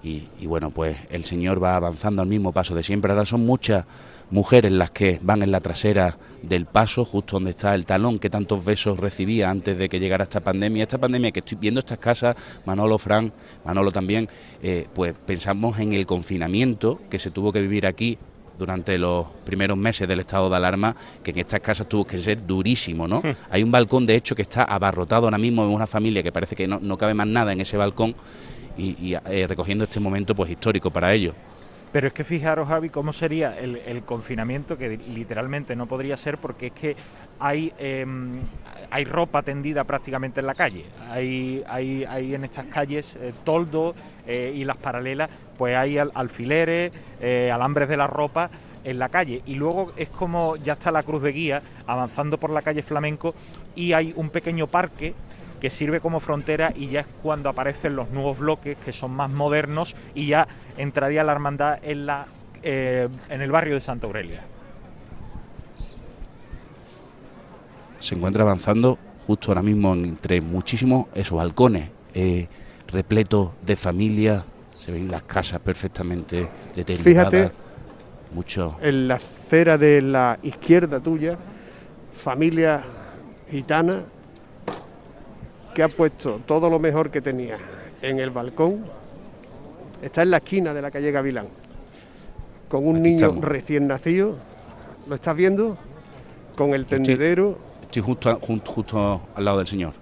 Y, 0.03 0.29
y 0.39 0.47
bueno, 0.47 0.71
pues 0.71 0.97
el 1.11 1.25
Señor 1.25 1.63
va 1.63 1.77
avanzando 1.77 2.23
al 2.23 2.29
mismo 2.29 2.53
paso 2.53 2.75
de 2.75 2.83
siempre. 2.83 3.13
Ahora 3.13 3.25
son 3.25 3.45
muchas 3.45 3.85
mujeres 4.31 4.73
las 4.73 4.91
que 4.91 5.19
van 5.23 5.43
en 5.43 5.51
la 5.51 5.61
trasera 5.61 6.19
del 6.43 6.67
paso, 6.67 7.05
justo 7.05 7.37
donde 7.37 7.51
está 7.51 7.75
el 7.75 7.87
talón 7.87 8.19
que 8.19 8.31
tantos 8.31 8.65
besos 8.65 8.99
recibía 8.99 9.51
antes 9.51 9.77
de 9.79 9.89
que 9.89 10.01
llegara 10.01 10.25
esta 10.25 10.41
pandemia. 10.41 10.83
Esta 10.83 10.99
pandemia 10.99 11.33
que 11.33 11.41
estoy 11.41 11.59
viendo 11.59 11.81
estas 11.81 11.99
casas, 11.99 12.37
Manolo, 12.65 12.99
Fran, 12.99 13.33
Manolo 13.65 13.93
también, 13.93 14.29
eh, 14.63 14.87
pues 14.95 15.15
pensamos 15.27 15.79
en 15.79 15.93
el 15.93 16.07
confinamiento 16.07 17.01
que 17.11 17.19
se 17.19 17.31
tuvo 17.31 17.53
que 17.53 17.61
vivir 17.61 17.87
aquí 17.87 18.19
durante 18.59 18.99
los 18.99 19.27
primeros 19.45 19.79
meses 19.79 20.09
del 20.09 20.21
estado 20.21 20.51
de 20.51 20.57
alarma, 20.57 20.97
que 21.23 21.31
en 21.31 21.39
estas 21.39 21.61
casas 21.61 21.89
tuvo 21.89 22.05
que 22.05 22.19
ser 22.19 22.45
durísimo, 22.45 23.07
¿no? 23.07 23.23
Hay 23.51 23.63
un 23.63 23.71
balcón, 23.71 24.05
de 24.05 24.17
hecho, 24.17 24.35
que 24.35 24.43
está 24.43 24.65
abarrotado 24.65 25.27
ahora 25.27 25.39
mismo 25.39 25.65
en 25.65 25.71
una 25.71 25.87
familia 25.87 26.25
que 26.25 26.33
parece 26.33 26.57
que 26.57 26.67
no, 26.67 26.81
no 26.81 26.99
cabe 26.99 27.15
más 27.15 27.29
nada 27.29 27.53
en 27.53 27.61
ese 27.61 27.77
balcón 27.77 28.17
y, 28.77 28.97
y, 29.01 29.15
eh, 29.15 29.47
recogiendo 29.47 29.85
este 29.85 30.01
momento 30.01 30.35
pues 30.35 30.51
histórico 30.51 30.91
para 30.91 31.15
ellos. 31.15 31.35
Pero 31.93 32.09
es 32.09 32.13
que 32.13 32.25
fijaros, 32.25 32.69
Javi, 32.69 32.91
cómo 32.91 33.13
sería 33.13 33.59
el, 33.59 34.03
confinamiento, 34.05 34.77
que 34.77 34.97
literalmente 34.97 35.75
no 35.75 35.87
podría 35.87 36.17
ser, 36.17 36.37
porque 36.37 36.67
es 36.67 36.73
que 36.73 36.97
hay, 37.41 37.73
eh, 37.79 38.05
hay 38.91 39.05
ropa 39.05 39.43
tendida 39.43 39.85
prácticamente 39.85 40.41
en 40.41 40.47
la 40.47 40.55
calle. 40.55 40.85
Hay, 41.11 41.63
hay, 41.67 42.05
hay 42.05 42.35
en 42.35 42.45
estas 42.45 42.67
calles 42.67 43.17
eh, 43.17 43.33
toldo 43.45 43.95
eh, 44.27 44.53
y 44.55 44.65
las 44.65 44.77
paralelas, 44.77 45.31
pues 45.57 45.77
hay 45.77 45.97
al- 45.99 46.13
alfileres, 46.15 46.93
eh, 47.21 47.51
alambres 47.53 47.89
de 47.89 47.97
la 47.97 48.07
ropa 48.07 48.51
en 48.85 48.99
la 48.99 49.09
calle. 49.09 49.43
Y 49.47 49.55
luego 49.55 49.93
es 49.97 50.11
como 50.11 50.57
ya 50.57 50.75
está 50.75 50.91
la 50.91 51.03
cruz 51.03 51.23
de 51.23 51.33
guía 51.33 51.63
avanzando 51.87 52.37
por 52.37 52.51
la 52.51 52.63
calle 52.63 52.83
Flamenco 52.83 53.35
y 53.75 53.93
hay 53.95 54.13
un 54.15 54.29
pequeño 54.31 54.67
parque 54.67 55.15
que 55.61 55.71
sirve 55.71 56.01
como 56.01 56.21
frontera 56.21 56.73
y 56.75 56.89
ya 56.89 57.01
es 57.01 57.07
cuando 57.23 57.49
aparecen 57.49 57.97
los 57.97 58.11
nuevos 58.11 58.39
bloques 58.39 58.77
que 58.79 58.93
son 58.93 59.13
más 59.13 59.31
modernos 59.31 59.95
y 60.15 60.27
ya 60.27 60.47
entraría 60.77 61.25
la 61.25 61.33
hermandad 61.33 61.79
en 61.83 62.07
la 62.07 62.27
eh, 62.63 63.09
en 63.29 63.41
el 63.41 63.51
barrio 63.51 63.75
de 63.75 63.81
Santa 63.81 64.07
Aurelia. 64.07 64.43
se 68.01 68.15
encuentra 68.15 68.43
avanzando 68.43 68.99
justo 69.27 69.51
ahora 69.51 69.63
mismo 69.63 69.93
entre 69.93 70.41
muchísimos 70.41 71.07
esos 71.15 71.37
balcones 71.37 71.91
eh, 72.15 72.47
repletos 72.91 73.51
de 73.63 73.77
familias, 73.77 74.45
se 74.79 74.93
ven 74.93 75.11
las 75.11 75.23
casas 75.23 75.61
perfectamente 75.61 76.49
deterioradas. 76.75 77.31
Fíjate. 77.31 77.55
Mucho. 78.33 78.79
En 78.83 79.09
la 79.09 79.15
acera 79.15 79.79
de 79.79 80.03
la 80.03 80.39
izquierda 80.43 81.01
tuya, 81.01 81.39
familia 82.23 82.83
gitana 83.51 84.03
que 85.79 85.85
ha 85.85 85.89
puesto 85.89 86.41
todo 86.45 86.69
lo 86.69 86.81
mejor 86.81 87.09
que 87.09 87.21
tenía 87.21 87.57
en 88.03 88.19
el 88.19 88.31
balcón. 88.31 88.85
Está 90.03 90.23
en 90.23 90.33
la 90.33 90.39
esquina 90.39 90.75
de 90.75 90.83
la 90.83 90.91
calle 90.91 91.13
Gavilán, 91.13 91.47
con 92.69 92.85
un 92.85 93.01
niño 93.01 93.27
estamos. 93.27 93.45
recién 93.45 93.87
nacido. 93.87 94.35
¿Lo 95.09 95.15
estás 95.15 95.37
viendo? 95.37 95.79
Con 96.57 96.75
el 96.75 96.85
tendedero. 96.85 97.57
Estoy 97.83 98.03
justo, 98.03 98.41
justo 98.41 99.21
al 99.37 99.45
lado 99.45 99.59
del 99.59 99.69
señor. 99.69 99.93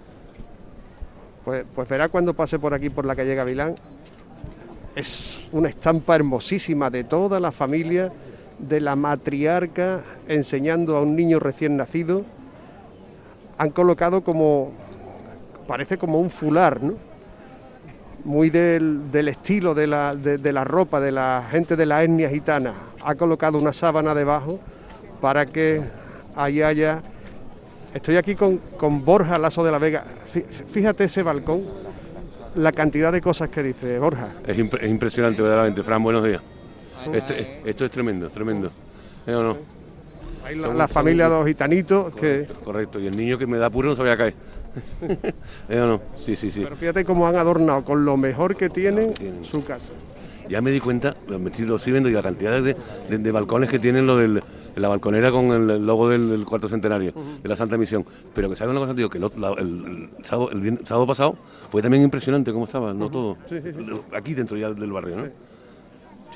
Pues, 1.45 1.67
pues 1.75 1.87
verá 1.87 2.09
cuando 2.09 2.33
pase 2.33 2.59
por 2.59 2.73
aquí, 2.73 2.89
por 2.89 3.05
la 3.05 3.15
calle 3.15 3.35
Gavilán. 3.35 3.77
Es 4.95 5.39
una 5.53 5.69
estampa 5.69 6.17
hermosísima 6.17 6.89
de 6.89 7.05
toda 7.05 7.39
la 7.39 7.53
familia, 7.53 8.11
de 8.59 8.81
la 8.81 8.97
matriarca 8.97 10.01
enseñando 10.27 10.97
a 10.97 11.03
un 11.03 11.15
niño 11.15 11.39
recién 11.39 11.77
nacido. 11.77 12.25
Han 13.59 13.69
colocado 13.69 14.23
como, 14.23 14.73
parece 15.67 15.99
como 15.99 16.21
un 16.21 16.31
fular, 16.31 16.83
¿no? 16.83 16.95
Muy 18.25 18.51
del, 18.51 19.11
del 19.13 19.29
estilo 19.29 19.75
de 19.75 19.87
la, 19.87 20.15
de- 20.17 20.39
de 20.39 20.53
la 20.53 20.65
ropa 20.65 21.01
de 21.01 21.13
la 21.13 21.45
gente 21.51 21.77
de 21.77 21.87
la 21.87 22.03
etnia 22.03 22.29
gitana. 22.29 22.73
Ha 23.05 23.15
colocado 23.15 23.59
una 23.59 23.73
sábana 23.73 24.15
debajo 24.15 24.59
para 25.21 25.47
que 25.47 25.83
ahí 26.35 26.63
haya 26.63 27.01
Estoy 27.95 28.17
aquí 28.19 28.35
con, 28.35 28.59
con 28.77 29.05
Borja 29.07 29.39
Lazo 29.39 29.65
de 29.65 29.71
la 29.71 29.79
Vega. 29.79 30.05
Fí- 30.35 30.45
Fíjate 30.71 31.05
ese 31.05 31.23
balcón, 31.23 31.63
la 32.55 32.71
cantidad 32.73 33.11
de 33.11 33.23
cosas 33.23 33.49
que 33.49 33.63
dice 33.63 33.99
Borja. 33.99 34.29
Es, 34.47 34.59
impre- 34.59 34.83
es 34.83 34.91
impresionante, 34.91 35.41
verdaderamente. 35.41 35.83
Fran, 35.83 36.03
buenos 36.03 36.23
días. 36.23 36.43
Este- 37.11 37.61
esto 37.65 37.87
es 37.87 37.91
tremendo, 37.91 38.29
tremendo. 38.29 38.71
¿Eh 39.27 39.35
o 39.35 39.43
no? 39.43 39.57
Ahí 40.45 40.57
la, 40.57 40.69
la 40.75 40.89
familia 40.89 41.29
de 41.31 41.37
los 41.37 41.47
gitanitos 41.47 42.15
que... 42.15 42.47
Correcto, 42.65 43.01
y 43.01 43.07
el 43.07 43.17
niño 43.17 43.39
que 43.39 43.47
me 43.47 43.57
da 43.57 43.67
apuro 43.67 43.89
no 43.89 43.97
sabía 43.97 44.15
caer. 44.17 44.35
¿Eh 45.69 45.81
o 45.81 45.87
no? 45.87 46.01
Sí, 46.17 46.37
sí, 46.37 46.51
sí. 46.51 46.61
Pero 46.63 46.77
fíjate 46.77 47.05
cómo 47.05 47.27
han 47.27 47.37
adornado 47.37 47.85
con 47.85 48.05
lo 48.05 48.17
mejor 48.17 48.57
que 48.57 48.69
tienen 48.71 49.13
su 49.43 49.65
casa. 49.65 49.89
Ya 50.49 50.61
me 50.61 50.71
di 50.71 50.79
cuenta, 50.79 51.17
lo 51.27 51.41
me 51.41 51.51
estoy, 51.51 51.65
lo 51.65 51.75
estoy 51.75 51.91
viendo 51.93 52.09
y 52.09 52.13
la 52.13 52.23
cantidad 52.23 52.63
de, 52.63 52.77
de- 53.09 53.19
de 53.19 53.33
balcones 53.33 53.69
que 53.69 53.81
tienen 53.81 54.07
lo 54.07 54.17
del, 54.17 54.41
la 54.77 54.87
balconera 54.89 55.33
con 55.33 55.47
el 55.47 55.85
logo 55.85 56.09
del, 56.09 56.31
del 56.31 56.45
cuarto 56.45 56.69
centenario 56.69 57.13
de 57.43 57.49
la 57.49 57.57
Santa 57.57 57.77
Misión. 57.77 58.05
Pero 58.33 58.49
que 58.49 58.55
sabe 58.55 58.71
una 58.71 58.79
cosa, 58.79 58.95
tío, 58.95 59.11
que 59.11 59.19
el, 59.19 59.25
otro- 59.25 59.41
la- 59.41 59.61
el, 59.61 60.09
el 60.17 60.25
sábado, 60.25 60.51
el 60.53 60.61
viernes- 60.61 60.87
sábado 60.87 61.05
pasado 61.05 61.37
fue 61.73 61.83
también 61.83 62.05
impresionante 62.05 62.53
cómo 62.53 62.67
estaba, 62.67 62.95
no 62.95 63.11
todo. 63.11 63.37
Sí, 63.49 63.57
sí, 63.61 63.73
sí. 63.73 63.87
Aquí 64.15 64.35
dentro 64.35 64.57
ya 64.57 64.71
del 64.71 64.93
barrio, 64.93 65.17
¿no? 65.17 65.25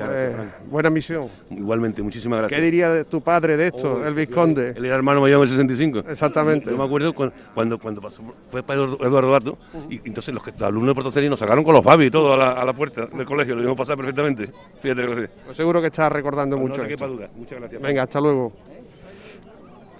Muchas 0.04 0.20
Pues, 0.20 0.36
gracias, 0.36 0.70
buena 0.70 0.90
misión. 0.90 1.28
Igualmente, 1.50 2.02
muchísimas 2.02 2.38
gracias. 2.40 2.58
¿Qué 2.58 2.64
diría 2.64 2.90
de 2.90 3.04
tu 3.04 3.20
padre 3.20 3.56
de 3.56 3.66
esto, 3.68 4.00
Oh, 4.02 4.06
el 4.06 4.14
Vizconde? 4.14 4.74
Él 4.76 4.84
era 4.84 4.96
hermano 4.96 5.20
mayor 5.20 5.38
en 5.38 5.42
el 5.44 5.48
65. 5.50 6.10
Exactamente. 6.10 6.70
Yo 6.70 6.76
me 6.76 6.84
acuerdo 6.84 7.14
cuando, 7.14 7.78
cuando, 7.78 8.00
pasó, 8.00 8.22
fue 8.50 8.62
para 8.62 8.80
Eduardo 8.80 9.06
Eduardo 9.06 9.32
Dato, 9.32 9.58
y 9.88 9.96
entonces 10.06 10.34
los, 10.34 10.42
que, 10.42 10.52
los 10.52 10.62
alumnos 10.62 10.88
de 10.90 10.94
Portoserie 10.94 11.28
nos 11.30 11.38
sacaron 11.38 11.64
con 11.64 11.74
los 11.74 11.84
babis 11.84 12.08
y 12.08 12.10
todo 12.10 12.32
a 12.32 12.36
la, 12.36 12.52
a 12.52 12.64
la 12.64 12.72
puerta 12.72 13.06
del 13.06 13.26
colegio, 13.26 13.54
lo 13.54 13.62
vimos 13.62 13.76
pasar 13.76 13.96
perfectamente. 13.96 14.50
Fíjate 14.80 15.02
lo 15.02 15.14
que 15.16 15.26
sí. 15.26 15.32
Pues 15.46 15.56
seguro 15.56 15.80
que 15.80 15.88
estás 15.88 16.10
recordando 16.12 16.56
No 16.56 16.62
mucho 16.62 16.82
te 16.82 16.88
quepa 16.88 17.06
duda. 17.06 17.28
Muchas 17.36 17.58
gracias. 17.58 17.80
Venga, 17.82 18.02
hasta 18.02 18.20
luego. 18.20 18.52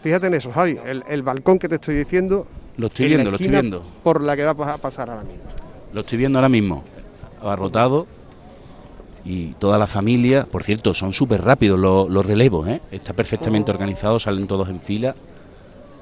Fíjate 0.02 0.28
en 0.28 0.34
eso, 0.34 0.50
Javi, 0.50 0.78
el, 0.84 1.04
el 1.08 1.22
balcón 1.22 1.58
que 1.58 1.68
te 1.68 1.74
estoy 1.74 1.96
diciendo. 1.96 2.46
Lo 2.76 2.86
estoy 2.86 3.06
viendo, 3.06 3.30
lo 3.30 3.36
estoy 3.36 3.50
viendo. 3.50 3.82
Por 4.02 4.22
la 4.22 4.34
que 4.34 4.44
va 4.44 4.74
a 4.74 4.78
pasar 4.78 5.10
ahora 5.10 5.22
mismo. 5.22 5.42
Lo 5.92 6.00
estoy 6.00 6.18
viendo 6.18 6.38
ahora 6.38 6.48
mismo, 6.48 6.84
abarrotado 7.40 8.06
y 9.24 9.48
toda 9.54 9.78
la 9.78 9.86
familia, 9.86 10.46
por 10.50 10.62
cierto, 10.64 10.94
son 10.94 11.12
súper 11.12 11.42
rápidos 11.42 11.78
los, 11.78 12.08
los 12.08 12.24
relevos, 12.24 12.66
¿eh? 12.68 12.80
está 12.90 13.12
perfectamente 13.12 13.70
organizado, 13.70 14.18
salen 14.18 14.46
todos 14.46 14.68
en 14.68 14.80
fila, 14.80 15.14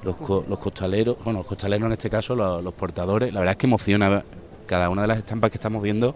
los, 0.05 0.16
co- 0.16 0.45
los 0.49 0.59
costaleros, 0.59 1.16
bueno, 1.24 1.40
los 1.40 1.47
costaleros 1.47 1.86
en 1.86 1.93
este 1.93 2.09
caso, 2.11 2.35
los, 2.36 2.62
los 2.62 2.73
portadores, 2.74 3.32
la 3.32 3.40
verdad 3.40 3.53
es 3.53 3.57
que 3.59 3.66
emociona, 3.66 4.23
cada 4.66 4.89
una 4.90 5.03
de 5.03 5.09
las 5.09 5.19
estampas 5.19 5.51
que 5.51 5.57
estamos 5.57 5.82
viendo 5.82 6.15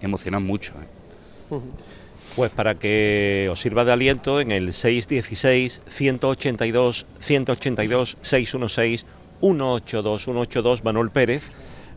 emocionan 0.00 0.42
mucho. 0.44 0.72
¿eh? 0.80 1.58
Pues 2.36 2.50
para 2.50 2.74
que 2.74 3.48
os 3.52 3.60
sirva 3.60 3.84
de 3.84 3.92
aliento, 3.92 4.40
en 4.40 4.50
el 4.50 4.72
616 4.72 5.82
182 5.86 7.06
182 7.20 8.16
616 8.22 9.06
182 9.40 10.22
182 10.24 10.84
Manuel 10.84 11.10
Pérez 11.10 11.42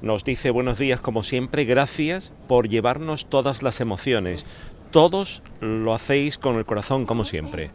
nos 0.02 0.24
dice 0.24 0.52
buenos 0.52 0.78
días 0.78 1.00
como 1.00 1.24
siempre, 1.24 1.66
gracias 1.66 2.32
por 2.48 2.70
llevarnos 2.70 3.28
todas 3.28 3.64
las 3.64 3.82
emociones. 3.82 4.46
todos 4.92 5.42
lo 5.60 5.94
hacéis 5.94 6.38
con 6.38 6.56
el 6.56 6.66
corazón 6.66 7.06
como 7.06 7.26
siempre. 7.26 7.72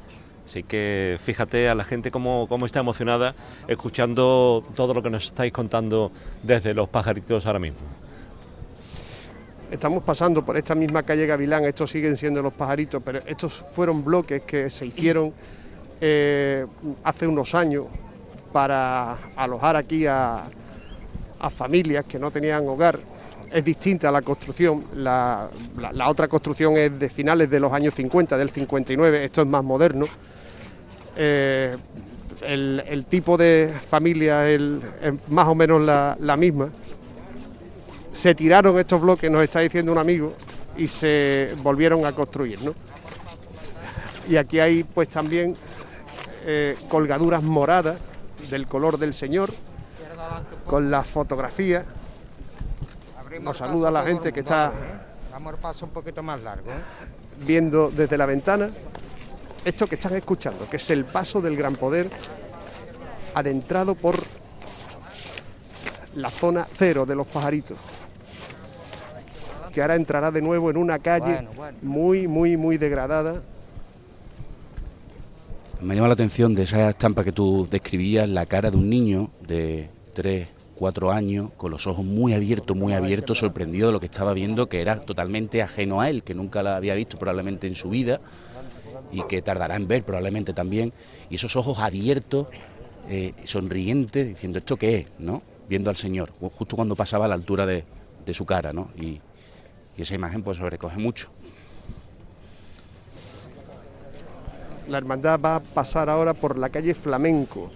Así 0.46 0.62
que 0.62 1.18
fíjate 1.22 1.68
a 1.68 1.74
la 1.74 1.84
gente 1.84 2.10
cómo, 2.10 2.46
cómo 2.48 2.66
está 2.66 2.80
emocionada 2.80 3.34
escuchando 3.68 4.64
todo 4.74 4.94
lo 4.94 5.02
que 5.02 5.10
nos 5.10 5.26
estáis 5.26 5.52
contando 5.52 6.10
desde 6.42 6.74
los 6.74 6.88
pajaritos 6.88 7.46
ahora 7.46 7.58
mismo. 7.58 7.78
Estamos 9.70 10.02
pasando 10.02 10.44
por 10.44 10.56
esta 10.56 10.74
misma 10.74 11.02
calle 11.02 11.26
Gavilán, 11.26 11.64
estos 11.64 11.90
siguen 11.90 12.16
siendo 12.16 12.42
los 12.42 12.52
pajaritos, 12.52 13.02
pero 13.04 13.20
estos 13.26 13.64
fueron 13.74 14.04
bloques 14.04 14.42
que 14.42 14.68
se 14.68 14.86
hicieron 14.86 15.32
eh, 16.00 16.66
hace 17.04 17.26
unos 17.26 17.54
años 17.54 17.86
para 18.52 19.16
alojar 19.36 19.76
aquí 19.76 20.06
a, 20.06 20.44
a 21.42 21.50
familias 21.50 22.04
que 22.06 22.18
no 22.18 22.30
tenían 22.30 22.66
hogar. 22.66 22.98
Es 23.52 23.62
distinta 23.64 24.10
la 24.10 24.22
construcción, 24.22 24.84
la, 24.96 25.48
la- 25.92 26.08
otra 26.08 26.26
construcción 26.28 26.76
es 26.78 26.98
de 26.98 27.08
finales 27.10 27.50
de 27.50 27.60
los 27.60 27.70
años 27.70 27.92
50, 27.94 28.36
del 28.38 28.48
59, 28.50 29.24
esto 29.24 29.42
es 29.42 29.46
más 29.48 29.62
moderno. 29.62 30.06
Eh, 31.16 31.76
el, 32.46 32.82
el 32.88 33.04
tipo 33.04 33.36
de 33.36 33.74
familia 33.90 34.48
es 34.50 34.60
más 35.28 35.46
o 35.48 35.54
menos 35.54 35.82
la, 35.82 36.16
la 36.18 36.36
misma. 36.36 36.70
Se 38.12 38.34
tiraron 38.34 38.78
estos 38.78 39.00
bloques, 39.00 39.30
nos 39.30 39.42
está 39.42 39.60
diciendo 39.60 39.92
un 39.92 39.98
amigo, 39.98 40.32
y 40.76 40.86
se 40.88 41.54
volvieron 41.62 42.06
a 42.06 42.12
construir. 42.12 42.62
¿no? 42.62 42.74
Y 44.28 44.36
aquí 44.36 44.58
hay 44.60 44.84
pues 44.84 45.08
también 45.08 45.54
eh, 46.46 46.76
colgaduras 46.88 47.42
moradas 47.42 47.98
del 48.50 48.66
color 48.66 48.98
del 48.98 49.12
Señor, 49.14 49.50
con 50.66 50.90
la 50.90 51.02
fotografía. 51.02 51.84
Nos 53.40 53.56
saluda 53.56 53.90
la 53.90 54.02
gente 54.02 54.32
que 54.32 54.40
está 54.40 54.72
Vamos 55.32 55.54
al 55.54 55.58
paso 55.58 55.86
un 55.86 55.92
poquito 55.92 56.22
más 56.22 56.42
largo. 56.42 56.70
¿eh? 56.70 56.74
viendo 57.46 57.90
desde 57.90 58.16
la 58.16 58.26
ventana 58.26 58.68
esto 59.64 59.86
que 59.86 59.94
están 59.94 60.14
escuchando, 60.14 60.68
que 60.68 60.76
es 60.76 60.90
el 60.90 61.04
paso 61.04 61.40
del 61.40 61.56
gran 61.56 61.76
poder 61.76 62.10
adentrado 63.34 63.94
por 63.94 64.22
la 66.16 66.30
zona 66.30 66.66
cero 66.76 67.06
de 67.06 67.14
los 67.14 67.26
pajaritos, 67.26 67.78
que 69.72 69.80
ahora 69.80 69.94
entrará 69.94 70.30
de 70.30 70.42
nuevo 70.42 70.68
en 70.68 70.76
una 70.76 70.98
calle 70.98 71.34
Bueno, 71.34 71.50
bueno. 71.54 71.78
muy, 71.82 72.26
muy, 72.26 72.56
muy 72.56 72.76
degradada. 72.76 73.40
Me 75.80 75.94
llama 75.94 76.08
la 76.08 76.14
atención 76.14 76.54
de 76.54 76.64
esa 76.64 76.90
estampa 76.90 77.24
que 77.24 77.32
tú 77.32 77.66
describías, 77.70 78.28
la 78.28 78.46
cara 78.46 78.70
de 78.70 78.76
un 78.76 78.90
niño 78.90 79.30
de 79.40 79.90
3, 80.14 80.48
4 80.76 81.12
años, 81.12 81.50
con 81.56 81.70
los 81.70 81.86
ojos 81.86 82.04
muy 82.04 82.34
abiertos, 82.34 82.76
muy 82.76 82.92
abiertos, 82.92 83.38
sorprendido 83.38 83.86
de 83.88 83.92
lo 83.92 84.00
que 84.00 84.06
estaba 84.06 84.32
viendo, 84.34 84.68
que 84.68 84.80
era 84.80 85.00
totalmente 85.00 85.62
ajeno 85.62 86.00
a 86.00 86.10
él, 86.10 86.22
que 86.22 86.34
nunca 86.34 86.62
la 86.62 86.76
había 86.76 86.94
visto 86.94 87.18
probablemente 87.18 87.66
en 87.66 87.74
su 87.74 87.90
vida 87.90 88.20
y 89.12 89.22
que 89.22 89.42
tardará 89.42 89.76
en 89.76 89.86
ver 89.86 90.02
probablemente 90.04 90.52
también. 90.52 90.92
Y 91.30 91.36
esos 91.36 91.54
ojos 91.56 91.78
abiertos, 91.78 92.48
eh, 93.08 93.32
sonrientes, 93.44 94.26
diciendo, 94.28 94.58
¿esto 94.58 94.76
qué 94.76 94.96
es? 94.96 95.06
¿no? 95.18 95.42
Viendo 95.68 95.90
al 95.90 95.96
Señor, 95.96 96.32
ju- 96.40 96.50
justo 96.50 96.76
cuando 96.76 96.96
pasaba 96.96 97.26
a 97.26 97.28
la 97.28 97.34
altura 97.34 97.64
de, 97.66 97.84
de 98.26 98.34
su 98.34 98.44
cara, 98.44 98.72
¿no? 98.72 98.88
Y, 98.96 99.20
y 99.96 100.02
esa 100.02 100.14
imagen 100.14 100.42
pues 100.42 100.56
sobrecoge 100.58 100.98
mucho. 100.98 101.28
La 104.88 104.98
hermandad 104.98 105.38
va 105.40 105.56
a 105.56 105.60
pasar 105.60 106.08
ahora 106.10 106.34
por 106.34 106.58
la 106.58 106.68
calle 106.70 106.94
Flamenco. 106.94 107.70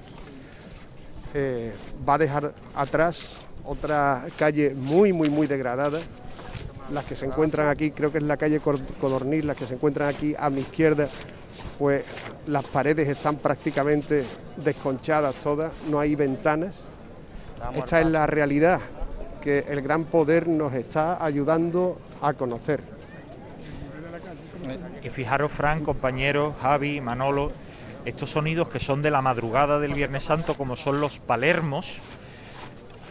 Eh, 1.34 1.72
va 2.08 2.14
a 2.14 2.18
dejar 2.18 2.52
atrás 2.74 3.18
otra 3.64 4.24
calle 4.38 4.74
muy, 4.74 5.12
muy, 5.12 5.28
muy 5.28 5.46
degradada. 5.46 5.98
Las 6.90 7.04
que 7.04 7.16
se 7.16 7.26
encuentran 7.26 7.68
aquí, 7.68 7.90
creo 7.90 8.12
que 8.12 8.18
es 8.18 8.24
la 8.24 8.36
calle 8.36 8.60
Codorniz, 8.60 9.44
las 9.44 9.56
que 9.56 9.66
se 9.66 9.74
encuentran 9.74 10.08
aquí 10.08 10.34
a 10.38 10.50
mi 10.50 10.60
izquierda, 10.60 11.08
pues 11.78 12.04
las 12.46 12.64
paredes 12.66 13.08
están 13.08 13.36
prácticamente 13.36 14.24
desconchadas 14.56 15.34
todas, 15.36 15.72
no 15.90 15.98
hay 15.98 16.14
ventanas. 16.14 16.74
Esta 17.74 18.00
es 18.00 18.06
la 18.06 18.26
realidad 18.26 18.80
que 19.42 19.64
el 19.68 19.82
gran 19.82 20.04
poder 20.04 20.46
nos 20.46 20.74
está 20.74 21.24
ayudando 21.24 21.98
a 22.22 22.34
conocer. 22.34 22.80
Y 25.02 25.08
fijaros, 25.08 25.52
Fran, 25.52 25.84
compañeros, 25.84 26.54
Javi, 26.60 27.00
Manolo, 27.00 27.52
estos 28.06 28.30
sonidos 28.30 28.68
que 28.68 28.78
son 28.78 29.02
de 29.02 29.10
la 29.10 29.20
madrugada 29.20 29.78
del 29.80 29.92
Viernes 29.92 30.24
Santo, 30.24 30.54
como 30.54 30.76
son 30.76 31.00
los 31.00 31.18
palermos, 31.18 31.98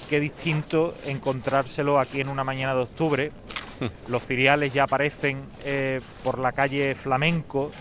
qué 0.10 0.20
distinto 0.20 0.96
encontrárselo 1.06 2.00
aquí 2.00 2.22
en 2.22 2.30
una 2.30 2.44
mañana 2.44 2.74
de 2.74 2.82
octubre. 2.82 3.32
Los 4.08 4.24
filiales 4.24 4.74
ya 4.74 4.84
aparecen 4.84 5.42
eh, 5.66 6.00
por 6.24 6.40
la 6.40 6.54
calle 6.54 6.96
Flamenco, 6.96 7.72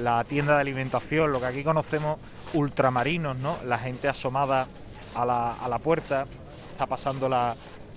la 0.00 0.24
tienda 0.24 0.54
de 0.54 0.62
alimentación, 0.62 1.30
lo 1.30 1.40
que 1.40 1.46
aquí 1.46 1.62
conocemos 1.62 2.18
ultramarinos, 2.54 3.36
¿no? 3.36 3.58
La 3.66 3.78
gente 3.78 4.08
asomada 4.08 4.66
a 5.14 5.26
la, 5.26 5.52
a 5.54 5.68
la 5.68 5.78
puerta, 5.78 6.26
está 6.72 6.86
pasando 6.86 7.28
la, 7.28 7.54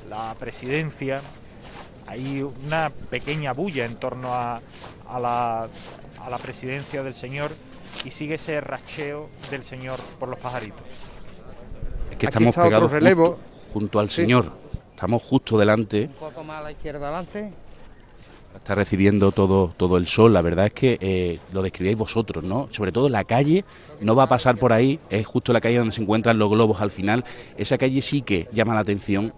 la 0.10 0.36
presidencia, 0.38 1.22
hay 2.08 2.42
una 2.42 2.92
pequeña 3.10 3.54
bulla 3.54 3.86
en 3.86 3.96
torno 3.96 4.34
a, 4.34 4.60
a 5.08 5.20
la, 5.20 5.70
a 6.22 6.30
la 6.30 6.38
presidencia 6.40 7.04
del 7.04 7.14
señor 7.14 7.52
y 8.06 8.12
sigue 8.12 8.36
ese 8.36 8.62
racheo 8.62 9.28
del 9.52 9.64
señor 9.64 10.00
por 10.20 10.30
los 10.30 10.40
pajaritos. 10.40 10.82
Es 12.12 12.18
que 12.18 12.28
Aquí 12.28 12.38
estamos 12.38 12.56
pegados 12.56 12.92
relevo. 12.92 13.26
junto, 13.26 13.40
junto 13.74 14.00
al 14.00 14.10
Sí. 14.10 14.22
Señor, 14.24 14.52
estamos 14.92 15.22
justo 15.24 15.58
delante. 15.58 16.04
Un 16.06 16.14
poco 16.14 16.44
más 16.44 16.60
a 16.60 16.64
la 16.64 16.72
izquierda 16.72 17.08
adelante. 17.08 17.52
está 18.56 18.76
recibiendo 18.76 19.32
todo, 19.32 19.74
todo 19.78 19.98
el 19.98 20.08
sol. 20.08 20.34
La 20.34 20.42
verdad 20.42 20.66
es 20.68 20.74
que 20.74 20.98
eh, 21.02 21.40
lo 21.54 21.62
describíais 21.62 21.98
vosotros, 21.98 22.44
¿no? 22.44 22.68
Sobre 22.72 22.92
todo 22.92 23.08
la 23.10 23.24
calle 23.24 23.64
no 24.02 24.16
va 24.16 24.24
a 24.24 24.28
pasar 24.28 24.58
por 24.58 24.74
ahí, 24.74 25.00
es 25.10 25.26
justo 25.26 25.54
la 25.54 25.62
calle 25.62 25.78
donde 25.78 25.94
se 25.94 26.02
encuentran 26.02 26.38
los 26.38 26.50
globos 26.50 26.82
al 26.82 26.92
final. 26.92 27.24
Esa 27.58 27.78
calle 27.78 28.02
sí 28.02 28.22
que 28.22 28.48
llama 28.52 28.74
la 28.74 28.82
atención. 28.82 29.34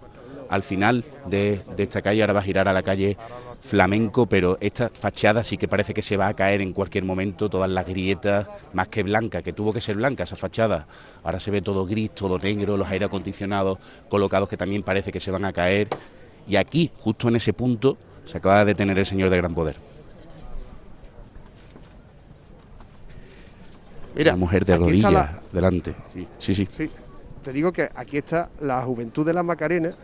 Al 0.52 0.62
final 0.62 1.02
de, 1.24 1.62
de 1.76 1.82
esta 1.82 2.02
calle 2.02 2.20
ahora 2.20 2.34
va 2.34 2.40
a 2.40 2.42
girar 2.42 2.68
a 2.68 2.74
la 2.74 2.82
calle 2.82 3.16
Flamenco, 3.62 4.26
pero 4.26 4.58
esta 4.60 4.90
fachada 4.90 5.42
sí 5.44 5.56
que 5.56 5.66
parece 5.66 5.94
que 5.94 6.02
se 6.02 6.18
va 6.18 6.26
a 6.26 6.34
caer 6.34 6.60
en 6.60 6.74
cualquier 6.74 7.04
momento, 7.04 7.48
todas 7.48 7.70
las 7.70 7.86
grietas, 7.86 8.46
más 8.74 8.88
que 8.88 9.02
blanca, 9.02 9.40
que 9.40 9.54
tuvo 9.54 9.72
que 9.72 9.80
ser 9.80 9.96
blanca 9.96 10.24
esa 10.24 10.36
fachada. 10.36 10.86
Ahora 11.24 11.40
se 11.40 11.50
ve 11.50 11.62
todo 11.62 11.86
gris, 11.86 12.10
todo 12.10 12.38
negro, 12.38 12.76
los 12.76 12.86
aire 12.90 13.06
acondicionados 13.06 13.78
colocados 14.10 14.46
que 14.46 14.58
también 14.58 14.82
parece 14.82 15.10
que 15.10 15.20
se 15.20 15.30
van 15.30 15.46
a 15.46 15.54
caer. 15.54 15.88
Y 16.46 16.56
aquí, 16.56 16.90
justo 16.98 17.28
en 17.28 17.36
ese 17.36 17.54
punto, 17.54 17.96
se 18.26 18.36
acaba 18.36 18.58
de 18.58 18.66
detener 18.66 18.98
el 18.98 19.06
señor 19.06 19.30
de 19.30 19.38
gran 19.38 19.54
poder. 19.54 19.76
Mira, 24.14 24.32
Una 24.32 24.38
mujer 24.40 24.64
de 24.66 24.76
rodillas 24.76 25.12
la- 25.12 25.40
delante. 25.50 25.94
Sí, 26.12 26.26
sí. 26.38 26.54
sí. 26.54 26.68
Sí, 26.76 26.90
te 27.42 27.52
digo 27.52 27.72
que 27.72 27.88
aquí 27.94 28.18
está 28.18 28.50
la 28.60 28.82
juventud 28.82 29.24
de 29.24 29.32
la 29.32 29.42
Macarena, 29.42 29.94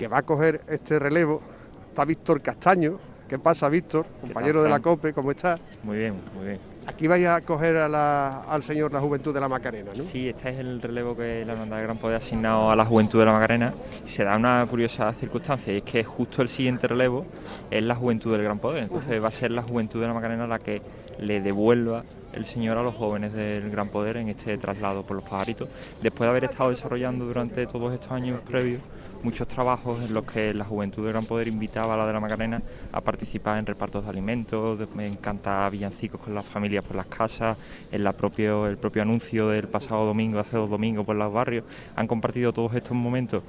que 0.00 0.08
va 0.08 0.16
a 0.18 0.22
coger 0.22 0.62
este 0.66 0.98
relevo. 0.98 1.42
Está 1.90 2.06
Víctor 2.06 2.40
Castaño. 2.40 2.98
¿Qué 3.28 3.38
pasa, 3.38 3.68
Víctor? 3.68 4.06
Compañero 4.22 4.62
de 4.62 4.70
la? 4.70 4.80
COPE, 4.80 5.12
¿cómo 5.12 5.30
estás? 5.30 5.60
Muy 5.82 5.98
bien, 5.98 6.14
muy 6.34 6.46
bien. 6.46 6.58
Aquí 6.86 7.06
vais 7.06 7.26
a 7.26 7.42
coger 7.42 7.76
a 7.76 7.86
la- 7.86 8.44
al 8.44 8.62
señor 8.62 8.94
la 8.94 9.00
juventud 9.00 9.34
de 9.34 9.40
la 9.40 9.48
Macarena, 9.48 9.90
¿no? 9.94 10.02
Sí, 10.02 10.30
este 10.30 10.48
es 10.48 10.58
el 10.58 10.80
relevo 10.80 11.14
que 11.14 11.44
la 11.44 11.52
Hermandad 11.52 11.76
de 11.76 11.82
Gran 11.82 11.98
Poder 11.98 12.14
ha 12.14 12.18
asignado 12.18 12.70
a 12.70 12.76
la 12.76 12.86
Juventud 12.86 13.18
de 13.18 13.26
la 13.26 13.32
Macarena 13.32 13.74
y 14.06 14.08
se 14.08 14.24
da 14.24 14.36
una 14.36 14.64
curiosa 14.66 15.12
circunstancia 15.12 15.74
y 15.74 15.76
es 15.76 15.82
que 15.82 16.02
justo 16.02 16.40
el 16.40 16.48
siguiente 16.48 16.88
relevo 16.88 17.26
es 17.70 17.82
la 17.84 17.94
Juventud 17.94 18.32
del 18.32 18.42
Gran 18.42 18.58
Poder. 18.58 18.84
Entonces 18.84 19.22
va 19.22 19.28
a 19.28 19.32
ser 19.32 19.50
la 19.50 19.62
Juventud 19.62 20.00
de 20.00 20.06
la 20.08 20.14
Macarena 20.14 20.46
la 20.46 20.58
que 20.58 20.80
le 21.18 21.42
devuelva 21.42 22.02
el 22.32 22.46
Señor 22.46 22.78
a 22.78 22.82
los 22.82 22.94
jóvenes 22.94 23.34
del 23.34 23.70
Gran 23.70 23.88
Poder 23.90 24.16
en 24.16 24.30
este 24.30 24.56
traslado 24.56 25.02
por 25.02 25.16
los 25.16 25.28
pajaritos. 25.28 25.68
Después 26.02 26.26
de 26.26 26.30
haber 26.30 26.44
estado 26.44 26.70
desarrollando 26.70 27.26
durante 27.26 27.66
todos 27.66 27.92
estos 27.92 28.10
años 28.10 28.40
previos 28.40 28.80
muchos 29.22 29.46
trabajos 29.48 30.00
en 30.00 30.14
los 30.14 30.24
que 30.24 30.54
la 30.54 30.64
Juventud 30.64 31.02
del 31.04 31.12
Gran 31.12 31.26
Poder 31.26 31.48
invitaba 31.48 31.94
a 31.94 31.96
la 31.96 32.06
de 32.06 32.12
la 32.12 32.20
Macarena 32.20 32.62
a 32.92 33.00
participar 33.00 33.58
en 33.58 33.66
repartos 33.66 34.04
de 34.04 34.10
alimentos, 34.10 34.78
de- 34.78 34.86
me 34.94 35.06
encanta 35.06 35.68
villancicos 35.68 36.20
con 36.20 36.34
las 36.34 36.44
familias 36.46 36.84
por 36.84 36.96
las 36.96 37.06
casas, 37.06 37.56
en 37.92 38.02
la 38.04 38.12
propio, 38.12 38.66
el 38.66 38.76
propio 38.78 39.02
anuncio 39.02 39.48
del 39.48 39.68
pasado 39.68 40.06
domingo, 40.06 40.38
hace 40.38 40.56
dos 40.56 40.70
domingos 40.70 41.04
por 41.04 41.16
los 41.16 41.32
barrios, 41.32 41.64
han 41.96 42.06
compartido 42.06 42.52
todos 42.52 42.74
estos 42.74 42.92
momentos 42.96 43.42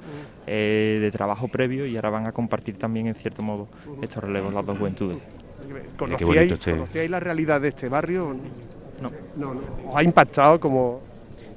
eh, 0.46 0.98
de 1.00 1.10
trabajo 1.10 1.48
previo 1.48 1.86
y 1.86 1.96
ahora 1.96 2.10
van 2.10 2.26
a 2.26 2.32
compartir 2.32 2.76
también 2.78 3.06
en 3.06 3.14
cierto 3.14 3.42
modo 3.42 3.68
estos 4.02 4.22
relevos 4.22 4.52
las 4.52 4.66
dos 4.66 4.76
juventudes. 4.78 5.18
¿Conocíais, 5.96 6.58
conocíais 6.58 7.10
la 7.10 7.20
realidad 7.20 7.60
de 7.60 7.68
este 7.68 7.88
barrio? 7.88 8.34
No. 9.00 9.10
No, 9.36 9.54
no. 9.54 9.60
¿Os 9.90 9.96
ha 9.96 10.02
impactado 10.02 10.60
como...? 10.60 11.00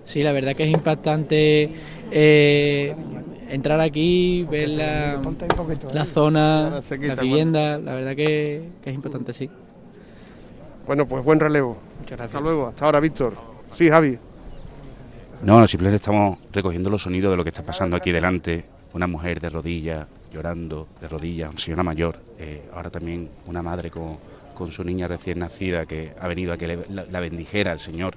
Sí, 0.04 0.22
la 0.22 0.32
verdad 0.32 0.56
que 0.56 0.64
es 0.64 0.70
impactante 0.70 1.70
eh, 2.12 2.96
entrar 3.50 3.80
aquí, 3.80 4.46
ver 4.50 4.70
la, 4.70 5.22
la 5.94 6.06
zona, 6.06 6.82
se 6.82 7.00
quita, 7.00 7.16
las 7.16 7.24
viviendas, 7.24 7.82
la 7.82 7.96
verdad 7.96 8.16
que, 8.16 8.70
que 8.84 8.90
es 8.90 8.96
impactante, 8.96 9.34
sí. 9.34 9.50
Bueno, 10.86 11.08
pues 11.08 11.24
buen 11.24 11.40
relevo. 11.40 11.78
Muchas 12.00 12.18
gracias. 12.18 12.36
Hasta 12.36 12.40
luego. 12.40 12.68
Hasta 12.68 12.86
ahora, 12.86 13.00
Víctor. 13.00 13.34
Sí, 13.74 13.90
Javi. 13.90 14.18
No, 15.44 15.60
no, 15.60 15.68
simplemente 15.68 15.98
estamos 15.98 16.38
recogiendo 16.52 16.90
los 16.90 17.02
sonidos 17.04 17.32
de 17.32 17.38
lo 17.38 17.44
que 17.44 17.50
está 17.50 17.64
pasando 17.64 17.96
aquí 17.98 18.12
delante. 18.12 18.66
Una 18.94 19.08
mujer 19.08 19.42
de 19.42 19.50
rodillas, 19.50 20.06
llorando, 20.32 20.88
de 21.02 21.08
rodillas, 21.08 21.50
una 21.50 21.60
señora 21.60 21.84
mayor. 21.84 22.20
eh, 22.40 22.64
ahora 22.74 22.90
también 22.90 23.30
una 23.48 23.62
madre 23.62 23.90
con, 23.90 24.18
con 24.54 24.72
su 24.72 24.84
niña 24.84 25.08
recién 25.08 25.40
nacida 25.40 25.86
que 25.86 26.14
ha 26.20 26.28
venido 26.28 26.54
a 26.54 26.58
que 26.58 26.68
le- 26.68 26.86
la, 26.90 27.06
la 27.10 27.20
bendijera 27.20 27.72
el 27.74 27.80
Señor, 27.80 28.16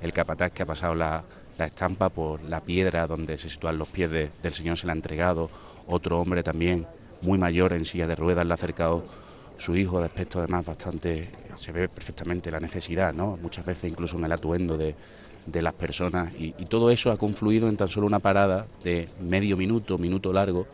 el 0.00 0.12
capataz 0.12 0.50
que 0.52 0.62
ha 0.62 0.66
pasado 0.66 0.94
la, 0.94 1.22
la 1.58 1.66
estampa 1.66 2.08
por 2.08 2.42
la 2.42 2.60
piedra 2.60 3.06
donde 3.06 3.38
se 3.38 3.48
sitúan 3.48 3.78
los 3.78 3.88
pies 3.88 4.10
de- 4.10 4.30
del 4.42 4.52
Señor, 4.52 4.76
se 4.78 4.86
la 4.86 4.92
ha 4.92 4.96
entregado, 4.96 5.50
otro 5.86 6.20
hombre 6.20 6.42
también 6.42 6.86
muy 7.20 7.38
mayor 7.38 7.72
en 7.72 7.84
silla 7.84 8.06
de 8.06 8.16
ruedas 8.16 8.44
le 8.46 8.52
ha 8.52 8.54
acercado 8.54 9.04
su 9.58 9.76
hijo 9.76 10.00
de 10.00 10.06
aspecto 10.06 10.38
además 10.38 10.64
bastante, 10.66 11.30
se 11.56 11.70
ve 11.72 11.88
perfectamente 11.88 12.50
la 12.50 12.58
necesidad, 12.58 13.12
¿no? 13.12 13.36
muchas 13.40 13.64
veces 13.64 13.90
incluso 13.90 14.16
en 14.16 14.24
el 14.24 14.32
atuendo 14.32 14.76
de, 14.76 14.94
de 15.46 15.62
las 15.62 15.74
personas 15.74 16.32
y 16.38 16.52
todo 16.66 16.90
eso 16.90 17.10
ha 17.12 17.16
confluido 17.16 17.68
en 17.68 17.76
tan 17.76 17.88
solo 17.88 18.06
una 18.06 18.18
parada 18.18 18.66
de 18.82 19.08
medio 19.20 19.56
minuto, 19.56 19.98
minuto 19.98 20.32
largo 20.32 20.66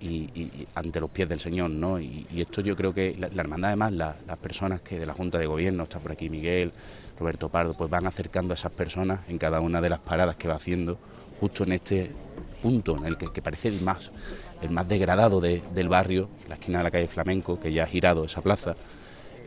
y, 0.00 0.66
ante 0.74 1.00
los 1.00 1.10
pies 1.10 1.28
del 1.28 1.40
Señor, 1.40 1.70
¿no? 1.70 1.98
Y, 2.00 2.26
esto 2.36 2.60
yo 2.60 2.76
creo 2.76 2.92
que 2.92 3.16
la, 3.18 3.28
la 3.28 3.42
hermandad 3.42 3.68
además, 3.70 3.92
la- 3.92 4.16
las 4.26 4.36
personas 4.38 4.80
que 4.82 4.98
de 4.98 5.06
la 5.06 5.14
Junta 5.14 5.38
de 5.38 5.46
Gobierno, 5.46 5.84
está 5.84 5.98
por 5.98 6.12
aquí 6.12 6.28
Miguel, 6.28 6.72
Roberto 7.18 7.48
Pardo, 7.48 7.74
pues 7.74 7.88
van 7.90 8.06
acercando 8.06 8.52
a 8.52 8.56
esas 8.56 8.72
personas 8.72 9.20
en 9.28 9.38
cada 9.38 9.60
una 9.60 9.80
de 9.80 9.88
las 9.88 10.00
paradas 10.00 10.36
que 10.36 10.48
va 10.48 10.54
haciendo, 10.56 10.98
justo 11.40 11.64
en 11.64 11.72
este 11.72 12.10
punto 12.62 12.96
en 12.96 13.04
el 13.06 13.16
que, 13.16 13.42
parece 13.42 13.68
el 13.68 13.80
más, 13.82 14.10
el 14.62 14.70
más 14.70 14.88
degradado 14.88 15.40
de- 15.40 15.62
del 15.74 15.88
barrio, 15.88 16.28
la 16.48 16.54
esquina 16.54 16.78
de 16.78 16.84
la 16.84 16.90
calle 16.90 17.08
Flamenco, 17.08 17.60
que 17.60 17.72
ya 17.72 17.84
ha 17.84 17.86
girado 17.86 18.24
esa 18.24 18.40
plaza, 18.40 18.74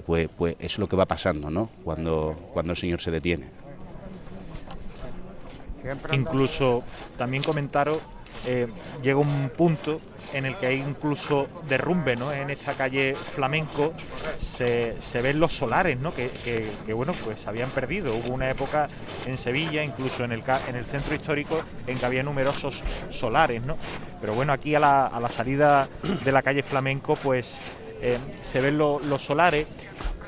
pues, 0.05 0.29
pues 0.37 0.55
es 0.59 0.77
lo 0.79 0.87
que 0.87 0.95
va 0.95 1.05
pasando, 1.05 1.49
¿no? 1.49 1.69
Cuando, 1.83 2.35
cuando 2.53 2.71
el 2.73 2.77
Señor 2.77 3.01
se 3.01 3.11
detiene. 3.11 3.47
Incluso 6.11 6.83
también 7.17 7.43
comentaros, 7.43 7.99
eh, 8.45 8.67
llega 9.01 9.19
un 9.19 9.49
punto 9.55 10.01
en 10.33 10.45
el 10.45 10.55
que 10.57 10.67
hay 10.67 10.79
incluso 10.79 11.47
derrumbe, 11.69 12.15
¿no? 12.15 12.31
En 12.31 12.49
esta 12.49 12.73
calle 12.73 13.15
flamenco 13.15 13.93
se, 14.41 14.95
se 14.99 15.21
ven 15.21 15.39
los 15.39 15.53
solares, 15.53 15.99
¿no? 15.99 16.13
Que, 16.13 16.29
que- 16.43 16.93
bueno, 16.93 17.13
pues 17.23 17.39
se 17.39 17.49
habían 17.49 17.69
perdido. 17.69 18.13
Hubo 18.15 18.33
una 18.33 18.49
época 18.49 18.87
en 19.25 19.37
Sevilla, 19.37 19.83
incluso 19.83 20.23
en 20.23 20.31
el, 20.31 20.43
en 20.67 20.75
el 20.75 20.85
centro 20.85 21.15
histórico, 21.15 21.59
en 21.85 21.97
que 21.97 22.05
había 22.05 22.23
numerosos 22.23 22.81
solares, 23.09 23.61
¿no? 23.63 23.77
Pero 24.19 24.33
bueno, 24.33 24.51
aquí 24.53 24.75
a 24.75 24.79
la, 24.79 25.07
a 25.07 25.19
la 25.19 25.29
salida 25.29 25.87
de 26.25 26.31
la 26.31 26.41
calle 26.41 26.63
flamenco, 26.63 27.15
pues 27.15 27.59
eh, 28.01 28.17
se 28.41 28.61
ven 28.61 28.77
lo- 28.77 28.99
los 28.99 29.23
solares 29.23 29.67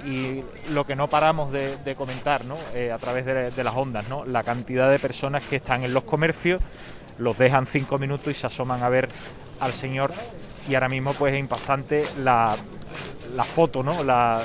y 0.06 0.42
lo 0.72 0.86
que 0.86 0.96
no 0.96 1.08
paramos 1.08 1.52
de, 1.52 1.76
de 1.78 1.94
comentar 1.96 2.46
¿no? 2.46 2.56
Eh, 2.74 2.92
a 2.92 2.98
través 2.98 3.26
de, 3.26 3.52
de 3.52 3.64
las 3.66 3.76
ondas, 3.76 4.08
¿no? 4.08 4.24
la 4.26 4.44
cantidad 4.44 4.90
de 4.90 4.98
personas 4.98 5.44
que 5.44 5.58
están 5.58 5.84
en 5.84 5.94
los 5.94 6.04
comercios, 6.06 6.62
los 7.18 7.38
dejan 7.38 7.66
cinco 7.68 7.98
minutos 7.98 8.30
y 8.32 8.34
se 8.34 8.48
asoman 8.48 8.82
a 8.82 8.88
ver 8.88 9.10
al 9.60 9.74
Señor 9.74 10.12
y 10.70 10.74
ahora 10.76 10.90
mismo 10.90 11.14
pues 11.14 11.34
es 11.34 11.40
impactante 11.40 12.06
la, 12.24 12.56
la 13.36 13.44
foto, 13.44 13.84
¿no? 13.84 14.04
la, 14.04 14.42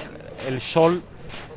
el 0.48 0.60
sol 0.60 1.02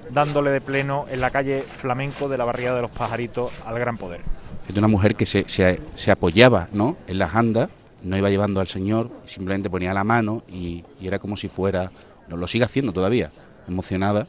dándole 0.09 0.51
de 0.51 0.61
pleno 0.61 1.05
en 1.09 1.19
la 1.21 1.29
calle 1.31 1.63
flamenco 1.63 2.29
de 2.29 2.38
la 2.38 2.45
barriada 2.45 2.75
de 2.77 2.81
los 2.84 2.91
pajaritos 2.91 3.51
al 3.65 3.77
gran 3.79 3.97
poder. 3.97 4.21
Es 4.67 4.73
de 4.73 4.79
una 4.79 4.88
mujer 4.88 5.15
que 5.15 5.25
se, 5.25 5.45
se- 5.47 6.11
apoyaba 6.11 6.69
¿no? 6.73 6.97
en 7.07 7.17
las 7.19 7.35
andas, 7.35 7.69
no 8.03 8.17
iba 8.17 8.29
llevando 8.29 8.59
al 8.61 8.67
Señor, 8.67 9.09
simplemente 9.25 9.69
ponía 9.69 9.93
la 9.93 10.03
mano 10.03 10.43
y, 10.47 10.84
y 10.99 11.07
era 11.07 11.19
como 11.19 11.35
si 11.38 11.49
fuera, 11.49 11.91
no, 12.27 12.38
lo 12.38 12.47
sigue 12.47 12.63
haciendo 12.65 12.91
todavía, 12.93 13.31
emocionada, 13.67 14.27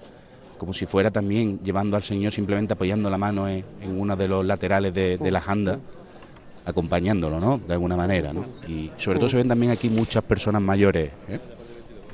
como 0.56 0.72
si 0.72 0.86
fuera 0.86 1.10
también 1.12 1.60
llevando 1.62 1.96
al 1.96 2.02
Señor, 2.02 2.32
simplemente 2.32 2.72
apoyando 2.72 3.08
la 3.10 3.18
mano 3.18 3.48
en, 3.48 3.64
en 3.80 4.00
uno 4.00 4.16
de 4.16 4.26
los 4.26 4.44
laterales 4.44 4.92
de, 4.94 5.18
de 5.18 5.30
las 5.30 5.48
andas, 5.48 5.78
acompañándolo, 6.68 7.40
¿no? 7.40 7.58
De 7.58 7.72
alguna 7.72 7.96
manera, 7.96 8.32
¿no? 8.32 8.44
Y 8.66 8.90
sobre 8.98 9.18
todo 9.18 9.28
se 9.28 9.36
ven 9.38 9.48
también 9.48 9.72
aquí 9.72 9.88
muchas 9.88 10.22
personas 10.22 10.60
mayores, 10.62 11.10
¿eh? 11.28 11.40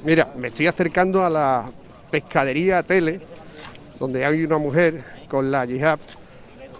Mira, 0.04 0.32
me 0.38 0.48
estoy 0.48 0.66
acercando 0.66 1.24
a 1.24 1.30
la 1.30 1.64
pescadería 2.10 2.82
Tele, 2.82 3.20
donde 3.98 4.24
hay 4.24 4.44
una 4.44 4.58
mujer 4.58 5.02
con 5.28 5.50
la 5.50 5.64
yihad. 5.64 5.98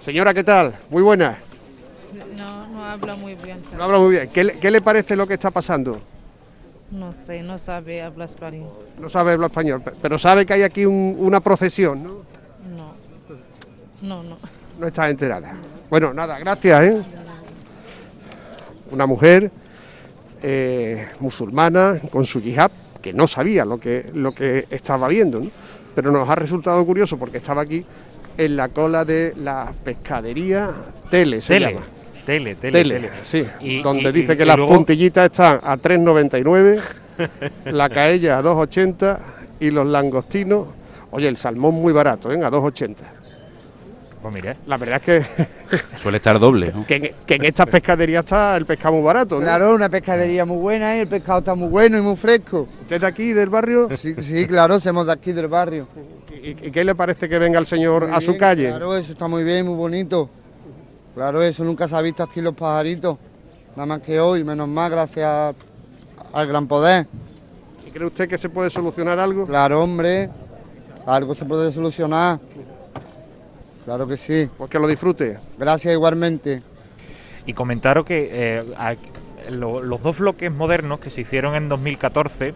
Señora, 0.00 0.32
¿qué 0.34 0.44
tal? 0.44 0.74
Muy 0.90 1.02
buena. 1.02 1.38
No, 2.36 2.68
no 2.68 2.84
habla 2.84 3.14
muy 3.16 3.34
bien. 3.34 3.58
No 3.76 3.84
habla 3.84 3.98
muy 3.98 4.10
bien. 4.12 4.28
¿Qué 4.32 4.44
le, 4.44 4.58
qué 4.58 4.70
le 4.70 4.80
parece 4.80 5.16
lo 5.16 5.26
que 5.26 5.34
está 5.34 5.50
pasando? 5.50 5.98
No 6.90 7.12
sé, 7.12 7.42
no 7.42 7.58
sabe 7.58 8.02
hablar 8.02 8.28
español. 8.28 8.68
No 9.00 9.08
sabe 9.08 9.32
hablar 9.32 9.50
español, 9.50 9.80
pe- 9.82 9.92
pero 10.00 10.18
sabe 10.18 10.44
que 10.46 10.52
hay 10.52 10.62
aquí 10.62 10.84
un- 10.86 11.16
una 11.18 11.40
procesión, 11.40 12.04
¿no? 12.04 12.10
No, 12.76 12.92
no, 14.02 14.22
no. 14.22 14.36
No 14.78 14.86
está 14.86 15.08
enterada. 15.08 15.54
Bueno, 15.88 16.12
nada, 16.12 16.38
gracias, 16.38 16.84
¿eh? 16.84 17.02
Una 18.94 19.06
mujer 19.06 19.50
eh, 20.40 21.08
musulmana 21.18 22.00
con 22.12 22.24
su 22.24 22.40
yihad, 22.40 22.70
que 23.02 23.12
no 23.12 23.26
sabía 23.26 23.64
lo 23.64 23.78
que, 23.78 24.08
lo 24.14 24.32
que 24.32 24.66
estaba 24.70 25.08
viendo, 25.08 25.40
¿no? 25.40 25.50
Pero 25.96 26.12
nos 26.12 26.28
ha 26.28 26.36
resultado 26.36 26.84
curioso 26.86 27.16
porque 27.18 27.38
estaba 27.38 27.62
aquí 27.62 27.84
en 28.38 28.56
la 28.56 28.68
cola 28.68 29.04
de 29.04 29.32
la 29.36 29.72
pescadería 29.84 30.70
Tele, 31.10 31.40
se 31.40 31.54
Tele, 31.54 31.72
llama. 31.72 31.80
tele, 32.24 32.54
tele, 32.54 32.72
Tele, 32.72 32.94
tele. 32.94 33.10
sí, 33.24 33.44
Y- 33.60 33.82
donde 33.82 34.10
y- 34.10 34.12
dice 34.12 34.34
y- 34.34 34.36
que 34.36 34.44
las 34.44 34.56
luego- 34.56 34.74
puntillitas 34.74 35.24
están 35.30 35.58
a 35.62 35.76
3,99, 35.76 36.80
la 37.72 37.88
caella 37.90 38.38
a 38.38 38.42
2,80 38.42 39.18
y 39.58 39.70
los 39.70 39.86
langostinos, 39.88 40.66
oye, 41.10 41.26
el 41.26 41.36
salmón 41.36 41.74
muy 41.74 41.92
barato, 41.92 42.30
¿eh? 42.32 42.36
a 42.44 42.48
2,80. 42.50 42.94
Pues 44.24 44.36
mire. 44.36 44.56
La 44.66 44.78
verdad 44.78 45.02
es 45.06 45.22
que, 45.22 45.46
Suele 45.98 46.16
estar 46.16 46.38
doble, 46.38 46.72
¿no? 46.74 46.86
que, 46.86 46.94
en, 46.94 47.10
que 47.26 47.34
en 47.34 47.44
estas 47.44 47.66
pescaderías 47.68 48.24
está 48.24 48.56
el 48.56 48.64
pescado 48.64 48.94
muy 48.94 49.04
barato. 49.04 49.34
¿no? 49.34 49.42
Claro, 49.42 49.74
una 49.74 49.90
pescadería 49.90 50.46
muy 50.46 50.56
buena 50.56 50.96
y 50.96 51.00
el 51.00 51.08
pescado 51.08 51.40
está 51.40 51.54
muy 51.54 51.68
bueno 51.68 51.98
y 51.98 52.00
muy 52.00 52.16
fresco. 52.16 52.66
¿Usted 52.80 52.96
es 52.96 53.02
de 53.02 53.06
aquí, 53.06 53.34
del 53.34 53.50
barrio? 53.50 53.86
Sí, 53.98 54.14
sí, 54.22 54.46
claro, 54.46 54.80
somos 54.80 55.04
de 55.04 55.12
aquí 55.12 55.32
del 55.32 55.48
barrio. 55.48 55.86
¿Y, 56.42 56.52
y 56.52 56.70
qué 56.70 56.84
le 56.84 56.94
parece 56.94 57.28
que 57.28 57.38
venga 57.38 57.58
el 57.58 57.66
señor 57.66 58.06
Muy 58.06 58.16
a 58.16 58.20
su 58.22 58.28
bien, 58.28 58.38
calle? 58.38 58.68
Claro, 58.70 58.96
eso 58.96 59.12
está 59.12 59.28
muy 59.28 59.44
bien, 59.44 59.66
muy 59.66 59.76
bonito. 59.76 60.30
Claro, 61.14 61.42
eso 61.42 61.62
nunca 61.62 61.86
se 61.86 61.94
ha 61.94 62.00
visto 62.00 62.22
aquí 62.22 62.40
los 62.40 62.54
pajaritos. 62.54 63.18
Nada 63.76 63.84
más 63.84 64.00
que 64.00 64.18
hoy, 64.18 64.42
menos 64.42 64.68
más, 64.68 64.90
gracias 64.90 65.54
al 66.32 66.46
gran 66.46 66.66
poder. 66.66 67.06
¿Y 67.86 67.90
cree 67.90 68.06
usted 68.06 68.26
que 68.26 68.38
se 68.38 68.48
puede 68.48 68.70
solucionar 68.70 69.18
algo? 69.18 69.46
Claro, 69.46 69.82
hombre, 69.82 70.30
algo 71.04 71.34
se 71.34 71.44
puede 71.44 71.70
solucionar. 71.70 72.38
Claro 73.84 74.06
que 74.06 74.16
sí. 74.16 74.48
Pues 74.56 74.70
que 74.70 74.78
lo 74.78 74.86
disfrute. 74.88 75.38
Gracias 75.58 75.92
igualmente. 75.92 76.62
Y 77.46 77.52
comentaros 77.52 78.06
que 78.06 78.28
eh, 78.32 78.62
a- 78.76 78.96
lo- 79.50 79.82
los 79.82 80.02
dos 80.02 80.18
bloques 80.18 80.50
modernos 80.50 81.00
que 81.00 81.10
se 81.10 81.20
hicieron 81.20 81.54
en 81.54 81.68
2014, 81.68 82.54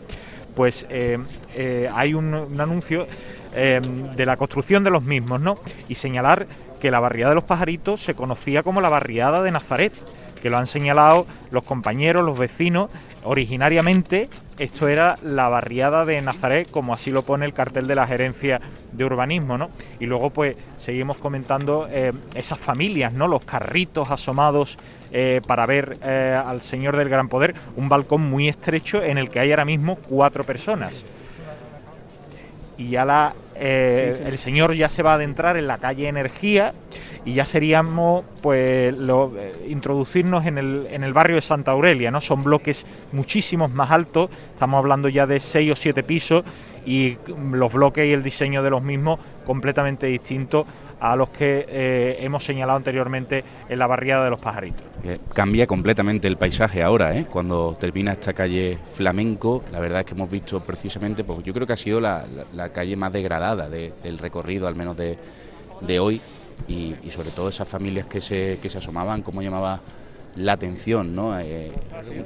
pues 0.56 0.86
eh, 0.88 1.18
eh, 1.54 1.88
hay 1.92 2.14
un, 2.14 2.32
un 2.34 2.60
anuncio 2.60 3.06
eh, 3.54 3.80
de 4.16 4.26
la 4.26 4.36
construcción 4.38 4.84
de 4.84 4.90
los 4.90 5.02
mismos, 5.04 5.40
¿no? 5.40 5.54
Y 5.88 5.96
señalar 5.96 6.46
que 6.80 6.90
la 6.90 7.00
barriada 7.00 7.30
de 7.30 7.34
los 7.34 7.44
pajaritos 7.44 8.02
se 8.02 8.14
conocía 8.14 8.62
como 8.62 8.80
la 8.80 8.88
barriada 8.88 9.42
de 9.42 9.50
Nazaret, 9.50 9.92
que 10.40 10.50
lo 10.50 10.58
han 10.58 10.66
señalado 10.66 11.26
los 11.50 11.64
compañeros, 11.64 12.24
los 12.24 12.38
vecinos. 12.38 12.90
Originariamente 13.24 14.28
esto 14.58 14.88
era 14.88 15.18
la 15.22 15.48
barriada 15.48 16.04
de 16.04 16.20
Nazaret, 16.20 16.68
como 16.70 16.92
así 16.92 17.10
lo 17.10 17.22
pone 17.22 17.46
el 17.46 17.52
cartel 17.52 17.86
de 17.86 17.94
la 17.94 18.06
gerencia 18.06 18.60
de 18.92 19.04
urbanismo, 19.04 19.56
¿no? 19.56 19.70
Y 20.00 20.06
luego 20.06 20.30
pues 20.30 20.56
seguimos 20.78 21.16
comentando 21.18 21.86
eh, 21.90 22.12
esas 22.34 22.58
familias, 22.58 23.12
¿no? 23.12 23.28
Los 23.28 23.44
carritos 23.44 24.10
asomados 24.10 24.76
eh, 25.12 25.40
para 25.46 25.64
ver 25.66 25.98
eh, 26.02 26.40
al 26.44 26.60
Señor 26.60 26.96
del 26.96 27.08
Gran 27.08 27.28
Poder, 27.28 27.54
un 27.76 27.88
balcón 27.88 28.22
muy 28.22 28.48
estrecho 28.48 29.02
en 29.02 29.18
el 29.18 29.30
que 29.30 29.40
hay 29.40 29.50
ahora 29.52 29.64
mismo 29.64 29.96
cuatro 29.96 30.42
personas. 30.44 31.04
Y 32.78 32.90
ya 32.90 33.04
la, 33.04 33.34
eh, 33.56 34.12
Sí, 34.12 34.22
sí. 34.22 34.28
el 34.28 34.38
señor 34.38 34.72
ya 34.74 34.88
se 34.88 35.02
va 35.02 35.10
a 35.12 35.14
adentrar 35.14 35.56
en 35.56 35.66
la 35.66 35.78
calle 35.78 36.06
Energía 36.08 36.72
y 37.24 37.34
ya 37.34 37.44
seríamos 37.44 38.24
pues 38.40 38.96
lo- 38.96 39.32
eh, 39.36 39.66
introducirnos 39.68 40.46
en 40.46 40.58
el, 40.58 40.86
en 40.90 41.02
el 41.02 41.12
barrio 41.12 41.36
de 41.36 41.42
Santa 41.42 41.72
Aurelia, 41.72 42.12
¿no? 42.12 42.20
Son 42.20 42.44
bloques 42.44 42.86
muchísimos 43.12 43.72
más 43.72 43.90
altos, 43.90 44.30
estamos 44.52 44.78
hablando 44.78 45.08
ya 45.08 45.26
de 45.26 45.40
seis 45.40 45.72
o 45.72 45.74
siete 45.76 46.04
pisos 46.04 46.44
y 46.86 47.18
los 47.52 47.72
bloques 47.72 48.06
y 48.06 48.12
el 48.12 48.22
diseño 48.22 48.62
de 48.62 48.70
los 48.70 48.82
mismos 48.82 49.18
completamente 49.44 50.06
distintos 50.06 50.64
a 51.00 51.16
los 51.16 51.28
que 51.30 51.66
eh, 51.68 52.16
hemos 52.20 52.44
señalado 52.44 52.76
anteriormente 52.76 53.44
en 53.68 53.78
la 53.78 53.86
barriada 53.86 54.24
de 54.24 54.30
los 54.30 54.40
pajaritos. 54.40 54.84
Eh, 55.04 55.18
cambia 55.32 55.66
completamente 55.66 56.26
el 56.28 56.36
paisaje 56.36 56.82
ahora, 56.82 57.16
¿eh? 57.16 57.26
cuando 57.30 57.76
termina 57.78 58.12
esta 58.12 58.32
calle 58.32 58.78
flamenco, 58.94 59.62
la 59.70 59.80
verdad 59.80 60.00
es 60.00 60.06
que 60.06 60.14
hemos 60.14 60.30
visto 60.30 60.60
precisamente, 60.60 61.24
pues 61.24 61.42
yo 61.44 61.54
creo 61.54 61.66
que 61.66 61.72
ha 61.72 61.76
sido 61.76 62.00
la, 62.00 62.24
calle 62.72 62.96
más 62.96 63.12
degradada 63.12 63.68
de- 63.68 63.92
del 64.02 64.18
recorrido, 64.18 64.66
al 64.66 64.74
menos 64.74 64.96
de, 64.96 65.16
de 65.82 66.00
hoy, 66.00 66.20
y, 66.66 66.94
sobre 67.10 67.30
todo 67.30 67.48
esas 67.48 67.68
familias 67.68 68.06
que 68.06 68.20
se, 68.20 68.58
que 68.60 68.68
se 68.68 68.78
asomaban, 68.78 69.22
cómo 69.22 69.40
llamaba 69.42 69.80
la 70.36 70.52
atención, 70.52 71.14
¿no? 71.14 71.38
Eh, 71.38 71.72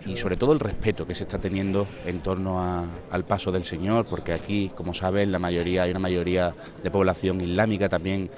y 0.07 0.17
sobre 0.17 0.37
todo 0.37 0.53
el 0.53 0.61
respeto 0.61 1.07
que 1.07 1.15
se 1.15 1.25
está 1.25 1.39
teniendo 1.39 1.87
en 2.07 2.21
torno 2.21 2.87
al 3.11 3.25
paso 3.25 3.53
del 3.53 3.65
Señor, 3.65 4.07
porque 4.07 4.33
aquí, 4.33 4.71
como 4.75 4.93
saben, 4.95 5.33
la 5.33 5.39
mayoría, 5.39 5.85
hay 5.85 5.91
una 5.91 6.01
mayoría 6.01 6.53
de 6.83 6.91
población 6.91 7.41
islámica 7.41 7.89
también 7.89 8.31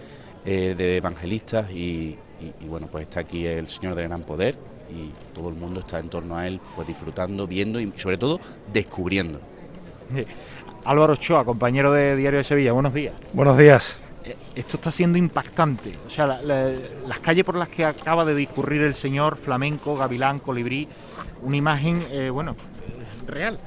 eh, 0.45 0.75
de 0.77 0.97
evangelistas 0.99 1.71
y, 1.71 2.17
y- 2.41 2.53
y, 2.61 2.67
bueno, 2.67 2.89
pues 2.91 3.05
está 3.05 3.21
aquí 3.21 3.47
el 3.47 3.69
Señor 3.69 3.95
de 3.95 4.03
gran 4.05 4.23
poder 4.23 4.57
y 4.91 5.11
todo 5.35 5.49
el 5.49 5.55
mundo 5.55 5.81
está 5.81 5.99
en 5.99 6.09
torno 6.09 6.37
a 6.37 6.47
él, 6.47 6.61
pues 6.77 6.87
disfrutando, 6.87 7.47
viendo 7.47 7.81
y 7.81 7.93
sobre 7.97 8.19
todo 8.19 8.39
descubriendo. 8.73 9.41
Álvaro 10.85 11.15
Ochoa, 11.15 11.45
compañero 11.45 11.93
de 11.93 12.15
Diario 12.17 12.39
de 12.39 12.45
Sevilla, 12.45 12.73
buenos 12.73 12.93
días. 12.93 13.15
Buenos 13.33 13.57
días. 13.57 13.99
Eh, 14.25 14.37
esto 14.55 14.77
está 14.77 14.91
siendo 14.91 15.17
impactante. 15.17 15.97
O 16.07 16.11
sea, 16.11 16.27
la- 16.27 16.43
la- 16.43 16.71
las 17.09 17.19
calles 17.21 17.45
por 17.45 17.57
las 17.57 17.69
que 17.69 17.85
acaba 17.85 18.25
de 18.25 18.35
discurrir 18.35 18.83
el 18.83 18.95
señor, 18.95 19.37
flamenco, 19.39 19.97
gavilán, 19.97 20.39
colibrí, 20.41 20.87
una 21.43 21.57
imagen, 21.57 22.03
eh, 22.11 22.29
bueno, 22.31 22.55
real. 23.27 23.59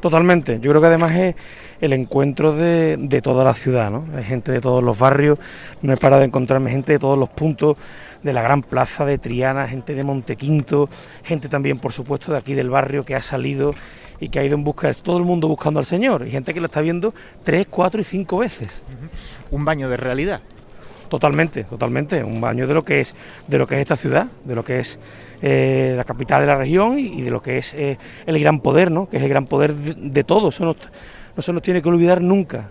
Totalmente. 0.00 0.60
Yo 0.60 0.70
creo 0.70 0.80
que 0.80 0.86
además 0.88 1.12
es 1.14 1.34
el 1.80 1.92
encuentro 1.92 2.54
de, 2.54 2.96
de 2.98 3.22
toda 3.22 3.44
la 3.44 3.54
ciudad, 3.54 3.90
¿no? 3.90 4.04
Hay 4.16 4.24
gente 4.24 4.52
de 4.52 4.60
todos 4.60 4.82
los 4.82 4.98
barrios, 4.98 5.38
no 5.82 5.92
he 5.92 5.96
parado 5.96 6.20
de 6.20 6.26
encontrarme 6.26 6.70
gente 6.70 6.92
de 6.92 6.98
todos 6.98 7.18
los 7.18 7.28
puntos 7.28 7.76
de 8.22 8.32
la 8.32 8.42
gran 8.42 8.62
plaza 8.62 9.04
de 9.04 9.18
Triana, 9.18 9.68
gente 9.68 9.94
de 9.94 10.02
Montequinto, 10.02 10.88
gente 11.22 11.48
también, 11.48 11.78
por 11.78 11.92
supuesto, 11.92 12.32
de 12.32 12.38
aquí 12.38 12.54
del 12.54 12.70
barrio 12.70 13.04
que 13.04 13.14
ha 13.14 13.22
salido 13.22 13.74
y 14.20 14.28
que 14.28 14.40
ha 14.40 14.44
ido 14.44 14.56
en 14.56 14.64
busca, 14.64 14.88
es 14.88 15.02
todo 15.02 15.18
el 15.18 15.24
mundo 15.24 15.46
buscando 15.46 15.78
al 15.78 15.86
Señor, 15.86 16.26
y 16.26 16.30
gente 16.32 16.52
que 16.52 16.60
lo 16.60 16.66
está 16.66 16.80
viendo 16.80 17.14
tres, 17.44 17.68
cuatro 17.70 18.00
y 18.00 18.04
cinco 18.04 18.38
veces. 18.38 18.82
Un 19.52 19.64
baño 19.64 19.88
de 19.88 19.96
realidad. 19.96 20.40
Totalmente, 21.08 21.64
totalmente, 21.64 22.22
un 22.22 22.40
baño 22.40 22.66
de 22.66 22.74
lo 22.74 22.84
que 22.84 23.00
es, 23.00 23.14
de 23.46 23.56
lo 23.56 23.66
que 23.66 23.76
es 23.76 23.80
esta 23.80 23.96
ciudad, 23.96 24.26
de 24.44 24.54
lo 24.54 24.62
que 24.62 24.80
es 24.80 24.98
eh, 25.40 25.94
la 25.96 26.04
capital 26.04 26.42
de 26.42 26.46
la 26.48 26.56
región 26.56 26.98
y, 26.98 27.06
y 27.06 27.22
de 27.22 27.30
lo 27.30 27.40
que 27.40 27.58
es 27.58 27.72
eh, 27.74 27.96
el 28.26 28.38
gran 28.38 28.60
poder, 28.60 28.90
¿no? 28.90 29.08
Que 29.08 29.16
es 29.16 29.22
el 29.22 29.28
gran 29.30 29.46
poder 29.46 29.74
de, 29.74 29.94
de 29.94 30.24
todos. 30.24 30.56
Eso 30.56 30.76
no 31.38 31.42
se 31.42 31.52
nos 31.52 31.62
tiene 31.62 31.80
que 31.80 31.88
olvidar 31.88 32.20
nunca. 32.20 32.68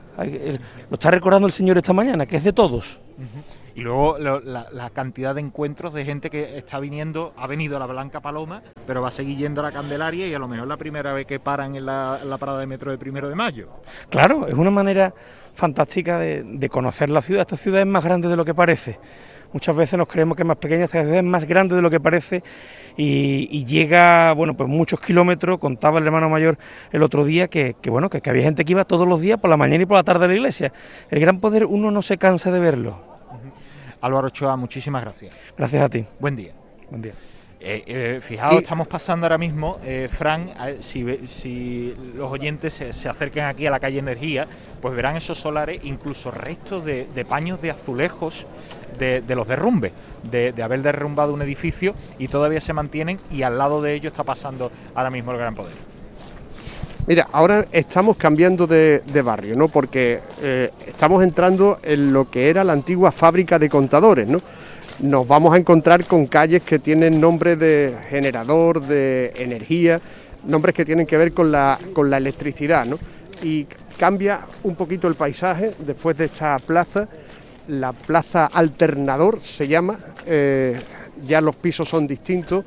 Lo 0.90 0.96
está 0.96 1.10
recordando 1.10 1.48
el 1.48 1.54
Señor 1.54 1.78
esta 1.78 1.94
mañana, 1.94 2.26
que 2.26 2.36
es 2.36 2.44
de 2.44 2.52
todos. 2.52 3.00
Y 3.76 3.80
luego 3.80 4.18
lo- 4.20 4.42
la, 4.42 4.68
la 4.74 4.90
cantidad 4.90 5.34
de 5.34 5.40
encuentros 5.40 5.94
de 5.94 6.04
gente 6.04 6.30
que 6.30 6.58
está 6.58 6.78
viniendo, 6.78 7.34
ha 7.38 7.48
venido 7.48 7.78
a 7.78 7.80
la 7.80 7.86
Blanca 7.86 8.20
Paloma, 8.20 8.62
pero 8.86 9.02
va 9.02 9.08
a 9.08 9.12
seguir 9.12 9.38
yendo 9.38 9.62
a 9.62 9.64
la 9.64 9.72
Candelaria 9.72 10.28
y 10.28 10.34
a 10.34 10.40
lo 10.40 10.50
mejor 10.50 10.68
la 10.68 10.76
primera 10.76 11.14
vez 11.14 11.26
que 11.26 11.40
paran 11.40 11.78
en 11.78 11.86
la, 11.86 12.20
en 12.22 12.30
la 12.30 12.38
parada 12.38 12.60
de 12.60 12.66
metro 12.68 12.92
de 12.92 12.98
primero 12.98 13.30
de 13.30 13.36
mayo. 13.36 13.70
Claro, 14.10 14.48
es 14.50 14.54
una 14.54 14.70
manera 14.72 15.14
fantástica 15.54 16.20
de, 16.20 16.44
de 16.44 16.68
conocer 16.68 17.10
la 17.10 17.22
ciudad. 17.22 17.42
Esta 17.44 17.56
ciudad 17.56 17.80
es 17.80 17.88
más 17.88 18.04
grande 18.04 18.28
de 18.28 18.36
lo 18.36 18.44
que 18.44 18.54
parece. 18.54 19.00
Muchas 19.54 19.78
veces 19.78 19.98
nos 19.98 20.10
creemos 20.10 20.36
que 20.36 20.44
es 20.44 20.48
más 20.48 20.58
pequeña, 20.58 20.84
esta 20.84 21.00
ciudad 21.04 21.20
es 21.20 21.24
más 21.24 21.46
grande 21.46 21.74
de 21.74 21.82
lo 21.82 21.90
que 21.90 22.02
parece 22.02 22.44
y, 22.98 23.48
y 23.52 23.64
llega, 23.66 24.34
bueno, 24.34 24.56
pues 24.58 24.68
muchos 24.68 25.00
kilómetros. 25.00 25.60
Contaba 25.60 26.00
el 26.00 26.06
hermano 26.06 26.30
mayor 26.30 26.58
el 26.92 27.04
otro 27.04 27.24
día 27.24 27.48
que, 27.48 27.76
que, 27.82 27.90
bueno, 27.90 28.10
que, 28.10 28.20
que 28.22 28.30
había 28.30 28.44
gente 28.44 28.66
que 28.66 28.74
iba 28.74 28.84
todos 28.84 29.08
los 29.08 29.22
días 29.22 29.40
por 29.40 29.50
la 29.50 29.58
mañana 29.58 29.84
y 29.84 29.86
por 29.86 29.96
la 29.98 30.04
tarde 30.04 30.26
a 30.26 30.28
la 30.28 30.34
iglesia. 30.34 30.74
El 31.10 31.20
gran 31.20 31.40
poder 31.40 31.66
uno 31.66 31.92
no 31.92 32.02
se 32.02 32.18
cansa 32.18 32.52
de 32.52 32.60
verlo. 32.60 33.00
Álvaro 34.02 34.28
Ochoa, 34.28 34.56
muchísimas 34.58 35.02
gracias. 35.04 35.36
Gracias 35.58 35.82
a 35.84 35.90
ti. 35.90 36.06
Buen 36.20 36.36
día. 36.36 36.52
Buen 36.90 37.02
día. 37.02 37.14
Eh, 37.60 37.84
eh, 37.88 38.20
fijaos, 38.22 38.54
Y- 38.54 38.58
estamos 38.60 38.88
pasando 38.88 39.26
ahora 39.26 39.40
mismo, 39.40 39.80
eh, 39.84 40.08
Fran, 40.12 40.52
si, 40.80 41.04
si 41.26 41.92
los 42.16 42.32
oyentes 42.32 42.76
se, 42.76 42.94
se 42.94 43.10
acercan 43.10 43.46
aquí 43.46 43.66
a 43.66 43.72
la 43.72 43.80
calle 43.80 43.98
Energía, 43.98 44.48
pues 44.80 44.96
verán 44.96 45.18
esos 45.18 45.40
solares, 45.40 45.84
incluso 45.84 46.30
restos 46.30 46.86
de, 46.86 47.08
de 47.16 47.26
paños 47.26 47.60
de 47.60 47.72
azulejos 47.72 48.46
de, 48.98 49.36
los 49.36 49.48
derrumbes, 49.48 49.92
de, 50.30 50.54
haber 50.62 50.82
derrumbado 50.82 51.34
un 51.34 51.42
edificio 51.42 51.94
y 52.20 52.28
todavía 52.28 52.62
se 52.62 52.74
mantienen 52.74 53.18
y 53.32 53.44
al 53.44 53.58
lado 53.58 53.82
de 53.82 53.94
ellos 53.94 54.12
está 54.12 54.24
pasando 54.24 54.72
ahora 54.96 55.10
mismo 55.10 55.32
el 55.32 55.38
Gran 55.38 55.54
Poder. 55.54 55.74
Mira, 57.08 57.30
ahora 57.32 57.66
estamos 57.72 58.18
cambiando 58.18 58.68
de, 58.68 59.02
de 59.06 59.22
barrio, 59.22 59.56
¿no? 59.56 59.70
Porque 59.70 60.20
eh, 60.42 60.72
estamos 60.86 61.24
entrando 61.24 61.80
en 61.82 62.12
lo 62.12 62.30
que 62.30 62.50
era 62.50 62.66
la 62.66 62.74
antigua 62.74 63.14
fábrica 63.14 63.58
de 63.58 63.70
contadores, 63.70 64.28
¿no? 64.28 64.42
Nos 65.00 65.26
vamos 65.26 65.54
a 65.54 65.58
encontrar 65.58 66.06
con 66.06 66.26
calles 66.28 66.64
que 66.64 66.80
tienen 66.80 67.22
nombre 67.22 67.56
de 67.56 67.96
generador, 68.10 68.82
de 68.82 69.32
energía, 69.38 70.02
nombres 70.46 70.76
que 70.76 70.84
tienen 70.84 71.06
que 71.06 71.16
ver 71.16 71.34
con 71.34 71.52
la, 71.52 71.80
con 71.94 72.10
la 72.10 72.18
electricidad, 72.18 72.86
¿no? 72.86 72.98
Y 73.42 73.68
cambia 73.98 74.42
un 74.64 74.76
poquito 74.76 75.08
el 75.08 75.16
paisaje 75.16 75.74
después 75.80 76.18
de 76.18 76.26
esta 76.26 76.58
plaza, 76.60 77.08
la 77.68 77.94
plaza 77.94 78.46
alternador 78.46 79.42
se 79.42 79.68
llama, 79.68 79.98
eh, 80.26 80.80
ya 81.26 81.42
los 81.42 81.56
pisos 81.56 81.90
son 81.90 82.08
distintos, 82.08 82.64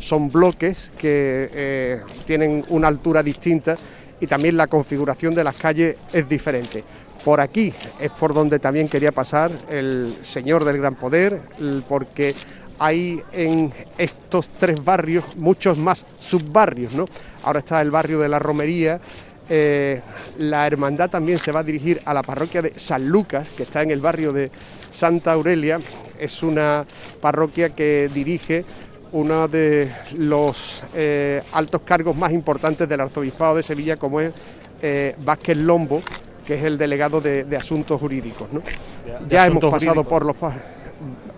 son 0.00 0.30
bloques 0.30 0.90
que 0.98 1.50
eh, 1.52 2.00
tienen 2.26 2.64
una 2.68 2.88
altura 2.88 3.22
distinta 3.22 3.76
y 4.20 4.26
también 4.26 4.56
la 4.56 4.66
configuración 4.66 5.34
de 5.34 5.44
las 5.44 5.56
calles 5.56 5.96
es 6.12 6.28
diferente. 6.28 6.84
Por 7.24 7.40
aquí 7.40 7.72
es 8.00 8.10
por 8.12 8.34
donde 8.34 8.58
también 8.58 8.88
quería 8.88 9.12
pasar 9.12 9.50
el 9.70 10.16
señor 10.22 10.64
del 10.64 10.78
gran 10.78 10.96
poder, 10.96 11.40
porque 11.88 12.34
hay 12.80 13.22
en 13.32 13.72
estos 13.96 14.48
tres 14.48 14.84
barrios 14.84 15.36
muchos 15.36 15.78
más 15.78 16.04
subbarrios, 16.18 16.92
¿no? 16.94 17.04
Ahora 17.44 17.60
está 17.60 17.80
el 17.80 17.92
barrio 17.92 18.18
de 18.18 18.28
la 18.28 18.40
Romería, 18.40 19.00
eh, 19.48 20.00
la 20.38 20.66
hermandad 20.66 21.10
también 21.10 21.38
se 21.38 21.52
va 21.52 21.60
a 21.60 21.64
dirigir 21.64 22.00
a 22.04 22.14
la 22.14 22.22
parroquia 22.22 22.62
de 22.62 22.72
San 22.76 23.08
Lucas, 23.08 23.46
que 23.56 23.64
está 23.64 23.82
en 23.82 23.90
el 23.90 24.00
barrio 24.00 24.32
de 24.32 24.50
Santa 24.92 25.32
Aurelia. 25.32 25.78
Es 26.18 26.42
una 26.42 26.84
parroquia 27.20 27.70
que 27.70 28.08
dirige 28.12 28.64
uno 29.12 29.46
de 29.48 29.90
los 30.16 30.82
eh, 30.94 31.42
altos 31.52 31.82
cargos 31.82 32.16
más 32.16 32.32
importantes 32.32 32.88
del 32.88 33.00
arzobispado 33.00 33.56
de 33.56 33.62
Sevilla, 33.62 33.96
como 33.96 34.20
es 34.20 34.32
eh, 34.80 35.14
Vázquez 35.22 35.56
Lombo, 35.56 36.00
que 36.46 36.54
es 36.54 36.64
el 36.64 36.78
delegado 36.78 37.20
de, 37.20 37.44
de 37.44 37.56
asuntos 37.56 38.00
jurídicos. 38.00 38.48
¿no? 38.52 38.60
de 38.60 39.28
ya 39.28 39.46
hemos 39.46 39.60
pasado 39.60 40.02
jurídicos. 40.02 40.06
por 40.06 40.24
los 40.26 40.36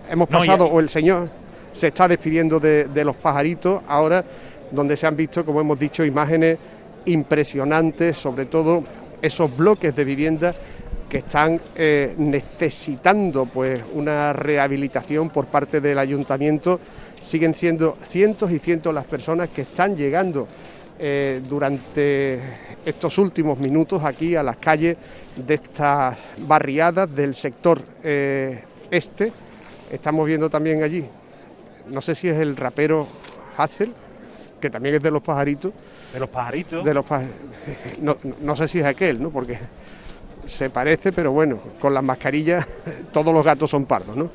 hemos 0.09 0.29
pasado 0.29 0.65
o 0.65 0.79
el 0.79 0.89
señor 0.89 1.29
se 1.73 1.87
está 1.87 2.07
despidiendo 2.07 2.59
de, 2.59 2.85
de 2.85 3.03
los 3.03 3.15
pajaritos 3.15 3.81
ahora 3.87 4.23
donde 4.71 4.95
se 4.95 5.07
han 5.07 5.15
visto 5.15 5.43
como 5.43 5.59
hemos 5.61 5.79
dicho 5.79 6.05
imágenes 6.05 6.57
impresionantes 7.05 8.17
sobre 8.17 8.45
todo 8.45 8.83
esos 9.21 9.55
bloques 9.55 9.95
de 9.95 10.03
vivienda 10.03 10.53
que 11.09 11.19
están 11.19 11.59
eh, 11.75 12.13
necesitando 12.17 13.45
pues 13.45 13.81
una 13.93 14.33
rehabilitación 14.33 15.29
por 15.29 15.45
parte 15.45 15.79
del 15.79 15.99
ayuntamiento 15.99 16.79
siguen 17.23 17.55
siendo 17.55 17.97
cientos 18.07 18.51
y 18.51 18.59
cientos 18.59 18.93
las 18.93 19.05
personas 19.05 19.49
que 19.49 19.63
están 19.63 19.95
llegando 19.95 20.47
eh, 20.97 21.41
durante 21.47 22.39
estos 22.85 23.17
últimos 23.17 23.57
minutos 23.57 24.01
aquí 24.03 24.35
a 24.35 24.43
las 24.43 24.57
calles 24.57 24.95
de 25.35 25.55
estas 25.55 26.17
barriadas 26.37 27.13
del 27.13 27.33
sector 27.33 27.81
eh, 28.01 28.63
este. 28.89 29.33
Estamos 29.91 30.25
viendo 30.25 30.49
también 30.49 30.83
allí, 30.83 31.03
no 31.91 32.01
sé 32.01 32.15
si 32.15 32.29
es 32.29 32.37
el 32.37 32.55
rapero 32.55 33.07
Hassel, 33.57 33.93
que 34.61 34.69
también 34.69 34.95
es 34.95 35.01
de 35.01 35.11
los 35.11 35.21
pajaritos. 35.21 35.73
De 36.15 36.19
los 36.21 36.29
pajaritos. 36.29 36.83
De 36.83 36.93
los 36.93 37.05
no, 38.01 38.17
no 38.41 38.55
sé 38.55 38.67
si 38.67 38.79
es 38.79 38.85
aquel, 38.85 39.21
¿no? 39.21 39.29
Porque 39.29 39.59
se 40.45 40.69
parece, 40.69 41.11
pero 41.11 41.31
bueno, 41.31 41.59
con 41.79 41.93
las 41.93 42.03
mascarillas 42.03 42.65
todos 43.13 43.33
los 43.33 43.45
gatos 43.45 43.69
son 43.69 43.85
pardos, 43.85 44.15
¿no? 44.15 44.29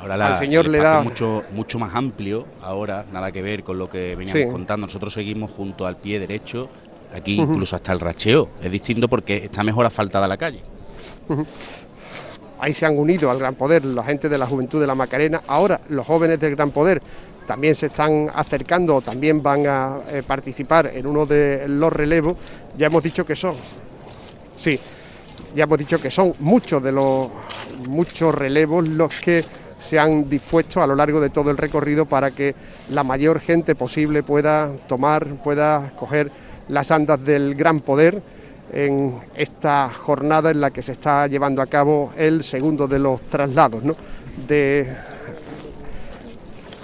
Ahora 0.00 0.16
la, 0.16 0.26
Al 0.34 0.38
señor 0.38 0.66
el 0.66 0.72
le 0.72 0.78
da- 0.78 1.00
mucho, 1.02 1.42
mucho 1.52 1.78
más 1.78 1.94
amplio, 1.94 2.46
ahora 2.62 3.04
nada 3.12 3.32
que 3.32 3.40
ver 3.42 3.64
con 3.64 3.78
lo 3.78 3.88
que 3.88 4.14
veníamos 4.14 4.42
Sí. 4.44 4.48
contando. 4.52 4.86
Nosotros 4.86 5.12
seguimos 5.12 5.50
junto 5.50 5.86
al 5.86 5.96
pie 5.96 6.18
derecho, 6.20 6.68
aquí 7.14 7.40
incluso 7.40 7.76
hasta 7.76 7.92
el 7.92 8.00
racheo. 8.00 8.50
Es 8.62 8.70
distinto 8.70 9.08
porque 9.08 9.36
está 9.36 9.64
mejor 9.64 9.86
asfaltada 9.86 10.28
la 10.28 10.36
calle. 10.36 10.60
Ahí 12.58 12.72
se 12.74 12.86
han 12.86 12.98
unido 12.98 13.30
al 13.30 13.38
Gran 13.38 13.54
Poder 13.54 13.84
la 13.84 14.02
gente 14.04 14.28
de 14.28 14.38
la 14.38 14.46
Juventud 14.46 14.80
de 14.80 14.86
la 14.86 14.94
Macarena. 14.94 15.42
Ahora 15.46 15.80
los 15.88 16.06
jóvenes 16.06 16.40
del 16.40 16.56
Gran 16.56 16.70
Poder 16.70 17.02
también 17.46 17.74
se 17.74 17.86
están 17.86 18.30
acercando 18.34 19.00
también 19.00 19.42
van 19.42 19.66
a 19.66 19.98
eh, 20.10 20.22
participar 20.26 20.90
en 20.94 21.06
uno 21.06 21.24
de 21.26 21.66
los 21.68 21.92
relevos. 21.92 22.36
Ya 22.76 22.86
hemos 22.86 23.02
dicho 23.02 23.24
que 23.24 23.36
son, 23.36 23.54
sí, 24.56 24.78
ya 25.54 25.64
hemos 25.64 25.78
dicho 25.78 26.00
que 26.00 26.10
son 26.10 26.34
muchos 26.40 26.82
de 26.82 26.92
los 26.92 27.28
muchos 27.88 28.34
relevos 28.34 28.86
los 28.88 29.14
que 29.20 29.44
se 29.78 29.98
han 29.98 30.28
dispuesto 30.28 30.82
a 30.82 30.86
lo 30.86 30.94
largo 30.94 31.20
de 31.20 31.30
todo 31.30 31.50
el 31.50 31.56
recorrido 31.56 32.06
para 32.06 32.30
que 32.30 32.54
la 32.90 33.04
mayor 33.04 33.40
gente 33.40 33.74
posible 33.74 34.22
pueda 34.22 34.70
tomar, 34.88 35.26
pueda 35.36 35.92
coger 35.98 36.30
las 36.68 36.90
andas 36.90 37.22
del 37.24 37.54
Gran 37.54 37.80
Poder 37.80 38.20
en 38.72 39.20
esta 39.36 39.90
jornada 39.90 40.50
en 40.50 40.60
la 40.60 40.70
que 40.70 40.82
se 40.82 40.92
está 40.92 41.26
llevando 41.26 41.62
a 41.62 41.66
cabo 41.66 42.12
el 42.16 42.42
segundo 42.42 42.88
de 42.88 42.98
los 42.98 43.20
traslados. 43.22 43.84
¿no? 43.84 43.94
De... 44.48 45.15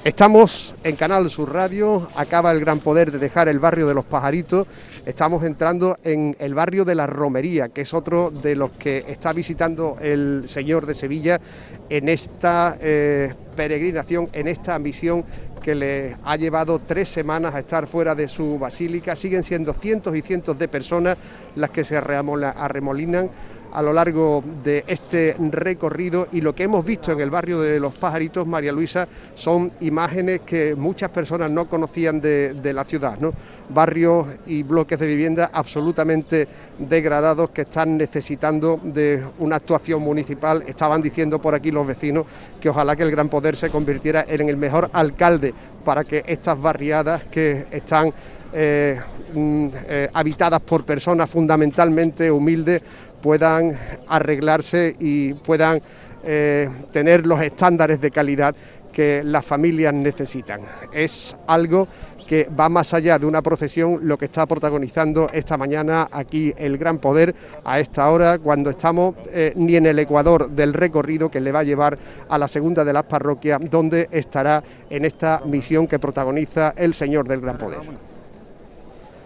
Estamos 0.05 0.75
en 0.83 0.97
Canal 0.97 1.31
Sur 1.31 1.53
Radio, 1.53 2.09
acaba 2.17 2.51
el 2.51 2.59
gran 2.59 2.81
poder 2.81 3.13
de 3.13 3.21
dejar 3.21 3.47
el 3.47 3.61
barrio 3.61 3.87
de 3.87 3.95
los 3.95 4.05
pajaritos, 4.05 4.67
estamos 5.07 5.45
entrando 5.45 5.97
en 6.03 6.35
el 6.41 6.55
barrio 6.55 6.85
de 6.85 6.97
la 6.97 7.07
Romería, 7.07 7.69
que 7.69 7.83
es 7.83 7.95
otro 7.95 8.33
de 8.33 8.57
los 8.57 8.73
que 8.73 9.05
está 9.07 9.33
visitando 9.33 9.99
el 10.01 10.49
señor 10.49 10.87
de 10.87 10.97
Sevilla 10.97 11.41
en 11.89 12.09
esta 12.09 12.77
eh, 12.81 13.33
peregrinación, 13.55 14.29
en 14.33 14.49
esta 14.49 14.77
misión 14.81 15.25
que 15.63 15.77
le 15.77 16.17
ha 16.25 16.37
llevado 16.37 16.81
tres 16.81 17.09
semanas 17.09 17.55
a 17.55 17.61
estar 17.61 17.87
fuera 17.87 18.17
de 18.17 18.27
su 18.27 18.59
basílica. 18.59 19.15
Siguen 19.15 19.45
siendo 19.45 19.73
cientos 19.73 20.17
y 20.17 20.23
cientos 20.23 20.59
de 20.59 20.67
personas 20.67 21.17
las 21.55 21.71
que 21.71 21.85
se 21.85 21.97
arremolinan 21.97 23.31
a 23.73 23.83
lo 23.83 23.93
largo 23.93 24.45
de 24.63 24.85
este 24.87 25.35
recorrido 25.51 26.29
y 26.33 26.41
lo 26.41 26.55
que 26.55 26.65
hemos 26.65 26.85
visto 26.85 27.13
en 27.13 27.21
el 27.21 27.31
barrio 27.31 27.61
de 27.61 27.81
Los 27.81 27.95
Pajaritos, 27.95 28.47
María 28.47 28.73
Luisa, 28.73 29.09
son 29.35 29.73
imágenes 29.81 30.41
que 30.41 30.75
muchas 30.75 31.11
personas 31.11 31.51
no 31.51 31.69
conocían 31.69 32.21
de, 32.21 32.73
la 32.73 32.85
ciudad, 32.85 33.19
¿no? 33.19 33.33
barrios 33.69 34.27
y 34.47 34.63
bloques 34.63 34.99
de 34.99 35.07
vivienda 35.07 35.51
absolutamente 35.53 36.47
degradados 36.79 37.51
que 37.51 37.63
están 37.63 37.97
necesitando 37.97 38.81
de 38.83 39.25
una 39.39 39.57
actuación 39.57 40.03
municipal. 40.03 40.63
Estaban 40.67 41.01
diciendo 41.01 41.41
por 41.41 41.55
aquí 41.55 41.71
los 41.71 41.87
vecinos 41.87 42.27
que 42.61 42.69
ojalá 42.69 42.97
que 42.97 43.03
el 43.03 43.11
Gran 43.11 43.29
Poder 43.29 43.57
se 43.57 43.71
convirtiera 43.71 44.25
en 44.27 44.49
el 44.49 44.57
mejor 44.57 44.91
alcalde 44.93 45.55
para 45.85 46.05
que 46.05 46.23
estas 46.27 46.61
barriadas 46.61 47.25
que 47.25 47.67
están 47.71 48.13
eh, 48.55 49.01
mm, 49.33 49.69
eh, 49.89 50.11
habitadas 50.13 50.61
por 50.61 50.85
personas 50.85 51.31
fundamentalmente 51.31 52.31
humildes 52.31 52.83
puedan 53.23 53.79
arreglarse 54.09 54.97
y 54.99 55.35
puedan 55.35 55.81
eh, 56.25 56.69
tener 56.93 57.27
los 57.27 57.41
estándares 57.41 58.01
de 58.01 58.11
calidad 58.11 58.55
que 58.93 59.23
las 59.25 59.45
familias 59.45 59.95
necesitan. 59.95 60.61
Es 60.93 61.35
algo 61.47 61.89
que 62.29 62.45
va 62.45 62.69
más 62.69 62.95
allá 62.95 63.19
de 63.19 63.27
una 63.27 63.43
procesión, 63.43 64.01
lo 64.03 64.17
que 64.17 64.27
está 64.27 64.47
protagonizando 64.47 65.29
esta 65.33 65.57
mañana 65.57 66.09
aquí 66.13 66.53
el 66.57 66.79
Gran 66.79 66.99
Poder 66.99 67.35
a 67.65 67.81
esta 67.81 68.09
hora, 68.11 68.39
cuando 68.39 68.71
estamos 68.71 69.15
eh, 69.29 69.53
ni 69.57 69.77
en 69.77 69.87
el 69.87 69.99
ecuador 69.99 70.51
del 70.51 70.75
recorrido 70.75 71.31
que 71.31 71.41
le 71.41 71.51
va 71.51 71.61
a 71.61 71.65
llevar 71.65 71.99
a 72.29 72.39
la 72.39 72.49
segunda 72.49 72.85
de 72.85 72.93
las 72.93 73.05
parroquias, 73.05 73.61
donde 73.69 74.09
estará 74.13 74.63
en 74.89 75.05
esta 75.05 75.41
misión 75.47 75.87
que 75.87 75.99
protagoniza 75.99 76.75
el 76.77 76.95
Señor 76.95 77.27
del 77.27 77.41
Gran 77.41 77.59
Poder. 77.59 77.81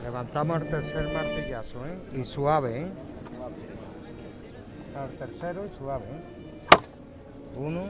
Levantamos 0.03 0.63
el 0.63 0.69
tercer 0.69 1.05
martillazo, 1.13 1.87
¿eh? 1.87 2.21
Y 2.21 2.25
suave, 2.25 2.83
¿eh? 2.83 2.87
Al 4.97 5.11
tercero 5.19 5.67
y 5.67 5.79
suave, 5.79 6.05
¿eh? 6.05 7.57
Uno. 7.57 7.83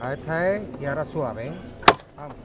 A 0.00 0.14
esta 0.14 0.54
es 0.54 0.62
y 0.80 0.84
ahora 0.84 1.04
suave, 1.04 1.48
¿eh? 1.48 1.52
Vamos. 2.16 2.36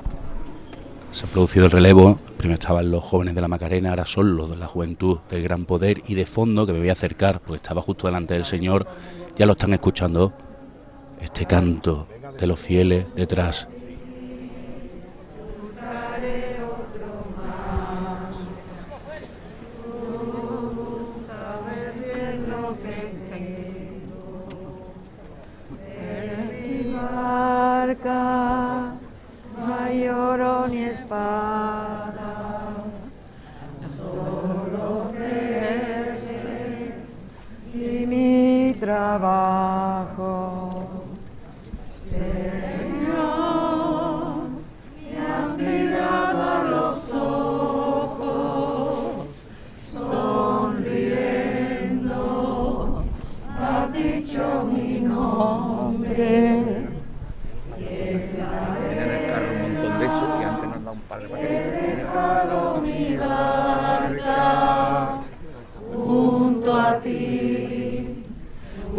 Se 1.12 1.26
ha 1.26 1.30
producido 1.30 1.66
el 1.66 1.72
relevo, 1.72 2.20
primero 2.38 2.60
estaban 2.60 2.92
los 2.92 3.04
jóvenes 3.04 3.34
de 3.34 3.42
la 3.42 3.48
Macarena, 3.48 3.90
ahora 3.90 4.06
son 4.06 4.36
los 4.36 4.50
de 4.52 4.58
la 4.58 4.68
juventud 4.68 5.20
del 5.30 5.42
Gran 5.42 5.66
Poder 5.66 6.02
y 6.06 6.14
de 6.14 6.28
fondo, 6.28 6.68
que 6.68 6.74
me 6.74 6.80
voy 6.80 6.90
a 6.90 6.94
acercar, 6.94 7.40
porque 7.40 7.56
estaba 7.56 7.82
justo 7.82 8.06
delante 8.06 8.36
del 8.36 8.46
Señor, 8.46 8.86
ya 9.36 9.48
lo 9.48 9.54
están 9.54 9.74
escuchando, 9.74 10.34
este 11.20 11.48
canto 11.48 12.08
de 12.38 12.46
los 12.46 12.60
fieles 12.60 13.08
detrás. 13.16 13.68
Barca, 27.88 28.92
no 29.58 29.76
hay 29.76 30.10
oro 30.10 30.68
ni 30.68 30.84
espada, 30.84 32.34
solo 33.96 35.12
crecer 35.14 36.96
y 37.74 38.06
mi 38.06 38.76
trabajo. 38.78 40.47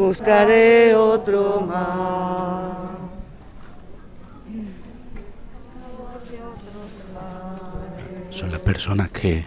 Buscaré 0.09 0.95
otro 0.95 1.61
mar. 1.61 2.73
Son 8.31 8.51
las 8.51 8.61
personas 8.61 9.11
que 9.11 9.45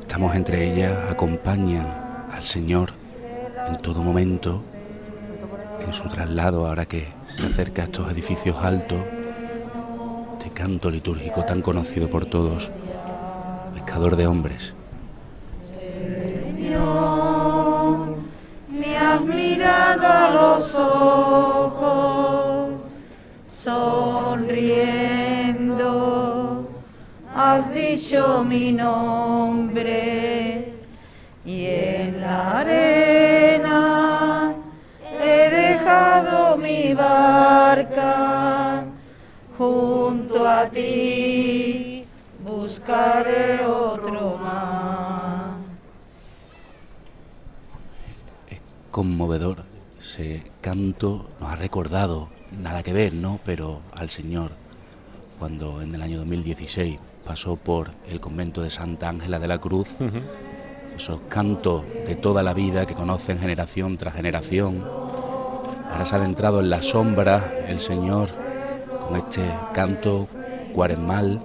estamos 0.00 0.36
entre 0.36 0.72
ellas, 0.72 1.10
acompañan 1.10 1.86
al 2.32 2.44
Señor 2.44 2.90
en 3.68 3.82
todo 3.82 4.04
momento, 4.04 4.62
en 5.84 5.92
su 5.92 6.08
traslado, 6.08 6.68
ahora 6.68 6.86
que 6.86 7.08
se 7.26 7.44
acerca 7.44 7.82
a 7.82 7.84
estos 7.86 8.12
edificios 8.12 8.56
altos, 8.62 9.02
este 10.34 10.50
canto 10.52 10.88
litúrgico 10.88 11.44
tan 11.44 11.62
conocido 11.62 12.08
por 12.08 12.26
todos, 12.26 12.70
pescador 13.74 14.14
de 14.14 14.28
hombres. 14.28 14.74
Señor, 15.80 17.17
has 19.08 19.26
mirado 19.26 20.06
a 20.06 20.30
los 20.30 20.74
ojos, 20.74 22.72
sonriendo, 23.50 24.38
has 27.34 27.72
dicho 27.72 28.44
mi 28.44 28.72
nombre 28.72 30.74
y 31.44 31.66
en 31.66 32.20
la 32.20 32.60
arena 32.60 34.54
he 35.22 35.50
dejado 35.62 36.56
mi 36.58 36.92
barca 36.92 38.84
junto 39.56 40.46
a 40.46 40.66
ti, 40.66 42.04
buscaré 42.44 43.64
otro 43.64 44.36
mar. 44.36 45.27
Conmovedor. 48.98 49.58
Ese 50.00 50.42
canto 50.60 51.28
nos 51.38 51.52
ha 51.52 51.54
recordado, 51.54 52.30
nada 52.50 52.82
que 52.82 52.92
ver, 52.92 53.14
¿no? 53.14 53.38
Pero 53.44 53.80
al 53.92 54.10
Señor, 54.10 54.50
cuando 55.38 55.80
en 55.80 55.94
el 55.94 56.02
año 56.02 56.18
2016 56.18 56.98
pasó 57.24 57.54
por 57.54 57.92
el 58.08 58.18
convento 58.18 58.60
de 58.60 58.70
Santa 58.70 59.08
Ángela 59.08 59.38
de 59.38 59.46
la 59.46 59.58
Cruz, 59.58 59.94
esos 60.96 61.20
cantos 61.28 61.84
de 62.06 62.16
toda 62.16 62.42
la 62.42 62.54
vida 62.54 62.86
que 62.86 62.96
conocen 62.96 63.38
generación 63.38 63.98
tras 63.98 64.14
generación. 64.14 64.84
Ahora 65.92 66.04
se 66.04 66.16
ha 66.16 66.18
adentrado 66.18 66.58
en 66.58 66.68
la 66.68 66.82
sombra 66.82 67.54
el 67.68 67.78
Señor 67.78 68.30
con 69.06 69.16
este 69.16 69.48
canto 69.74 70.26
cuaresmal 70.74 71.40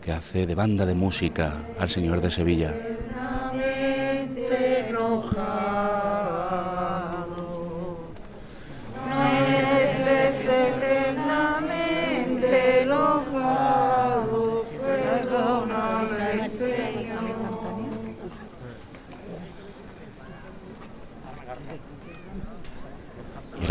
que 0.00 0.12
hace 0.12 0.46
de 0.46 0.54
banda 0.54 0.86
de 0.86 0.94
música 0.94 1.54
al 1.80 1.90
Señor 1.90 2.20
de 2.20 2.30
Sevilla. 2.30 2.72
eternamente 4.32 5.61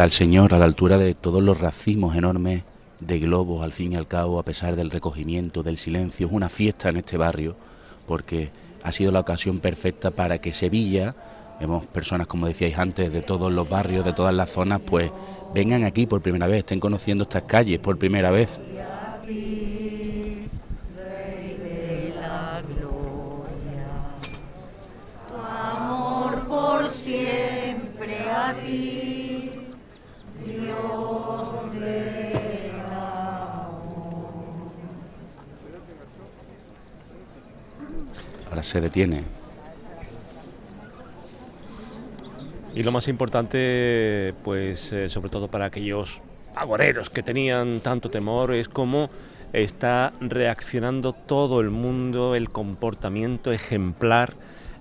Era 0.02 0.08
el 0.08 0.14
Señor 0.14 0.56
a 0.56 0.58
la 0.58 0.66
altura 0.66 0.98
de 0.98 1.14
todos 1.14 1.44
los 1.44 1.62
racimos 1.62 2.16
enormes 2.16 2.64
de 3.00 3.20
globos, 3.20 3.64
al 3.64 3.72
fin 3.72 3.94
y 3.94 3.98
al 3.98 4.08
cabo, 4.08 4.40
a 4.40 4.44
pesar 4.44 4.76
del 4.76 4.90
recogimiento, 4.90 5.62
del 5.62 5.78
silencio. 5.78 6.26
Es 6.26 6.34
una 6.34 6.50
fiesta 6.50 6.90
en 6.90 6.98
este 6.98 7.18
barrio 7.18 7.56
porque 8.08 8.50
ha 8.82 8.92
sido 8.92 9.12
la 9.12 9.20
ocasión 9.20 9.60
perfecta 9.60 10.10
para 10.10 10.40
que 10.40 10.54
Sevilla, 10.54 11.14
vemos 11.60 11.86
personas, 11.86 12.26
como 12.26 12.48
decíais 12.48 12.80
antes, 12.80 13.14
de 13.14 13.22
todos 13.22 13.52
los 13.52 13.70
barrios, 13.70 14.04
de 14.04 14.14
todas 14.14 14.34
las 14.34 14.50
zonas, 14.50 14.82
pues 14.82 15.12
vengan 15.54 15.84
aquí 15.84 16.08
por 16.08 16.20
primera 16.24 16.48
vez, 16.48 16.62
estén 16.62 16.80
conociendo 16.80 17.22
estas 17.22 17.44
calles 17.44 17.78
por 17.78 18.00
primera 18.00 18.32
vez. 18.32 18.58
Siempre 26.90 28.30
a 28.30 28.54
ti, 28.54 29.21
Se 38.62 38.82
detiene. 38.82 39.24
Y 42.74 42.84
lo 42.84 42.92
más 42.92 43.08
importante, 43.08 44.34
pues 44.44 44.94
eh, 44.94 45.10
sobre 45.10 45.30
todo 45.30 45.50
para 45.50 45.66
aquellos 45.66 46.22
agoreros 46.56 47.10
que 47.10 47.22
tenían 47.22 47.82
tanto 47.82 48.10
temor, 48.10 48.54
es 48.54 48.70
cómo 48.70 49.10
está 49.52 50.14
reaccionando 50.22 51.14
todo 51.14 51.60
el 51.60 51.70
mundo, 51.70 52.36
el 52.36 52.50
comportamiento 52.50 53.52
ejemplar 53.52 54.36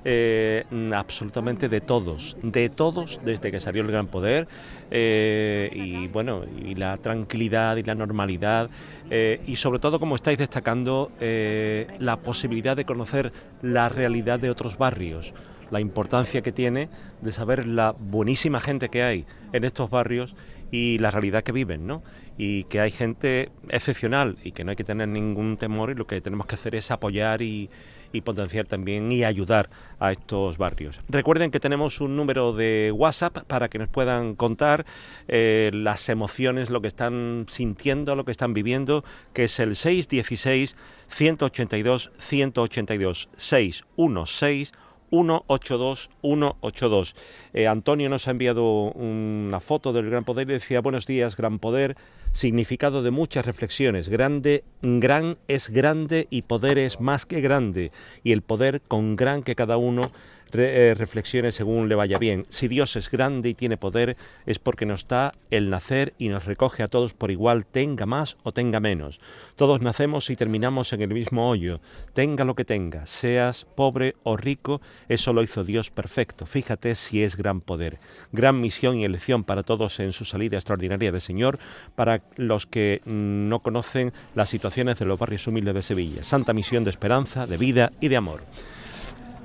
eh, 0.05 0.65
absolutamente 0.95 1.69
de 1.69 1.81
todos, 1.81 2.37
de 2.43 2.71
todos 2.71 3.21
desde 3.25 3.51
que 3.51 3.61
salió 3.61 3.83
el 3.83 3.89
Gran 3.89 4.07
Poder 4.07 4.49
eh, 4.91 5.71
y 5.75 6.09
bueno, 6.09 6.45
y 6.65 6.75
la 6.75 6.97
tranquilidad 6.97 7.77
y 7.77 7.83
la 7.83 7.95
normalidad 7.95 8.71
eh, 9.11 9.41
y 9.47 9.57
sobre 9.57 9.79
todo 9.79 10.01
como 10.01 10.17
estáis 10.17 10.39
destacando 10.39 11.11
la 11.21 12.17
posibilidad 12.17 12.77
de 12.77 12.85
conocer 12.85 13.33
la 13.63 13.89
realidad 13.89 14.41
de 14.41 14.51
otros 14.51 14.79
barrios 14.79 15.35
la 15.71 15.81
importancia 15.81 16.43
que 16.43 16.53
tiene 16.53 16.89
de 17.21 17.33
saber 17.33 17.67
la 17.67 17.93
buenísima 17.93 18.61
gente 18.61 18.89
que 18.89 19.03
hay 19.03 19.25
en 19.53 19.65
estos 19.65 19.89
barrios 19.89 20.35
y 20.71 20.99
la 20.99 21.11
realidad 21.11 21.43
que 21.43 21.53
viven, 21.53 21.87
¿no? 21.87 22.03
Y 22.37 22.65
que 22.65 22.81
hay 22.81 22.91
gente 22.91 23.51
excepcional 23.69 24.37
y 24.45 24.53
que 24.53 24.65
no 24.65 24.71
hay 24.71 24.77
que 24.77 24.85
tener 24.85 25.09
ningún 25.09 25.57
temor 25.57 25.91
y 25.91 25.95
lo 25.95 26.07
que 26.07 26.21
tenemos 26.21 26.47
que 26.47 26.55
hacer 26.55 26.75
es 26.75 26.91
apoyar 26.91 27.43
y, 27.43 27.71
potenciar 28.20 28.66
también 28.66 29.11
y 29.12 29.24
ayudar 29.24 29.70
a 29.99 30.12
estos 30.12 30.59
barrios. 30.59 31.01
Recuerden 31.09 31.51
que 31.51 31.61
tenemos 31.61 32.01
un 32.01 32.16
número 32.16 32.53
de 32.53 32.93
WhatsApp 32.95 33.45
para 33.47 33.69
que 33.69 33.78
nos 33.78 33.89
puedan 33.89 34.35
contar 34.35 34.85
eh, 35.28 35.70
las 35.73 36.09
emociones, 36.09 36.70
lo 36.70 36.81
que 36.81 36.89
están 36.89 37.45
sintiendo, 37.49 38.16
lo 38.16 38.24
que 38.24 38.32
están 38.32 38.53
viviendo, 38.55 39.05
que 39.32 39.45
es 39.45 39.61
el 39.61 39.77
616 39.77 40.77
182 41.09 42.11
182 42.19 43.28
616 43.37 44.73
182 45.11 46.11
182. 46.23 47.15
Eh, 47.53 47.66
Antonio 47.66 48.09
nos 48.09 48.27
ha 48.27 48.31
enviado 48.31 48.93
una 48.93 49.61
foto 49.61 49.93
del 49.93 50.09
Gran 50.09 50.24
Poder 50.24 50.49
y 50.49 50.55
decía, 50.55 50.81
buenos 50.81 51.07
días, 51.07 51.37
Gran 51.37 51.59
Poder, 51.59 51.97
significado 52.32 53.03
de 53.03 53.11
muchas 53.11 53.47
reflexiones. 53.47 54.09
Grande, 54.09 54.65
gran 54.82 55.37
es 55.49 55.69
grande 55.69 56.27
y 56.31 56.43
poder 56.43 56.78
es 56.78 57.01
más 57.01 57.27
que 57.27 57.41
grande. 57.41 57.93
Y 58.23 58.32
el 58.32 58.43
poder 58.43 58.81
con 58.82 59.16
gran 59.16 59.43
que 59.43 59.57
cada 59.57 59.77
uno 59.77 60.12
eh, 60.55 60.95
reflexione 60.95 61.53
según 61.53 61.89
le 61.89 61.95
vaya 61.95 62.19
bien. 62.19 62.47
Si 62.49 62.69
Dios 62.69 62.97
es 62.97 63.11
grande 63.11 63.51
y 63.51 63.55
tiene 63.55 63.77
poder, 63.77 64.17
es 64.47 64.59
porque 64.59 64.87
nos 64.87 65.07
da 65.07 65.33
el 65.51 65.71
nacer 65.71 66.15
y 66.19 66.29
nos 66.29 66.45
recoge 66.45 66.83
a 66.83 66.89
todos 66.89 67.15
por 67.15 67.31
igual, 67.31 67.67
tenga 67.67 68.07
más 68.07 68.37
o 68.43 68.53
tenga 68.53 68.81
menos. 68.81 69.21
Todos 69.57 69.81
nacemos 69.81 70.31
y 70.31 70.37
terminamos 70.37 70.93
en 70.93 71.03
el 71.03 71.15
mismo 71.15 71.49
hoyo, 71.49 71.81
tenga 72.15 72.45
lo 72.45 72.55
que 72.55 72.65
tenga, 72.65 73.07
seas 73.07 73.67
pobre 73.75 74.17
o 74.23 74.37
rico, 74.37 74.81
eso 75.09 75.33
lo 75.33 75.43
hizo 75.43 75.65
Dios 75.65 75.91
perfecto. 75.91 76.47
Fíjate 76.47 76.95
si 76.95 77.23
es 77.23 77.37
gran 77.37 77.61
poder, 77.61 77.99
gran 78.33 78.61
misión 78.61 78.97
y 78.97 79.05
elección 79.05 79.45
para 79.45 79.63
todos 79.63 80.01
en 80.01 80.13
su 80.13 80.25
salida 80.25 80.57
extraordinaria 80.57 81.13
de 81.13 81.21
Señor, 81.21 81.59
para 81.95 82.23
los 82.37 82.67
que 82.67 83.01
no 83.05 83.61
conocen 83.61 84.13
las 84.35 84.49
situaciones 84.49 84.99
de 84.99 85.05
los 85.05 85.19
barrios 85.19 85.47
humildes 85.47 85.75
de 85.75 85.83
Sevilla. 85.83 86.25
Santa 86.25 86.53
misión 86.53 86.85
de 86.85 86.91
esperanza, 86.91 87.47
de 87.47 87.57
vida 87.57 87.93
y 88.01 88.09
de 88.09 88.17
amor. 88.17 88.41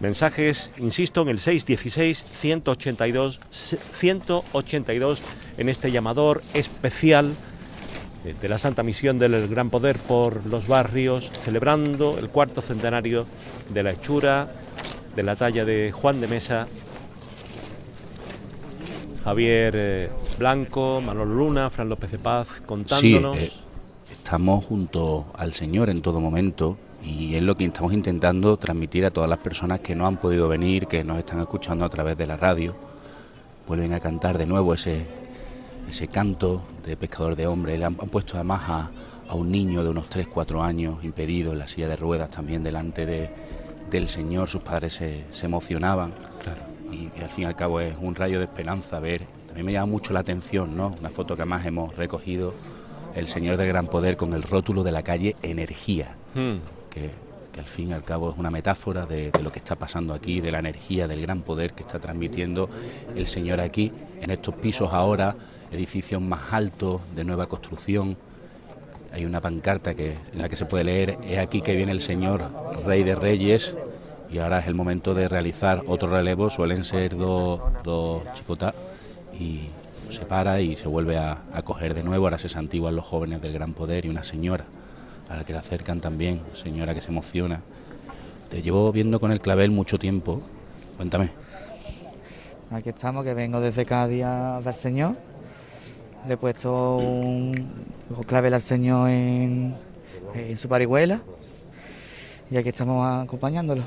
Mensajes, 0.05 0.69
insisto, 0.77 1.23
en 1.23 1.29
el 1.29 1.39
616-182, 1.39 3.39
182 3.49 5.21
en 5.57 5.67
este 5.67 5.89
llamador 5.89 6.43
especial 6.53 7.33
de 8.39 8.47
la 8.47 8.59
Santa 8.59 8.83
Misión 8.83 9.17
del 9.17 9.47
Gran 9.47 9.71
Poder 9.71 9.97
por 9.97 10.45
los 10.45 10.67
barrios, 10.67 11.31
celebrando 11.43 12.19
el 12.19 12.29
cuarto 12.29 12.61
centenario 12.61 13.25
de 13.73 13.81
la 13.81 13.93
hechura 13.93 14.47
de 15.15 15.23
la 15.23 15.35
talla 15.37 15.65
de 15.65 15.91
Juan 15.91 16.21
de 16.21 16.27
Mesa, 16.27 16.67
Javier 19.23 19.73
eh, 19.75 20.11
Blanco, 20.37 21.01
Manolo 21.03 21.33
Luna, 21.33 21.71
Fran 21.71 21.89
López 21.89 22.11
de 22.11 22.19
Paz, 22.19 22.61
contándonos. 22.63 23.37
Sí, 23.37 23.45
eh, 23.45 23.51
estamos 24.11 24.65
junto 24.65 25.25
al 25.33 25.53
Señor 25.53 25.89
en 25.89 26.03
todo 26.03 26.21
momento 26.21 26.77
y 27.05 27.35
es 27.35 27.43
lo 27.43 27.55
que 27.55 27.65
estamos 27.65 27.93
intentando 27.93 28.57
transmitir 28.57 29.05
a 29.05 29.11
todas 29.11 29.29
las 29.29 29.37
personas 29.37 29.79
que 29.79 29.93
no 29.93 30.07
han 30.07 30.17
podido 30.17 30.47
venir, 30.47 30.87
que 30.87 31.03
nos 31.03 31.19
están 31.19 31.39
escuchando 31.39 31.85
a 31.85 31.89
través 31.89 32.17
de 32.17 32.25
la 32.25 32.35
radio. 32.35 32.75
Vuelven 33.67 33.93
a 33.93 33.99
cantar 33.99 34.39
de 34.39 34.47
nuevo 34.47 34.73
ese, 34.73 35.05
ese 35.87 36.07
canto 36.07 36.63
de 36.83 36.97
pescador 36.97 37.35
de 37.35 37.45
hombre. 37.45 37.77
Le 37.77 37.85
han, 37.85 37.93
puesto 37.95 38.35
además 38.35 38.61
a, 38.67 38.91
a, 39.29 39.35
un 39.35 39.51
niño 39.51 39.83
de 39.83 39.89
unos 39.89 40.09
3, 40.09 40.27
4 40.27 40.63
años 40.63 41.03
impedido 41.03 41.53
en 41.53 41.59
la 41.59 41.67
silla 41.67 41.87
de 41.87 41.95
ruedas 41.95 42.31
también 42.31 42.63
delante 42.63 43.05
de, 43.05 43.29
del 43.91 44.07
Señor. 44.07 44.49
Sus 44.49 44.63
padres 44.63 44.93
se, 44.93 45.25
se 45.29 45.45
emocionaban. 45.45 46.11
Y, 46.91 47.11
y, 47.19 47.23
al 47.23 47.29
fin 47.29 47.43
y 47.43 47.47
al 47.47 47.55
cabo 47.55 47.81
es 47.81 47.95
un 48.01 48.15
rayo 48.15 48.39
de 48.39 48.45
esperanza 48.45 48.99
ver. 48.99 49.27
También 49.45 49.67
me 49.67 49.73
llama 49.73 49.91
mucho 49.91 50.11
la 50.11 50.21
atención, 50.21 50.75
¿no? 50.75 50.95
Una 50.99 51.09
foto 51.09 51.35
que 51.35 51.43
además 51.43 51.65
hemos 51.67 51.95
recogido 51.95 52.55
el 53.13 53.27
Señor 53.27 53.57
del 53.57 53.67
Gran 53.67 53.85
Poder 53.85 54.17
con 54.17 54.33
el 54.33 54.41
rótulo 54.41 54.83
de 54.83 54.91
la 54.91 55.03
calle 55.03 55.35
Energía. 55.43 56.15
Hmm 56.33 56.74
que, 56.95 57.59
al 57.59 57.65
fin 57.65 57.89
y 57.89 57.93
al 57.93 58.03
cabo 58.03 58.31
es 58.31 58.37
una 58.37 58.49
metáfora 58.49 59.05
de, 59.05 59.31
lo 59.41 59.51
que 59.51 59.59
está 59.59 59.75
pasando 59.75 60.13
aquí, 60.13 60.41
de 60.41 60.51
la 60.51 60.59
energía, 60.59 61.07
del 61.07 61.21
gran 61.21 61.41
poder 61.41 61.73
que 61.73 61.83
está 61.83 61.99
transmitiendo 61.99 62.69
el 63.15 63.27
Señor 63.27 63.61
aquí, 63.61 63.91
en 64.21 64.31
estos 64.31 64.55
pisos 64.55 64.91
ahora, 64.91 65.35
edificios 65.71 66.21
más 66.21 66.51
altos, 66.51 67.01
de 67.15 67.23
nueva 67.23 67.47
construcción. 67.47 68.17
Hay 69.13 69.23
una 69.23 69.39
pancarta 69.39 69.93
que, 69.93 70.15
en 70.33 70.41
la 70.41 70.49
que 70.49 70.57
se 70.57 70.65
puede 70.65 70.83
leer, 70.83 71.17
es 71.23 71.39
aquí 71.39 71.61
que 71.61 71.75
viene 71.75 71.93
el 71.93 72.01
Señor, 72.01 72.51
Rey 72.85 73.03
de 73.03 73.15
Reyes, 73.15 73.77
y 74.29 74.39
ahora 74.39 74.59
es 74.59 74.67
el 74.67 74.73
momento 74.73 75.13
de 75.13 75.29
realizar 75.29 75.83
otro 75.87 76.09
relevo, 76.09 76.49
suelen 76.49 76.83
ser 76.83 77.15
dos, 77.15 77.61
dos 77.83 78.23
chicotas, 78.33 78.73
y 79.39 79.69
se 80.09 80.25
para 80.25 80.59
y 80.59 80.75
se 80.75 80.89
vuelve 80.89 81.17
a, 81.17 81.43
a 81.53 81.61
coger 81.61 81.93
de 81.93 82.03
nuevo, 82.03 82.25
ahora 82.25 82.37
se 82.37 82.49
santiguan 82.49 82.97
los 82.97 83.05
jóvenes 83.05 83.41
del 83.41 83.53
gran 83.53 83.73
poder 83.73 84.05
y 84.05 84.09
una 84.09 84.23
señora 84.23 84.65
a 85.29 85.37
la 85.37 85.43
que 85.43 85.53
le 85.53 85.59
acercan 85.59 86.01
también, 86.01 86.41
señora 86.53 86.93
que 86.93 87.01
se 87.01 87.11
emociona. 87.11 87.61
Te 88.49 88.61
llevo 88.61 88.91
viendo 88.91 89.19
con 89.19 89.31
el 89.31 89.41
clavel 89.41 89.71
mucho 89.71 89.97
tiempo. 89.97 90.41
Cuéntame. 90.97 91.29
Aquí 92.71 92.89
estamos, 92.89 93.23
que 93.23 93.33
vengo 93.33 93.59
desde 93.61 93.85
Cádiz 93.85 94.23
a 94.23 94.59
ver 94.63 94.75
Señor. 94.75 95.15
Le 96.27 96.33
he 96.33 96.37
puesto 96.37 96.97
un, 96.97 97.85
clavel 98.27 98.53
al 98.53 98.61
Señor 98.61 99.09
en, 99.09 99.75
su 100.57 100.67
parihuela. 100.67 101.21
Y 102.49 102.57
aquí 102.57 102.69
estamos 102.69 103.23
acompañándolo. 103.23 103.83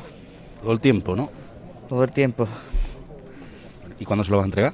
Todo 0.62 0.73
el 0.73 0.81
tiempo, 0.81 1.15
¿no? 1.15 1.31
Todo 1.89 2.05
el 2.05 2.12
tiempo. 2.12 2.47
¿Y 3.98 4.05
cuándo 4.05 4.24
se 4.24 4.31
lo 4.31 4.39
vas 4.39 4.44
a 4.44 4.47
entregar? 4.47 4.73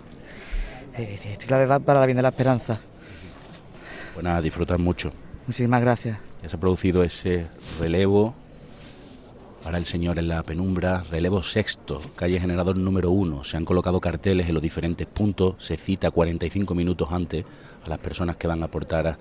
Eh, 0.96 1.18
este 1.32 1.46
clavel 1.46 1.70
va 1.70 1.78
para 1.78 2.00
la 2.00 2.06
bien 2.06 2.16
de 2.16 2.22
la 2.22 2.28
esperanza. 2.28 2.80
Bueno, 4.14 4.30
a 4.30 4.40
disfrutar 4.40 4.78
mucho. 4.78 5.12
Muchísimas 5.46 5.80
gracias. 5.80 6.18
Se 6.46 6.56
ha 6.56 6.60
producido 6.60 7.02
ese 7.02 7.46
relevo 7.80 8.34
para 9.62 9.78
el 9.78 9.86
señor 9.86 10.18
en 10.18 10.28
la 10.28 10.42
penumbra, 10.42 11.02
relevo 11.10 11.42
sexto, 11.42 12.02
calle 12.16 12.38
generador 12.38 12.76
número 12.76 13.10
uno. 13.10 13.44
Se 13.44 13.56
han 13.56 13.64
colocado 13.64 13.98
carteles 13.98 14.46
en 14.46 14.52
los 14.52 14.62
diferentes 14.62 15.06
puntos, 15.06 15.54
se 15.58 15.78
cita 15.78 16.10
45 16.10 16.74
minutos 16.74 17.10
antes 17.12 17.46
a 17.86 17.88
las 17.88 17.98
personas 17.98 18.36
que 18.36 18.46
van 18.46 18.62
a 18.62 18.68
portar 18.68 19.16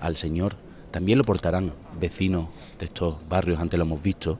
al 0.00 0.16
señor. 0.16 0.56
También 0.90 1.18
lo 1.18 1.24
portarán 1.24 1.74
vecinos 2.00 2.46
de 2.78 2.86
estos 2.86 3.16
barrios, 3.28 3.60
antes 3.60 3.76
lo 3.76 3.84
hemos 3.84 4.02
visto. 4.02 4.38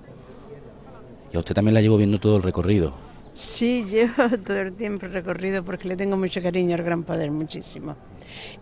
Y 1.35 1.37
a 1.37 1.41
usted 1.41 1.55
también 1.55 1.75
la 1.75 1.83
llevo 1.83 1.99
viendo 1.99 2.19
todo 2.19 2.39
el 2.39 2.43
recorrido. 2.43 2.95
Sí, 3.35 3.85
llevo 3.91 4.39
todo 4.39 4.59
el 4.59 4.73
tiempo 4.73 5.07
recorrido 5.07 5.63
porque 5.63 5.87
le 5.87 5.97
tengo 5.97 6.17
mucho 6.17 6.41
cariño 6.41 6.77
al 6.77 6.83
Gran 6.83 7.03
Poder, 7.03 7.31
muchísimo. 7.31 7.95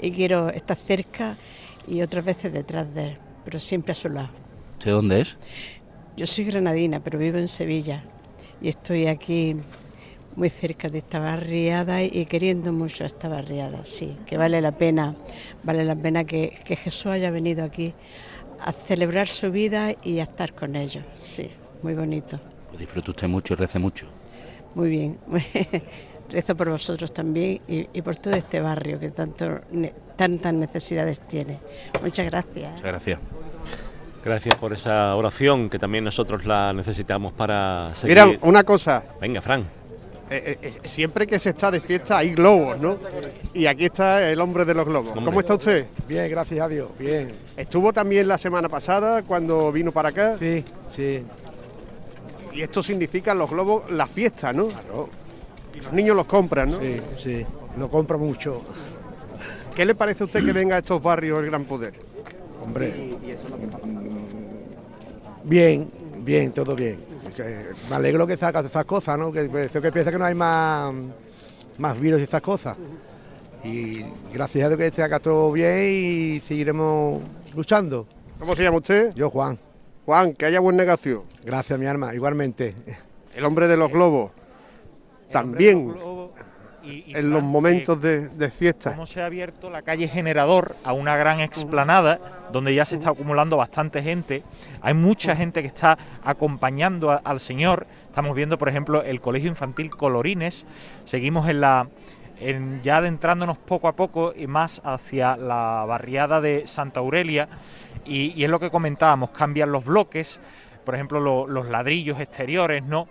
Y 0.01 0.11
quiero 0.11 0.49
estar 0.49 0.77
cerca 0.77 1.37
y 1.87 2.03
otras 2.03 2.25
veces 2.25 2.53
detrás 2.53 2.93
de 2.93 3.05
él 3.05 3.19
pero 3.51 3.59
siempre 3.59 3.91
a 3.91 3.95
su 3.97 4.09
lado. 4.09 4.31
¿De 4.85 4.93
dónde 4.93 5.23
es? 5.23 5.37
Yo 6.17 6.25
soy 6.25 6.45
granadina, 6.45 7.01
pero 7.01 7.19
vivo 7.19 7.39
en 7.39 7.49
Sevilla 7.49 8.05
y 8.63 8.69
estoy 8.69 9.09
aquí 9.09 9.57
muy 10.37 10.49
cerca 10.49 10.89
de 10.89 10.99
esta 10.99 11.19
barriada 11.19 12.01
y 12.01 12.27
queriendo 12.27 12.73
mucho 12.73 13.05
esta 13.05 13.29
barriada, 13.29 13.85
sí, 13.85 14.17
que 14.25 14.37
vale 14.37 14.61
la 14.61 14.71
pena, 14.71 15.17
vale 15.65 15.85
la 15.85 15.97
pena 15.97 16.23
que, 16.23 16.61
Jesús 16.65 17.07
haya 17.07 17.33
venido 17.33 17.65
aquí 17.65 17.93
a 18.61 18.71
celebrar 18.71 19.27
su 19.27 19.51
vida 19.51 19.97
y 20.05 20.21
a 20.21 20.23
estar 20.23 20.55
con 20.55 20.77
ellos, 20.77 21.03
sí, 21.21 21.51
muy 21.83 21.95
bonito. 21.95 22.39
Pues 22.69 22.79
disfrute 22.79 23.11
usted 23.11 23.27
mucho 23.27 23.55
y 23.55 23.57
rece 23.57 23.81
mucho. 23.81 24.07
Muy 24.77 24.91
bien, 24.91 25.19
rezo 26.31 26.57
por 26.57 26.71
vosotros 26.71 27.13
también 27.13 27.61
y, 27.69 27.89
y 27.93 28.03
por 28.03 28.17
todo 28.17 28.35
este 28.35 28.61
barrio 28.61 28.99
que 28.99 29.11
tanto 29.11 29.61
tantas 30.17 30.53
necesidades 30.53 31.21
tiene. 31.21 31.59
Muchas 32.03 32.27
gracias. 32.27 32.71
Muchas 32.73 32.83
gracias. 32.83 33.21
Gracias 34.23 34.55
por 34.57 34.73
esa 34.75 35.17
oración 35.17 35.71
que 35.71 35.79
también 35.79 36.05
nosotros 36.05 36.45
la 36.45 36.73
necesitamos 36.75 37.33
para 37.33 37.91
seguir. 37.95 38.19
Mira, 38.23 38.39
una 38.43 38.65
cosa. 38.65 39.03
Venga, 39.21 39.41
Fran. 39.41 39.63
Eh, 40.33 40.57
eh, 40.63 40.71
eh, 40.85 40.89
siempre 40.89 41.27
que 41.27 41.41
se 41.41 41.51
está 41.51 41.71
de 41.71 41.81
fiesta 41.81 42.19
hay 42.19 42.35
globos, 42.35 42.79
¿no? 42.79 42.99
Y 43.53 43.67
aquí 43.67 43.87
está 43.87 44.29
el 44.31 44.41
hombre 44.41 44.65
de 44.65 44.75
los 44.75 44.85
globos. 44.85 45.13
¿Cómo 45.13 45.41
está 45.41 45.55
usted? 45.55 45.87
Bien, 46.07 46.31
gracias 46.31 46.61
a 46.61 46.69
Dios, 46.69 46.89
bien. 46.99 47.33
¿Estuvo 47.57 47.93
también 47.93 48.29
la 48.29 48.39
semana 48.39 48.69
pasada 48.69 49.23
cuando 49.23 49.73
vino 49.73 49.91
para 49.91 50.11
acá? 50.11 50.37
Sí, 50.39 50.65
sí. 50.95 51.25
Y 52.53 52.63
esto 52.63 52.83
significa 52.83 53.35
los 53.35 53.51
globos, 53.51 53.91
la 53.91 54.07
fiesta, 54.07 54.53
¿no? 54.53 54.69
Claro. 54.69 55.09
Y 55.75 55.81
los 55.81 55.93
niños 55.93 56.17
los 56.17 56.27
compran, 56.27 56.71
¿no? 56.73 56.79
Sí, 56.81 57.01
sí, 57.17 57.47
lo 57.79 57.89
compra 57.89 58.17
mucho. 58.17 58.63
¿Qué 59.75 59.85
le 59.85 59.95
parece 59.95 60.23
a 60.25 60.27
usted 60.27 60.45
que 60.45 60.53
venga 60.53 60.77
a 60.77 60.79
estos 60.81 61.03
barrios 61.03 61.39
el 61.39 61.47
Gran 61.47 61.65
Poder? 61.65 61.95
Hombre, 62.63 63.17
bien, 65.45 65.91
Bien, 66.23 66.53
todo 66.53 66.77
bien. 66.77 66.99
Que- 67.35 67.69
Me 67.89 67.97
alegro 67.97 68.27
que 68.27 68.37
sacas 68.37 68.67
esas 68.67 68.85
cosas, 68.85 69.19
¿no? 69.19 69.33
Que, 69.33 69.49
que, 69.49 69.81
que 69.81 69.91
piensa 69.93 70.11
que 70.13 70.19
no 70.19 70.25
hay 70.27 70.35
más, 70.35 70.93
más 71.79 71.99
virus 71.99 72.21
y 72.21 72.25
esas 72.25 72.43
cosas. 72.43 72.77
Y 73.65 74.03
gracias 74.33 74.67
a 74.67 74.69
Dios 74.69 74.79
que 74.79 74.91
se 74.91 75.03
haga 75.03 75.19
todo 75.19 75.51
bien 75.53 75.83
y 75.83 76.41
seguiremos 76.41 77.23
luchando. 77.55 78.07
¿Cómo 78.39 78.55
se 78.55 78.63
llama 78.65 78.79
usted? 78.79 79.13
Yo, 79.15 79.31
Juan. 79.31 79.59
Juan, 80.05 80.35
que 80.35 80.45
haya 80.45 80.61
buen 80.61 80.77
negocio. 80.77 81.25
Gracias, 81.43 81.79
mi 81.79 81.87
arma, 81.87 82.15
igualmente. 82.15 82.75
El 83.35 83.45
hombre 83.47 83.67
de 83.67 83.77
los 83.79 83.91
globos. 83.91 84.33
También 85.33 85.95
Y, 86.83 87.05
y, 87.09 87.15
en 87.15 87.31
los 87.31 87.43
momentos 87.43 88.01
de, 88.01 88.29
de 88.31 88.51
fiesta. 88.51 88.91
cómo 88.93 89.05
se 89.05 89.21
ha 89.21 89.27
abierto 89.27 89.69
la 89.69 89.83
calle 89.83 90.09
Generador 90.09 90.77
a 90.83 90.95
una 90.95 91.15
gran 91.15 91.41
explanada 91.41 92.19
donde 92.53 92.75
ya 92.75 92.87
se 92.87 92.95
está 92.95 93.11
acumulando 93.11 93.59
bastante 93.59 94.03
gente. 94.03 94.43
Hay 94.81 94.95
mucha 94.95 95.37
gente 95.37 95.61
que 95.61 95.69
está 95.69 95.99
acompañando 96.25 97.11
a- 97.11 97.17
al 97.23 97.39
señor. 97.39 97.87
Estamos 98.07 98.35
viendo, 98.35 98.57
por 98.57 98.71
ejemplo, 98.71 99.03
el 99.03 99.21
Colegio 99.21 99.51
Infantil 99.51 99.91
Colorines. 99.91 100.67
Seguimos 101.05 101.49
en 101.51 101.61
la 101.61 101.87
en 102.43 102.81
ya 102.83 102.97
adentrándonos 102.97 103.59
poco 103.59 103.87
a 103.87 103.93
poco 103.93 104.33
y 104.35 104.47
más 104.47 104.81
hacia 104.83 105.37
la 105.37 105.85
barriada 105.87 106.41
de 106.41 106.67
Santa 106.67 107.01
Aurelia 107.01 107.47
y, 108.07 108.33
y 108.35 108.45
es 108.45 108.51
lo 108.51 108.59
que 108.59 108.71
comentábamos, 108.71 109.29
cambian 109.29 109.71
los 109.71 109.85
bloques, 109.85 110.41
por 110.85 110.95
ejemplo, 110.95 111.21
lo- 111.21 111.47
los 111.47 111.67
ladrillos 111.69 112.21
exteriores, 112.21 112.83
¿no? 112.85 113.09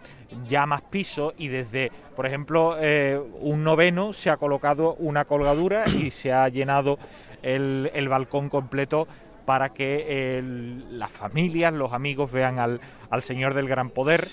Ya 0.47 0.65
más 0.65 0.81
piso 0.81 1.33
y 1.37 1.47
desde, 1.47 1.91
por 2.15 2.25
ejemplo, 2.25 2.75
eh, 2.79 3.19
un 3.41 3.63
noveno 3.63 4.13
se 4.13 4.29
ha 4.29 4.37
colocado 4.37 4.95
una 4.99 5.25
colgadura 5.25 5.85
y 5.87 6.09
se 6.11 6.31
ha 6.33 6.47
llenado 6.49 6.97
el, 7.41 7.89
el 7.93 8.09
balcón 8.09 8.49
completo 8.49 9.07
para 9.45 9.69
que 9.69 10.43
las 10.91 11.09
familias, 11.09 11.73
los 11.73 11.91
amigos 11.93 12.31
vean 12.31 12.59
al, 12.59 12.79
al 13.09 13.21
Señor 13.23 13.55
del 13.55 13.67
Gran 13.67 13.89
Poder. 13.89 14.27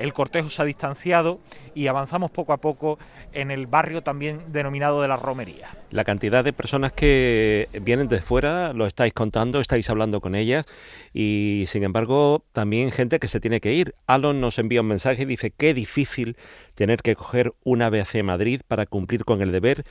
El 0.00 0.14
cortejo 0.14 0.48
se 0.48 0.62
ha 0.62 0.64
distanciado 0.64 1.40
y 1.74 1.86
avanzamos 1.86 2.30
poco 2.30 2.54
a 2.54 2.56
poco 2.56 2.98
en 3.32 3.50
el 3.50 3.66
barrio 3.66 4.02
también 4.02 4.40
denominado 4.48 5.02
de 5.02 5.08
la 5.08 5.16
Romería. 5.16 5.68
La 5.90 6.04
cantidad 6.04 6.42
de 6.42 6.54
personas 6.54 6.92
que 6.92 7.68
vienen 7.82 8.08
de 8.08 8.20
fuera, 8.22 8.72
lo 8.72 8.86
estáis 8.86 9.12
contando, 9.12 9.60
estáis 9.60 9.90
hablando 9.90 10.22
con 10.22 10.34
ellas 10.34 10.64
y 11.12 11.64
sin 11.68 11.84
embargo 11.84 12.42
también 12.52 12.90
gente 12.92 13.18
que 13.18 13.28
se 13.28 13.40
tiene 13.40 13.60
que 13.60 13.74
ir. 13.74 13.94
Alon 14.06 14.40
nos 14.40 14.58
envía 14.58 14.80
un 14.80 14.88
mensaje 14.88 15.22
y 15.22 15.26
dice 15.26 15.50
qué 15.50 15.74
difícil 15.74 16.38
tener 16.74 17.02
que 17.02 17.14
coger 17.14 17.52
un 17.64 17.82
ave 17.82 18.00
hacia 18.00 18.24
Madrid 18.24 18.62
para 18.66 18.86
cumplir 18.86 19.26
con 19.26 19.42
el 19.42 19.52
deber 19.52 19.84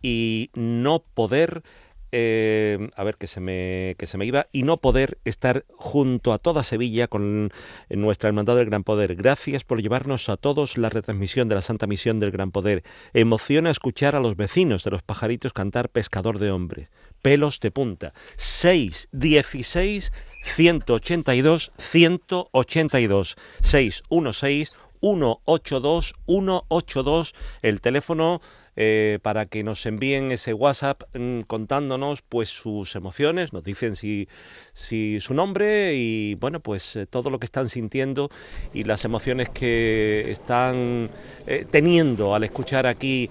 y 0.00 0.50
no 0.54 1.00
poder 1.00 1.64
eh, 2.12 2.88
a 2.96 3.04
ver 3.04 3.16
que 3.16 3.26
se 3.26 3.40
me 3.40 3.94
que 3.98 4.06
se 4.06 4.18
me 4.18 4.26
iba 4.26 4.48
y 4.52 4.62
no 4.62 4.78
poder 4.78 5.18
estar 5.24 5.64
junto 5.74 6.32
a 6.32 6.38
toda 6.38 6.62
Sevilla 6.62 7.08
con 7.08 7.50
nuestra 7.90 8.28
hermandad 8.28 8.56
del 8.56 8.66
Gran 8.66 8.84
Poder. 8.84 9.14
Gracias 9.14 9.64
por 9.64 9.82
llevarnos 9.82 10.28
a 10.28 10.36
todos 10.36 10.78
la 10.78 10.90
retransmisión 10.90 11.48
de 11.48 11.54
la 11.54 11.62
Santa 11.62 11.86
Misión 11.86 12.20
del 12.20 12.30
Gran 12.30 12.50
Poder. 12.50 12.82
Emociona 13.12 13.70
escuchar 13.70 14.16
a 14.16 14.20
los 14.20 14.36
vecinos 14.36 14.84
de 14.84 14.90
los 14.90 15.02
pajaritos 15.02 15.52
cantar 15.52 15.88
Pescador 15.88 16.38
de 16.38 16.50
Hombre. 16.50 16.88
Pelos 17.22 17.60
de 17.60 17.70
punta. 17.70 18.14
6 18.36 19.08
16 19.12 20.12
182 20.44 21.72
182 21.76 23.36
616 23.60 24.72
182 25.00 26.14
182 26.26 27.34
el 27.62 27.80
teléfono 27.80 28.40
eh, 28.80 29.18
para 29.22 29.46
que 29.46 29.64
nos 29.64 29.84
envíen 29.86 30.30
ese 30.30 30.54
WhatsApp 30.54 31.02
mm, 31.12 31.40
contándonos 31.48 32.22
pues 32.22 32.48
sus 32.48 32.94
emociones, 32.94 33.52
nos 33.52 33.64
dicen 33.64 33.96
si, 33.96 34.28
si 34.72 35.18
su 35.18 35.34
nombre 35.34 35.96
y 35.96 36.36
bueno 36.36 36.60
pues 36.60 36.94
eh, 36.94 37.04
todo 37.04 37.28
lo 37.28 37.40
que 37.40 37.46
están 37.46 37.68
sintiendo 37.68 38.30
y 38.72 38.84
las 38.84 39.04
emociones 39.04 39.48
que 39.48 40.30
están 40.30 41.10
eh, 41.48 41.66
teniendo 41.68 42.36
al 42.36 42.44
escuchar 42.44 42.86
aquí 42.86 43.28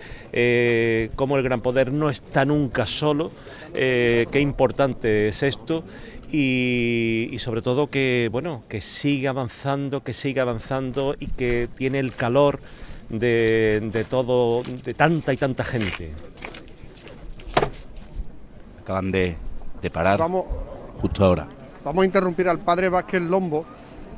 cómo 1.16 1.38
el 1.38 1.44
gran 1.44 1.62
poder 1.62 1.94
no 1.94 2.10
está 2.10 2.44
nunca 2.44 2.86
solo, 2.86 3.32
qué 3.74 4.40
importante 4.42 5.30
es 5.30 5.44
esto 5.44 5.86
y, 6.32 7.30
y 7.32 7.40
sobre 7.40 7.62
todo 7.62 7.90
que 7.90 8.30
bueno 8.32 8.64
que 8.68 8.82
siga 8.82 9.30
avanzando, 9.32 10.04
que 10.04 10.14
siga 10.14 10.42
avanzando 10.44 11.16
y 11.20 11.28
que 11.28 11.68
tiene 11.76 12.00
el 12.00 12.14
calor 12.14 12.60
de, 13.10 13.80
de 13.92 14.04
todo, 14.04 14.62
de 14.64 14.94
tanta 14.94 15.34
y 15.34 15.38
tanta 15.38 15.64
gente. 15.64 16.12
Acaban 18.82 19.12
de, 19.12 19.36
de 19.82 19.90
parar 19.90 20.20
Vamos, 20.20 20.46
justo 21.02 21.26
ahora. 21.26 21.48
vamos 21.84 22.04
a 22.04 22.06
interrumpir 22.06 22.48
al 22.50 22.60
padre 22.60 22.90
Vázquez 22.90 23.22
Lombo, 23.22 23.66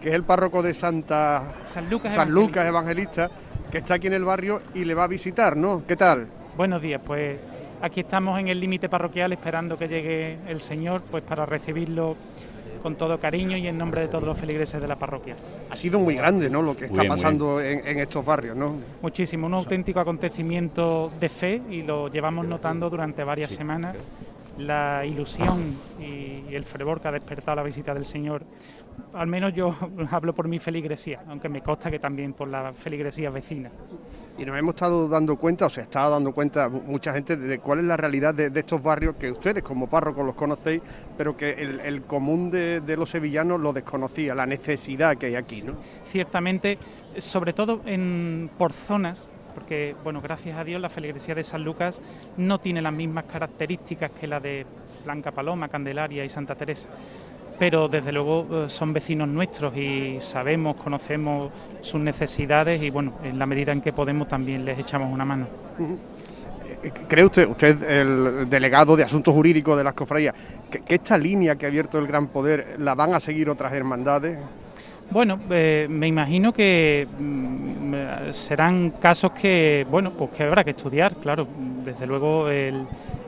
que 0.02 0.10
es 0.10 0.15
el 0.15 0.23
párroco 0.23 0.61
de 0.61 0.73
Santa 0.73 1.56
San 1.73 1.90
Lucas 1.90 2.14
San 2.14 2.30
Evangelista. 2.30 2.48
Lucas 2.48 2.65
Evangelista, 2.65 3.31
que 3.72 3.77
está 3.80 3.95
aquí 3.95 4.07
en 4.07 4.14
el 4.14 4.23
barrio 4.23 4.61
y 4.73 4.86
le 4.86 4.94
va 4.94 5.03
a 5.06 5.07
visitar, 5.07 5.57
¿no? 5.57 5.84
¿Qué 5.88 5.95
tal? 5.95 6.27
Buenos 6.56 6.81
días, 6.81 7.02
pues 7.06 7.40
aquí 7.81 8.01
estamos 8.01 8.39
en 8.39 8.47
el 8.47 8.60
límite 8.60 8.89
parroquial 8.89 9.34
esperando 9.34 9.77
que 9.77 9.88
llegue 9.88 10.38
el 10.47 10.61
Señor 10.61 11.01
pues 11.10 11.23
para 11.23 11.45
recibirlo 11.45 12.15
con 12.81 12.95
todo 12.95 13.18
cariño 13.18 13.57
y 13.57 13.68
en 13.68 13.77
nombre 13.77 14.01
de 14.01 14.07
todos 14.07 14.23
los 14.23 14.38
feligreses 14.38 14.81
de 14.81 14.88
la 14.88 14.95
parroquia. 14.95 15.35
Ha 15.69 15.76
sido 15.76 15.99
muy 15.99 16.15
grande, 16.15 16.49
¿no? 16.49 16.61
Lo 16.61 16.76
que 16.76 16.85
está 16.85 17.01
bien, 17.01 17.14
pasando 17.14 17.60
en, 17.61 17.85
en 17.85 17.99
estos 17.99 18.26
barrios, 18.26 18.56
¿no? 18.56 18.76
Muchísimo, 19.01 19.47
un 19.47 19.53
auténtico 19.53 19.99
acontecimiento 19.99 21.11
de 21.19 21.30
fe 21.30 21.61
y 21.69 21.84
lo 21.84 22.07
llevamos 22.07 22.47
notando 22.47 22.89
durante 22.89 23.23
varias 23.23 23.51
semanas. 23.51 23.95
La 24.57 25.06
ilusión 25.06 25.77
y 25.99 26.53
el 26.53 26.65
fervor 26.65 26.99
que 26.99 27.07
ha 27.07 27.11
despertado 27.11 27.57
la 27.57 27.64
visita 27.64 27.93
del 27.93 28.03
Señor, 28.03 28.43
al 29.14 29.27
menos 29.27 29.53
yo 29.53 29.73
hablo 30.11 30.34
por 30.34 30.47
mi 30.47 30.60
feligresía, 30.60 31.22
aunque 31.27 31.49
me 31.49 31.61
consta 31.61 31.89
que 31.89 31.99
también 31.99 32.34
por 32.34 32.47
la 32.47 32.73
feligresía 32.73 33.30
vecina. 33.30 33.72
Y 34.40 34.45
nos 34.45 34.57
hemos 34.57 34.74
estado 34.76 35.10
dando 35.10 35.36
cuenta, 35.36 35.66
o 35.66 35.70
se 35.70 35.82
está 35.82 36.07
dando 36.07 36.32
cuenta 36.34 36.70
mu- 36.70 36.82
mucha 36.82 37.14
gente 37.14 37.36
de 37.36 37.60
cuál 37.60 37.80
es 37.80 37.86
la 37.86 37.98
realidad 37.98 38.34
de, 38.34 38.49
estos 38.57 38.82
barrios 38.82 39.16
que 39.18 39.30
ustedes 39.32 39.61
como 39.61 39.88
párrocos 39.90 40.26
los 40.26 40.36
conocéis, 40.36 40.82
pero 41.18 41.36
que 41.36 41.52
el, 41.52 41.82
el 41.82 42.03
común 42.03 42.49
de, 42.49 42.80
de 42.80 42.95
los 42.95 43.10
sevillanos 43.10 43.60
lo 43.60 43.74
desconocía, 43.74 44.34
la 44.34 44.45
necesidad 44.45 45.18
que 45.18 45.26
hay 45.28 45.36
aquí, 45.36 45.61
¿no? 45.61 45.74
ciertamente, 46.06 46.78
sobre 47.18 47.52
todo 47.52 47.82
en, 47.86 48.49
por 48.57 48.72
zonas, 48.72 49.28
porque, 49.53 49.94
bueno, 50.03 50.22
gracias 50.22 50.57
a 50.57 50.64
Dios 50.64 50.80
la 50.80 50.90
feligresía 50.90 51.36
de 51.36 51.44
San 51.44 51.64
Lucas 51.66 51.99
no 52.38 52.60
tiene 52.60 52.82
las 52.82 52.94
mismas 52.94 53.26
características 53.26 54.11
que 54.11 54.26
la 54.28 54.40
de 54.40 54.66
Blanca 55.03 55.32
Paloma, 55.32 55.68
Candelaria 55.68 56.24
y 56.24 56.30
Santa 56.30 56.56
Teresa. 56.56 56.88
Pero 57.60 57.90
desde 57.90 58.11
luego 58.11 58.48
eh, 58.49 58.69
son 58.69 58.94
vecinos 58.94 59.27
nuestros 59.27 59.76
y 59.76 60.18
sabemos, 60.22 60.77
conocemos 60.77 61.52
sus 61.81 61.99
necesidades 61.99 62.81
y 62.81 62.90
bueno, 62.90 63.14
en 63.23 63.38
la 63.38 63.45
medida 63.45 63.73
en 63.73 63.81
que 63.81 63.94
podemos 63.94 64.27
también 64.27 64.64
les 64.64 64.80
echamos 64.80 65.11
una 65.11 65.26
mano. 65.26 65.45
Eh, 66.81 66.91
¿Cree 67.07 67.26
usted, 67.26 67.48
usted 67.49 67.84
el 67.84 68.49
delegado 68.49 68.95
de 68.95 69.03
Asuntos 69.03 69.34
Jurídicos 69.34 69.77
de 69.77 69.84
las 69.84 69.94
Cofradías, 69.94 70.34
que, 70.72 70.80
que 70.80 70.95
esta 70.95 71.18
línea 71.18 71.57
que 71.57 71.65
ha 71.65 71.69
abierto 71.69 71.99
el 71.99 72.07
Gran 72.07 72.27
Poder 72.27 72.77
la 72.80 72.95
van 72.95 73.14
a 73.14 73.19
seguir 73.19 73.49
otras 73.49 73.73
hermandades? 73.73 74.40
Bueno, 75.11 75.40
eh, 75.49 75.88
me 75.90 76.07
imagino 76.07 76.53
que 76.53 77.07
mm, 77.19 78.31
serán 78.31 78.91
casos 78.91 79.31
que, 79.31 79.86
bueno, 79.90 80.11
pues 80.11 80.30
que 80.31 80.44
habrá 80.44 80.64
que 80.64 80.72
estudiar, 80.72 81.15
claro. 81.15 81.48
Desde 81.84 82.06
luego 82.06 82.48
el, 82.48 82.86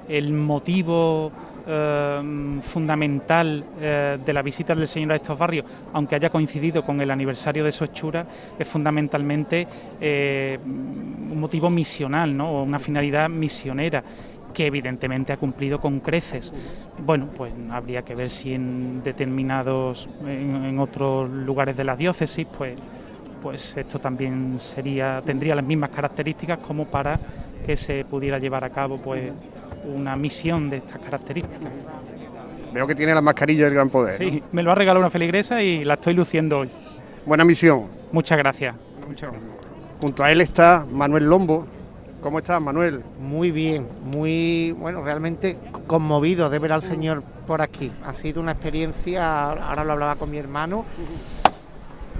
el 0.07 0.31
motivo 0.31 1.31
eh, 1.65 2.59
fundamental 2.63 3.63
eh, 3.79 4.17
de 4.23 4.33
la 4.33 4.41
visita 4.41 4.73
del 4.75 4.87
Señor 4.87 5.13
a 5.13 5.15
estos 5.15 5.37
barrios, 5.37 5.65
aunque 5.93 6.15
haya 6.15 6.29
coincidido 6.29 6.83
con 6.83 6.99
el 7.01 7.11
aniversario 7.11 7.63
de 7.63 7.71
su 7.71 7.83
hechura, 7.83 8.25
es 8.57 8.67
fundamentalmente 8.67 9.67
eh, 9.99 10.59
un 10.63 11.39
motivo 11.39 11.69
misional, 11.69 12.35
¿no? 12.35 12.51
O 12.51 12.63
una 12.63 12.79
finalidad 12.79 13.29
misionera 13.29 14.03
que 14.53 14.65
evidentemente 14.65 15.31
ha 15.31 15.37
cumplido 15.37 15.79
con 15.79 16.01
creces. 16.01 16.53
Bueno, 16.99 17.27
pues 17.35 17.53
habría 17.71 18.01
que 18.01 18.15
ver 18.15 18.29
si 18.29 18.53
en 18.53 19.01
determinados, 19.01 20.09
en, 20.25 20.65
en 20.65 20.79
otros 20.79 21.29
lugares 21.29 21.77
de 21.77 21.83
la 21.85 21.95
diócesis, 21.95 22.45
pues, 22.57 22.77
pues 23.41 23.77
esto 23.77 23.99
también 23.99 24.59
sería, 24.59 25.21
tendría 25.25 25.55
las 25.55 25.65
mismas 25.65 25.89
características 25.89 26.59
como 26.59 26.85
para 26.85 27.19
que 27.65 27.77
se 27.77 28.05
pudiera 28.05 28.39
llevar 28.39 28.63
a 28.63 28.69
cabo 28.69 28.97
pues 28.97 29.31
una 29.85 30.15
misión 30.15 30.69
de 30.69 30.77
estas 30.77 30.99
características. 30.99 31.69
Veo 32.73 32.87
que 32.87 32.95
tiene 32.95 33.13
la 33.13 33.21
mascarilla 33.21 33.65
del 33.65 33.73
Gran 33.73 33.89
Poder. 33.89 34.21
¿no? 34.21 34.29
Sí, 34.29 34.43
me 34.51 34.63
lo 34.63 34.71
ha 34.71 34.75
regalado 34.75 34.99
una 35.01 35.09
feligresa 35.09 35.61
y 35.61 35.83
la 35.83 35.95
estoy 35.95 36.13
luciendo 36.13 36.59
hoy. 36.59 36.69
Buena 37.25 37.43
misión. 37.43 37.83
Muchas 38.11 38.37
gracias. 38.37 38.75
Junto 40.01 40.23
a 40.23 40.31
él 40.31 40.41
está 40.41 40.85
Manuel 40.89 41.25
Lombo. 41.25 41.67
¿Cómo 42.21 42.37
estás, 42.39 42.61
Manuel? 42.61 43.01
Muy 43.19 43.49
bien, 43.51 43.87
muy, 44.03 44.73
bueno, 44.73 45.03
realmente 45.03 45.57
conmovido 45.87 46.49
de 46.51 46.59
ver 46.59 46.71
al 46.71 46.83
Señor 46.83 47.23
por 47.47 47.61
aquí. 47.63 47.91
Ha 48.05 48.13
sido 48.13 48.39
una 48.41 48.51
experiencia, 48.51 49.49
ahora 49.51 49.83
lo 49.83 49.93
hablaba 49.93 50.15
con 50.15 50.29
mi 50.29 50.37
hermano, 50.37 50.85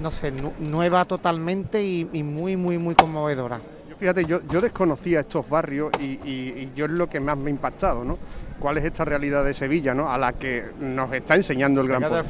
no 0.00 0.10
sé, 0.10 0.32
nu- 0.32 0.52
nueva 0.58 1.04
totalmente 1.04 1.84
y, 1.84 2.08
y 2.12 2.22
muy, 2.24 2.56
muy, 2.56 2.78
muy 2.78 2.96
conmovedora. 2.96 3.60
Yo, 4.02 4.10
Fíjate, 4.12 4.24
yo, 4.24 4.40
yo 4.50 4.60
desconocía 4.60 5.20
estos 5.20 5.48
barrios 5.48 5.90
y, 6.00 6.04
y- 6.28 6.54
y 6.56 6.72
yo 6.74 6.86
es 6.86 6.90
lo 6.90 7.08
que 7.08 7.20
más 7.20 7.38
me 7.38 7.48
ha 7.48 7.50
impactado, 7.50 8.02
¿no? 8.04 8.18
¿Cuál 8.58 8.78
es 8.78 8.84
esta 8.84 9.04
realidad 9.04 9.44
de 9.44 9.54
Sevilla, 9.54 9.94
¿no? 9.94 10.10
A 10.12 10.18
la 10.18 10.32
que 10.32 10.64
nos 10.80 11.12
está 11.12 11.36
enseñando 11.36 11.80
el 11.80 11.86
Gran 11.88 12.00
Poder. 12.10 12.24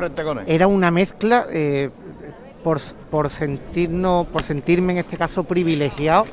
Era 0.47 0.67
una 0.67 0.91
mezcla, 0.91 1.47
eh, 1.51 1.89
por, 2.63 2.79
por 3.11 3.31
sentirnos, 3.31 4.27
por 4.27 4.43
sentirme 4.43 4.93
en 4.93 4.99
este 4.99 5.17
caso 5.17 5.45
privilegiado, 5.45 6.27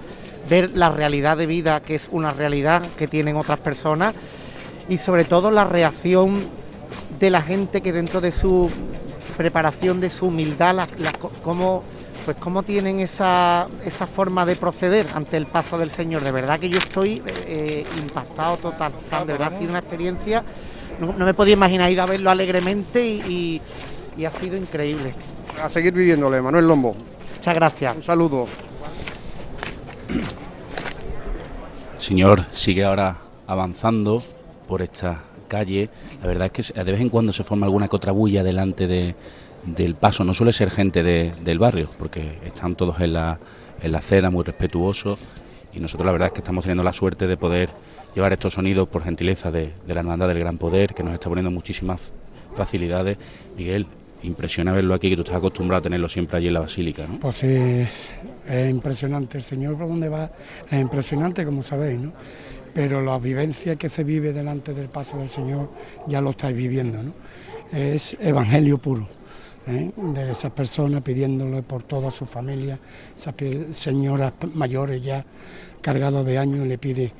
ver 0.49 0.71
la 0.71 0.89
realidad 0.89 1.37
de 1.37 1.45
vida 1.45 1.79
que 1.81 1.95
es 1.95 2.07
una 2.11 2.31
realidad 2.33 2.81
que 2.97 3.07
tienen 3.07 3.37
otras 3.37 3.59
personas 3.59 4.15
y 4.89 4.97
sobre 4.97 5.23
todo 5.23 5.51
la 5.51 5.63
reacción 5.63 6.35
de 7.19 7.29
la 7.29 7.41
gente 7.41 7.81
que 7.81 7.93
dentro 7.93 8.19
de 8.19 8.31
su 8.31 8.69
preparación, 9.37 10.01
de 10.01 10.09
su 10.09 10.27
humildad, 10.27 10.75
la, 10.75 10.87
la- 10.97 11.13
cómo, 11.43 11.83
pues 12.25 12.37
cómo 12.37 12.63
tienen 12.63 12.99
esa, 12.99 13.67
esa 13.85 14.05
forma 14.07 14.45
de 14.45 14.55
proceder 14.55 15.07
ante 15.13 15.37
el 15.37 15.45
paso 15.45 15.77
del 15.77 15.91
Señor. 15.91 16.23
De 16.23 16.31
verdad 16.31 16.59
que 16.59 16.69
yo 16.69 16.77
estoy 16.79 17.21
eh, 17.25 17.85
impactado 18.01 18.57
total. 18.57 18.91
De 19.25 19.33
verdad 19.33 19.53
ha 19.53 19.57
sido 19.57 19.69
una 19.71 19.79
experiencia, 19.79 20.43
no, 20.99 21.13
no 21.13 21.25
me 21.25 21.33
podía 21.33 21.53
imaginar 21.53 21.91
ir 21.91 21.99
a 22.01 22.05
verlo 22.05 22.29
alegremente 22.29 23.05
y, 23.05 23.21
y- 23.27 23.61
y 24.21 24.25
ha 24.25 24.31
sido 24.31 24.57
increíble. 24.57 25.13
A 25.63 25.69
seguir 25.69 25.93
viviéndole, 25.93 26.41
Manuel 26.41 26.67
Lombo. 26.67 26.95
Muchas 27.37 27.55
gracias. 27.55 27.95
Un 27.95 28.03
saludo. 28.03 28.47
Señor 31.97 32.45
sigue 32.51 32.83
ahora 32.85 33.17
avanzando 33.47 34.21
por 34.67 34.81
esta 34.81 35.21
calle. 35.47 35.89
La 36.21 36.27
verdad 36.27 36.51
es 36.53 36.73
que 36.73 36.83
de 36.83 36.91
vez 36.91 37.01
en 37.01 37.09
cuando 37.09 37.33
se 37.33 37.43
forma 37.43 37.65
alguna 37.65 37.87
que 37.87 37.95
otra 37.95 38.11
bulla 38.11 38.43
delante 38.43 38.87
de- 38.87 39.15
del 39.65 39.95
paso. 39.95 40.23
No 40.23 40.33
suele 40.33 40.53
ser 40.53 40.71
gente 40.71 41.03
de- 41.03 41.31
del 41.43 41.59
barrio, 41.59 41.89
porque 41.97 42.37
están 42.45 42.75
todos 42.75 42.99
en 42.99 43.13
la, 43.13 43.39
en 43.81 43.91
la 43.91 43.99
acera, 43.99 44.29
muy 44.29 44.43
respetuosos. 44.43 45.19
Y 45.73 45.79
nosotros 45.79 46.05
la 46.05 46.11
verdad 46.11 46.27
es 46.27 46.33
que 46.33 46.39
estamos 46.39 46.63
teniendo 46.63 46.83
la 46.83 46.93
suerte 46.93 47.27
de 47.27 47.37
poder 47.37 47.69
llevar 48.15 48.33
estos 48.33 48.53
sonidos 48.53 48.87
por 48.87 49.03
gentileza 49.03 49.51
de, 49.51 49.71
de 49.85 49.93
la 49.93 49.99
Hermandad 50.01 50.27
del 50.27 50.39
Gran 50.39 50.57
Poder, 50.57 50.93
que 50.95 51.03
nos 51.03 51.13
está 51.13 51.29
poniendo 51.29 51.51
muchísimas 51.51 51.99
facilidades. 52.55 53.17
Miguel, 53.55 53.85
impresiona 54.23 54.71
verlo 54.73 54.93
aquí, 54.95 55.09
que 55.09 55.15
tú 55.15 55.21
estás 55.21 55.37
acostumbrado 55.37 55.79
a 55.79 55.83
tenerlo 55.83 56.09
siempre 56.09 56.37
allí 56.37 56.47
en 56.47 56.53
la 56.55 56.59
Basílica, 56.61 57.05
¿no? 57.07 57.19
Pues 57.19 57.43
es, 57.43 58.09
es 58.49 58.69
impresionante. 58.69 59.37
El 59.37 59.43
Señor 59.43 59.77
por 59.77 59.87
donde 59.87 60.09
va 60.09 60.31
es 60.69 60.81
impresionante, 60.81 61.45
como 61.45 61.61
sabéis, 61.63 61.99
¿no? 61.99 62.11
Pero 62.73 63.01
la 63.01 63.17
vivencia 63.19 63.75
que 63.75 63.89
se 63.89 64.03
vive 64.03 64.33
delante 64.33 64.73
del 64.73 64.87
paso 64.89 65.17
del 65.17 65.29
Señor 65.29 65.69
ya 66.07 66.19
lo 66.21 66.31
estáis 66.31 66.55
viviendo, 66.57 67.01
¿no? 67.03 67.13
Es 67.71 68.17
evangelio 68.19 68.77
puro. 68.79 69.07
¿Eh? 69.67 69.91
De 69.95 70.31
esas 70.31 70.51
personas 70.51 71.01
pidiéndole 71.01 71.61
por 71.63 71.83
toda 71.83 72.11
su 72.11 72.25
familia, 72.25 72.79
esas 73.15 73.35
señoras 73.71 74.33
mayores 74.53 75.01
ya 75.01 75.25
cargadas 75.81 76.25
de 76.25 76.37
años 76.37 76.67
le 76.67 76.77
pide 76.77 77.11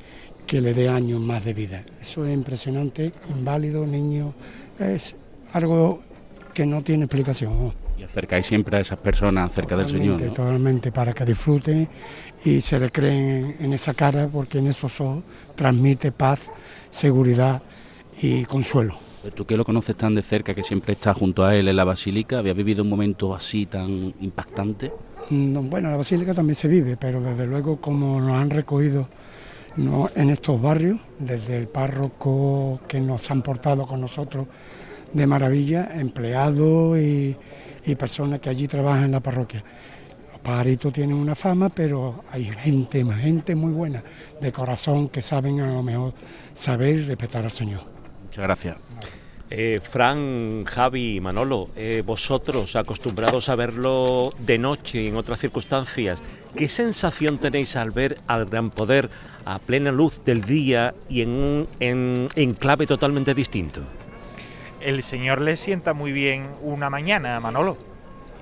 que 0.46 0.62
le 0.62 0.74
dé 0.74 0.90
años 0.90 1.22
más 1.22 1.46
de 1.46 1.54
vida. 1.54 1.84
Eso 2.02 2.26
es 2.26 2.34
impresionante, 2.34 3.14
inválido, 3.30 3.86
niño, 3.86 4.34
es 4.80 5.16
algo 5.54 6.02
que 6.54 6.66
no 6.66 6.82
tiene 6.82 7.06
explicación. 7.06 7.74
Y 7.98 8.04
acercáis 8.04 8.46
siempre 8.46 8.78
a 8.78 8.80
esas 8.80 8.98
personas 8.98 9.52
cerca 9.52 9.76
del 9.78 9.88
Señor, 9.88 10.18
Totalmente, 10.18 10.28
¿no? 10.28 10.34
totalmente, 10.34 10.92
para 10.92 11.14
que 11.14 11.26
disfruten 11.26 11.88
y 12.44 12.62
se 12.62 12.80
le 12.80 12.90
creen 12.90 13.58
en 13.60 13.74
esa 13.74 13.94
cara, 13.94 14.28
porque 14.28 14.58
en 14.60 14.68
esos 14.68 15.00
ojos 15.02 15.24
transmite 15.56 16.12
paz, 16.12 16.40
seguridad 16.90 17.62
y 18.22 18.44
consuelo. 18.46 19.09
Pues 19.22 19.36
Tú 19.36 19.46
que 19.46 19.58
lo 19.58 19.66
conoces 19.66 19.96
tan 19.96 20.16
de 20.16 20.22
cerca, 20.22 20.54
que 20.54 20.64
siempre 20.64 20.94
estás 20.94 21.18
junto 21.18 21.44
a 21.44 21.56
él 21.56 21.68
en 21.68 21.76
la 21.76 21.84
Basílica, 21.84 22.40
¿habías 22.40 22.56
vivido 22.56 22.84
un 22.84 22.90
momento 22.90 23.36
así 23.36 23.66
tan 23.66 24.14
impactante? 24.22 24.92
No, 25.30 25.62
bueno, 25.62 25.92
la 25.92 25.98
basílica 25.98 26.34
también 26.34 26.56
se 26.56 26.68
vive, 26.68 26.98
pero 26.98 27.22
desde 27.22 27.46
luego 27.46 27.78
como 27.78 28.20
nos 28.20 28.40
han 28.40 28.50
recogido 28.50 29.08
¿no? 29.78 30.10
en 30.16 30.32
estos 30.32 30.60
barrios, 30.60 31.00
desde 31.20 31.56
el 31.56 31.68
párroco 31.68 32.80
que 32.88 33.00
nos 33.00 33.30
han 33.30 33.44
portado 33.44 33.86
con 33.86 34.02
nosotros 34.02 34.48
de 35.14 35.28
maravilla, 35.28 35.90
empleados 35.94 36.98
y, 36.98 37.36
y 37.86 37.96
personas 37.96 38.40
que 38.40 38.50
allí 38.50 38.68
trabajan 38.68 39.06
en 39.06 39.12
la 39.12 39.20
parroquia. 39.20 39.64
Los 40.32 40.42
pajaritos 40.42 40.94
tienen 40.94 41.16
una 41.16 41.36
fama, 41.36 41.70
pero 41.70 42.24
hay 42.32 42.46
gente, 42.46 43.06
gente 43.06 43.54
muy 43.54 43.72
buena, 43.72 44.04
de 44.42 44.52
corazón, 44.52 45.10
que 45.10 45.22
saben 45.22 45.60
a 45.60 45.68
lo 45.68 45.84
mejor 45.84 46.14
saber 46.54 46.96
y 46.96 47.06
respetar 47.06 47.44
al 47.44 47.52
Señor. 47.52 47.82
Muchas 48.24 48.44
gracias. 48.44 48.78
Eh, 49.52 49.80
Fran, 49.82 50.64
Javi, 50.64 51.20
Manolo, 51.20 51.70
eh, 51.76 52.04
vosotros 52.06 52.76
acostumbrados 52.76 53.50
a 53.50 53.56
verlo 53.56 54.32
de 54.38 54.60
noche 54.60 55.02
y 55.02 55.08
en 55.08 55.16
otras 55.16 55.40
circunstancias, 55.40 56.22
¿qué 56.56 56.68
sensación 56.68 57.40
tenéis 57.40 57.76
al 57.76 57.90
ver 57.90 58.18
al 58.28 58.46
gran 58.46 58.70
poder 58.70 59.10
a 59.46 59.58
plena 59.58 59.92
luz 59.92 60.22
del 60.24 60.44
día 60.44 60.94
y 61.10 61.24
en 61.24 61.30
un 61.32 61.68
en, 61.80 62.28
en 62.36 62.54
clave 62.54 62.86
totalmente 62.86 63.34
distinto? 63.34 63.82
El 64.82 65.02
señor 65.02 65.42
le 65.42 65.56
sienta 65.56 65.94
muy 65.94 66.12
bien 66.12 66.46
una 66.62 66.92
mañana, 66.92 67.40
Manolo. 67.40 67.76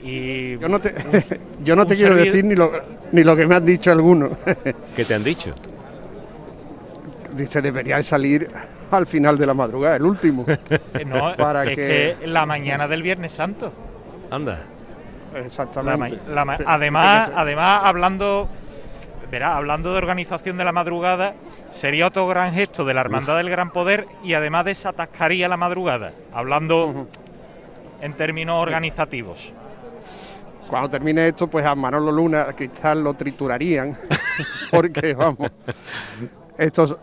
Y 0.04 0.58
Yo 0.60 0.68
no 0.68 0.80
te, 0.82 0.90
un- 0.90 1.40
yo 1.64 1.76
no 1.78 1.88
te 1.88 1.96
quiero 1.96 2.16
decir 2.16 2.44
ni 2.44 2.54
lo, 2.54 2.70
ni 3.14 3.24
lo 3.24 3.34
que 3.34 3.48
me 3.48 3.56
han 3.56 3.66
dicho 3.66 3.92
algunos. 3.92 4.32
¿Qué 4.94 5.06
te 5.06 5.14
han 5.16 5.24
dicho? 5.24 5.56
Dice, 7.36 7.62
debería 7.62 7.96
de 7.98 8.04
salir 8.04 8.50
al 8.92 9.08
final 9.08 9.38
de 9.38 9.46
la 9.46 9.54
madrugada, 9.54 9.96
el 9.96 10.04
último. 10.04 10.46
Eh, 10.94 11.06
No, 11.06 11.36
para 11.36 11.64
es 11.64 11.70
que... 11.76 12.16
que 12.20 12.28
la 12.28 12.46
mañana 12.46 12.88
del 12.88 13.04
Viernes 13.04 13.32
Santo. 13.32 13.72
Anda. 14.32 14.60
Exactamente. 15.36 16.20
la 16.30 16.58
además, 16.66 17.32
además 17.36 17.82
hablando, 17.84 18.48
verá, 19.32 19.56
hablando 19.58 19.92
de 19.92 19.98
organización 19.98 20.58
de 20.58 20.66
la 20.66 20.72
madrugada, 20.72 21.36
sería 21.72 22.08
otro 22.08 22.28
gran 22.28 22.54
gesto 22.54 22.86
de 22.86 22.94
la 22.94 23.02
Hermandad 23.02 23.38
del 23.38 23.50
Gran 23.50 23.72
Poder 23.72 24.08
y 24.24 24.34
además 24.34 24.66
desatascaría 24.66 25.48
la 25.48 25.58
madrugada, 25.58 26.12
hablando 26.34 27.08
en 28.02 28.14
términos 28.14 28.62
organizativos. 28.62 29.54
Cuando 30.70 30.90
termine 30.90 31.28
esto, 31.28 31.48
pues 31.48 31.66
a 31.66 31.76
Manolo 31.76 32.12
Luna 32.12 32.48
quizás 32.58 32.98
lo 32.98 33.14
triturarían, 33.14 33.96
porque 34.72 35.14
vamos, 35.14 35.50
estos... 36.58 36.98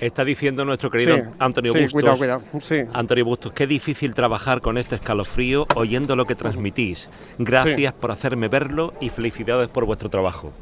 Está 0.00 0.24
diciendo 0.24 0.64
nuestro 0.64 0.90
querido 0.90 1.16
Sí, 1.16 1.22
Antonio 1.38 1.72
sí, 1.72 1.78
Bustos. 1.78 1.92
cuidado, 1.94 2.16
cuidado, 2.18 2.42
sí. 2.60 2.76
Antonio 2.92 3.24
Bustos, 3.24 3.52
qué 3.52 3.66
difícil 3.66 4.14
trabajar 4.14 4.60
con 4.60 4.78
este 4.78 4.96
escalofrío 4.96 5.66
oyendo 5.74 6.16
lo 6.16 6.26
que 6.26 6.34
transmitís. 6.34 7.08
Gracias 7.38 7.92
por 7.94 8.10
hacerme 8.10 8.48
verlo 8.48 8.92
y 9.00 9.10
felicidades 9.10 9.68
por 9.68 9.86
vuestro 9.86 10.08
trabajo. 10.08 10.52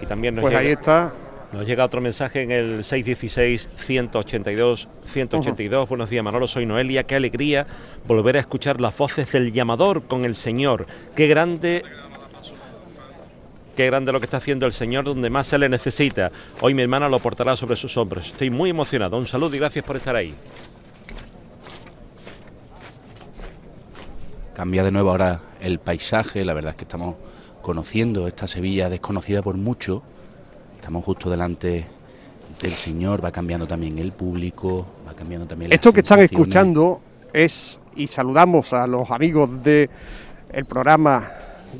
Y 0.00 0.06
también 0.06 0.34
nos 0.34 0.42
Pues 0.42 0.52
llega, 0.52 0.60
ahí 0.60 0.72
está. 0.72 1.12
Nos 1.52 1.66
llega 1.66 1.84
otro 1.84 2.00
mensaje 2.00 2.42
en 2.42 2.50
el 2.50 2.80
616-182. 2.80 4.88
182. 5.06 5.88
Buenos 5.88 6.10
días, 6.10 6.24
Manolo. 6.24 6.48
Soy 6.48 6.66
Noelia. 6.66 7.04
Qué 7.04 7.16
alegría 7.16 7.66
volver 8.06 8.36
a 8.36 8.40
escuchar 8.40 8.80
las 8.80 8.96
voces 8.96 9.30
del 9.32 9.52
llamador 9.52 10.02
con 10.02 10.24
el 10.24 10.34
Señor. 10.34 10.86
Qué 11.14 11.28
grande. 11.28 11.82
Qué 13.76 13.84
grande 13.84 14.10
lo 14.10 14.20
que 14.20 14.24
está 14.24 14.38
haciendo 14.38 14.64
el 14.64 14.72
Señor 14.72 15.04
donde 15.04 15.28
más 15.28 15.48
se 15.48 15.58
le 15.58 15.68
necesita. 15.68 16.32
Hoy 16.62 16.72
mi 16.72 16.80
hermana 16.80 17.10
lo 17.10 17.18
portará 17.18 17.54
sobre 17.56 17.76
sus 17.76 17.94
hombros. 17.98 18.28
Estoy 18.28 18.48
muy 18.48 18.70
emocionado. 18.70 19.18
Un 19.18 19.26
saludo 19.26 19.54
y 19.54 19.58
gracias 19.58 19.84
por 19.84 19.96
estar 19.96 20.16
ahí. 20.16 20.34
Cambia 24.54 24.82
de 24.82 24.90
nuevo 24.90 25.10
ahora 25.10 25.42
el 25.60 25.78
paisaje, 25.78 26.42
la 26.42 26.54
verdad 26.54 26.70
es 26.70 26.76
que 26.76 26.84
estamos 26.84 27.16
conociendo 27.60 28.26
esta 28.26 28.48
Sevilla 28.48 28.88
desconocida 28.88 29.42
por 29.42 29.58
mucho. 29.58 30.02
Estamos 30.76 31.04
justo 31.04 31.28
delante 31.28 31.86
del 32.62 32.72
Señor, 32.72 33.22
va 33.22 33.30
cambiando 33.30 33.66
también 33.66 33.98
el 33.98 34.12
público, 34.12 34.86
va 35.06 35.12
cambiando 35.12 35.46
también 35.46 35.68
las 35.68 35.76
Esto 35.76 35.92
que 35.92 36.00
están 36.00 36.20
escuchando 36.20 37.02
es, 37.30 37.78
y 37.94 38.06
saludamos 38.06 38.72
a 38.72 38.86
los 38.86 39.10
amigos 39.10 39.62
de 39.62 39.90
el 40.50 40.64
programa 40.64 41.28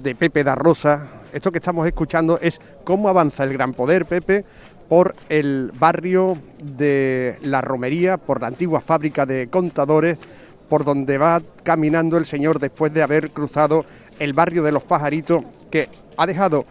de 0.02 0.14
Pepe 0.14 0.44
da 0.44 0.55
Rosa, 0.55 1.06
esto 1.37 1.53
que 1.53 1.59
estamos 1.59 1.87
escuchando 1.87 2.39
es 2.41 2.59
cómo 2.83 3.09
avanza 3.11 3.45
el 3.45 3.53
gran 3.53 3.75
poder, 3.75 4.07
Pepe, 4.07 4.45
por 4.89 5.15
el 5.29 5.71
barrio 5.79 6.33
de 6.63 7.37
la 7.43 7.61
Romería, 7.61 8.17
por 8.17 8.41
la 8.41 8.47
antigua 8.49 8.81
fábrica 8.81 9.27
de 9.27 9.49
contadores, 9.49 10.17
por 10.69 10.85
donde 10.85 11.19
va 11.19 11.43
caminando 11.63 12.17
el 12.17 12.25
señor 12.25 12.59
después 12.59 12.93
de 12.95 13.03
haber 13.03 13.31
cruzado 13.33 13.85
el 14.19 14.33
barrio 14.33 14.63
de 14.63 14.73
los 14.73 14.83
pajaritos, 14.85 15.45
que 15.71 15.89
ha 16.17 16.27
dejado 16.27 16.65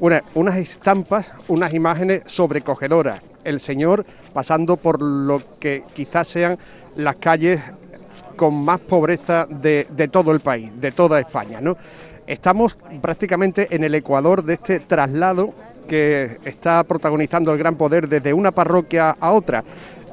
una- 0.00 0.24
unas 0.34 0.56
estampas, 0.56 1.30
unas 1.46 1.72
imágenes 1.72 2.22
sobrecogedoras. 2.26 3.20
El 3.44 3.60
señor 3.60 4.04
pasando 4.32 4.76
por 4.76 5.00
lo 5.00 5.40
que 5.60 5.84
quizás 5.94 6.26
sean 6.26 6.58
las 6.96 7.16
calles 7.16 7.60
con 8.36 8.54
más 8.64 8.80
pobreza 8.80 9.46
de, 9.48 9.86
de 9.90 10.08
todo 10.08 10.32
el 10.32 10.40
país, 10.40 10.70
de 10.80 10.92
toda 10.92 11.18
España. 11.20 11.60
¿no? 11.60 11.76
Estamos 12.28 12.76
prácticamente 13.00 13.74
en 13.74 13.84
el 13.84 13.94
ecuador 13.94 14.44
de 14.44 14.54
este 14.54 14.80
traslado 14.80 15.54
que 15.88 16.36
está 16.44 16.84
protagonizando 16.84 17.50
el 17.50 17.58
gran 17.58 17.76
poder 17.76 18.06
desde 18.06 18.34
una 18.34 18.50
parroquia 18.50 19.16
a 19.18 19.32
otra, 19.32 19.64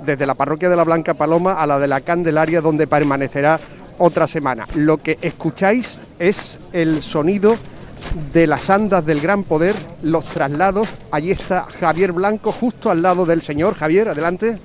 desde 0.06 0.26
la 0.26 0.34
parroquia 0.34 0.70
de 0.70 0.78
la 0.78 0.86
Blanca 0.86 1.14
Paloma 1.14 1.62
a 1.62 1.68
la 1.68 1.78
de 1.78 1.88
la 1.88 2.00
Candelaria, 2.00 2.62
donde 2.62 2.88
permanecerá 2.88 3.60
otra 3.98 4.30
semana. 4.30 4.66
Lo 4.76 4.98
que 4.98 5.18
escucháis 5.22 6.00
es 6.18 6.58
el 6.72 7.04
sonido 7.04 7.58
de 8.32 8.48
las 8.48 8.70
andas 8.70 9.06
del 9.06 9.20
gran 9.20 9.44
poder, 9.44 9.76
los 10.02 10.24
traslados. 10.24 10.88
Allí 11.12 11.32
está 11.32 11.64
Javier 11.82 12.14
Blanco, 12.14 12.54
justo 12.54 12.90
al 12.90 13.02
lado 13.02 13.26
del 13.26 13.42
señor. 13.42 13.76
Javier, 13.76 14.08
adelante. 14.08 14.58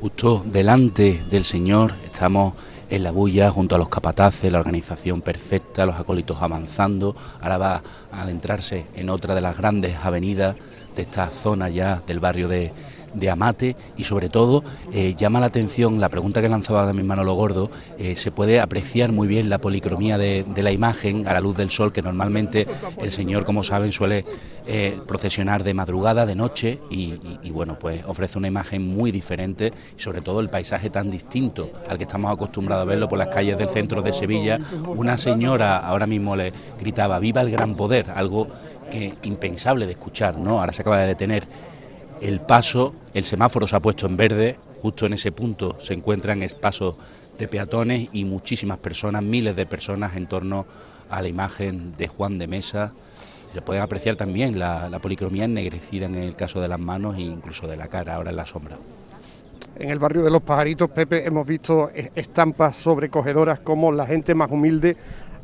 Justo 0.00 0.42
delante 0.44 1.22
del 1.30 1.44
Señor 1.44 1.94
estamos 2.04 2.54
en 2.90 3.02
la 3.02 3.10
bulla 3.10 3.50
junto 3.50 3.74
a 3.74 3.78
los 3.78 3.88
capataces, 3.88 4.50
la 4.50 4.58
organización 4.58 5.20
perfecta, 5.20 5.86
los 5.86 5.96
acólitos 5.96 6.40
avanzando. 6.40 7.16
Ahora 7.40 7.58
va 7.58 7.82
a 8.12 8.22
adentrarse 8.22 8.86
en 8.94 9.10
otra 9.10 9.34
de 9.34 9.40
las 9.40 9.56
grandes 9.56 9.96
avenidas 10.02 10.56
de 10.96 11.02
esta 11.02 11.28
zona 11.30 11.68
ya 11.68 12.02
del 12.06 12.20
barrio 12.20 12.48
de, 12.48 12.72
de 13.14 13.30
Amate 13.30 13.76
y 13.96 14.04
sobre 14.04 14.28
todo 14.28 14.62
eh, 14.92 15.14
llama 15.16 15.40
la 15.40 15.46
atención 15.46 16.00
la 16.00 16.08
pregunta 16.08 16.42
que 16.42 16.48
lanzaba 16.48 16.92
mi 16.92 17.02
Manolo 17.02 17.34
Gordo, 17.34 17.70
eh, 17.98 18.16
se 18.16 18.30
puede 18.30 18.60
apreciar 18.60 19.12
muy 19.12 19.28
bien 19.28 19.48
la 19.48 19.58
policromía 19.58 20.18
de, 20.18 20.44
la 20.56 20.72
imagen 20.72 21.26
a 21.26 21.32
la 21.32 21.40
luz 21.40 21.56
del 21.56 21.70
sol 21.70 21.92
que 21.92 22.02
normalmente 22.02 22.66
el 22.98 23.12
Señor, 23.12 23.44
como 23.44 23.64
saben, 23.64 23.92
suele 23.92 24.24
eh, 24.66 24.98
procesionar 25.06 25.62
de 25.62 25.74
madrugada, 25.74 26.26
de 26.26 26.34
noche 26.34 26.78
y, 26.90 27.50
bueno, 27.50 27.78
pues 27.78 28.04
ofrece 28.06 28.38
una 28.38 28.48
imagen 28.48 28.86
muy 28.86 29.12
diferente 29.12 29.72
sobre 29.96 30.20
todo 30.20 30.40
el 30.40 30.48
paisaje 30.48 30.90
tan 30.90 31.10
distinto 31.10 31.70
al 31.88 31.98
que 31.98 32.04
estamos 32.04 32.32
acostumbrados 32.32 32.82
a 32.82 32.86
verlo 32.86 33.08
por 33.08 33.18
las 33.18 33.28
calles 33.28 33.58
del 33.58 33.68
centro 33.68 34.02
de 34.02 34.12
Sevilla. 34.12 34.58
Una 34.86 35.18
señora 35.18 35.78
ahora 35.78 36.06
mismo 36.06 36.34
le 36.34 36.52
gritaba, 36.80 37.18
viva 37.18 37.42
el 37.42 37.50
gran 37.50 37.74
poder, 37.74 38.10
algo 38.10 38.48
que 38.90 39.14
impensable 39.24 39.86
de 39.86 39.92
escuchar, 39.92 40.38
¿no? 40.38 40.60
Ahora 40.60 40.72
se 40.72 40.82
acaba 40.82 40.98
de 40.98 41.06
detener 41.08 41.46
el 42.24 42.40
paso, 42.40 42.94
el 43.12 43.24
semáforo 43.24 43.68
se 43.68 43.76
ha 43.76 43.80
puesto 43.80 44.06
en 44.06 44.16
verde, 44.16 44.58
justo 44.80 45.04
en 45.04 45.12
ese 45.12 45.30
punto 45.30 45.78
se 45.78 45.92
encuentran 45.92 46.42
espacios 46.42 46.94
de 47.38 47.48
peatones 47.48 48.08
y 48.14 48.24
muchísimas 48.24 48.78
personas, 48.78 49.22
miles 49.22 49.54
de 49.54 49.66
personas 49.66 50.16
en 50.16 50.26
torno 50.26 50.64
a 51.10 51.20
la 51.20 51.28
imagen 51.28 51.94
de 51.98 52.08
Juan 52.08 52.38
de 52.38 52.46
Mesa. 52.46 52.92
Se 53.52 53.60
puede 53.60 53.80
apreciar 53.80 54.16
también 54.16 54.58
la, 54.58 54.98
policromía 55.02 55.44
ennegrecida 55.44 56.06
en 56.06 56.14
el 56.14 56.34
caso 56.34 56.62
de 56.62 56.68
las 56.68 56.80
manos 56.80 57.16
e 57.16 57.20
incluso 57.20 57.68
de 57.68 57.76
la 57.76 57.88
cara, 57.88 58.14
ahora 58.14 58.30
en 58.30 58.36
la 58.36 58.46
sombra. 58.46 58.78
En 59.76 59.90
el 59.90 59.98
barrio 59.98 60.22
de 60.22 60.30
los 60.30 60.40
pajaritos, 60.40 60.88
Pepe, 60.90 61.26
hemos 61.26 61.46
visto 61.46 61.90
estampas 62.14 62.76
sobrecogedoras 62.76 63.60
como 63.60 63.92
la 63.92 64.06
gente 64.06 64.34
más 64.34 64.50
humilde 64.50 64.96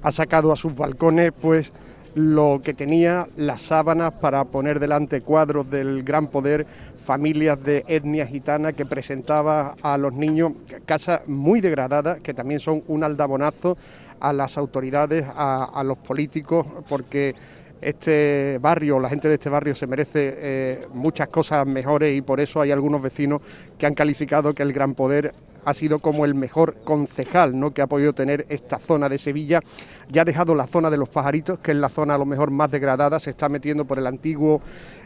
ha 0.02 0.12
sacado 0.12 0.50
a 0.50 0.56
sus 0.56 0.74
balcones, 0.74 1.32
pues 1.38 1.72
lo 2.14 2.60
que 2.62 2.74
tenía 2.74 3.28
las 3.36 3.62
sábanas 3.62 4.12
para 4.14 4.44
poner 4.44 4.80
delante 4.80 5.20
cuadros 5.20 5.70
del 5.70 6.02
gran 6.02 6.28
poder, 6.28 6.66
familias 7.04 7.62
de 7.62 7.84
etnia 7.88 8.26
gitana 8.26 8.72
que 8.72 8.86
presentaba 8.86 9.74
a 9.82 9.96
los 9.96 10.12
niños, 10.12 10.52
casas 10.86 11.26
muy 11.28 11.60
degradadas 11.60 12.20
que 12.20 12.34
también 12.34 12.60
son 12.60 12.82
un 12.88 13.04
aldabonazo 13.04 13.76
a 14.20 14.32
las 14.32 14.58
autoridades, 14.58 15.24
a, 15.34 15.82
los 15.84 15.96
políticos, 15.98 16.66
porque 16.88 17.34
este 17.80 18.58
barrio, 18.60 19.00
la 19.00 19.08
gente 19.08 19.28
de 19.28 19.34
este 19.34 19.48
barrio 19.48 19.74
se 19.74 19.86
merece 19.86 20.34
eh, 20.36 20.86
muchas 20.92 21.28
cosas 21.28 21.66
mejores 21.66 22.16
y 22.16 22.20
por 22.20 22.38
eso 22.38 22.60
hay 22.60 22.70
algunos 22.70 23.00
vecinos 23.00 23.40
que 23.78 23.86
han 23.86 23.94
calificado 23.94 24.52
que 24.52 24.62
el 24.62 24.74
gran 24.74 24.94
poder 24.94 25.32
ha 25.64 25.74
sido 25.74 25.98
como 25.98 26.24
el 26.24 26.34
mejor 26.34 26.76
concejal 26.84 27.58
¿no? 27.58 27.72
que 27.72 27.82
ha 27.82 27.86
podido 27.86 28.12
tener 28.12 28.46
esta 28.48 28.78
zona 28.78 29.08
de 29.08 29.18
Sevilla. 29.18 29.60
Ya 30.08 30.22
ha 30.22 30.24
dejado 30.24 30.54
la 30.54 30.66
zona 30.66 30.90
de 30.90 30.96
los 30.96 31.08
pajaritos, 31.08 31.58
que 31.58 31.72
es 31.72 31.76
la 31.76 31.88
zona 31.88 32.14
a 32.14 32.18
lo 32.18 32.26
mejor 32.26 32.50
más 32.50 32.70
degradada, 32.70 33.20
se 33.20 33.30
está 33.30 33.48
metiendo 33.48 33.84
por 33.84 33.98
el 33.98 34.06
antiguo, 34.06 34.60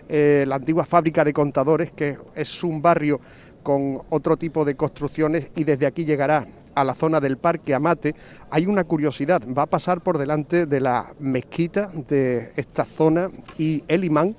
eh, 0.08 0.44
la 0.46 0.56
antigua 0.56 0.84
fábrica 0.86 1.24
de 1.24 1.32
contadores, 1.32 1.92
que 1.92 2.16
es 2.34 2.62
un 2.62 2.80
barrio 2.80 3.20
con 3.62 4.02
otro 4.10 4.36
tipo 4.36 4.64
de 4.64 4.76
construcciones 4.76 5.50
y 5.56 5.64
desde 5.64 5.86
aquí 5.86 6.04
llegará 6.04 6.46
a 6.74 6.84
la 6.84 6.94
zona 6.94 7.20
del 7.20 7.38
Parque 7.38 7.74
Amate. 7.74 8.14
Hay 8.50 8.66
una 8.66 8.84
curiosidad, 8.84 9.42
va 9.56 9.62
a 9.62 9.66
pasar 9.66 10.00
por 10.00 10.18
delante 10.18 10.66
de 10.66 10.80
la 10.80 11.12
mezquita 11.18 11.90
de 12.08 12.52
esta 12.56 12.84
zona 12.84 13.28
y 13.58 13.82
el 13.88 14.04
imán, 14.04 14.36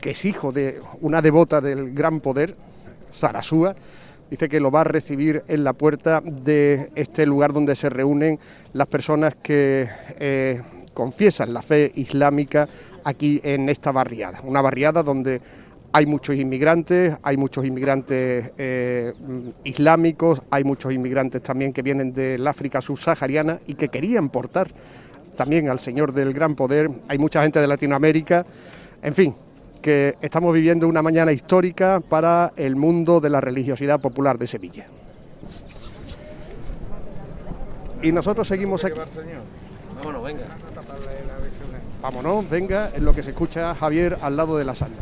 que 0.00 0.10
es 0.10 0.24
hijo 0.24 0.52
de 0.52 0.80
una 1.00 1.22
devota 1.22 1.60
del 1.60 1.92
gran 1.92 2.20
poder, 2.20 2.56
Sarasúa, 3.12 3.74
dice 4.32 4.48
que 4.48 4.60
lo 4.60 4.70
va 4.70 4.80
a 4.80 4.84
recibir 4.84 5.42
en 5.46 5.62
la 5.62 5.74
puerta 5.74 6.22
de 6.24 6.90
este 6.94 7.26
lugar 7.26 7.52
donde 7.52 7.76
se 7.76 7.90
reúnen 7.90 8.38
las 8.72 8.86
personas 8.86 9.36
que 9.42 9.86
eh, 10.18 10.58
confiesan 10.94 11.52
la 11.52 11.60
fe 11.60 11.92
islámica 11.96 12.66
aquí 13.04 13.42
en 13.44 13.68
esta 13.68 13.92
barriada. 13.92 14.40
Una 14.42 14.62
barriada 14.62 15.02
donde 15.02 15.38
hay 15.92 16.06
muchos 16.06 16.34
inmigrantes, 16.34 17.14
hay 17.22 17.36
muchos 17.36 17.66
inmigrantes 17.66 18.52
eh, 18.56 19.12
islámicos, 19.64 20.40
hay 20.50 20.64
muchos 20.64 20.94
inmigrantes 20.94 21.42
también 21.42 21.74
que 21.74 21.82
vienen 21.82 22.14
del 22.14 22.46
África 22.46 22.80
subsahariana 22.80 23.60
y 23.66 23.74
que 23.74 23.90
querían 23.90 24.30
portar 24.30 24.68
también 25.36 25.68
al 25.68 25.78
Señor 25.78 26.14
del 26.14 26.32
Gran 26.32 26.54
Poder. 26.54 26.90
Hay 27.06 27.18
mucha 27.18 27.42
gente 27.42 27.60
de 27.60 27.66
Latinoamérica. 27.66 28.46
En 29.02 29.12
fin, 29.12 29.34
que 29.82 30.16
estamos 30.22 30.54
viviendo 30.54 30.88
una 30.88 31.02
mañana 31.02 31.32
histórica 31.32 32.00
para 32.00 32.52
el 32.56 32.76
mundo 32.76 33.20
de 33.20 33.28
la 33.28 33.40
religiosidad 33.40 34.00
popular 34.00 34.38
de 34.38 34.46
Sevilla. 34.46 34.86
Y 38.02 38.12
nosotros 38.12 38.48
seguimos 38.48 38.84
aquí. 38.84 38.98
Vámonos, 39.96 40.24
venga. 40.24 40.44
Vámonos, 42.00 42.48
venga, 42.48 42.90
es 42.94 43.00
lo 43.00 43.14
que 43.14 43.22
se 43.22 43.30
escucha 43.30 43.74
Javier 43.74 44.18
al 44.22 44.36
lado 44.36 44.56
de 44.56 44.64
la 44.64 44.74
sala. 44.74 44.94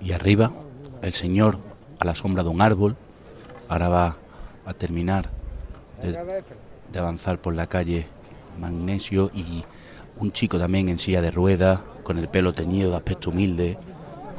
Y 0.00 0.12
arriba, 0.12 0.52
el 1.02 1.12
Señor 1.12 1.58
a 2.00 2.04
la 2.04 2.14
sombra 2.14 2.42
de 2.42 2.48
un 2.48 2.60
árbol, 2.60 2.96
ahora 3.68 3.88
va 3.88 4.16
a 4.64 4.74
terminar 4.74 5.37
de, 6.02 6.98
avanzar 6.98 7.40
por 7.40 7.54
la 7.54 7.66
calle 7.66 8.06
Magnesio 8.58 9.30
y 9.34 9.64
un 10.16 10.32
chico 10.32 10.58
también 10.58 10.88
en 10.88 10.98
silla 10.98 11.22
de 11.22 11.30
ruedas, 11.30 11.80
con 12.02 12.18
el 12.18 12.28
pelo 12.28 12.52
teñido 12.52 12.90
de 12.90 12.96
aspecto 12.96 13.30
humilde, 13.30 13.78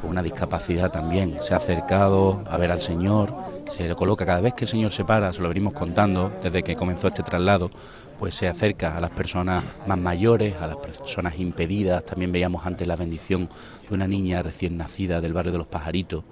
con 0.00 0.10
una 0.10 0.22
discapacidad 0.22 0.90
también. 0.90 1.38
Se 1.40 1.54
ha 1.54 1.58
acercado 1.58 2.42
a 2.48 2.58
ver 2.58 2.72
al 2.72 2.82
Señor, 2.82 3.34
se 3.70 3.88
le 3.88 3.94
coloca 3.94 4.26
cada 4.26 4.40
vez 4.40 4.54
que 4.54 4.64
el 4.64 4.68
Señor 4.68 4.90
se 4.90 5.04
para, 5.04 5.32
se 5.32 5.40
lo 5.40 5.48
venimos 5.48 5.72
contando 5.72 6.32
desde 6.42 6.62
que 6.62 6.76
comenzó 6.76 7.08
este 7.08 7.22
traslado, 7.22 7.70
pues 8.18 8.34
se 8.34 8.48
acerca 8.48 8.96
a 8.96 9.00
las 9.00 9.10
personas 9.10 9.64
más 9.86 9.98
mayores, 9.98 10.56
a 10.60 10.66
las 10.66 10.76
personas 10.76 11.38
impedidas. 11.38 12.04
También 12.04 12.32
veíamos 12.32 12.66
antes 12.66 12.86
la 12.86 12.96
bendición 12.96 13.48
de 13.88 13.94
una 13.94 14.06
niña 14.06 14.42
recién 14.42 14.76
nacida 14.76 15.20
del 15.20 15.32
barrio 15.32 15.52
de 15.52 15.58
los 15.58 15.66
Pajaritos, 15.66 16.24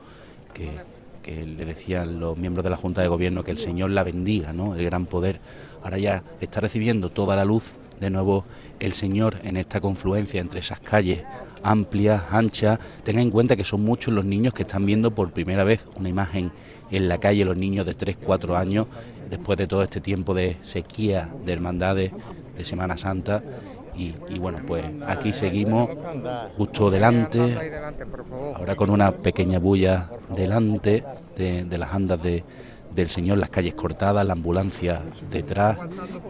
que 0.53 0.98
le 1.29 1.65
decían 1.65 2.21
los 2.21 2.37
miembros 2.37 2.65
de 2.65 2.71
la 2.71 2.77
Junta 2.77 3.03
de 3.03 3.09
Gobierno 3.09 3.45
que 3.45 3.51
el 3.51 3.59
Señor 3.59 3.91
la 3.91 4.05
bendiga, 4.05 4.53
¿no? 4.53 4.75
El 4.75 4.85
gran 4.85 5.07
poder. 5.07 5.41
Ahora 5.83 5.99
ya 5.99 6.23
está 6.41 6.61
recibiendo 6.61 7.11
toda 7.11 7.37
la 7.37 7.45
luz 7.45 7.73
de 8.01 8.11
nuevo 8.11 8.45
el 8.81 8.93
Señor 8.93 9.39
en 9.43 9.57
esta 9.57 9.81
confluencia 9.81 10.41
entre 10.41 10.61
esas 10.61 10.81
calles 10.81 11.25
amplias, 11.63 12.23
anchas. 12.31 12.79
Tenga 13.03 13.21
en 13.21 13.31
cuenta 13.31 13.57
que 13.57 13.65
son 13.65 13.85
muchos 13.85 14.15
los 14.15 14.25
niños 14.25 14.55
que 14.55 14.63
están 14.63 14.87
viendo 14.87 15.15
por 15.15 15.33
primera 15.33 15.65
vez 15.65 15.85
una 15.97 16.09
imagen 16.09 16.53
en 16.91 17.09
la 17.09 17.19
calle, 17.19 17.45
los 17.45 17.57
niños 17.57 17.85
de 17.87 17.95
3, 17.95 18.17
4 18.25 18.57
años, 18.57 18.87
después 19.29 19.59
de 19.59 19.67
todo 19.67 19.83
este 19.83 20.01
tiempo 20.01 20.35
de 20.35 20.57
sequía, 20.63 21.29
de 21.45 21.53
hermandades, 21.53 22.13
de 22.57 22.65
Semana 22.65 22.97
Santa 22.97 23.43
y, 23.99 24.39
bueno, 24.39 24.61
pues 24.65 24.85
aquí 25.07 25.33
seguimos 25.33 25.91
justo 26.57 26.91
delante, 26.91 27.57
ahora 28.55 28.77
con 28.77 28.91
una 28.91 29.11
pequeña 29.11 29.59
bulla 29.59 30.11
delante 30.35 31.03
de, 31.37 31.79
las 31.79 31.93
andas 31.93 32.23
de, 32.23 32.45
del 32.95 33.11
Señor, 33.11 33.39
las 33.39 33.51
calles 33.51 33.75
cortadas, 33.75 34.25
la 34.25 34.35
ambulancia 34.35 35.03
detrás 35.31 35.79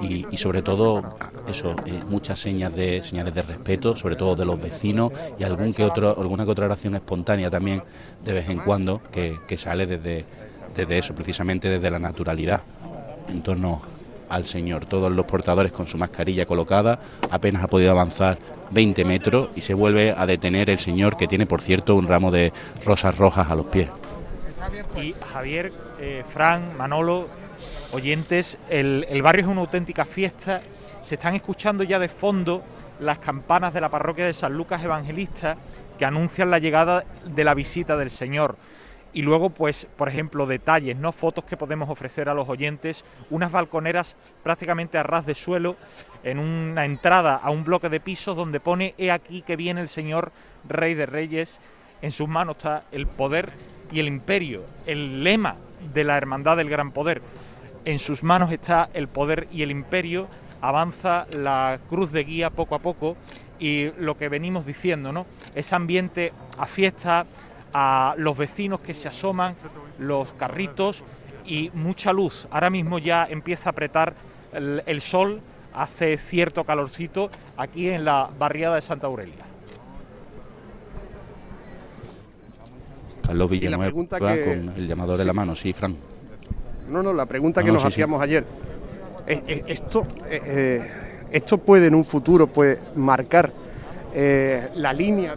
y, 0.00 0.36
sobre 0.38 0.62
todo 0.62 1.16
eso, 1.46 1.76
eh, 1.84 2.02
muchas 2.08 2.40
señas 2.40 2.74
de 2.74 3.02
señales 3.02 3.34
de 3.34 3.42
respeto, 3.42 3.96
sobre 3.96 4.16
todo 4.16 4.34
de 4.34 4.46
los 4.46 4.60
vecinos 4.60 5.12
y 5.38 5.44
algún 5.44 5.74
que 5.74 5.84
otro, 5.84 6.18
alguna 6.18 6.46
que 6.46 6.50
otra 6.50 6.66
oración 6.66 6.94
espontánea 6.94 7.50
también 7.50 7.82
de 8.24 8.32
vez 8.32 8.48
en 8.48 8.60
cuando 8.60 9.02
que, 9.12 9.58
sale 9.58 9.86
desde, 9.86 10.24
desde 10.74 10.98
eso, 10.98 11.14
precisamente 11.14 11.68
desde 11.68 11.90
la 11.90 11.98
naturalidad 11.98 12.62
en 13.28 13.42
torno 13.42 13.82
al 14.28 14.46
Señor. 14.46 14.86
Todos 14.86 15.10
los 15.10 15.26
portadores 15.26 15.72
con 15.72 15.86
su 15.86 15.98
mascarilla 15.98 16.46
colocada, 16.46 17.00
apenas 17.30 17.62
ha 17.64 17.68
podido 17.68 17.90
avanzar 17.90 18.38
20 18.70 19.04
metros 19.04 19.48
y 19.56 19.60
se 19.60 19.74
vuelve 19.74 20.14
a 20.16 20.26
detener 20.26 20.70
el 20.70 20.78
Señor, 20.78 21.16
que 21.16 21.26
tiene, 21.26 21.46
por 21.46 21.60
cierto, 21.60 21.94
un 21.94 22.06
ramo 22.06 22.30
de 22.30 22.52
rosas 22.84 23.16
rojas 23.16 23.50
a 23.50 23.54
los 23.54 23.66
pies. 23.66 23.88
Y 24.96 25.14
Javier, 25.32 25.72
eh, 26.00 26.24
Fran, 26.28 26.76
Manolo, 26.76 27.28
oyentes, 27.92 28.58
el, 28.68 29.06
el 29.08 29.22
barrio 29.22 29.44
es 29.44 29.48
una 29.48 29.60
auténtica 29.60 30.04
fiesta. 30.04 30.60
Se 31.02 31.14
están 31.14 31.34
escuchando 31.34 31.84
ya 31.84 31.98
de 31.98 32.08
fondo 32.08 32.62
las 33.00 33.18
campanas 33.18 33.72
de 33.72 33.80
la 33.80 33.88
parroquia 33.88 34.26
de 34.26 34.32
San 34.32 34.54
Lucas 34.54 34.82
Evangelista 34.82 35.56
que 35.98 36.04
anuncian 36.04 36.50
la 36.50 36.58
llegada 36.58 37.04
de 37.24 37.44
la 37.44 37.54
visita 37.54 37.96
del 37.96 38.10
Señor 38.10 38.56
y 39.12 39.22
luego 39.22 39.50
pues 39.50 39.86
por 39.96 40.08
ejemplo 40.08 40.46
detalles, 40.46 40.96
no 40.96 41.12
fotos 41.12 41.44
que 41.44 41.56
podemos 41.56 41.88
ofrecer 41.88 42.28
a 42.28 42.34
los 42.34 42.48
oyentes, 42.48 43.04
unas 43.30 43.52
balconeras 43.52 44.16
prácticamente 44.42 44.98
a 44.98 45.02
ras 45.02 45.26
de 45.26 45.34
suelo 45.34 45.76
en 46.24 46.38
una 46.38 46.84
entrada 46.84 47.36
a 47.36 47.50
un 47.50 47.64
bloque 47.64 47.88
de 47.88 48.00
pisos 48.00 48.36
donde 48.36 48.60
pone 48.60 48.94
he 48.98 49.10
aquí 49.10 49.42
que 49.42 49.56
viene 49.56 49.80
el 49.80 49.88
Señor 49.88 50.32
Rey 50.68 50.94
de 50.94 51.06
Reyes, 51.06 51.60
en 52.02 52.12
sus 52.12 52.28
manos 52.28 52.56
está 52.56 52.84
el 52.92 53.06
poder 53.06 53.52
y 53.90 54.00
el 54.00 54.06
imperio, 54.06 54.64
el 54.86 55.24
lema 55.24 55.56
de 55.92 56.04
la 56.04 56.16
hermandad 56.16 56.56
del 56.56 56.68
gran 56.68 56.92
poder. 56.92 57.22
En 57.84 57.98
sus 57.98 58.22
manos 58.22 58.52
está 58.52 58.88
el 58.92 59.08
poder 59.08 59.48
y 59.50 59.62
el 59.62 59.70
imperio, 59.70 60.28
avanza 60.60 61.26
la 61.32 61.78
cruz 61.88 62.12
de 62.12 62.24
guía 62.24 62.50
poco 62.50 62.74
a 62.74 62.80
poco 62.80 63.16
y 63.58 63.90
lo 63.98 64.16
que 64.16 64.28
venimos 64.28 64.66
diciendo, 64.66 65.12
¿no? 65.12 65.26
Ese 65.54 65.74
ambiente 65.74 66.32
a 66.58 66.66
fiesta, 66.66 67.26
a 67.72 68.14
los 68.18 68.36
vecinos 68.36 68.80
que 68.80 68.94
se 68.94 69.08
asoman, 69.08 69.54
los 69.98 70.32
carritos 70.34 71.02
y 71.46 71.70
mucha 71.74 72.12
luz. 72.12 72.46
Ahora 72.50 72.70
mismo 72.70 72.98
ya 72.98 73.26
empieza 73.28 73.68
a 73.70 73.72
apretar 73.72 74.14
el, 74.52 74.82
el 74.86 75.00
sol, 75.00 75.40
hace 75.74 76.16
cierto 76.18 76.64
calorcito 76.64 77.30
aquí 77.56 77.88
en 77.88 78.04
la 78.04 78.28
barriada 78.38 78.74
de 78.76 78.80
Santa 78.80 79.06
Aurelia. 79.06 79.44
Carlos 83.26 83.50
Villanueva 83.50 83.84
pregunta 83.84 84.18
que- 84.18 84.44
con 84.44 84.74
el 84.76 84.86
llamador 84.88 85.18
de 85.18 85.24
la 85.24 85.32
mano, 85.32 85.54
sí, 85.54 85.72
Fran. 85.72 85.94
No, 86.88 87.02
no, 87.02 87.12
la 87.12 87.26
pregunta 87.26 87.60
No, 87.60 87.64
que 87.66 87.68
no, 87.68 87.74
nos 87.74 87.82
sí, 87.82 87.88
sí. 87.88 87.92
hacíamos 87.94 88.22
ayer. 88.22 88.44
Eh, 89.26 89.42
eh, 89.46 89.64
esto, 89.66 90.06
eh, 90.26 90.40
eh, 90.44 90.90
esto 91.32 91.58
puede 91.58 91.88
en 91.88 91.94
un 91.94 92.04
futuro 92.04 92.46
pues, 92.46 92.78
marcar 92.96 93.52
eh, 94.14 94.68
la 94.76 94.92
línea 94.92 95.34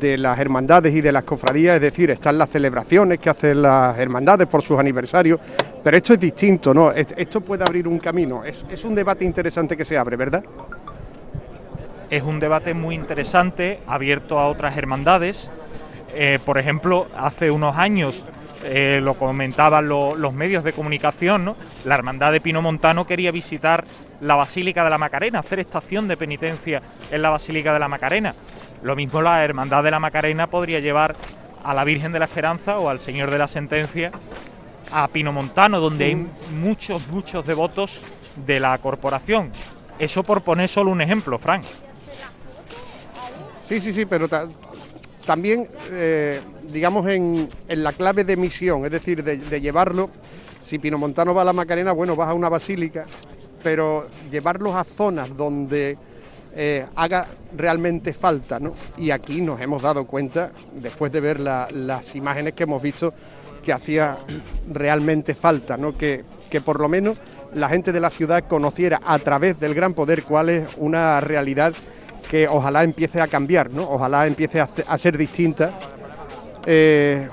de, 0.00 0.16
las 0.16 0.38
hermandades 0.38 0.94
y 0.94 1.00
de 1.00 1.12
las 1.12 1.24
cofradías, 1.24 1.76
es 1.76 1.82
decir, 1.82 2.10
están 2.10 2.38
las 2.38 2.50
celebraciones 2.50 3.18
que 3.18 3.30
hacen 3.30 3.62
las 3.62 3.98
hermandades 3.98 4.46
por 4.46 4.62
sus 4.62 4.78
aniversarios, 4.78 5.38
pero 5.82 5.96
esto 5.96 6.14
es 6.14 6.20
distinto, 6.20 6.72
¿no? 6.74 6.90
Es- 6.92 7.14
Esto 7.16 7.40
puede 7.40 7.62
abrir 7.66 7.86
un 7.86 7.98
camino. 7.98 8.42
Es, 8.44 8.84
un 8.84 8.94
debate 8.94 9.24
interesante 9.24 9.76
que 9.76 9.84
se 9.84 9.96
abre, 9.98 10.16
¿verdad? 10.16 10.42
Es 12.10 12.22
un 12.22 12.38
debate 12.38 12.74
muy 12.74 12.94
interesante, 12.94 13.80
abierto 13.86 14.38
a 14.38 14.48
otras 14.48 14.76
hermandades. 14.76 15.50
Eh, 16.14 16.38
por 16.44 16.58
ejemplo, 16.58 17.06
hace 17.16 17.50
unos 17.50 17.76
años, 17.76 18.22
eh, 18.64 19.00
lo 19.02 19.14
comentaban 19.14 19.88
lo- 19.88 20.14
los 20.14 20.32
medios 20.32 20.62
de 20.64 20.72
comunicación, 20.72 21.44
¿no? 21.44 21.56
la 21.84 21.96
hermandad 21.96 22.32
de 22.32 22.40
Pino 22.40 22.62
Montano 22.62 23.06
quería 23.06 23.30
visitar 23.30 23.84
la 24.20 24.36
Basílica 24.36 24.84
de 24.84 24.90
la 24.90 24.98
Macarena, 24.98 25.40
hacer 25.40 25.60
estación 25.60 26.08
de 26.08 26.16
penitencia 26.16 26.80
en 27.10 27.22
la 27.22 27.30
Basílica 27.30 27.72
de 27.72 27.78
la 27.78 27.88
Macarena. 27.88 28.34
Lo 28.82 28.96
mismo 28.96 29.22
la 29.22 29.44
hermandad 29.44 29.82
de 29.82 29.90
la 29.90 29.98
Macarena 29.98 30.46
podría 30.46 30.80
llevar 30.80 31.16
a 31.62 31.72
la 31.74 31.84
Virgen 31.84 32.12
de 32.12 32.18
la 32.18 32.26
Esperanza 32.26 32.78
o 32.78 32.88
al 32.88 33.00
Señor 33.00 33.30
de 33.30 33.38
la 33.38 33.48
Sentencia 33.48 34.12
a 34.92 35.08
Pino 35.08 35.32
Montano, 35.32 35.80
donde 35.80 36.04
hay 36.04 36.26
muchos, 36.60 37.06
muchos 37.08 37.46
devotos 37.46 38.00
de 38.46 38.60
la 38.60 38.76
corporación. 38.78 39.50
Eso 39.98 40.22
por 40.22 40.42
poner 40.42 40.68
solo 40.68 40.90
un 40.90 41.00
ejemplo, 41.00 41.38
Frank. 41.38 41.64
Sí, 43.68 43.80
sí, 43.80 43.92
sí, 43.94 44.04
pero 44.04 44.28
ta- 44.28 44.46
también, 45.24 45.66
eh, 45.90 46.40
digamos, 46.64 47.08
en, 47.08 47.48
en 47.66 47.82
la 47.82 47.92
clave 47.92 48.24
de 48.24 48.36
misión, 48.36 48.84
es 48.84 48.90
decir, 48.90 49.24
de, 49.24 49.38
de 49.38 49.60
llevarlo, 49.60 50.10
si 50.60 50.78
Pinomontano 50.78 51.32
va 51.34 51.42
a 51.42 51.44
la 51.46 51.52
Macarena, 51.54 51.92
bueno, 51.92 52.14
vas 52.14 52.28
a 52.28 52.34
una 52.34 52.48
basílica, 52.50 53.06
pero 53.64 54.06
llevarlos 54.30 54.74
a 54.76 54.84
zonas 54.84 55.36
donde 55.36 55.96
eh, 56.54 56.86
haga 56.94 57.26
realmente 57.56 58.12
falta, 58.12 58.60
¿no? 58.60 58.72
Y 58.96 59.10
aquí 59.10 59.40
nos 59.40 59.60
hemos 59.60 59.82
dado 59.82 60.06
cuenta, 60.06 60.52
después 60.74 61.10
de 61.10 61.18
ver 61.20 61.40
la- 61.40 61.66
las 61.74 62.14
imágenes 62.14 62.52
que 62.52 62.62
hemos 62.62 62.80
visto, 62.80 63.12
que 63.64 63.72
hacía 63.72 64.16
realmente 64.72 65.34
falta, 65.34 65.76
¿no? 65.76 65.96
Que, 65.96 66.22
que 66.48 66.60
por 66.60 66.78
lo 66.80 66.88
menos 66.88 67.18
la 67.54 67.68
gente 67.68 67.90
de 67.90 67.98
la 67.98 68.10
ciudad 68.10 68.44
conociera 68.46 69.00
a 69.04 69.18
través 69.18 69.58
del 69.58 69.74
gran 69.74 69.94
poder 69.94 70.22
cuál 70.22 70.50
es 70.50 70.68
una 70.76 71.18
realidad 71.20 71.72
que 72.30 72.46
ojalá 72.46 72.84
empiece 72.84 73.20
a 73.20 73.26
cambiar, 73.26 73.70
¿no? 73.70 73.82
Ojalá 73.90 74.26
empiece 74.26 74.60
a, 74.60 74.68
a 74.86 74.98
ser 74.98 75.16
distinta 75.18 75.72
eh, 76.66 77.28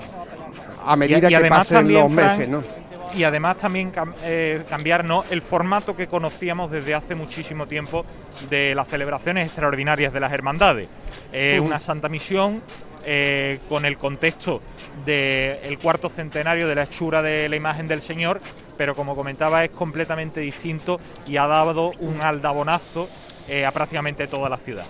a 0.84 0.96
medida 0.96 1.20
que 1.28 1.48
pasen 1.58 1.76
los 2.02 2.10
meses, 2.10 2.48
¿no? 2.48 2.81
Y 3.14 3.24
además 3.24 3.58
también 3.58 3.92
cam- 3.92 4.14
eh, 4.24 4.62
cambiar 4.68 5.04
¿no? 5.04 5.24
el 5.30 5.42
formato 5.42 5.94
que 5.94 6.06
conocíamos 6.06 6.70
desde 6.70 6.94
hace 6.94 7.14
muchísimo 7.14 7.66
tiempo 7.66 8.04
de 8.48 8.74
las 8.74 8.88
celebraciones 8.88 9.46
extraordinarias 9.46 10.12
de 10.12 10.20
las 10.20 10.32
hermandades. 10.32 10.88
Eh. 11.32 11.60
Una 11.60 11.78
santa 11.78 12.08
misión 12.08 12.62
eh, 13.04 13.58
con 13.68 13.84
el 13.84 13.98
contexto 13.98 14.62
del 15.04 15.78
cuarto 15.78 16.08
centenario 16.08 16.68
de 16.68 16.74
la 16.74 16.84
hechura 16.84 17.20
de 17.20 17.48
la 17.48 17.56
imagen 17.56 17.88
del 17.88 18.00
Señor, 18.00 18.40
pero 18.76 18.94
como 18.94 19.14
comentaba 19.14 19.64
es 19.64 19.70
completamente 19.72 20.40
distinto 20.40 21.00
y 21.26 21.36
ha 21.36 21.46
dado 21.46 21.90
un 22.00 22.20
aldabonazo 22.22 23.08
eh, 23.48 23.66
a 23.66 23.72
prácticamente 23.72 24.26
toda 24.26 24.48
la 24.48 24.56
ciudad. 24.56 24.86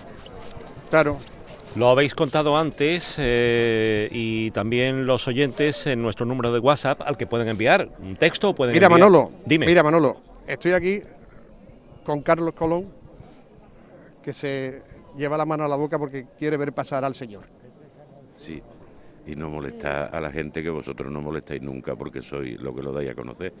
Claro. 0.89 1.17
Lo 1.75 1.89
habéis 1.89 2.13
contado 2.13 2.55
antes 2.55 3.15
eh, 3.17 4.07
y 4.11 4.51
también 4.51 5.07
los 5.07 5.27
oyentes 5.27 5.87
en 5.87 6.03
nuestro 6.03 6.23
número 6.25 6.53
de 6.53 6.59
WhatsApp 6.59 7.01
al 7.03 7.17
que 7.17 7.25
pueden 7.25 7.47
enviar 7.47 7.89
un 7.99 8.15
texto 8.15 8.49
o 8.49 8.55
pueden 8.55 8.73
Mira, 8.75 8.87
enviar- 8.87 8.99
Manolo, 8.99 9.31
Dime. 9.45 9.65
mira, 9.65 9.81
Manolo, 9.81 10.17
estoy 10.45 10.73
aquí 10.73 11.01
con 12.05 12.21
Carlos 12.21 12.53
Colón, 12.53 12.85
que 14.21 14.33
se 14.33 14.83
lleva 15.17 15.35
la 15.35 15.45
mano 15.45 15.63
a 15.63 15.67
la 15.67 15.75
boca 15.75 15.97
porque 15.97 16.27
quiere 16.37 16.57
ver 16.57 16.73
pasar 16.73 17.03
al 17.03 17.15
Señor. 17.15 17.45
Sí, 18.37 18.61
y 19.25 19.35
no 19.35 19.49
molesta 19.49 20.05
a 20.05 20.21
la 20.21 20.31
gente 20.31 20.61
que 20.61 20.69
vosotros 20.69 21.11
no 21.11 21.21
molestáis 21.21 21.61
nunca 21.63 21.95
porque 21.95 22.21
sois 22.21 22.59
lo 22.61 22.75
que 22.75 22.83
lo 22.83 22.91
dais 22.91 23.09
a 23.09 23.15
conocer. 23.15 23.51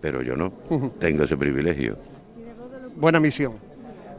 Pero 0.00 0.22
yo 0.22 0.36
no, 0.36 0.52
tengo 1.00 1.24
ese 1.24 1.36
privilegio. 1.36 1.96
Buena 2.94 3.18
misión. 3.18 3.54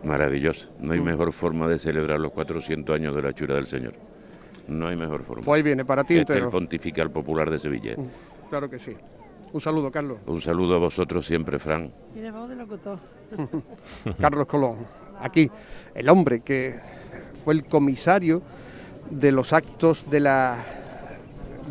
Maravilloso. 0.03 0.69
No 0.79 0.93
hay 0.93 0.99
Mm. 0.99 1.03
mejor 1.03 1.33
forma 1.33 1.67
de 1.67 1.79
celebrar 1.79 2.19
los 2.19 2.31
400 2.31 2.95
años 2.95 3.15
de 3.15 3.21
la 3.21 3.29
hechura 3.31 3.55
del 3.55 3.67
Señor. 3.67 3.93
No 4.67 4.87
hay 4.87 4.95
mejor 4.95 5.23
forma. 5.23 5.43
Pues 5.43 5.57
ahí 5.57 5.63
viene, 5.63 5.83
para 5.83 6.03
ti 6.03 6.17
Este 6.17 6.33
es 6.37 6.43
el. 6.43 6.49
Pontifical 6.49 7.09
Popular 7.11 7.49
de 7.49 7.59
Sevilla. 7.59 7.95
Claro 8.49 8.69
que 8.69 8.79
sí. 8.79 8.95
Un 9.51 9.59
saludo, 9.61 9.91
Carlos. 9.91 10.19
Un 10.27 10.41
saludo 10.41 10.75
a 10.75 10.77
vosotros 10.77 11.25
siempre, 11.25 11.57
Fran. 11.57 11.91
Tiene 12.13 12.31
voz 12.31 12.47
de 12.49 12.55
locutor. 12.55 12.99
Carlos 14.21 14.45
Colón, 14.45 14.77
aquí, 15.19 15.49
el 15.95 16.07
hombre 16.09 16.41
que 16.41 16.75
fue 17.43 17.55
el 17.55 17.65
comisario 17.65 18.41
de 19.09 19.31
los 19.31 19.51
actos 19.53 20.07
de 20.07 20.19
la, 20.19 20.57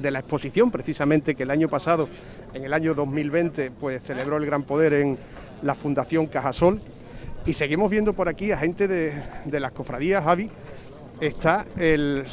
de 0.01 0.11
la 0.11 0.19
exposición, 0.19 0.73
precisamente, 0.73 1.37
que 1.37 1.45
el 1.45 1.53
año 1.53 1.69
pasado, 1.69 2.09
en 2.53 2.65
el 2.65 2.73
año 2.75 2.95
2020, 2.95 3.71
pues 3.71 4.03
celebró 4.03 4.39
el 4.39 4.47
Gran 4.47 4.65
Poder 4.65 4.95
en 4.95 5.17
la 5.63 5.77
Fundación 5.77 6.27
Cajasol. 6.27 6.81
Y 7.49 7.55
seguimos 7.55 7.91
viendo 7.91 8.13
por 8.13 8.29
aquí 8.29 8.53
a 8.53 8.59
gente 8.59 8.87
de, 8.87 9.11
de 9.47 9.59
las 9.59 9.73
cofradías, 9.73 10.23
Javi. 10.23 10.51
Está 11.19 11.65
el, 11.79 12.27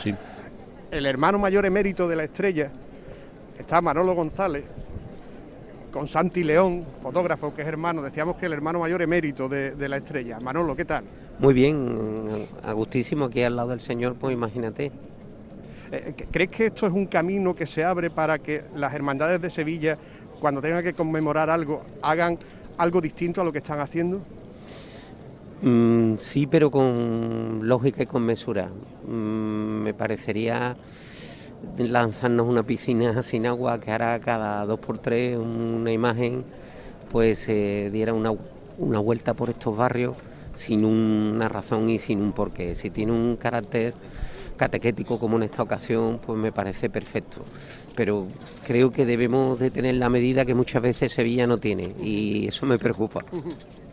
el 0.92 1.06
hermano 1.06 1.40
mayor 1.40 1.66
emérito 1.66 2.06
de 2.10 2.18
la 2.18 2.26
estrella, 2.26 2.70
está 3.58 3.80
Manolo 3.80 4.14
González, 4.14 4.66
con 5.90 6.10
Santi 6.10 6.44
León, 6.44 6.86
fotógrafo 7.02 7.54
que 7.54 7.62
es 7.62 7.68
hermano, 7.70 8.02
decíamos 8.02 8.36
que 8.36 8.48
el 8.48 8.52
hermano 8.52 8.80
mayor 8.80 9.02
emérito 9.02 9.48
de, 9.48 9.72
de 9.72 9.88
la 9.88 9.96
estrella. 9.96 10.38
Manolo, 10.42 10.76
¿qué 10.76 10.84
tal? 10.84 11.06
Muy 11.40 11.54
bien, 11.54 12.48
a 12.62 12.74
gustísimo 12.74 13.24
aquí 13.26 13.42
al 13.42 13.56
lado 13.56 13.70
del 13.70 13.80
Señor, 13.80 14.16
pues 14.16 14.34
imagínate. 14.34 14.92
Eh, 15.94 16.14
¿Crees 16.30 16.50
que 16.50 16.66
esto 16.66 16.88
es 16.88 16.92
un 16.92 17.06
camino 17.06 17.56
que 17.56 17.66
se 17.66 17.86
abre 17.86 18.10
para 18.10 18.40
que 18.40 18.66
las 18.76 18.94
hermandades 18.94 19.42
de 19.42 19.50
Sevilla, 19.50 19.98
cuando 20.42 20.62
tengan 20.62 20.84
que 20.84 20.92
conmemorar 20.92 21.50
algo, 21.50 21.84
hagan 22.02 22.38
algo 22.78 23.00
distinto 23.00 23.40
a 23.40 23.46
lo 23.46 23.54
que 23.54 23.60
están 23.60 23.80
haciendo? 23.80 24.20
Mm, 25.66 26.18
sí, 26.20 26.46
pero 26.46 26.70
con 26.70 27.62
lógica 27.64 28.04
y 28.04 28.06
con 28.06 28.22
mesura. 28.24 28.70
Mm, 29.08 29.82
me 29.82 29.94
parecería 29.96 30.76
lanzarnos 31.80 32.48
una 32.48 32.62
piscina 32.62 33.20
sin 33.24 33.48
agua 33.48 33.80
que 33.80 33.92
ahora 33.92 34.20
cada 34.20 34.64
dos 34.68 34.80
por 34.80 35.00
tres 35.00 35.38
una 35.40 35.92
imagen 35.92 36.44
pues 37.12 37.48
eh, 37.50 37.90
diera 37.92 38.14
una, 38.14 38.32
una 38.78 39.00
vuelta 39.00 39.34
por 39.34 39.50
estos 39.50 39.76
barrios 39.76 40.16
sin 40.54 40.86
una 40.86 41.50
razón 41.50 41.90
y 41.90 41.98
sin 41.98 42.22
un 42.22 42.34
porqué. 42.34 42.76
Si 42.76 42.92
tiene 42.92 43.14
un 43.14 43.36
carácter 43.36 43.96
catequético 44.58 45.20
como 45.20 45.38
en 45.38 45.44
esta 45.44 45.64
ocasión, 45.64 46.20
pues 46.24 46.38
me 46.38 46.52
parece 46.52 46.92
perfecto. 46.92 47.44
Pero 47.96 48.28
creo 48.68 48.92
que 48.92 49.06
debemos 49.08 49.60
de 49.60 49.72
tener 49.72 49.96
la 49.96 50.10
medida 50.10 50.46
que 50.46 50.54
muchas 50.54 50.84
veces 50.84 51.12
Sevilla 51.12 51.48
no 51.48 51.58
tiene 51.58 51.92
y 52.00 52.48
eso 52.50 52.68
me 52.68 52.78
preocupa. 52.78 53.26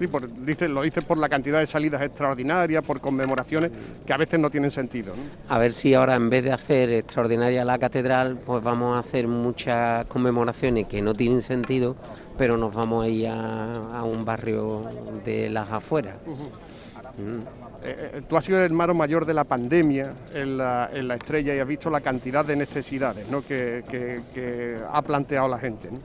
Sí, 0.00 0.06
por, 0.06 0.32
dice, 0.46 0.66
lo 0.66 0.80
dices 0.80 1.04
por 1.04 1.18
la 1.18 1.28
cantidad 1.28 1.58
de 1.60 1.66
salidas 1.66 2.00
extraordinarias, 2.00 2.82
por 2.82 3.00
conmemoraciones 3.02 3.70
que 4.06 4.12
a 4.14 4.16
veces 4.16 4.40
no 4.40 4.48
tienen 4.48 4.70
sentido. 4.70 5.14
¿no? 5.14 5.22
A 5.54 5.58
ver 5.58 5.74
si 5.74 5.92
ahora 5.92 6.14
en 6.16 6.30
vez 6.30 6.42
de 6.42 6.52
hacer 6.52 6.88
extraordinaria 6.90 7.66
la 7.66 7.78
catedral, 7.78 8.38
pues 8.38 8.62
vamos 8.64 8.96
a 8.96 9.00
hacer 9.00 9.28
muchas 9.28 10.06
conmemoraciones 10.06 10.86
que 10.86 11.02
no 11.02 11.12
tienen 11.12 11.42
sentido, 11.42 11.96
pero 12.38 12.56
nos 12.56 12.74
vamos 12.74 13.04
a 13.04 13.08
ir 13.10 13.28
a, 13.28 13.74
a 13.98 14.02
un 14.04 14.24
barrio 14.24 14.84
de 15.22 15.50
las 15.50 15.70
afueras. 15.70 16.16
Mm. 16.26 17.40
Eh, 17.82 18.10
eh, 18.14 18.22
tú 18.26 18.36
has 18.38 18.44
sido 18.44 18.58
el 18.58 18.64
hermano 18.64 18.94
mayor 18.94 19.26
de 19.26 19.34
la 19.34 19.44
pandemia 19.44 20.12
en 20.34 20.56
la, 20.56 20.88
en 20.92 21.08
la 21.08 21.14
estrella 21.16 21.54
y 21.54 21.58
has 21.58 21.68
visto 21.68 21.90
la 21.90 22.00
cantidad 22.00 22.44
de 22.44 22.56
necesidades 22.56 23.28
¿no? 23.28 23.42
que, 23.42 23.84
que- 23.90 24.20
que 24.32 24.74
ha 24.90 25.02
planteado 25.02 25.46
la 25.48 25.58
gente. 25.58 25.90
¿no? 25.90 25.98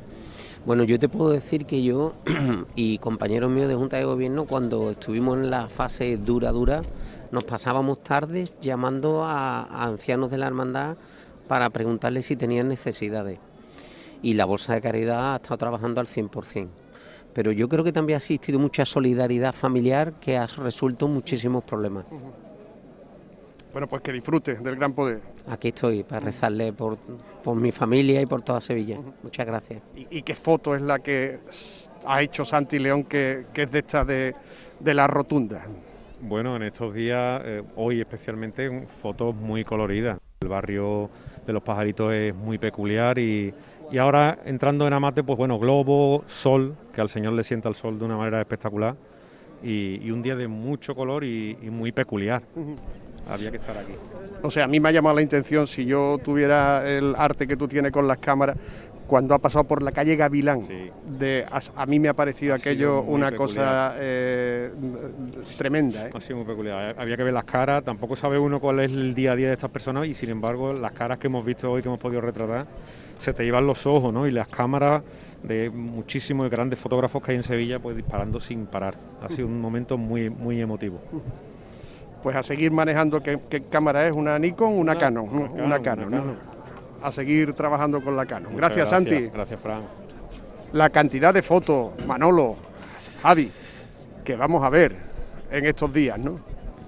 Bueno, 0.66 0.84
yo 0.84 0.98
te 0.98 1.08
puedo 1.08 1.30
decir 1.30 1.68
que 1.68 1.84
yo 1.84 2.14
y 2.76 2.98
compañeros 2.98 3.52
míos 3.52 3.68
de 3.68 3.76
Junta 3.76 3.98
de 3.98 4.06
Gobierno, 4.06 4.46
cuando 4.46 4.90
estuvimos 4.90 5.38
en 5.38 5.52
la 5.52 5.68
fase 5.68 6.18
dura, 6.18 6.52
dura, 6.52 6.82
nos 7.32 7.44
pasábamos 7.44 8.02
tardes 8.02 8.52
llamando 8.62 9.24
a, 9.24 9.86
ancianos 9.86 10.32
de 10.32 10.40
la 10.40 10.48
hermandad 10.48 10.98
para 11.48 11.70
preguntarles 11.70 12.26
si 12.26 12.36
tenían 12.36 12.68
necesidades. 12.68 13.38
Y 14.24 14.34
la 14.34 14.46
Bolsa 14.46 14.74
de 14.74 14.82
Caridad 14.82 15.34
ha 15.34 15.36
estado 15.36 15.58
trabajando 15.60 16.02
al 16.02 16.08
100%. 16.08 16.68
pero 17.32 17.52
yo 17.52 17.70
creo 17.70 17.84
que 17.84 17.92
también 17.92 18.16
ha 18.16 18.18
existido 18.18 18.58
mucha 18.58 18.86
solidaridad 18.86 19.54
familiar 19.54 20.14
que 20.14 20.36
ha 20.36 20.48
resuelto 20.48 21.08
muchísimos 21.08 21.64
problemas. 21.64 22.06
Bueno, 23.76 23.88
pues 23.90 24.02
que 24.04 24.14
disfrute 24.14 24.56
del 24.56 24.78
gran 24.78 24.94
poder. 24.94 25.20
Aquí 25.50 25.68
estoy 25.68 26.06
para 26.06 26.22
rezarle 26.22 26.72
por, 26.72 26.98
por 27.44 27.58
mi 27.58 27.74
familia 27.74 28.22
y 28.22 28.26
por 28.26 28.42
toda 28.42 28.62
Sevilla. 28.62 28.98
Muchas 29.22 29.46
gracias. 29.46 29.84
¿Y, 29.94 30.08
y 30.20 30.22
qué 30.22 30.34
foto 30.34 30.78
es 30.78 30.82
la 30.82 31.00
que 31.00 31.40
ha 32.06 32.22
hecho 32.22 32.46
Santi 32.46 32.80
León 32.80 33.04
que, 33.04 33.48
que 33.54 33.64
es 33.64 33.72
de 33.72 33.80
esta 33.80 34.06
de, 34.06 34.34
de 34.80 34.94
la 34.94 35.08
rotunda? 35.08 35.66
Bueno, 36.22 36.56
en 36.56 36.64
estos 36.64 36.94
días, 36.94 37.42
eh, 37.44 37.64
hoy 37.76 38.00
especialmente, 38.00 38.88
fotos 39.02 39.36
muy 39.36 39.66
coloridas. 39.66 40.20
El 40.40 40.48
barrio 40.48 41.10
de 41.46 41.52
los 41.52 41.62
pajaritos 41.62 42.14
es 42.14 42.34
muy 42.34 42.58
peculiar 42.58 43.20
y, 43.20 43.54
y 43.92 43.98
ahora 43.98 44.40
entrando 44.46 44.88
en 44.88 44.94
Amate, 44.94 45.22
pues 45.22 45.38
bueno, 45.38 45.60
globo, 45.60 46.24
sol, 46.28 46.78
que 46.94 47.02
al 47.02 47.10
señor 47.10 47.34
le 47.34 47.44
sienta 47.44 47.68
el 47.68 47.76
sol 47.76 48.00
de 48.00 48.06
una 48.06 48.16
manera 48.16 48.40
espectacular 48.40 48.96
y, 49.62 50.00
y 50.02 50.12
un 50.12 50.22
día 50.22 50.38
de 50.38 50.48
mucho 50.48 50.96
color 50.96 51.26
y, 51.26 51.58
y 51.62 51.70
muy 51.70 51.92
peculiar. 51.92 52.42
Había 53.30 53.52
que 53.52 53.58
estar 53.58 53.78
aquí. 53.78 53.94
O 54.44 54.52
sea, 54.52 54.66
a 54.66 54.68
mí 54.68 54.80
me 54.80 54.90
ha 54.90 54.92
llamado 54.92 55.16
la 55.16 55.22
intención, 55.22 55.66
si 55.66 55.86
yo 55.86 56.18
tuviera 56.24 56.88
el 56.88 57.16
arte 57.18 57.48
que 57.48 57.56
tú 57.56 57.68
tienes 57.68 57.92
con 57.92 58.08
las 58.08 58.20
cámaras, 58.20 58.58
cuando 59.08 59.36
ha 59.36 59.40
pasado 59.40 59.66
por 59.66 59.84
la 59.84 59.92
calle 59.92 60.16
Gavilán, 60.16 60.62
de, 61.20 61.46
a, 61.52 61.60
a 61.82 61.86
mí 61.86 62.00
me 62.00 62.10
ha 62.10 62.14
parecido 62.14 62.54
Ha 62.54 62.58
aquello 62.58 63.02
una 63.02 63.30
peculiar. 63.32 63.38
cosa 63.38 63.94
eh, 64.00 64.72
tremenda. 65.58 66.08
¿eh? 66.08 66.10
Ha 66.14 66.20
sido 66.20 66.38
muy 66.38 66.46
peculiar. 66.46 66.96
Había 66.98 67.16
que 67.18 67.24
ver 67.24 67.34
las 67.34 67.46
caras, 67.46 67.84
tampoco 67.84 68.16
sabe 68.16 68.40
uno 68.40 68.60
cuál 68.60 68.80
es 68.80 68.92
el 68.92 69.14
día 69.14 69.34
a 69.34 69.36
día 69.36 69.48
de 69.48 69.54
estas 69.54 69.70
personas 69.72 70.08
y 70.08 70.14
sin 70.14 70.30
embargo 70.32 70.74
las 70.74 70.94
caras 70.94 71.20
que 71.20 71.28
hemos 71.28 71.46
visto 71.46 71.72
hoy, 71.72 71.82
que 71.82 71.88
hemos 71.88 72.00
podido 72.00 72.22
retratar, 72.22 72.66
se 73.20 73.34
te 73.34 73.44
llevan 73.44 73.68
los 73.68 73.86
ojos, 73.86 74.12
¿no? 74.14 74.28
Y 74.28 74.32
las 74.32 74.48
cámaras 74.48 75.04
de 75.44 75.70
muchísimos 75.70 76.50
grandes 76.50 76.80
fotógrafos 76.80 77.22
que 77.22 77.32
hay 77.32 77.38
en 77.38 77.44
Sevilla, 77.44 77.80
pues 77.80 77.96
disparando 77.96 78.40
sin 78.40 78.66
parar. 78.66 78.96
Ha 79.22 79.30
sido 79.30 79.48
un 79.48 79.62
momento 79.62 79.98
muy, 79.98 80.30
muy 80.30 80.60
emotivo. 80.62 81.00
Pues 82.26 82.36
a 82.36 82.42
seguir 82.42 82.72
manejando, 82.72 83.22
¿qué, 83.22 83.40
qué 83.48 83.66
cámara 83.66 84.08
es? 84.08 84.16
¿Una 84.16 84.40
Nikon 84.40 84.80
una, 84.80 84.98
Canon? 84.98 85.30
Una, 85.30 85.80
Canon, 85.80 85.84
Canon, 85.84 86.08
una 86.08 86.18
¿no? 86.18 86.34
A 87.04 87.12
seguir 87.12 87.54
trabajando 87.54 88.02
con 88.02 88.16
la 88.16 88.26
Canon. 88.26 88.56
Gracias, 88.56 88.90
Santi. 88.90 89.28
Gracias, 89.32 89.60
Fran. 89.60 89.84
La 90.74 90.90
cantidad 90.90 91.32
de 91.32 91.44
fotos, 91.44 91.92
Manolo, 92.08 92.56
Javi, 93.22 93.52
que 94.24 94.36
vamos 94.36 94.64
a 94.64 94.72
ver 94.72 94.96
en 95.52 95.68
estos 95.68 95.94
días, 95.94 96.18
¿no? 96.18 96.40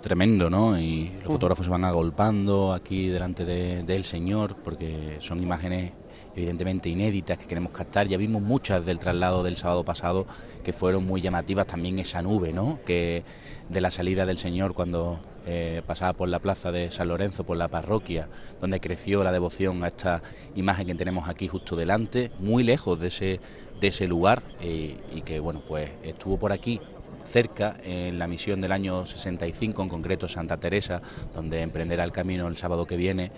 Tremendo, 0.01 0.49
¿no? 0.49 0.75
Y 0.79 1.11
los 1.21 1.25
fotógrafos 1.33 1.67
se 1.67 1.71
van 1.71 1.85
agolpando 1.85 2.73
aquí 2.73 3.07
delante 3.09 3.45
de- 3.45 3.83
del 3.83 4.05
Señor 4.05 4.55
porque 4.63 5.17
son 5.19 5.39
imágenes 5.43 5.91
evidentemente 6.37 6.87
inéditas 6.87 7.37
que 7.37 7.45
queremos 7.45 7.71
captar. 7.71 8.07
Ya 8.07 8.17
vimos 8.17 8.41
muchas 8.41 8.85
del 8.85 8.99
traslado 8.99 9.41
del 9.41 9.57
sábado 9.57 9.83
pasado 9.83 10.27
que 10.63 10.71
fueron 10.71 11.05
muy 11.05 11.19
llamativas. 11.19 11.65
También 11.65 11.97
esa 11.97 12.21
nube, 12.21 12.53
¿no? 12.53 12.79
Que 12.85 13.23
de 13.69 13.81
la 13.81 13.89
salida 13.89 14.25
del 14.25 14.37
Señor 14.37 14.73
cuando 14.73 15.19
eh, 15.47 15.81
pasaba 15.87 16.13
por 16.13 16.29
la 16.29 16.39
plaza 16.39 16.71
de 16.71 16.91
San 16.91 17.07
Lorenzo, 17.07 17.43
por 17.43 17.57
la 17.57 17.69
parroquia, 17.69 18.27
donde 18.61 18.79
creció 18.79 19.23
la 19.23 19.31
devoción 19.31 19.83
a 19.83 19.87
esta 19.87 20.21
imagen 20.55 20.85
que 20.87 20.95
tenemos 20.95 21.27
aquí 21.27 21.47
justo 21.47 21.75
delante, 21.75 22.31
muy 22.39 22.63
lejos 22.63 22.99
de 22.99 23.07
ese, 23.07 23.39
de 23.81 23.87
ese 23.87 24.07
lugar 24.07 24.43
eh, 24.61 24.95
y 25.11 25.21
que, 25.21 25.39
bueno, 25.39 25.63
pues 25.67 25.89
estuvo 26.03 26.37
por 26.37 26.51
aquí 26.51 26.79
cerca 27.25 27.75
en 27.83 28.19
la 28.19 28.27
misión 28.27 28.61
del 28.61 28.71
año 28.71 29.05
65, 29.05 29.83
en 29.83 29.89
concreto 29.89 30.27
Santa 30.27 30.57
Teresa, 30.57 31.01
donde 31.33 31.61
emprenderá 31.61 32.03
el 32.03 32.11
camino 32.11 32.47
el 32.47 32.57
sábado 32.57 32.85
que 32.85 32.95
viene, 32.95 33.31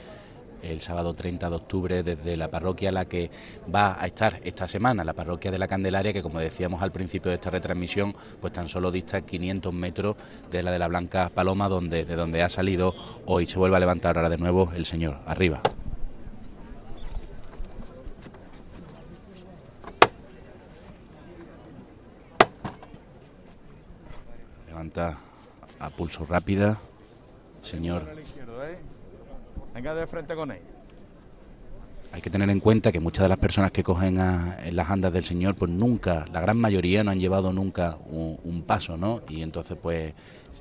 el 0.61 0.81
sábado 0.81 1.13
30 1.13 1.49
de 1.49 1.55
octubre, 1.55 2.03
desde 2.03 2.37
la 2.37 2.49
parroquia 2.49 2.89
a 2.89 2.91
la 2.91 3.05
que 3.05 3.29
va 3.73 4.01
a 4.01 4.05
estar 4.05 4.39
esta 4.43 4.67
semana, 4.67 5.03
la 5.03 5.13
parroquia 5.13 5.51
de 5.51 5.59
la 5.59 5.67
Candelaria, 5.67 6.13
que 6.13 6.21
como 6.21 6.39
decíamos 6.39 6.81
al 6.81 6.91
principio 6.91 7.29
de 7.29 7.35
esta 7.35 7.49
retransmisión, 7.49 8.15
pues 8.41 8.53
tan 8.53 8.69
solo 8.69 8.91
dista 8.91 9.21
500 9.21 9.73
metros 9.73 10.15
de 10.51 10.63
la 10.63 10.71
de 10.71 10.79
la 10.79 10.87
Blanca 10.87 11.29
Paloma, 11.33 11.69
donde, 11.69 12.05
de 12.05 12.15
donde 12.15 12.43
ha 12.43 12.49
salido 12.49 12.95
hoy. 13.25 13.45
Se 13.45 13.57
vuelve 13.57 13.77
a 13.77 13.79
levantar 13.79 14.17
ahora 14.17 14.29
de 14.29 14.37
nuevo 14.37 14.71
el 14.75 14.85
Señor. 14.85 15.17
Arriba. 15.25 15.61
Levanta 24.67 25.17
a 25.79 25.89
pulso 25.89 26.25
rápida. 26.25 26.77
Señor, 27.61 28.03
Venga 29.79 29.95
de 29.95 30.07
frente 30.07 30.35
con 30.35 30.51
él. 30.51 30.59
hay 32.11 32.19
que 32.21 32.29
tener 32.29 32.49
en 32.49 32.59
cuenta 32.59 32.91
que 32.91 32.99
muchas 32.99 33.23
de 33.23 33.29
las 33.29 33.37
personas 33.37 33.71
que 33.71 33.81
cogen 33.81 34.19
en 34.19 34.75
las 34.75 34.89
andas 34.89 35.13
del 35.13 35.23
Señor, 35.23 35.55
pues 35.55 35.71
nunca, 35.71 36.25
la 36.33 36.41
gran 36.41 36.57
mayoría 36.57 37.01
no 37.01 37.11
han 37.11 37.19
llevado 37.21 37.53
nunca 37.53 37.97
un, 38.09 38.37
un 38.43 38.63
paso, 38.63 38.97
¿no? 38.97 39.21
Y 39.29 39.41
entonces, 39.41 39.77
pues, 39.81 40.13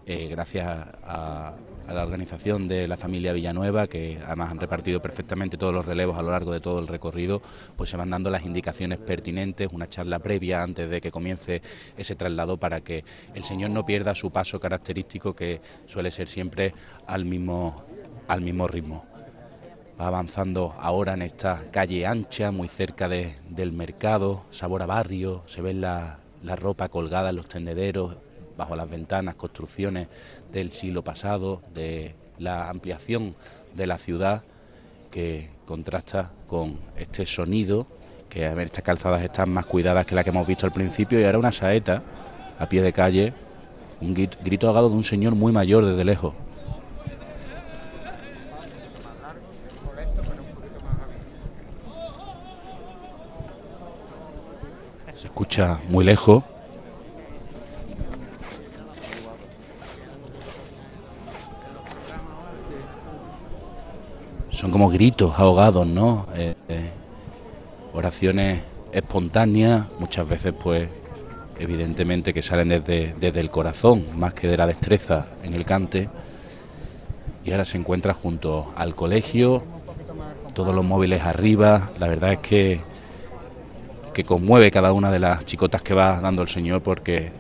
eh, 0.07 0.29
gracias 0.29 0.69
a, 1.03 1.53
a 1.89 1.93
la 1.95 2.05
organización 2.05 2.69
de 2.69 2.87
la 2.87 2.97
familia 2.97 3.33
Villanueva, 3.33 3.89
que 3.89 4.21
además 4.25 4.53
han 4.53 4.61
repartido 4.61 5.01
perfectamente 5.01 5.57
todos 5.57 5.75
los 5.75 5.87
relevos 5.87 6.17
a 6.17 6.23
lo 6.23 6.31
largo 6.31 6.53
de 6.53 6.61
todo 6.61 6.79
el 6.79 6.87
recorrido, 6.87 7.41
pues 7.77 7.91
se 7.91 7.97
van 7.97 8.11
dando 8.11 8.31
las 8.31 8.45
indicaciones 8.45 8.99
pertinentes, 8.99 9.69
una 9.73 9.89
charla 9.89 10.19
previa 10.21 10.63
antes 10.63 10.89
de 10.91 11.01
que 11.01 11.11
comience 11.11 11.63
ese 11.97 12.15
traslado 12.15 12.59
para 12.59 12.83
que 12.83 13.05
el 13.35 13.43
Señor 13.43 13.71
no 13.71 13.85
pierda 13.85 14.15
su 14.15 14.31
paso 14.31 14.61
característico 14.61 15.35
que 15.35 15.61
suele 15.87 16.11
ser 16.11 16.29
siempre 16.29 16.75
al 17.07 17.25
mismo, 17.25 17.85
al 18.29 18.43
mismo 18.43 18.69
ritmo 18.69 19.08
va 20.01 20.07
avanzando 20.09 20.75
ahora 20.79 21.15
en 21.15 21.23
esta 21.23 21.65
calle 21.71 22.07
ancha, 22.07 22.51
muy 22.51 22.69
cerca 22.69 23.09
de- 23.09 23.35
del 23.49 23.73
mercado, 23.73 24.45
sabor 24.51 24.83
a 24.83 24.87
barrio, 24.87 25.43
se 25.47 25.61
ve 25.63 25.75
la, 25.75 26.19
la 26.43 26.57
ropa 26.57 26.89
colgada 26.89 27.31
en 27.31 27.37
los 27.37 27.47
tendederos, 27.49 28.17
bajo 28.57 28.77
las 28.77 28.89
ventanas, 28.91 29.35
construcciones 29.37 30.09
del 30.53 30.71
siglo 30.71 31.03
pasado, 31.03 31.63
de 31.75 32.15
la 32.39 32.69
ampliación 32.71 33.35
de 33.75 33.87
la 33.87 33.99
ciudad 33.99 34.43
que 35.11 35.51
contrasta 35.65 36.31
con 36.47 36.79
este 36.97 37.25
sonido, 37.27 37.87
que 38.29 38.47
a 38.47 38.55
ver, 38.55 38.67
estas 38.67 38.85
calzadas 38.85 39.23
están 39.23 39.51
más 39.51 39.67
cuidadas 39.67 40.07
que 40.07 40.15
la 40.15 40.23
que 40.23 40.31
hemos 40.31 40.47
visto 40.47 40.67
al 40.67 40.73
principio, 40.73 41.19
y 41.21 41.25
ahora 41.25 41.39
una 41.39 41.53
saeta 41.53 42.03
a 42.59 42.69
pie 42.69 42.83
de 42.83 42.93
calle, 42.93 43.33
un 44.01 44.15
grit- 44.15 44.37
grito 44.45 44.67
ahogado 44.69 44.91
de 44.91 44.97
un 44.97 45.05
señor 45.05 45.35
muy 45.35 45.51
mayor 45.53 45.85
desde 45.85 46.05
lejos. 46.05 46.35
Escucha 55.39 55.79
muy 55.89 56.05
lejos. 56.05 56.43
Son 64.51 64.73
como 64.73 64.91
gritos 64.91 65.39
ahogados, 65.39 65.87
¿no? 65.87 66.27
Eh, 66.35 66.57
eh, 66.69 66.91
oraciones 67.93 68.65
espontáneas, 68.91 69.87
muchas 70.01 70.29
veces 70.29 70.53
pues 70.61 70.89
evidentemente 71.61 72.35
que 72.35 72.43
salen 72.43 72.71
desde, 72.71 73.15
desde 73.21 73.39
el 73.39 73.53
corazón, 73.53 74.07
más 74.17 74.35
que 74.35 74.49
de 74.49 74.57
la 74.57 74.67
destreza 74.67 75.29
en 75.45 75.55
el 75.55 75.65
cante. 75.65 76.09
Y 77.45 77.53
ahora 77.53 77.65
se 77.65 77.79
encuentra 77.79 78.13
junto 78.13 78.73
al 78.75 78.97
colegio, 78.97 79.63
todos 80.53 80.75
los 80.75 80.85
móviles 80.85 81.23
arriba, 81.23 81.93
la 82.01 82.09
verdad 82.09 82.33
es 82.33 82.39
que 82.41 82.81
que 84.19 84.25
conmueve 84.25 84.73
cada 84.73 84.93
una 84.93 85.13
de 85.13 85.21
las 85.21 85.45
chicotas 85.45 85.81
que 85.81 85.95
va 85.95 86.21
dando 86.21 86.43
el 86.43 86.49
Señor 86.49 86.83
porque 86.83 87.31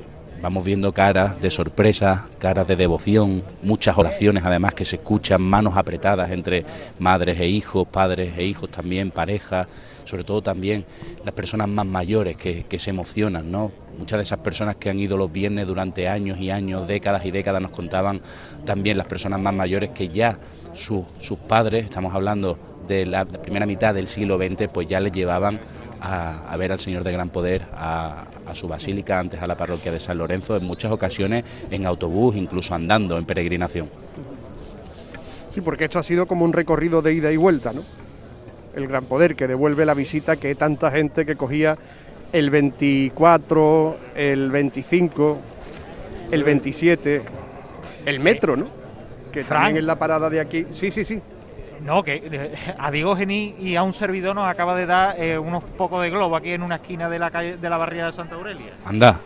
vamos 0.40 0.64
viendo 0.64 0.92
caras 0.92 1.40
de 1.42 1.50
sorpresa, 1.50 2.28
caras 2.38 2.68
de 2.68 2.76
devoción, 2.76 3.42
muchas 3.64 3.98
oraciones 3.98 4.44
además 4.44 4.74
que 4.74 4.84
se 4.84 4.94
escuchan, 4.94 5.42
manos 5.42 5.76
apretadas 5.76 6.30
entre 6.30 6.64
madres 7.00 7.40
e 7.40 7.48
hijos, 7.48 7.88
padres 7.88 8.38
e 8.38 8.44
hijos 8.44 8.70
también, 8.70 9.10
parejas, 9.10 9.66
sobre 10.04 10.22
todo 10.22 10.40
también 10.40 10.84
las 11.24 11.34
personas 11.34 11.66
más 11.66 11.84
mayores 11.84 12.36
que, 12.36 12.64
se 12.78 12.90
emocionan, 12.90 13.50
¿no? 13.50 13.72
Muchas 13.98 14.20
de 14.20 14.22
esas 14.22 14.38
personas 14.38 14.76
que 14.76 14.88
han 14.88 15.00
ido 15.00 15.16
los 15.16 15.32
viernes 15.32 15.66
durante 15.66 16.08
años 16.08 16.38
y 16.38 16.52
años, 16.52 16.86
décadas 16.86 17.26
y 17.26 17.32
décadas 17.32 17.60
nos 17.60 17.72
contaban 17.72 18.20
también 18.64 18.98
las 18.98 19.08
personas 19.08 19.40
más 19.40 19.52
mayores 19.52 19.90
que 19.90 20.06
ya 20.06 20.38
su- 20.74 21.06
sus 21.18 21.38
padres, 21.40 21.86
estamos 21.86 22.14
hablando 22.14 22.56
de 22.86 23.04
la 23.04 23.24
primera 23.24 23.66
mitad 23.66 23.94
del 23.94 24.06
siglo 24.06 24.38
XX, 24.38 24.68
pues 24.72 24.86
ya 24.86 25.00
les 25.00 25.12
llevaban 25.12 25.58
a, 26.00 26.50
a 26.50 26.56
ver 26.56 26.72
al 26.72 26.80
Señor 26.80 27.04
de 27.04 27.12
Gran 27.12 27.30
Poder 27.30 27.62
a, 27.72 28.24
a 28.46 28.54
su 28.54 28.68
basílica, 28.68 29.18
antes 29.18 29.40
a 29.40 29.46
la 29.46 29.56
parroquia 29.56 29.92
de 29.92 30.00
San 30.00 30.18
Lorenzo, 30.18 30.56
en 30.56 30.64
muchas 30.64 30.92
ocasiones 30.92 31.44
en 31.70 31.86
autobús, 31.86 32.36
incluso 32.36 32.74
andando 32.74 33.18
en 33.18 33.24
peregrinación. 33.24 33.88
Sí, 35.54 35.60
porque 35.60 35.84
esto 35.84 35.98
ha 35.98 36.02
sido 36.02 36.26
como 36.26 36.44
un 36.44 36.52
recorrido 36.52 37.02
de 37.02 37.14
ida 37.14 37.32
y 37.32 37.36
vuelta, 37.36 37.72
¿no? 37.72 37.82
El 38.74 38.86
gran 38.86 39.04
poder 39.04 39.34
que 39.34 39.46
devuelve 39.46 39.84
la 39.86 39.94
visita 39.94 40.36
que 40.36 40.54
tanta 40.54 40.90
gente 40.90 41.26
que 41.26 41.36
cogía 41.36 41.76
el 42.32 42.50
24, 42.50 43.96
el 44.14 44.50
25, 44.50 45.38
el 46.30 46.44
27, 46.44 47.22
el 48.04 48.20
metro, 48.20 48.56
¿no? 48.56 48.66
Que 49.32 49.42
Fran. 49.44 49.62
también 49.62 49.76
es 49.78 49.84
la 49.84 49.96
parada 49.96 50.30
de 50.30 50.40
aquí. 50.40 50.66
Sí, 50.72 50.90
sí, 50.90 51.04
sí. 51.04 51.20
No, 51.82 52.02
que 52.02 52.20
eh, 52.24 52.54
a 52.78 52.90
Diego 52.90 53.14
Gení 53.16 53.54
y 53.58 53.76
a 53.76 53.82
un 53.82 53.92
servidor 53.92 54.34
nos 54.34 54.46
acaba 54.48 54.74
de 54.76 54.86
dar 54.86 55.14
eh, 55.20 55.38
unos 55.38 55.62
pocos 55.64 56.02
de 56.02 56.10
globo 56.10 56.36
aquí 56.36 56.52
en 56.52 56.62
una 56.62 56.76
esquina 56.76 57.08
de 57.08 57.18
la 57.18 57.30
calle 57.30 57.56
de 57.56 57.70
la 57.70 57.76
barriada 57.76 58.06
de 58.06 58.12
Santa 58.12 58.34
Aurelia. 58.34 58.72
Anda. 58.84 59.18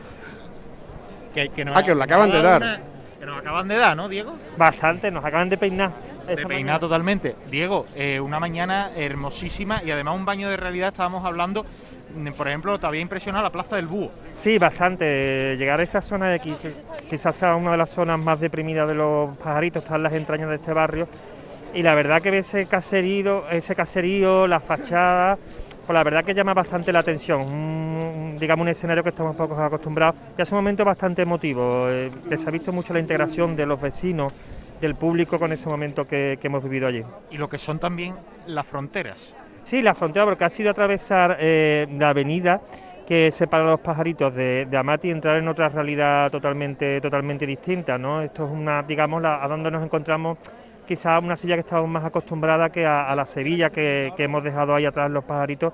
Que, 1.34 1.48
que 1.48 1.64
nos 1.64 1.76
Ah, 1.76 1.82
que 1.82 1.92
os 1.92 1.98
la 1.98 2.04
acaban 2.04 2.30
de 2.30 2.42
dar. 2.42 2.60
una- 2.62 2.80
que 3.18 3.26
nos 3.26 3.38
acaban 3.38 3.68
de 3.68 3.76
dar, 3.76 3.96
¿no, 3.96 4.08
Diego? 4.08 4.34
Bastante, 4.58 5.10
nos 5.10 5.24
acaban 5.24 5.48
de 5.48 5.56
peinar. 5.56 5.90
De 6.26 6.36
peinar 6.46 6.78
totalmente. 6.80 7.36
Diego, 7.50 7.86
eh, 7.94 8.18
una 8.20 8.38
mañana 8.40 8.90
hermosísima 8.96 9.82
y 9.82 9.90
además 9.90 10.14
un 10.16 10.24
baño 10.24 10.48
de 10.50 10.56
realidad. 10.56 10.88
Estábamos 10.88 11.24
hablando, 11.24 11.64
mm, 12.16 12.32
por 12.32 12.48
ejemplo, 12.48 12.78
te 12.78 12.86
había 12.86 13.00
impresionado 13.00 13.44
la 13.44 13.50
Plaza 13.50 13.76
del 13.76 13.86
Búho. 13.86 14.10
Sí, 14.34 14.58
bastante. 14.58 15.56
Llegar 15.56 15.80
a 15.80 15.84
esa 15.84 16.00
zona 16.02 16.28
de 16.30 16.34
aquí, 16.34 16.52
que 16.60 16.72
quizás 17.08 17.34
sea 17.36 17.54
una 17.56 17.70
de 17.72 17.76
las 17.78 17.90
zonas 17.90 18.18
más 18.18 18.38
deprimidas 18.40 18.86
de 18.88 18.94
los 18.94 19.36
pajaritos, 19.38 19.84
están 19.84 20.02
las 20.02 20.12
entrañas 20.12 20.48
de 20.48 20.56
este 20.56 20.72
barrio. 20.72 21.08
Y 21.74 21.82
la 21.82 21.94
verdad 21.94 22.20
que 22.20 22.36
ese 22.36 22.66
caserío, 22.66 23.48
ese 23.50 23.74
caserío, 23.74 24.46
las 24.46 24.62
fachadas, 24.62 25.38
pues 25.86 25.94
la 25.94 26.04
verdad 26.04 26.24
que 26.24 26.34
llama 26.34 26.54
bastante 26.54 26.92
la 26.92 26.98
atención. 27.00 27.40
Un- 27.40 28.36
digamos 28.38 28.62
un 28.64 28.68
escenario 28.68 29.02
que 29.02 29.10
estamos 29.10 29.36
pocos 29.36 29.58
acostumbrados. 29.58 30.16
Y 30.36 30.42
es 30.42 30.50
un 30.50 30.56
momento 30.58 30.84
bastante 30.84 31.22
emotivo, 31.22 31.88
eh, 31.88 32.10
se 32.36 32.48
ha 32.48 32.50
visto 32.50 32.72
mucho 32.72 32.92
la 32.92 32.98
integración 33.00 33.54
de 33.56 33.66
los 33.66 33.80
vecinos, 33.80 34.32
del 34.80 34.96
público 34.96 35.38
con 35.38 35.52
ese 35.52 35.68
momento 35.68 36.06
que, 36.06 36.38
que 36.40 36.48
hemos 36.48 36.62
vivido 36.64 36.88
allí. 36.88 37.04
Y 37.30 37.36
lo 37.38 37.48
que 37.48 37.56
son 37.56 37.78
también 37.78 38.14
las 38.46 38.66
fronteras. 38.66 39.32
Sí, 39.62 39.80
la 39.80 39.94
frontera, 39.94 40.24
porque 40.26 40.44
ha 40.44 40.50
sido 40.50 40.70
atravesar 40.70 41.36
eh, 41.38 41.86
la 41.96 42.08
avenida 42.08 42.60
que 43.06 43.30
separa 43.32 43.62
a 43.64 43.70
los 43.70 43.80
pajaritos 43.80 44.34
de, 44.34 44.66
de 44.68 44.76
Amati 44.76 45.08
y 45.08 45.10
entrar 45.12 45.36
en 45.36 45.46
otra 45.46 45.68
realidad 45.68 46.30
totalmente, 46.32 47.00
totalmente 47.00 47.46
distinta, 47.46 47.96
¿no? 47.96 48.22
Esto 48.22 48.44
es 48.46 48.50
una, 48.50 48.82
digamos, 48.82 49.22
la- 49.22 49.42
a 49.42 49.46
donde 49.48 49.70
nos 49.70 49.84
encontramos 49.84 50.38
quizás 50.93 51.23
una 51.23 51.36
silla 51.36 51.55
que 51.55 51.60
estamos 51.60 51.89
más 51.89 52.05
acostumbrada 52.05 52.69
que 52.69 52.85
a, 52.85 53.09
a 53.10 53.16
la 53.16 53.24
Sevilla 53.24 53.70
que, 53.70 54.12
que 54.14 54.24
hemos 54.24 54.44
dejado 54.44 54.74
ahí 54.74 54.85
atrás 54.85 55.10
los 55.10 55.24
pajaritos 55.24 55.73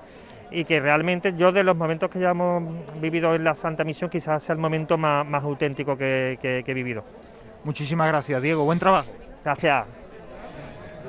y 0.49 0.63
que 0.63 0.79
realmente 0.79 1.33
yo 1.35 1.51
de 1.51 1.61
los 1.65 1.75
momentos 1.75 2.09
que 2.09 2.19
ya 2.19 2.29
hemos 2.31 2.63
vivido 3.01 3.35
en 3.35 3.43
la 3.43 3.53
Santa 3.53 3.83
Misión 3.83 4.09
quizás 4.09 4.41
sea 4.41 4.53
el 4.53 4.59
momento 4.61 4.97
más, 4.97 5.27
más 5.27 5.43
auténtico 5.43 5.97
que, 5.97 6.39
que- 6.41 6.63
que 6.65 6.71
he 6.71 6.73
vivido. 6.73 7.03
Muchísimas 7.65 8.07
gracias, 8.07 8.41
Diego. 8.41 8.63
Buen 8.63 8.79
trabajo. 8.79 9.11
Gracias. 9.43 9.98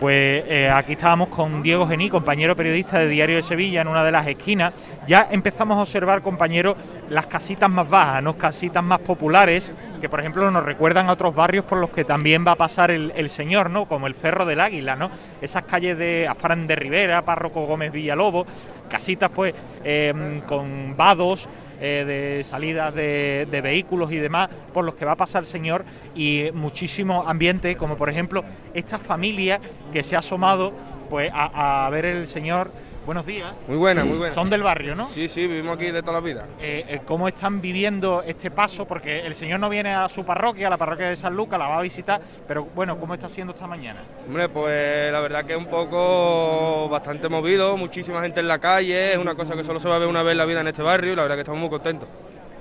Pues 0.00 0.44
eh, 0.48 0.70
aquí 0.70 0.92
estábamos 0.92 1.28
con 1.28 1.62
Diego 1.62 1.86
Gení, 1.86 2.08
compañero 2.08 2.56
periodista 2.56 2.98
de 2.98 3.06
Diario 3.06 3.36
de 3.36 3.42
Sevilla, 3.42 3.82
en 3.82 3.88
una 3.88 4.02
de 4.02 4.10
las 4.10 4.26
esquinas. 4.26 4.72
Ya 5.06 5.28
empezamos 5.30 5.76
a 5.76 5.82
observar, 5.82 6.22
compañero, 6.22 6.74
las 7.10 7.26
casitas 7.26 7.68
más 7.68 7.86
bajas, 7.86 8.22
¿no? 8.22 8.34
casitas 8.34 8.82
más 8.82 9.00
populares, 9.00 9.70
que 10.00 10.08
por 10.08 10.20
ejemplo 10.20 10.50
nos 10.50 10.64
recuerdan 10.64 11.10
a 11.10 11.12
otros 11.12 11.34
barrios 11.34 11.66
por 11.66 11.76
los 11.76 11.90
que 11.90 12.06
también 12.06 12.46
va 12.46 12.52
a 12.52 12.56
pasar 12.56 12.90
el, 12.90 13.28
señor, 13.28 13.68
¿no? 13.68 13.84
como 13.84 14.06
el 14.06 14.14
Cerro 14.14 14.46
del 14.46 14.60
Águila, 14.60 14.96
¿no? 14.96 15.10
esas 15.42 15.64
calles 15.64 15.98
de 15.98 16.26
Afrán 16.26 16.66
de 16.66 16.76
Rivera, 16.76 17.20
Párroco 17.20 17.66
Gómez 17.66 17.92
Villalobos, 17.92 18.46
casitas 18.88 19.28
pues 19.28 19.54
eh, 19.84 20.40
con 20.46 20.96
vados, 20.96 21.46
eh, 21.80 22.04
de 22.06 22.44
salidas 22.44 22.94
de, 22.94 23.48
de 23.50 23.60
vehículos 23.60 24.12
y 24.12 24.16
demás 24.16 24.48
por 24.72 24.84
los 24.84 24.94
que 24.94 25.04
va 25.04 25.12
a 25.12 25.16
pasar 25.16 25.42
el 25.42 25.46
señor 25.46 25.84
y 26.14 26.50
muchísimo 26.52 27.24
ambiente, 27.26 27.76
como 27.76 27.96
por 27.96 28.10
ejemplo 28.10 28.44
esta 28.74 28.98
familia 28.98 29.60
que 29.92 30.02
se 30.02 30.16
ha 30.16 30.20
asomado 30.20 30.72
pues 31.08 31.30
a, 31.32 31.86
a 31.86 31.90
ver 31.90 32.04
el 32.04 32.26
señor. 32.26 32.70
Buenos 33.06 33.24
días. 33.24 33.54
Muy 33.66 33.78
buena, 33.78 34.04
muy 34.04 34.18
buena. 34.18 34.34
Son 34.34 34.50
del 34.50 34.62
barrio, 34.62 34.94
¿no? 34.94 35.08
Sí, 35.08 35.26
sí, 35.26 35.46
vivimos 35.46 35.76
aquí 35.76 35.90
de 35.90 36.02
toda 36.02 36.14
la 36.14 36.20
vida. 36.20 36.46
Eh, 36.60 36.84
eh, 36.86 37.00
¿Cómo 37.06 37.28
están 37.28 37.60
viviendo 37.60 38.22
este 38.22 38.50
paso? 38.50 38.86
Porque 38.86 39.20
el 39.26 39.34
señor 39.34 39.58
no 39.58 39.70
viene 39.70 39.94
a 39.94 40.06
su 40.08 40.22
parroquia, 40.24 40.66
a 40.66 40.70
la 40.70 40.76
parroquia 40.76 41.08
de 41.08 41.16
San 41.16 41.34
Lucas, 41.34 41.58
la 41.58 41.66
va 41.66 41.78
a 41.78 41.82
visitar, 41.82 42.20
pero 42.46 42.66
bueno, 42.66 43.00
¿cómo 43.00 43.14
está 43.14 43.28
siendo 43.28 43.54
esta 43.54 43.66
mañana? 43.66 44.00
Hombre, 44.26 44.50
pues 44.50 45.10
la 45.10 45.20
verdad 45.20 45.46
que 45.46 45.54
es 45.54 45.58
un 45.58 45.66
poco 45.66 46.88
bastante 46.90 47.28
movido, 47.30 47.76
muchísima 47.78 48.20
gente 48.20 48.40
en 48.40 48.48
la 48.48 48.58
calle, 48.58 49.14
es 49.14 49.18
una 49.18 49.34
cosa 49.34 49.56
que 49.56 49.64
solo 49.64 49.80
se 49.80 49.88
va 49.88 49.96
a 49.96 49.98
ver 49.98 50.08
una 50.08 50.22
vez 50.22 50.32
en 50.32 50.38
la 50.38 50.44
vida 50.44 50.60
en 50.60 50.68
este 50.68 50.82
barrio 50.82 51.14
y 51.14 51.16
la 51.16 51.22
verdad 51.22 51.36
que 51.36 51.42
estamos 51.42 51.60
muy 51.60 51.70
contentos. 51.70 52.08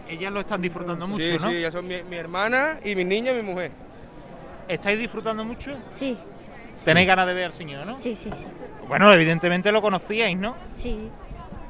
Ellas 0.09 0.31
lo 0.31 0.39
están 0.39 0.61
disfrutando 0.61 1.05
mucho, 1.05 1.23
sí, 1.23 1.33
¿no? 1.33 1.49
sí, 1.49 1.61
ya 1.61 1.69
son 1.69 1.85
mi, 1.85 2.01
mi 2.03 2.15
hermana 2.15 2.79
y 2.83 2.95
mis 2.95 3.05
niños 3.05 3.35
y 3.37 3.43
mi 3.43 3.51
mujer. 3.51 3.71
¿Estáis 4.69 4.97
disfrutando 4.99 5.43
mucho? 5.43 5.71
Sí, 5.91 6.17
Tenéis 6.85 7.07
ganas 7.07 7.27
de 7.27 7.33
ver 7.33 7.45
al 7.45 7.53
señor, 7.53 7.85
¿no? 7.85 7.97
sí, 7.97 8.15
sí, 8.15 8.29
sí. 8.31 8.45
Bueno, 8.87 9.13
evidentemente 9.13 9.71
lo 9.71 9.81
conocíais, 9.81 10.37
¿no? 10.37 10.55
Sí. 10.73 10.97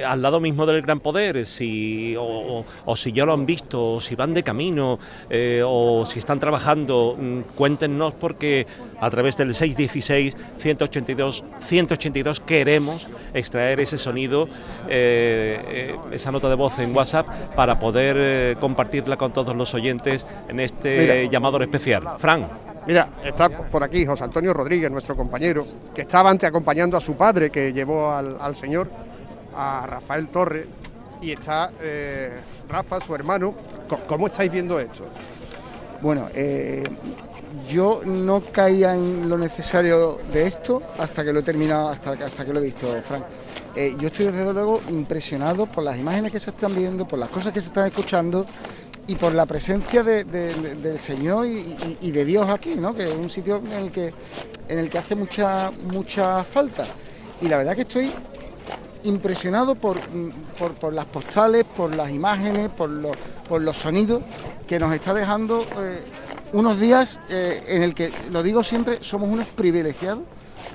al 0.06 0.22
lado 0.22 0.40
mismo 0.40 0.66
del 0.66 0.82
Gran 0.82 1.00
Poder, 1.00 1.46
si, 1.46 2.14
o, 2.16 2.22
o- 2.22 2.64
o 2.86 2.96
si 2.96 3.12
ya 3.12 3.24
lo 3.24 3.32
han 3.32 3.46
visto, 3.46 3.94
o 3.94 4.00
si 4.00 4.09
van 4.16 4.34
de 4.34 4.42
camino, 4.42 4.98
eh, 5.28 5.62
o 5.64 6.04
si 6.06 6.18
están 6.18 6.40
trabajando, 6.40 7.16
mm, 7.18 7.40
cuéntenos 7.56 8.14
porque 8.14 8.66
a 9.00 9.10
través 9.10 9.36
del 9.36 9.54
616-182-182 9.54 12.40
queremos 12.40 13.08
extraer 13.34 13.80
ese 13.80 13.98
sonido, 13.98 14.48
eh, 14.88 15.60
eh, 15.68 15.96
esa 16.12 16.32
nota 16.32 16.48
de 16.48 16.54
voz 16.54 16.78
en 16.78 16.94
WhatsApp 16.94 17.26
para 17.54 17.78
poder 17.78 18.56
compartirla 18.58 19.16
con 19.16 19.32
todos 19.32 19.56
los 19.56 19.74
oyentes 19.74 20.26
en 20.48 20.60
este 20.60 21.00
Mira. 21.00 21.24
llamador 21.30 21.62
especial. 21.62 22.04
Fran. 22.18 22.46
Mira, 22.86 23.08
está 23.24 23.48
por 23.48 23.82
aquí 23.84 24.06
José 24.06 24.24
Antonio 24.24 24.54
Rodríguez, 24.54 24.90
nuestro 24.90 25.14
compañero, 25.14 25.66
que 25.94 26.02
estaba 26.02 26.30
antes 26.30 26.48
acompañando 26.48 26.96
a 26.96 27.00
su 27.00 27.14
padre, 27.14 27.50
que 27.50 27.72
llevó 27.72 28.10
al, 28.10 28.36
al 28.40 28.56
señor, 28.56 28.88
a 29.54 29.86
Rafael 29.86 30.28
Torres, 30.28 30.66
y 31.20 31.32
está 31.32 31.70
eh, 31.80 32.40
Rafa, 32.68 33.00
su 33.00 33.14
hermano. 33.14 33.54
¿Cómo 33.98 34.26
estáis 34.28 34.50
viendo 34.52 34.78
esto? 34.78 35.04
Bueno, 36.02 36.28
eh, 36.34 36.84
yo 37.68 38.00
no 38.04 38.40
caía 38.52 38.94
en 38.94 39.28
lo 39.28 39.36
necesario 39.36 40.18
de 40.32 40.46
esto 40.46 40.82
hasta 40.98 41.24
que 41.24 41.32
lo 41.32 41.40
he 41.40 41.42
terminado, 41.42 41.88
hasta, 41.88 42.12
hasta 42.12 42.44
que 42.44 42.52
lo 42.52 42.60
he 42.60 42.64
visto, 42.64 42.86
Frank. 43.06 43.24
Eh, 43.76 43.94
yo 43.98 44.08
estoy 44.08 44.26
desde 44.26 44.52
luego 44.52 44.80
impresionado 44.88 45.66
por 45.66 45.84
las 45.84 45.98
imágenes 45.98 46.32
que 46.32 46.40
se 46.40 46.50
están 46.50 46.74
viendo, 46.74 47.06
por 47.06 47.18
las 47.18 47.28
cosas 47.30 47.52
que 47.52 47.60
se 47.60 47.68
están 47.68 47.86
escuchando 47.86 48.46
y 49.06 49.14
por 49.16 49.32
la 49.34 49.46
presencia 49.46 50.02
de- 50.02 50.24
de- 50.24 50.54
de- 50.54 50.74
del 50.76 50.98
Señor 50.98 51.46
y 51.46 52.10
de 52.10 52.24
Dios 52.24 52.48
aquí, 52.48 52.74
¿no? 52.76 52.94
que 52.94 53.04
es 53.04 53.14
un 53.14 53.28
sitio 53.30 53.56
en 53.58 53.72
el 53.72 53.90
que, 53.90 54.12
en 54.68 54.78
el 54.78 54.88
que 54.88 54.98
hace 54.98 55.14
mucha, 55.14 55.70
mucha 55.92 56.42
falta. 56.44 56.84
Y 57.40 57.48
la 57.48 57.58
verdad 57.58 57.74
que 57.74 57.82
estoy 57.82 58.10
impresionado 59.04 59.74
por, 59.74 59.96
mm, 59.96 60.30
por, 60.58 60.72
por 60.74 60.92
las 60.92 61.04
postales, 61.06 61.64
por 61.64 61.94
las 61.94 62.10
imágenes, 62.10 62.68
por 62.70 62.88
los, 62.90 63.16
por 63.48 63.60
los 63.62 63.76
sonidos 63.76 64.22
que 64.66 64.78
nos 64.78 64.94
está 64.94 65.12
dejando 65.14 65.64
eh, 65.78 66.02
unos 66.52 66.78
días 66.80 67.20
eh, 67.28 67.62
en 67.68 67.82
el 67.82 67.94
que, 67.94 68.12
lo 68.30 68.42
digo 68.42 68.62
siempre, 68.62 68.98
somos 69.02 69.28
unos 69.30 69.46
privilegiados 69.48 70.20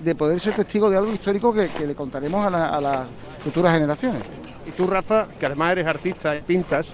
de 0.03 0.15
poder 0.15 0.39
ser 0.39 0.53
testigos 0.53 0.91
de 0.91 0.97
algo 0.97 1.13
histórico 1.13 1.53
que, 1.53 1.67
que 1.69 1.87
le 1.87 1.95
contaremos 1.95 2.43
a, 2.45 2.49
la- 2.49 2.69
a 2.69 2.81
las 2.81 2.99
futuras 3.43 3.73
generaciones. 3.73 4.21
Y 4.67 4.71
tú, 4.71 4.87
Rafa, 4.87 5.27
que 5.39 5.45
además 5.45 5.73
eres 5.73 5.85
artista 5.87 6.35
y 6.35 6.41
pintas, 6.41 6.87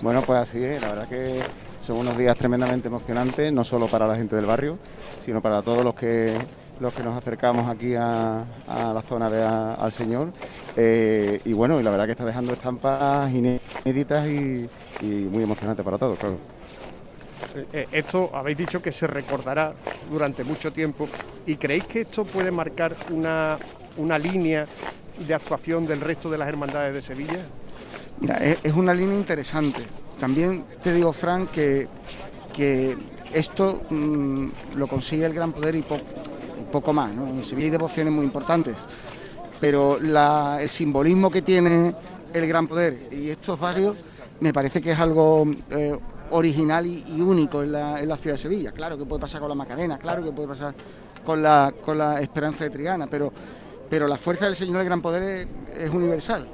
Bueno, 0.00 0.22
pues 0.22 0.38
así 0.40 0.62
es, 0.62 0.80
la 0.80 0.88
verdad 0.88 1.08
que 1.08 1.40
son 1.86 1.96
unos 1.98 2.16
días 2.16 2.36
tremendamente 2.36 2.88
emocionantes, 2.88 3.52
no 3.52 3.64
solo 3.64 3.86
para 3.86 4.06
la 4.06 4.16
gente 4.16 4.36
del 4.36 4.46
barrio, 4.46 4.78
sino 5.24 5.40
para 5.40 5.62
todos 5.62 5.84
los 5.84 5.94
que 5.94 6.36
los 6.80 6.94
que 6.94 7.02
nos 7.02 7.16
acercamos 7.16 7.68
aquí 7.68 7.94
a, 7.94 8.46
a 8.66 8.92
la 8.94 9.02
zona 9.02 9.30
de 9.30 9.42
a- 9.42 9.74
al 9.74 9.92
Señor. 9.92 10.32
Eh, 10.76 11.40
y 11.44 11.52
bueno, 11.52 11.80
y 11.80 11.82
la 11.82 11.90
verdad 11.90 12.06
que 12.06 12.12
está 12.12 12.24
dejando 12.24 12.52
estampas 12.54 13.30
inéditas 13.32 14.26
y, 14.28 14.70
y 15.00 15.06
muy 15.06 15.42
emocionantes 15.42 15.84
para 15.84 15.98
todos, 15.98 16.18
claro. 16.18 16.38
eh, 17.54 17.66
eh, 17.72 17.88
esto 17.92 18.30
habéis 18.34 18.58
dicho 18.58 18.80
que 18.82 18.92
se 18.92 19.06
recordará 19.06 19.74
durante 20.10 20.44
mucho 20.44 20.72
tiempo. 20.72 21.10
¿Y 21.46 21.56
creéis 21.56 21.86
que 21.86 22.00
esto 22.02 22.24
puede 22.26 22.50
marcar 22.50 22.96
una, 23.08 23.58
una 23.96 24.18
línea 24.18 24.68
de 25.16 25.34
actuación 25.34 25.86
del 25.86 26.00
resto 26.00 26.30
de 26.30 26.38
las 26.38 26.48
hermandades 26.48 26.94
de 26.94 27.02
Sevilla? 27.02 27.52
Mira, 28.20 28.36
es, 28.38 28.58
es 28.62 28.72
una 28.72 28.94
línea 28.94 29.16
interesante. 29.16 29.90
También 30.18 30.64
te 30.82 30.92
digo, 30.92 31.12
Frank, 31.12 31.50
que, 31.50 31.88
que 32.52 32.96
esto 33.32 33.86
mm, 33.90 34.48
lo 34.74 34.88
consigue 34.88 35.26
el 35.26 35.34
gran 35.34 35.52
poder 35.52 35.76
y 35.76 35.82
po- 35.82 36.02
poco 36.70 36.92
más. 36.92 37.12
¿no? 37.12 37.26
En 37.26 37.42
Sevilla 37.42 37.66
hay 37.66 37.70
devociones 37.72 38.12
muy 38.12 38.24
importantes, 38.24 38.76
pero 39.60 39.98
la- 40.00 40.58
el 40.60 40.68
simbolismo 40.68 41.30
que 41.30 41.42
tiene 41.42 41.94
el 42.32 42.46
Gran 42.46 42.66
Poder 42.66 43.08
y 43.10 43.30
estos 43.30 43.58
barrios 43.58 43.96
me 44.40 44.52
parece 44.52 44.80
que 44.80 44.92
es 44.92 44.98
algo 44.98 45.44
eh, 45.70 45.98
original 46.30 46.86
y, 46.86 47.20
único 47.20 47.62
en 47.62 47.72
la, 47.72 48.00
en 48.00 48.08
la 48.08 48.16
ciudad 48.16 48.34
de 48.36 48.42
Sevilla. 48.42 48.72
Claro 48.72 48.96
que 48.98 49.04
puede 49.04 49.20
pasar 49.20 49.40
con 49.40 49.48
la 49.48 49.54
Macarena, 49.54 49.98
claro 49.98 50.22
que 50.22 50.30
puede 50.30 50.48
pasar 50.48 50.74
con 51.24 51.42
la, 51.42 51.72
con 51.84 51.98
la 51.98 52.20
Esperanza 52.20 52.64
de 52.64 52.70
Triana, 52.70 53.06
pero, 53.06 53.32
la 54.06 54.16
fuerza 54.18 54.44
del 54.44 54.56
Señor 54.56 54.76
del 54.78 54.86
Gran 54.86 55.02
Poder 55.02 55.48
es 55.76 55.90
universal. 55.90 56.48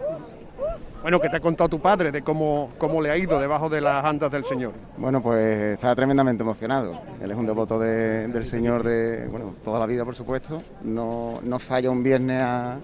Bueno, 1.05 1.21
que 1.21 1.29
te 1.29 1.37
ha 1.37 1.41
contado 1.41 1.69
tu 1.69 1.81
padre 1.81 2.11
de 2.11 2.23
cómo, 2.23 2.71
cómo 2.79 3.03
le 3.03 3.11
ha 3.11 3.17
ido 3.19 3.39
debajo 3.39 3.69
de 3.69 3.79
las 3.79 4.03
andas 4.03 4.33
del 4.33 4.43
Señor. 4.43 4.73
Bueno, 4.97 5.23
pues 5.23 5.75
está 5.75 5.95
tremendamente 5.95 6.43
emocionado. 6.43 6.99
Él 7.21 7.31
es 7.31 7.37
un 7.37 7.45
devoto 7.45 7.79
de- 7.79 8.27
del 8.29 8.47
Señor 8.47 8.83
de, 8.83 9.29
bueno, 9.29 9.55
toda 9.63 9.79
la 9.79 9.85
vida, 9.85 10.03
por 10.07 10.15
supuesto. 10.15 10.63
No, 10.83 11.35
no 11.45 11.59
falla 11.59 11.91
un 11.91 12.03
viernes 12.03 12.41
a, 12.41 12.79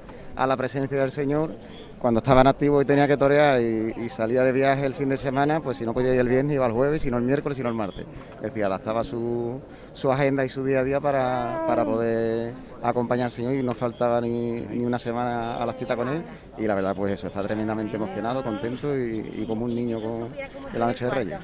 la 0.47 0.55
presencia 0.59 1.01
del 1.01 1.11
Señor. 1.11 1.53
Cuando 1.99 2.19
estaba 2.19 2.43
en 2.43 2.49
activo 2.49 2.83
y 2.83 2.85
tenía 2.85 3.09
que 3.09 3.17
torear 3.17 3.59
y, 3.59 3.95
y 3.97 4.09
salía 4.11 4.43
de 4.43 4.53
viaje 4.53 4.85
el 4.85 4.93
fin 4.93 5.09
de 5.09 5.17
semana, 5.17 5.61
pues 5.61 5.79
si 5.79 5.87
no 5.87 5.95
podía 5.95 6.13
ir 6.13 6.21
el 6.21 6.29
viernes 6.29 6.57
iba 6.57 6.67
el 6.67 6.73
jueves, 6.73 7.01
si 7.01 7.11
no 7.11 7.17
el 7.17 7.25
miércoles, 7.25 7.57
si 7.57 7.63
no 7.63 7.71
el 7.71 7.75
martes. 7.75 8.05
Es 8.37 8.43
decir, 8.43 8.65
adaptaba 8.65 9.03
su, 9.03 9.59
su 10.01 10.11
agenda 10.11 10.45
y 10.45 10.49
su 10.49 10.65
día 10.65 10.81
a 10.81 10.85
día 10.85 10.99
para, 10.99 11.65
para 11.67 11.85
poder 11.85 12.55
acompañar 12.83 13.27
al 13.27 13.31
Señor 13.33 13.53
y 13.53 13.63
no 13.63 13.75
faltaba 13.75 14.19
ni, 14.23 14.53
ni 14.53 14.85
una 14.87 14.99
semana 14.99 15.63
a 15.63 15.67
la 15.67 15.75
cita 15.75 15.95
con 15.95 16.09
él. 16.09 16.25
Y 16.57 16.67
la 16.67 16.75
verdad, 16.75 16.97
pues 16.97 17.13
eso, 17.13 17.27
está 17.27 17.43
tremendamente 17.43 17.97
emocionado, 17.97 18.43
contento 18.43 18.97
y, 18.97 19.43
y 19.43 19.47
como 19.47 19.67
un 19.67 19.75
niño 19.75 20.01
con, 20.01 20.33
de 20.33 20.79
la 20.79 20.87
Noche 20.87 21.05
de 21.05 21.11
Reyes. 21.11 21.39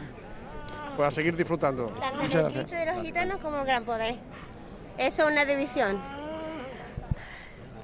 Pues 0.97 1.09
a 1.09 1.11
seguir 1.11 1.37
disfrutando. 1.37 1.89
Tanto 2.01 2.17
Muchas 2.17 2.35
el 2.35 2.41
gracias. 2.41 2.67
Cristo 2.67 2.77
de 2.77 2.95
los 2.95 3.03
gitanos 3.05 3.41
como 3.43 3.59
el 3.59 3.67
gran 3.67 3.85
poder. 3.85 4.17
Eso 4.97 5.23
es 5.25 5.29
una 5.33 5.45
división. 5.45 5.99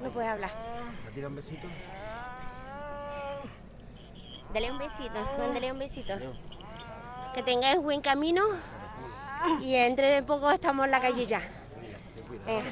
No 0.02 0.08
puedes 0.08 0.30
hablar. 0.30 0.50
¿Me 1.04 1.12
tira 1.12 1.28
un 1.28 1.36
besito? 1.36 1.68
Dale 4.54 4.70
un 4.70 4.78
besito, 4.78 5.20
mándale 5.38 5.72
un 5.72 5.78
besito. 5.78 6.14
Que 7.34 7.42
tengáis 7.42 7.80
buen 7.82 8.00
camino 8.00 8.42
y 9.62 9.74
entre 9.74 10.08
de 10.08 10.22
poco 10.22 10.50
estamos 10.50 10.84
en 10.86 10.90
la 10.92 11.00
calle 11.00 11.26
ya. 11.26 11.40
Venga. 12.46 12.62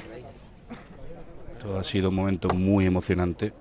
Esto 1.57 1.77
ha 1.79 1.83
sido 1.83 2.09
un 2.09 2.15
momento 2.15 2.49
muy 2.49 2.85
emocionante. 2.85 3.53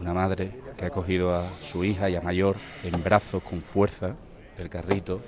Una 0.00 0.14
madre 0.14 0.52
que 0.76 0.86
ha 0.86 0.90
cogido 0.90 1.34
a 1.34 1.44
su 1.62 1.82
hija 1.84 2.08
ya 2.08 2.20
mayor 2.20 2.56
en 2.84 3.02
brazos 3.02 3.42
con 3.42 3.60
fuerza 3.62 4.14
del 4.56 4.68
carrito 4.70 5.20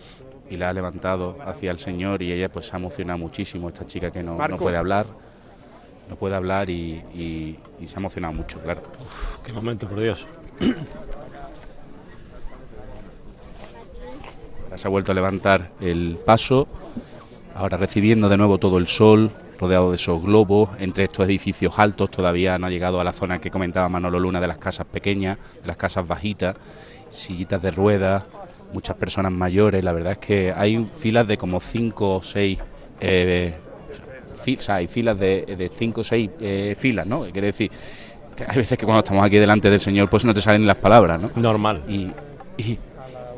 y 0.48 0.56
la 0.56 0.68
ha 0.68 0.72
levantado 0.72 1.36
hacia 1.44 1.70
el 1.72 1.78
Señor 1.80 2.22
y 2.22 2.32
ella 2.32 2.48
pues 2.48 2.66
se 2.66 2.76
ha 2.76 2.78
emocionado 2.78 3.18
muchísimo, 3.18 3.68
esta 3.68 3.86
chica 3.86 4.10
que 4.12 4.22
no, 4.22 4.36
no 4.48 4.56
puede 4.56 4.76
hablar, 4.76 5.06
no 6.08 6.16
puede 6.16 6.34
hablar 6.36 6.70
y, 6.70 7.02
y- 7.14 7.58
y 7.80 7.86
se 7.88 7.94
ha 7.96 7.98
emocionado 7.98 8.32
mucho, 8.34 8.60
claro. 8.60 8.82
Qué 9.44 9.52
momento, 9.52 9.88
por 9.88 10.00
Dios. 10.00 10.26
Se 14.76 14.86
ha 14.86 14.90
vuelto 14.90 15.10
a 15.12 15.14
levantar 15.14 15.70
el 15.80 16.18
paso, 16.24 16.68
ahora 17.60 17.76
recibiendo 17.76 18.28
de 18.28 18.36
nuevo 18.36 18.58
todo 18.58 18.78
el 18.78 18.86
sol, 18.86 19.30
rodeado 19.58 19.90
de 19.90 19.96
esos 19.96 20.22
globos, 20.22 20.70
entre 20.78 21.04
estos 21.04 21.26
edificios 21.28 21.74
altos, 21.78 22.10
todavía 22.10 22.58
no 22.58 22.66
ha 22.66 22.70
llegado 22.70 23.00
a 23.00 23.04
la 23.04 23.12
zona 23.12 23.40
que 23.40 23.50
comentaba 23.50 23.88
Manolo 23.88 24.18
Luna 24.18 24.40
de 24.40 24.46
las 24.48 24.58
casas 24.58 24.86
pequeñas, 24.86 25.38
de 25.60 25.66
las 25.68 25.76
casas 25.76 26.06
bajitas, 26.06 26.56
sillitas 27.10 27.60
de 27.60 27.70
ruedas, 27.70 28.24
muchas 28.72 28.96
personas 28.96 29.32
mayores, 29.32 29.84
la 29.84 29.92
verdad 29.92 30.12
es 30.12 30.18
que 30.18 30.52
hay 30.56 30.88
filas 30.96 31.26
de 31.28 31.36
como 31.36 31.60
cinco 31.60 32.16
o 32.16 32.22
seis, 32.22 32.58
eh, 33.00 33.52
fi- 34.42 34.56
o 34.56 34.60
sea, 34.60 34.76
hay 34.76 34.86
filas 34.86 35.18
de, 35.18 35.42
de 35.58 35.70
cinco 35.76 36.00
o 36.00 36.04
seis 36.04 36.30
eh, 36.40 36.74
filas, 36.78 37.06
¿no? 37.06 37.22
Quiere 37.22 37.48
decir, 37.48 37.70
que 38.36 38.44
hay 38.48 38.56
veces 38.56 38.78
que 38.78 38.84
cuando 38.86 39.00
estamos 39.00 39.24
aquí 39.24 39.36
delante 39.36 39.68
del 39.68 39.80
Señor, 39.80 40.08
pues 40.08 40.24
no 40.24 40.32
te 40.32 40.40
salen 40.40 40.66
las 40.66 40.76
palabras, 40.78 41.20
¿no? 41.20 41.30
Normal. 41.36 41.82
Y, 41.88 42.10
y 42.56 42.78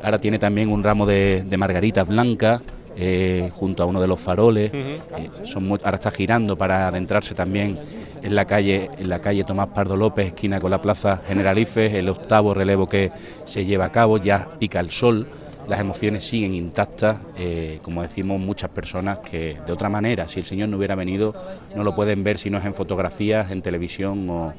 ahora 0.03 0.19
tiene 0.19 0.39
también 0.39 0.71
un 0.71 0.83
ramo 0.83 1.05
de, 1.05 1.43
de 1.45 1.57
margaritas 1.57 2.07
blancas 2.07 2.61
eh, 2.95 3.49
junto 3.53 3.83
a 3.83 3.85
uno 3.85 3.99
de 4.01 4.07
los 4.07 4.19
faroles. 4.19 4.71
Eh, 4.73 4.99
son 5.43 5.69
ahora 5.71 5.95
está 5.95 6.11
girando 6.11 6.57
para 6.57 6.87
adentrarse 6.87 7.33
también 7.33 7.77
en 8.21 8.35
la 8.35 8.45
calle 8.45 8.89
en 8.97 9.09
la 9.09 9.19
calle 9.19 9.43
Tomás 9.43 9.67
Pardo 9.69 9.95
López, 9.95 10.27
esquina 10.27 10.59
con 10.59 10.71
la 10.71 10.81
Plaza 10.81 11.21
Generalife, 11.27 11.97
el 11.97 12.09
octavo 12.09 12.53
relevo 12.53 12.87
que 12.87 13.11
se 13.45 13.65
lleva 13.65 13.85
a 13.85 13.91
cabo, 13.91 14.17
ya 14.17 14.47
pica 14.59 14.79
el 14.79 14.91
sol. 14.91 15.27
Las 15.67 15.79
emociones 15.79 16.25
siguen 16.25 16.53
intactas, 16.53 17.17
eh, 17.37 17.79
como 17.83 18.01
decimos 18.01 18.37
muchas 18.37 18.69
personas 18.69 19.19
que 19.19 19.57
de 19.65 19.71
otra 19.71 19.87
manera, 19.87 20.27
si 20.27 20.41
el 20.41 20.45
Señor 20.45 20.67
no 20.67 20.75
hubiera 20.75 20.93
venido, 20.95 21.33
no 21.73 21.83
lo 21.83 21.95
pueden 21.95 22.21
ver 22.21 22.37
si 22.37 22.49
no 22.49 22.57
es 22.57 22.65
en 22.65 22.73
fotografías, 22.73 23.49
en 23.49 23.61
televisión 23.61 24.29
o, 24.29 24.53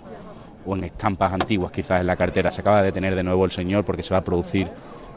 o 0.64 0.74
en 0.74 0.84
estampas 0.84 1.32
antiguas 1.32 1.72
quizás 1.72 2.00
en 2.00 2.06
la 2.06 2.16
cartera. 2.16 2.50
Se 2.50 2.62
acaba 2.62 2.78
de 2.78 2.86
detener 2.86 3.14
de 3.14 3.22
nuevo 3.22 3.44
el 3.44 3.50
señor 3.50 3.84
porque 3.84 4.02
se 4.02 4.14
va 4.14 4.18
a 4.18 4.24
producir 4.24 4.68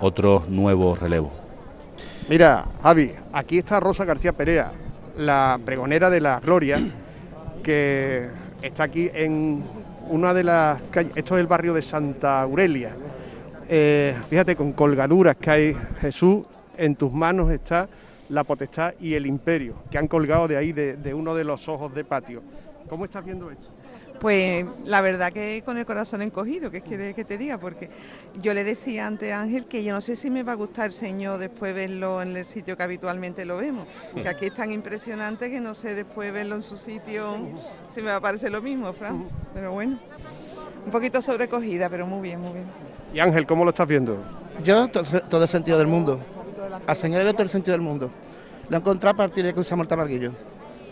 otro 0.02 0.44
nuevo 0.50 0.96
relevo. 0.96 1.47
Mira, 2.30 2.66
Javi, 2.84 3.14
aquí 3.32 3.60
está 3.60 3.80
Rosa 3.80 4.04
García 4.04 4.34
Perea, 4.34 4.70
la 5.16 5.58
pregonera 5.64 6.10
de 6.10 6.20
la 6.20 6.42
Gloria, 6.42 6.78
que 7.64 8.28
está 8.62 8.84
aquí 8.84 9.10
en 9.14 9.64
una 10.10 10.34
de 10.34 10.44
las 10.44 10.82
calles, 10.92 11.14
esto 11.16 11.38
es 11.38 11.42
el 11.42 11.48
barrio 11.48 11.74
de 11.74 11.82
Santa 11.82 12.42
Aurelia. 12.42 12.92
Eh, 13.70 14.14
fíjate, 14.30 14.58
con 14.58 14.74
colgaduras 14.74 15.38
que 15.38 15.50
hay, 15.50 15.78
Jesús, 16.02 16.44
en 16.78 16.98
tus 16.98 17.14
manos 17.14 17.50
está 17.50 17.88
la 18.28 18.44
potestad 18.44 18.94
y 19.00 19.14
el 19.14 19.26
imperio, 19.26 19.76
que 19.90 19.98
han 19.98 20.10
colgado 20.10 20.50
de 20.50 20.58
ahí, 20.58 20.74
de, 20.74 20.98
de 20.98 21.14
uno 21.14 21.34
de 21.34 21.46
los 21.46 21.70
ojos 21.70 21.96
de 21.96 22.04
patio. 22.04 22.42
¿Cómo 22.90 23.06
estás 23.06 23.24
viendo 23.24 23.50
esto? 23.50 23.70
Pues 24.20 24.66
la 24.86 25.02
verdad 25.02 25.32
que 25.32 25.62
con 25.64 25.78
el 25.78 25.86
corazón 25.86 26.24
encogido, 26.24 26.72
¿qué 26.72 26.82
quieres 26.82 27.14
que 27.16 27.24
te 27.24 27.38
diga? 27.38 27.60
Porque 27.60 27.90
yo 28.42 28.54
le 28.56 28.64
decía 28.64 29.06
antes 29.06 29.32
a 29.32 29.42
Ángel 29.42 29.66
que 29.66 29.84
yo 29.84 29.94
no 29.94 30.02
sé 30.02 30.16
si 30.16 30.32
me 30.32 30.42
va 30.42 30.54
a 30.54 30.56
gustar 30.56 30.88
el 30.88 30.92
Señor 30.92 31.38
después 31.38 31.76
verlo 31.76 32.22
en 32.24 32.36
el 32.36 32.46
sitio 32.46 32.76
que 32.76 32.82
habitualmente 32.84 33.46
lo 33.46 33.58
vemos, 33.58 33.88
que 34.16 34.28
aquí 34.28 34.48
es 34.48 34.56
tan 34.56 34.72
impresionante 34.72 35.52
que 35.52 35.62
no 35.62 35.76
sé 35.76 35.94
después 35.94 36.34
verlo 36.34 36.56
en 36.56 36.64
su 36.64 36.78
sitio 36.78 37.38
si 37.90 38.02
me 38.02 38.10
va 38.10 38.16
a 38.18 38.22
parecer 38.22 38.52
lo 38.52 38.62
mismo, 38.62 38.92
Fran. 38.92 39.26
Pero 39.54 39.72
bueno, 39.74 40.00
un 40.86 40.92
poquito 40.92 41.22
sobrecogida, 41.22 41.88
pero 41.88 42.08
muy 42.08 42.22
bien, 42.30 42.40
muy 42.42 42.54
bien. 42.54 42.66
Y 43.14 43.20
Ángel, 43.20 43.46
¿cómo 43.46 43.64
lo 43.66 43.70
estás 43.70 43.88
viendo? 43.88 44.18
Yo 44.64 44.88
to- 44.88 45.04
todo 45.30 45.44
el 45.44 45.50
sentido 45.50 45.78
del 45.78 45.88
mundo. 45.88 46.20
Al 46.88 46.96
Señor 46.98 47.24
le 47.24 47.34
todo 47.34 47.44
el 47.44 47.50
sentido 47.50 47.74
del 47.74 47.82
mundo. 47.82 48.10
Lo 48.68 48.78
he 48.78 48.80
encontrado 48.80 49.14
a 49.14 49.18
partir 49.18 49.46
de 49.46 49.54
que 49.54 49.60
usamos 49.60 49.84
el 49.84 49.88
tamarguillo. 49.90 50.32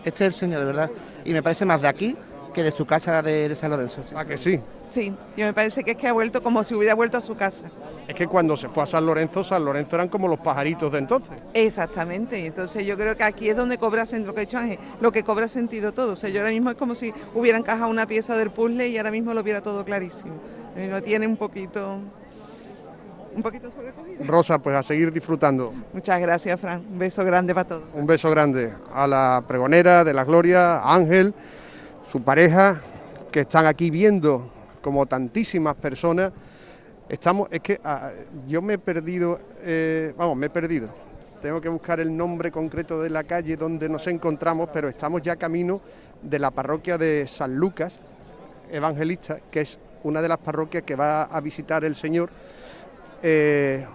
Este 0.03 0.25
es 0.27 0.33
el 0.33 0.39
Señor, 0.39 0.59
de 0.59 0.65
verdad. 0.67 0.91
Y 1.25 1.33
me 1.33 1.41
parece 1.41 1.65
más 1.65 1.81
de 1.81 1.87
aquí 1.87 2.15
que 2.55 2.63
de 2.63 2.71
su 2.71 2.85
casa 2.85 3.21
de, 3.21 3.49
de 3.49 3.55
San 3.55 3.69
Lorenzo. 3.69 4.01
¿A 4.15 4.25
que 4.25 4.37
sí? 4.37 4.59
Sí, 4.89 5.13
yo 5.35 5.45
me 5.45 5.53
parece 5.53 5.83
que 5.83 5.91
es 5.91 5.97
que 5.97 6.07
ha 6.07 6.13
vuelto 6.13 6.41
como 6.41 6.63
si 6.63 6.73
hubiera 6.73 6.95
vuelto 6.95 7.17
a 7.17 7.21
su 7.21 7.35
casa. 7.35 7.65
Es 8.07 8.15
que 8.15 8.27
cuando 8.27 8.55
se 8.55 8.69
fue 8.69 8.83
a 8.83 8.85
San 8.85 9.05
Lorenzo, 9.05 9.43
San 9.43 9.65
Lorenzo 9.65 9.95
eran 9.97 10.07
como 10.07 10.27
los 10.29 10.39
pajaritos 10.39 10.89
de 10.91 10.99
entonces. 10.99 11.37
Exactamente, 11.53 12.45
entonces 12.45 12.85
yo 12.85 12.95
creo 12.95 13.17
que 13.17 13.23
aquí 13.25 13.49
es 13.49 13.57
donde 13.57 13.77
cobra 13.77 14.05
sentido, 14.05 14.27
lo 14.27 14.35
que 14.35 14.41
ha 14.41 14.45
dicho 14.45 14.57
Ángel, 14.57 14.79
lo 15.01 15.11
que 15.11 15.23
cobra 15.23 15.47
sentido 15.49 15.91
todo. 15.91 16.13
O 16.13 16.15
sea, 16.15 16.29
yo 16.29 16.39
ahora 16.39 16.51
mismo 16.51 16.69
es 16.71 16.77
como 16.77 16.95
si 16.95 17.13
hubiera 17.33 17.57
encajado 17.57 17.89
una 17.89 18.07
pieza 18.07 18.37
del 18.37 18.51
puzzle 18.51 18.87
y 18.87 18.97
ahora 18.97 19.11
mismo 19.11 19.33
lo 19.33 19.43
viera 19.43 19.61
todo 19.61 19.83
clarísimo. 19.83 20.33
Lo 20.77 21.03
tiene 21.03 21.27
un 21.27 21.35
poquito, 21.35 21.99
un 23.35 23.41
poquito 23.41 23.69
sobrecogido. 23.69 24.23
Rosa, 24.25 24.59
pues 24.59 24.77
a 24.77 24.83
seguir 24.83 25.11
disfrutando. 25.11 25.73
Muchas 25.91 26.21
gracias, 26.21 26.57
Fran. 26.59 26.85
Un 26.89 26.99
beso 26.99 27.25
grande 27.25 27.53
para 27.53 27.67
todos. 27.67 27.83
Un 27.93 28.05
beso 28.05 28.29
grande 28.29 28.71
a 28.93 29.07
la 29.07 29.43
pregonera 29.45 30.05
de 30.05 30.13
la 30.13 30.23
Gloria, 30.23 30.77
a 30.77 30.95
Ángel, 30.95 31.33
su 32.11 32.21
pareja, 32.21 32.81
que 33.31 33.41
están 33.41 33.65
aquí 33.65 33.89
viendo 33.89 34.49
como 34.81 35.05
tantísimas 35.05 35.75
personas. 35.75 36.31
Estamos, 37.09 37.47
es 37.51 37.61
que 37.61 37.79
ah, 37.83 38.11
yo 38.47 38.61
me 38.61 38.75
he 38.75 38.77
perdido, 38.77 39.39
eh, 39.61 40.13
vamos, 40.17 40.37
me 40.37 40.47
he 40.47 40.49
perdido. 40.49 40.89
Tengo 41.41 41.61
que 41.61 41.69
buscar 41.69 41.99
el 41.99 42.15
nombre 42.15 42.51
concreto 42.51 43.01
de 43.01 43.09
la 43.09 43.23
calle 43.23 43.57
donde 43.57 43.89
nos 43.89 44.07
encontramos, 44.07 44.69
pero 44.71 44.87
estamos 44.87 45.21
ya 45.21 45.35
camino 45.35 45.81
de 46.21 46.39
la 46.39 46.51
parroquia 46.51 46.97
de 46.97 47.27
San 47.27 47.55
Lucas, 47.55 47.99
evangelista, 48.71 49.39
que 49.51 49.61
es 49.61 49.77
una 50.03 50.21
de 50.21 50.29
las 50.29 50.37
parroquias 50.39 50.83
que 50.83 50.95
va 50.95 51.23
a 51.23 51.39
visitar 51.41 51.83
el 51.83 51.95
Señor. 51.95 52.29
Eh, 53.21 53.85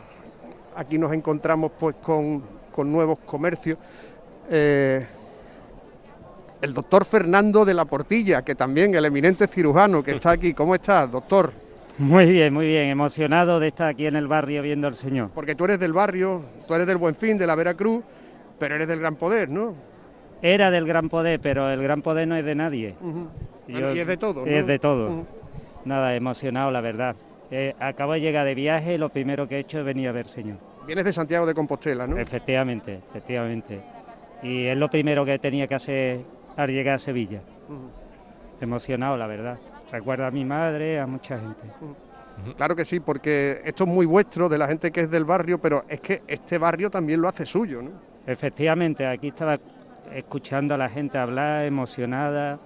aquí 0.77 0.99
nos 0.99 1.13
encontramos 1.13 1.73
pues 1.79 1.97
con, 2.03 2.43
con 2.73 2.93
nuevos 2.93 3.19
comercios. 3.21 3.79
Eh, 4.49 5.07
el 6.63 6.75
doctor 6.75 7.05
Fernando 7.05 7.65
de 7.65 7.75
la 7.75 7.85
Portilla, 7.85 8.43
que 8.43 8.55
también 8.55 8.95
el 8.95 9.05
eminente 9.05 9.47
cirujano 9.47 10.03
que 10.03 10.13
está 10.13 10.33
aquí. 10.33 10.55
¿Cómo 10.55 10.75
estás, 10.75 11.11
doctor? 11.11 11.53
Muy 11.99 12.27
bien, 12.27 12.55
muy 12.55 12.67
bien, 12.67 12.89
emocionado 12.89 13.61
de 13.61 13.69
estar 13.69 13.89
aquí 13.89 14.07
en 14.07 14.17
el 14.17 14.27
barrio 14.27 14.63
viendo 14.63 14.87
al 14.87 14.95
Señor. 14.95 15.31
Porque 15.35 15.55
tú 15.55 15.65
eres 15.65 15.79
del 15.79 15.93
barrio, 15.93 16.43
tú 16.67 16.75
eres 16.75 16.87
del 16.87 16.97
Buen 16.97 17.15
Fin, 17.15 17.37
de 17.37 17.47
la 17.47 17.55
Veracruz, 17.55 18.03
pero 18.59 18.75
eres 18.75 18.89
del 18.89 19.01
Gran 19.01 19.17
Poder, 19.17 19.51
¿no? 19.51 19.75
Era 20.43 20.71
del 20.71 20.87
gran 20.87 21.09
poder, 21.09 21.39
pero 21.41 21.71
el 21.71 21.83
gran 21.83 22.01
poder 22.01 22.27
no 22.27 22.35
es 22.35 22.45
de 22.45 22.55
nadie. 22.55 22.95
Bueno, 23.69 23.95
y 23.95 23.99
es 23.99 24.07
de 24.07 24.17
todo, 24.17 24.47
¿no? 24.47 24.51
Es 24.51 24.67
de 24.67 24.79
todo. 24.79 25.27
Nada, 25.85 26.15
emocionado, 26.17 26.71
la 26.71 26.81
verdad. 26.81 27.15
Eh, 27.51 27.75
acabo 27.79 28.15
de 28.15 28.21
llegar 28.21 28.47
de 28.47 28.55
viaje 28.55 28.95
y 28.95 28.99
lo 28.99 29.11
primero 29.11 29.47
que 29.47 29.57
he 29.57 29.59
hecho 29.59 29.81
es 29.81 29.85
venir 29.85 30.09
a 30.09 30.13
ver 30.13 30.27
Señor. 30.29 30.57
Vienes 30.87 31.05
de 31.05 31.13
Santiago 31.13 31.45
de 31.47 31.53
Compostela, 31.53 32.07
¿no? 32.07 32.17
Efectivamente, 32.17 33.01
efectivamente. 33.11 33.81
Y 34.43 34.67
es 34.67 34.77
lo 34.77 34.89
primero 34.89 35.25
que 35.25 35.39
tenía 35.39 35.67
que 35.67 35.75
hacer 35.75 36.21
al 36.57 36.71
llegar 36.71 36.95
a 36.95 36.99
Sevilla. 36.99 37.41
Emocionado, 38.61 39.17
la 39.17 39.27
verdad. 39.27 39.59
Recuerda 39.91 40.29
a 40.29 40.31
mi 40.31 40.45
madre, 40.45 41.01
a 41.01 41.07
mucha 41.07 41.39
gente. 41.39 41.63
Claro 42.57 42.77
que 42.77 42.85
sí, 42.85 43.01
porque 43.01 43.61
esto 43.65 43.85
es 43.85 43.91
muy 43.91 44.07
vuestro, 44.07 44.49
de 44.49 44.59
la 44.59 44.67
gente 44.67 44.91
que 44.91 45.03
es 45.03 45.11
del 45.11 45.25
barrio, 45.25 45.61
pero 45.61 45.85
es 45.89 46.01
que 46.01 46.23
este 46.27 46.59
barrio 46.59 46.91
también 46.91 47.21
lo 47.21 47.29
hace 47.29 47.45
suyo, 47.45 47.83
¿no? 47.83 47.91
Efectivamente, 48.27 49.07
aquí 49.07 49.29
estaba 49.29 49.59
escuchando 50.15 50.75
a 50.75 50.79
la 50.79 50.89
gente 50.89 51.19
hablar, 51.19 51.65
emocionada, 51.65 52.59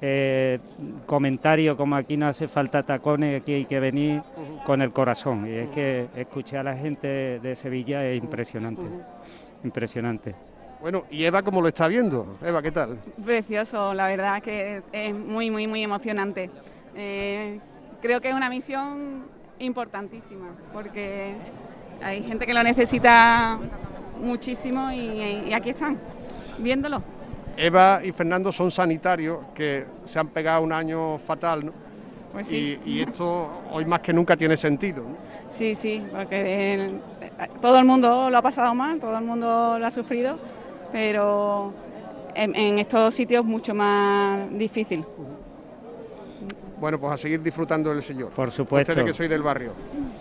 eh, 0.00 0.58
comentarios 1.06 1.76
como 1.76 1.96
aquí 1.96 2.16
no 2.16 2.28
hace 2.28 2.48
falta 2.48 2.82
tacones, 2.82 3.40
aquí 3.40 3.54
hay 3.54 3.64
que 3.64 3.80
venir 3.80 4.22
con 4.64 4.82
el 4.82 4.92
corazón. 4.92 5.46
Y 5.46 5.54
es 5.54 5.68
que 5.70 6.08
escuché 6.16 6.58
a 6.58 6.62
la 6.62 6.76
gente 6.76 7.40
de 7.40 7.56
Sevilla 7.56 8.04
es 8.04 8.22
impresionante, 8.22 8.82
impresionante. 9.64 10.34
Bueno, 10.80 11.04
¿y 11.10 11.24
Eva 11.24 11.42
cómo 11.42 11.60
lo 11.60 11.68
está 11.68 11.88
viendo? 11.88 12.36
Eva, 12.44 12.62
¿qué 12.62 12.70
tal? 12.70 12.98
Precioso, 13.24 13.94
la 13.94 14.06
verdad 14.06 14.42
que 14.42 14.82
es 14.92 15.14
muy, 15.14 15.50
muy, 15.50 15.66
muy 15.66 15.82
emocionante. 15.82 16.50
Eh, 16.94 17.58
creo 18.00 18.20
que 18.20 18.28
es 18.28 18.34
una 18.34 18.48
misión 18.48 19.24
importantísima 19.58 20.48
porque 20.72 21.32
hay 22.02 22.22
gente 22.22 22.46
que 22.46 22.54
lo 22.54 22.62
necesita 22.62 23.58
muchísimo 24.22 24.92
y, 24.92 25.48
y 25.48 25.52
aquí 25.52 25.70
están, 25.70 25.96
viéndolo. 26.58 27.02
Eva 27.56 28.00
y 28.04 28.12
Fernando 28.12 28.52
son 28.52 28.70
sanitarios 28.70 29.38
que 29.54 29.86
se 30.04 30.18
han 30.18 30.28
pegado 30.28 30.62
un 30.62 30.72
año 30.72 31.18
fatal, 31.18 31.66
¿no? 31.66 31.72
Pues 32.32 32.48
sí. 32.48 32.78
y, 32.84 32.90
y 32.98 33.00
esto 33.02 33.48
hoy 33.72 33.86
más 33.86 34.00
que 34.00 34.12
nunca 34.12 34.36
tiene 34.36 34.58
sentido. 34.58 35.02
¿no? 35.02 35.16
Sí, 35.50 35.74
sí, 35.74 36.04
porque 36.12 36.74
el- 36.74 37.00
todo 37.62 37.78
el 37.78 37.86
mundo 37.86 38.28
lo 38.28 38.36
ha 38.36 38.42
pasado 38.42 38.74
mal, 38.74 39.00
todo 39.00 39.16
el 39.16 39.24
mundo 39.24 39.78
lo 39.78 39.86
ha 39.86 39.90
sufrido, 39.90 40.38
pero 40.92 41.72
en, 42.34 42.54
en 42.54 42.78
estos 42.78 43.14
sitios 43.14 43.44
mucho 43.44 43.74
más 43.74 44.46
difícil. 44.56 45.04
Bueno, 46.78 46.98
pues 47.00 47.14
a 47.14 47.16
seguir 47.16 47.42
disfrutando 47.42 47.88
del 47.88 48.02
Señor. 48.02 48.30
Por 48.30 48.50
supuesto. 48.50 48.92
Ustedes 48.92 49.06
que 49.06 49.14
soy 49.16 49.28
del 49.28 49.42
barrio. 49.42 49.72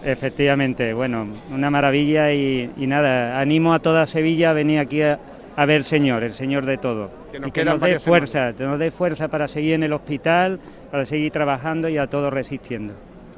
Efectivamente, 0.03 0.94
bueno, 0.94 1.27
una 1.53 1.69
maravilla 1.69 2.32
y, 2.32 2.72
y 2.77 2.88
nada, 2.88 3.40
animo 3.40 3.74
a 3.74 3.80
toda 3.80 4.06
Sevilla 4.06 4.52
a 4.52 4.53
venir 4.53 4.80
aquí 4.80 5.02
a, 5.02 5.19
a 5.58 5.66
ver 5.66 5.84
Señor, 5.84 6.24
el 6.24 6.34
Señor 6.34 6.66
de 6.66 6.77
todo. 6.77 7.10
Que 7.32 7.40
nos 7.40 7.50
y 7.50 7.52
que 7.52 7.66
nos 7.66 7.82
dé 7.82 8.00
fuerza, 8.00 8.53
que 8.53 8.64
nos 8.64 8.80
dé 8.80 8.92
fuerza 8.92 9.27
para 9.27 9.50
seguir 9.50 9.74
en 9.74 9.84
el 9.84 9.92
hospital, 9.92 10.60
para 10.92 11.06
seguir 11.06 11.32
trabajando 11.34 11.90
y 11.90 11.98
a 11.98 12.08
todos 12.08 12.32
resistiendo. 12.32 12.94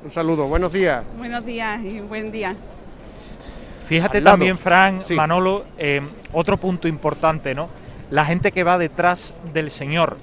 Un 0.06 0.12
saludo, 0.12 0.48
buenos 0.48 0.72
días. 0.72 1.04
Buenos 1.18 1.44
días 1.44 1.84
y 1.84 2.00
buen 2.02 2.32
día. 2.32 2.56
Fíjate 3.88 4.22
también, 4.22 4.57
Fran, 4.57 5.03
Sí. 5.06 5.14
Manolo, 5.14 5.66
eh, 5.77 6.01
otro 6.33 6.57
punto 6.57 6.90
importante, 6.90 7.56
¿no? 7.56 7.69
La 8.11 8.25
gente 8.25 8.51
que 8.51 8.64
va 8.64 8.77
detrás 8.77 9.33
del 9.53 9.72
Señor. 9.72 10.17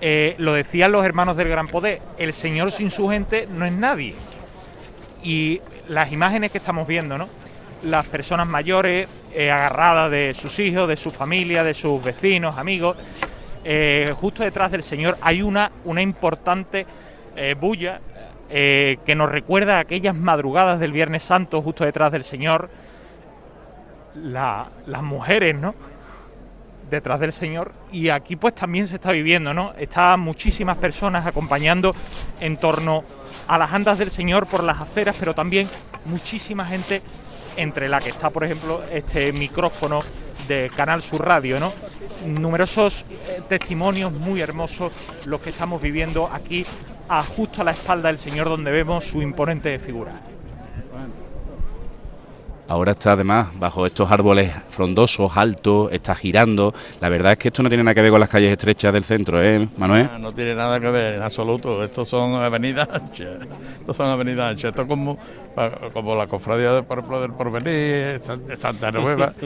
Eh, 0.00 0.34
lo 0.38 0.54
decían 0.54 0.92
los 0.92 1.04
hermanos 1.04 1.36
del 1.36 1.48
Gran 1.48 1.68
Poder, 1.68 2.00
el 2.18 2.32
Señor 2.32 2.72
sin 2.72 2.90
su 2.90 3.08
gente 3.08 3.46
no 3.54 3.66
es 3.66 3.72
nadie. 3.72 4.14
Y 5.22 5.60
las 5.88 6.10
imágenes 6.10 6.50
que 6.50 6.58
estamos 6.58 6.88
viendo, 6.88 7.18
¿no? 7.18 7.28
Las 7.84 8.06
personas 8.06 8.46
mayores 8.46 9.08
eh, 9.34 9.50
agarradas 9.50 10.10
de 10.10 10.32
sus 10.34 10.58
hijos, 10.58 10.88
de 10.88 10.96
su 10.96 11.10
familia, 11.10 11.62
de 11.62 11.74
sus 11.74 12.02
vecinos, 12.02 12.56
amigos. 12.56 12.96
Justo 14.16 14.42
detrás 14.42 14.72
del 14.72 14.82
Señor 14.82 15.16
hay 15.20 15.40
una, 15.40 15.70
una 15.84 16.02
importante 16.02 16.84
bulla 17.60 18.00
que 18.50 19.14
nos 19.14 19.30
recuerda 19.30 19.76
a 19.76 19.80
aquellas 19.80 20.16
madrugadas 20.16 20.80
del 20.80 20.90
Viernes 20.90 21.22
Santo, 21.22 21.62
justo 21.62 21.84
detrás 21.84 22.10
del 22.10 22.24
Señor. 22.24 22.68
La- 24.16 24.68
las 24.86 25.02
mujeres, 25.02 25.54
¿no? 25.56 25.74
Detrás 26.90 27.20
del 27.20 27.32
Señor. 27.32 27.72
Y 27.90 28.10
aquí 28.10 28.36
pues 28.36 28.54
también 28.54 28.86
se 28.86 28.96
está 28.96 29.12
viviendo, 29.12 29.54
¿no? 29.54 29.72
Están 29.78 30.20
muchísimas 30.20 30.76
personas 30.76 31.26
acompañando 31.26 31.94
en 32.40 32.56
torno 32.58 33.04
a 33.48 33.56
las 33.58 33.72
andas 33.72 33.98
del 33.98 34.10
Señor 34.10 34.46
por 34.46 34.62
las 34.62 34.80
aceras, 34.80 35.16
pero 35.18 35.34
también 35.34 35.68
muchísima 36.04 36.66
gente 36.66 37.02
entre 37.56 37.88
la 37.88 38.00
que 38.00 38.10
está, 38.10 38.30
por 38.30 38.44
ejemplo, 38.44 38.82
este 38.92 39.32
micrófono 39.32 39.98
de 40.48 40.70
Canal 40.74 41.02
Sur 41.02 41.24
Radio, 41.26 41.58
¿no? 41.60 41.72
Numerosos 42.26 43.04
eh, 43.10 43.40
testimonios 43.48 44.12
muy 44.12 44.40
hermosos 44.40 44.92
los 45.26 45.40
que 45.40 45.50
estamos 45.50 45.80
viviendo 45.80 46.28
aquí, 46.32 46.64
a 47.08 47.22
justo 47.22 47.62
a 47.62 47.64
la 47.64 47.72
espalda 47.72 48.08
del 48.08 48.18
Señor, 48.18 48.48
donde 48.48 48.70
vemos 48.70 49.04
su 49.04 49.20
imponente 49.22 49.78
figura. 49.78 50.12
Ahora 52.72 52.92
está 52.92 53.12
además 53.12 53.48
bajo 53.58 53.84
estos 53.84 54.10
árboles 54.10 54.50
frondosos, 54.70 55.36
altos, 55.36 55.92
está 55.92 56.14
girando. 56.14 56.72
La 57.02 57.10
verdad 57.10 57.32
es 57.32 57.38
que 57.38 57.48
esto 57.48 57.62
no 57.62 57.68
tiene 57.68 57.84
nada 57.84 57.94
que 57.94 58.00
ver 58.00 58.10
con 58.10 58.18
las 58.18 58.30
calles 58.30 58.50
estrechas 58.50 58.94
del 58.94 59.04
centro, 59.04 59.42
¿eh, 59.44 59.68
Manuel? 59.76 60.08
Ah, 60.10 60.16
No 60.18 60.32
tiene 60.32 60.54
nada 60.54 60.80
que 60.80 60.88
ver 60.90 61.16
en 61.16 61.22
absoluto. 61.22 61.84
Estos 61.84 62.08
son 62.08 62.34
avenidas 62.36 62.88
anchas. 62.90 63.42
Estos 63.78 63.94
son 63.94 64.08
avenidas 64.08 64.52
anchas. 64.52 64.70
Esto 64.70 64.82
es 64.82 64.88
como, 64.88 65.18
como 65.92 66.14
la 66.16 66.26
cofradía, 66.26 66.72
de, 66.72 66.82
por 66.82 66.96
ejemplo, 67.00 67.20
del 67.20 67.32
Porvenir, 67.32 68.18
San- 68.22 68.40
Santa 68.58 68.90
Nueva. 68.90 69.34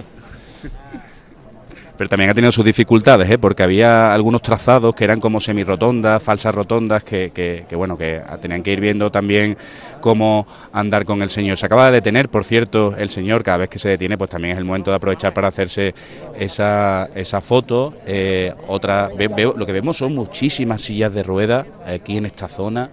Pero 1.97 2.09
también 2.11 2.31
ha 2.31 2.35
tenido 2.35 2.53
sus 2.53 2.65
dificultades, 2.65 3.31
¿eh? 3.31 3.39
porque 3.39 3.63
había 3.63 4.13
algunos 4.13 4.43
trazados 4.43 4.95
que 4.95 5.05
eran 5.05 5.21
como 5.21 5.41
semirotondas, 5.41 6.23
falsas 6.23 6.55
rotondas, 6.55 7.03
que, 7.05 7.31
que- 7.35 7.77
bueno, 7.77 7.97
que 7.97 8.21
tenían 8.41 8.63
que 8.63 8.73
ir 8.73 8.81
viendo 8.81 9.11
también 9.11 9.57
cómo 10.01 10.47
andar 10.73 11.05
con 11.05 11.23
el 11.23 11.31
señor. 11.31 11.57
Se 11.57 11.67
acaba 11.67 11.87
de 11.87 11.93
detener, 11.93 12.29
por 12.29 12.45
cierto, 12.45 12.95
el 12.97 13.09
señor, 13.09 13.43
cada 13.43 13.59
vez 13.59 13.69
que 13.69 13.79
se 13.79 13.89
detiene, 13.89 14.17
pues 14.19 14.31
también 14.31 14.53
es 14.53 14.59
el 14.59 14.65
momento 14.65 14.91
de 14.91 14.97
aprovechar 14.97 15.33
para 15.35 15.49
hacerse 15.49 15.95
esa, 16.39 17.09
esa 17.15 17.41
foto. 17.41 17.95
Eh, 18.07 18.53
otra, 18.69 19.09
ve- 19.17 19.29
veo- 19.29 19.55
lo 19.57 19.65
que 19.67 19.73
vemos 19.73 19.97
son 19.97 20.15
muchísimas 20.15 20.83
sillas 20.83 21.13
de 21.15 21.23
ruedas 21.23 21.67
aquí 21.87 22.17
en 22.17 22.27
esta 22.27 22.49
zona. 22.49 22.91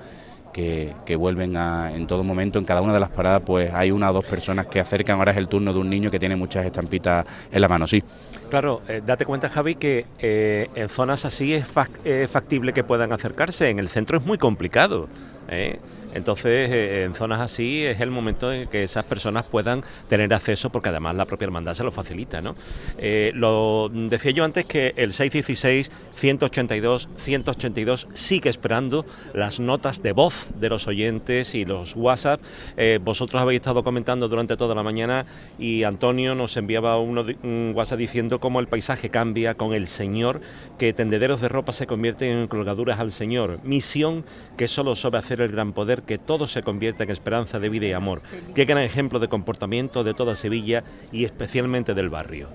Que, 0.53 0.93
vuelven 1.17 1.57
a, 1.57 1.91
en 1.95 2.05
todo 2.07 2.23
momento, 2.23 2.59
en 2.59 2.65
cada 2.65 2.81
una 2.81 2.93
de 2.93 2.99
las 2.99 3.09
paradas, 3.09 3.41
pues 3.45 3.73
hay 3.73 3.89
una 3.91 4.11
o 4.11 4.13
dos 4.13 4.25
personas 4.25 4.67
que 4.67 4.79
acercan. 4.79 5.17
Ahora 5.17 5.31
es 5.31 5.37
el 5.37 5.47
turno 5.47 5.73
de 5.73 5.79
un 5.79 5.89
niño 5.89 6.11
que 6.11 6.19
tiene 6.19 6.35
muchas 6.35 6.65
estampitas 6.65 7.25
en 7.51 7.59
la 7.59 7.67
mano, 7.67 7.87
sí. 7.87 8.03
Claro, 8.49 8.81
eh, 8.87 9.01
date 9.05 9.25
cuenta, 9.25 9.49
Javi, 9.49 9.73
que 9.75 10.05
eh, 10.19 10.69
en 10.75 10.89
zonas 10.89 11.25
así 11.25 11.53
es 11.55 11.65
fac- 11.67 12.27
factible 12.27 12.71
que 12.71 12.83
puedan 12.83 13.11
acercarse. 13.11 13.69
En 13.69 13.79
el 13.79 13.89
centro 13.89 14.19
es 14.19 14.25
muy 14.25 14.37
complicado. 14.37 15.07
¿eh? 15.49 15.79
Entonces, 16.13 16.71
eh, 16.71 17.03
en 17.03 17.13
zonas 17.13 17.41
así 17.41 17.85
es 17.85 17.99
el 18.01 18.09
momento 18.11 18.53
en 18.53 18.67
que 18.67 18.83
esas 18.83 19.05
personas 19.05 19.45
puedan 19.45 19.83
tener 20.07 20.31
acceso, 20.33 20.69
porque 20.69 20.89
además 20.89 21.15
la 21.15 21.25
propia 21.25 21.45
hermandad 21.45 21.73
se 21.73 21.83
lo 21.83 21.91
facilita. 21.91 22.41
¿no? 22.41 22.55
Eh, 22.97 23.31
lo 23.35 23.89
decía 23.89 24.31
yo 24.31 24.43
antes 24.43 24.65
que 24.65 24.93
el 24.97 25.11
616-182-182 25.11 28.07
sigue 28.13 28.49
esperando 28.49 29.05
las 29.33 29.59
notas 29.59 30.03
de 30.03 30.13
voz 30.13 30.49
de 30.59 30.69
los 30.69 30.87
oyentes 30.87 31.55
y 31.55 31.65
los 31.65 31.95
WhatsApp. 31.95 32.39
Eh, 32.77 32.99
vosotros 33.03 33.41
habéis 33.41 33.61
estado 33.61 33.83
comentando 33.83 34.29
durante 34.29 34.55
toda 34.57 34.75
la 34.75 34.83
mañana 34.83 35.25
y 35.57 35.81
Antonio 35.83 36.35
nos 36.35 36.55
enviaba 36.57 36.99
uno 36.99 37.25
un 37.43 37.73
WhatsApp 37.75 37.99
diciendo 37.99 38.39
cómo 38.39 38.59
el 38.59 38.67
paisaje 38.67 39.09
cambia 39.09 39.55
con 39.55 39.73
el 39.73 39.87
Señor, 39.87 40.41
que 40.77 40.93
tendederos 40.93 41.41
de 41.41 41.49
ropa 41.49 41.71
se 41.71 41.87
convierten 41.87 42.37
en 42.37 42.47
colgaduras 42.47 42.99
al 42.99 43.11
Señor. 43.11 43.59
Misión 43.63 44.23
que 44.57 44.67
solo 44.67 44.95
sabe 44.95 45.17
hacer 45.17 45.41
el 45.41 45.51
gran 45.51 45.73
poder, 45.73 46.02
que 46.05 46.17
todo 46.17 46.47
se 46.47 46.63
convierta 46.63 47.03
en 47.03 47.09
esperanza 47.11 47.59
de 47.59 47.69
vida 47.69 47.85
y 47.87 47.93
amor. 47.93 48.21
Qué 48.55 48.65
gran 48.65 48.83
ejemplo 48.83 49.19
de 49.19 49.27
comportamiento 49.27 50.03
de 50.03 50.13
toda 50.13 50.35
Sevilla 50.35 50.83
y 51.11 51.25
especialmente 51.25 51.93
del 51.93 52.09
barrio. 52.09 52.47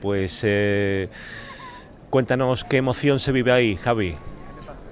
Pues 0.00 0.40
eh, 0.42 1.08
cuéntanos 2.10 2.64
qué 2.64 2.78
emoción 2.78 3.18
se 3.18 3.32
vive 3.32 3.52
ahí, 3.52 3.76
Javi. 3.76 4.14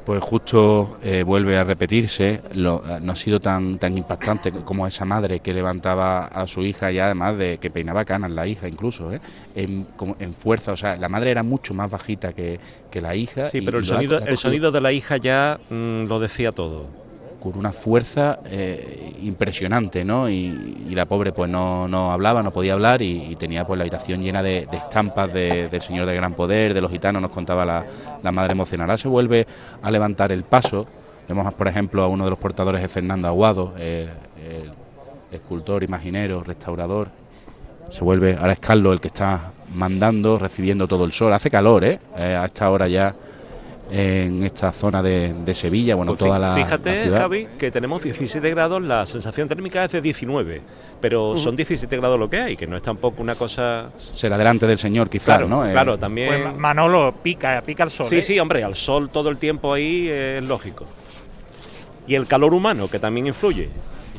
Pues 0.07 0.23
justo 0.23 0.99
eh, 1.02 1.23
vuelve 1.25 1.59
a 1.59 1.62
repetirse, 1.62 2.41
lo- 2.55 2.83
eh, 2.89 2.99
no 3.02 3.12
ha 3.12 3.17
sido 3.17 3.39
tan, 3.39 3.78
tan 3.78 3.97
impactante 3.99 4.51
como 4.51 4.86
esa 4.86 5.05
madre 5.05 5.41
que 5.41 5.52
levantaba 5.52 6.25
a 6.25 6.47
su 6.47 6.62
hija 6.62 6.91
y 6.91 6.99
además 6.99 7.36
de 7.36 7.59
que 7.59 7.70
peinaba 7.70 8.05
canas 8.07 8.31
la 8.31 8.47
hija 8.47 8.67
incluso, 8.67 9.12
¿eh? 9.12 9.20
en, 9.55 9.85
como- 9.97 10.17
en 10.19 10.33
fuerza, 10.33 10.73
o 10.73 10.77
sea, 10.77 10.97
la 10.97 11.09
madre 11.10 11.31
era 11.31 11.43
mucho 11.43 11.75
más 11.75 11.91
bajita 11.91 12.33
que, 12.33 12.59
que 12.91 13.01
la 13.02 13.15
hija. 13.15 13.49
Sí, 13.49 13.60
pero 13.60 13.78
el 13.78 13.85
sonido, 13.85 14.17
ha 14.17 14.25
el 14.25 14.39
sonido 14.39 14.73
de 14.73 14.81
la 14.81 14.91
hija 14.91 15.19
ya 15.19 15.60
mm, 15.69 16.05
lo 16.07 16.19
decía 16.19 16.51
todo. 16.51 16.86
Con 17.41 17.57
una 17.57 17.73
fuerza 17.73 18.41
eh, 18.44 19.15
impresionante, 19.23 20.05
¿no? 20.05 20.28
Y, 20.28 20.77
la 20.91 21.07
pobre 21.07 21.33
pues 21.33 21.49
no, 21.51 21.89
no 21.89 22.12
hablaba, 22.12 22.43
no 22.43 22.52
podía 22.52 22.75
hablar 22.75 23.01
y, 23.01 23.35
tenía 23.36 23.67
pues 23.67 23.78
la 23.78 23.85
habitación 23.85 24.20
llena 24.23 24.43
de, 24.43 24.69
estampas 24.73 25.33
de- 25.33 25.69
del 25.69 25.81
Señor 25.81 26.05
del 26.07 26.17
Gran 26.17 26.35
Poder, 26.35 26.75
de 26.75 26.81
los 26.81 26.91
gitanos, 26.91 27.23
nos 27.23 27.31
contaba 27.31 27.65
la, 27.65 27.86
la 28.23 28.33
madre 28.33 28.52
emocionada. 28.52 28.97
Se 28.99 29.09
vuelve 29.09 29.47
a 29.83 29.91
levantar 29.91 30.33
el 30.33 30.43
paso. 30.43 30.86
Vemos, 31.28 31.55
por 31.55 31.69
ejemplo, 31.69 32.02
a 32.02 32.09
uno 32.09 32.25
de 32.25 32.31
los 32.31 32.39
portadores 32.39 32.83
de 32.83 32.89
Fernando 32.89 33.28
Aguado, 33.28 33.73
el 33.78 34.10
escultor, 35.33 35.83
imaginero, 35.83 36.43
restaurador. 36.43 37.09
Se 37.89 38.05
vuelve, 38.05 38.36
ahora 38.36 38.52
es 38.52 38.60
Carlos 38.60 38.93
el 38.93 39.01
que 39.01 39.09
está 39.09 39.52
mandando, 39.75 40.39
recibiendo 40.39 40.86
todo 40.86 41.05
el 41.05 41.12
sol. 41.12 41.33
Hace 41.33 41.51
calor, 41.51 41.85
¿eh? 41.85 41.99
Eh, 42.19 42.35
a 42.36 42.44
esta 42.44 42.70
hora 42.70 42.86
ya 42.89 43.15
en 43.91 44.44
esta 44.44 44.73
zona 44.73 45.02
de, 45.02 45.35
de 45.35 45.55
Sevilla, 45.55 45.94
bueno, 45.94 46.12
Pues 46.12 46.20
toda 46.20 46.39
la, 46.39 46.55
Fíjate, 46.55 46.94
la 46.97 47.02
ciudad. 47.02 47.19
Javi, 47.20 47.49
que 47.59 47.70
tenemos 47.70 48.02
17 48.02 48.49
grados, 48.51 48.81
la 48.83 49.05
sensación 49.07 49.49
térmica 49.49 49.85
es 49.85 49.93
de 49.93 50.01
19, 50.01 50.62
pero 51.01 51.36
son 51.36 51.57
17 51.57 51.97
grados 51.97 52.19
lo 52.19 52.31
que 52.31 52.39
hay, 52.41 52.57
que 52.57 52.67
no 52.67 52.77
es 52.77 52.83
tampoco 52.83 53.20
una 53.23 53.35
cosa... 53.35 53.91
Será 54.12 54.39
delante 54.39 54.67
del 54.67 54.78
Señor, 54.78 55.09
quizás, 55.10 55.27
Claro, 55.36 55.49
¿no? 55.49 55.67
Eh, 55.69 55.73
claro, 55.73 55.99
también... 55.99 56.28
Pues 56.28 56.44
Ma- 56.44 56.52
Manolo 56.52 57.15
pica, 57.23 57.62
pica 57.67 57.85
el 57.85 57.91
sol. 57.91 58.07
Sí, 58.07 58.17
¿eh? 58.19 58.23
sí, 58.23 58.39
hombre, 58.39 58.62
al 58.65 58.75
sol 58.75 59.10
todo 59.10 59.28
el 59.28 59.36
tiempo 59.39 59.73
ahí 59.73 60.09
es 60.09 60.44
lógico. 60.44 60.86
Y 62.07 62.15
el 62.15 62.27
calor 62.27 62.55
humano, 62.55 62.89
que 62.89 62.99
también 62.99 63.27
influye. 63.27 63.69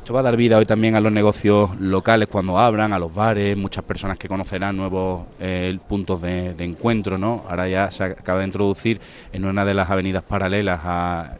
Esto 0.02 0.16
va 0.16 0.22
a 0.22 0.24
dar 0.24 0.36
vida 0.36 0.58
hoy 0.58 0.66
también 0.66 0.96
a 0.96 1.00
los 1.00 1.12
negocios 1.12 1.80
locales 1.80 2.28
cuando 2.28 2.58
abran, 2.58 2.92
a 2.92 2.98
los 2.98 3.14
bares, 3.14 3.56
muchas 3.56 3.84
personas 3.84 4.18
que 4.18 4.28
conocerán 4.28 4.76
nuevos 4.76 5.28
eh, 5.40 5.78
puntos 5.88 6.20
de, 6.24 6.56
encuentro, 6.58 7.20
¿no? 7.20 7.44
Ahora 7.48 7.70
ya 7.70 7.92
se 7.92 8.06
acaba 8.06 8.40
de 8.40 8.46
introducir 8.46 9.00
en 9.32 9.46
una 9.46 9.64
de 9.64 9.76
las 9.76 9.92
avenidas 9.92 10.24
paralelas, 10.24 10.82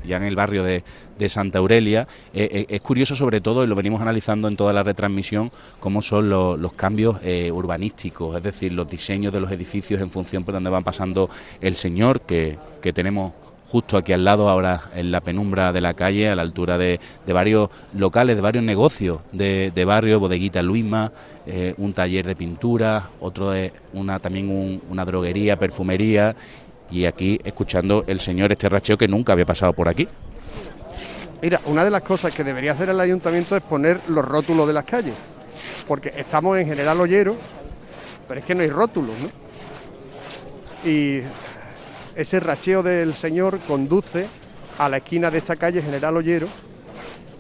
ya 0.06 0.18
en 0.18 0.24
el 0.24 0.36
barrio 0.36 0.64
de, 0.64 0.84
de 1.18 1.28
Santa 1.30 1.58
Aurelia. 1.58 2.08
Eh, 2.36 2.50
eh, 2.52 2.66
es 2.70 2.82
curioso 2.82 3.16
sobre 3.16 3.42
todo, 3.42 3.64
y 3.64 3.68
lo 3.68 3.74
venimos 3.74 4.00
analizando 4.00 4.48
en 4.48 4.56
toda 4.56 4.74
la 4.74 4.84
retransmisión, 4.84 5.52
cómo 5.80 6.04
son 6.04 6.30
lo- 6.30 6.56
los 6.56 6.74
cambios 6.74 7.18
eh, 7.24 7.52
urbanísticos, 7.52 8.38
es 8.38 8.44
decir, 8.44 8.74
los 8.74 8.88
diseños 8.88 9.34
de 9.34 9.42
los 9.42 9.52
edificios 9.52 10.00
en 10.02 10.12
función 10.12 10.44
por 10.44 10.54
donde 10.54 10.70
van 10.70 10.84
pasando 10.84 11.32
el 11.62 11.74
Señor, 11.76 12.22
que, 12.22 12.60
que 12.80 12.94
tenemos 12.94 13.34
justo 13.72 13.96
aquí 13.96 14.12
al 14.12 14.26
lado, 14.26 14.50
ahora 14.50 14.82
en 14.96 15.12
la 15.12 15.22
penumbra 15.22 15.72
de 15.72 15.80
la 15.80 15.94
calle, 15.94 16.28
a 16.30 16.36
la 16.36 16.42
altura 16.42 16.78
de, 16.78 17.00
de 17.26 17.34
varios 17.34 17.70
locales, 17.98 18.36
de 18.36 18.42
varios 18.42 18.64
negocios 18.66 19.20
de, 19.32 19.72
barrio, 19.86 20.20
bodeguita 20.20 20.62
Luisma, 20.62 21.12
eh, 21.48 21.74
un 21.78 21.94
taller 21.94 22.26
de 22.28 22.36
pintura, 22.36 23.10
otro 23.22 23.52
de 23.52 23.72
una 23.94 24.20
también 24.20 24.50
un- 24.50 24.82
una 24.90 25.06
droguería, 25.06 25.58
perfumería, 25.58 26.36
y 26.92 27.06
aquí 27.06 27.40
escuchando 27.46 28.04
el 28.08 28.20
señor 28.20 28.52
este 28.52 28.68
racheo 28.68 28.98
que 28.98 29.08
nunca 29.08 29.32
había 29.32 29.46
pasado 29.46 29.72
por 29.72 29.88
aquí. 29.88 30.06
Mira, 31.42 31.62
una 31.66 31.86
de 31.86 31.92
las 31.92 32.02
cosas 32.02 32.36
que 32.36 32.44
debería 32.44 32.74
hacer 32.74 32.90
el 32.90 33.00
ayuntamiento 33.00 33.56
es 33.56 33.64
poner 33.64 34.02
los 34.10 34.26
rótulos 34.26 34.68
de 34.68 34.74
las 34.74 34.84
calles, 34.84 35.16
porque 35.88 36.12
estamos 36.18 36.58
en 36.58 36.68
General 36.68 37.00
Ollero, 37.00 37.36
pero 38.28 38.42
es 38.42 38.46
que 38.46 38.54
no 38.54 38.64
hay 38.64 38.70
rótulos, 38.70 39.16
¿no? 39.22 40.90
Y 40.90 41.22
ese 42.16 42.40
racheo 42.40 42.84
del 42.84 43.14
señor 43.14 43.60
conduce 43.60 44.28
a 44.78 44.90
la 44.90 44.98
esquina 44.98 45.32
de 45.32 45.38
esta 45.38 45.56
calle 45.56 45.82
General 45.82 46.18
Ollero 46.18 46.48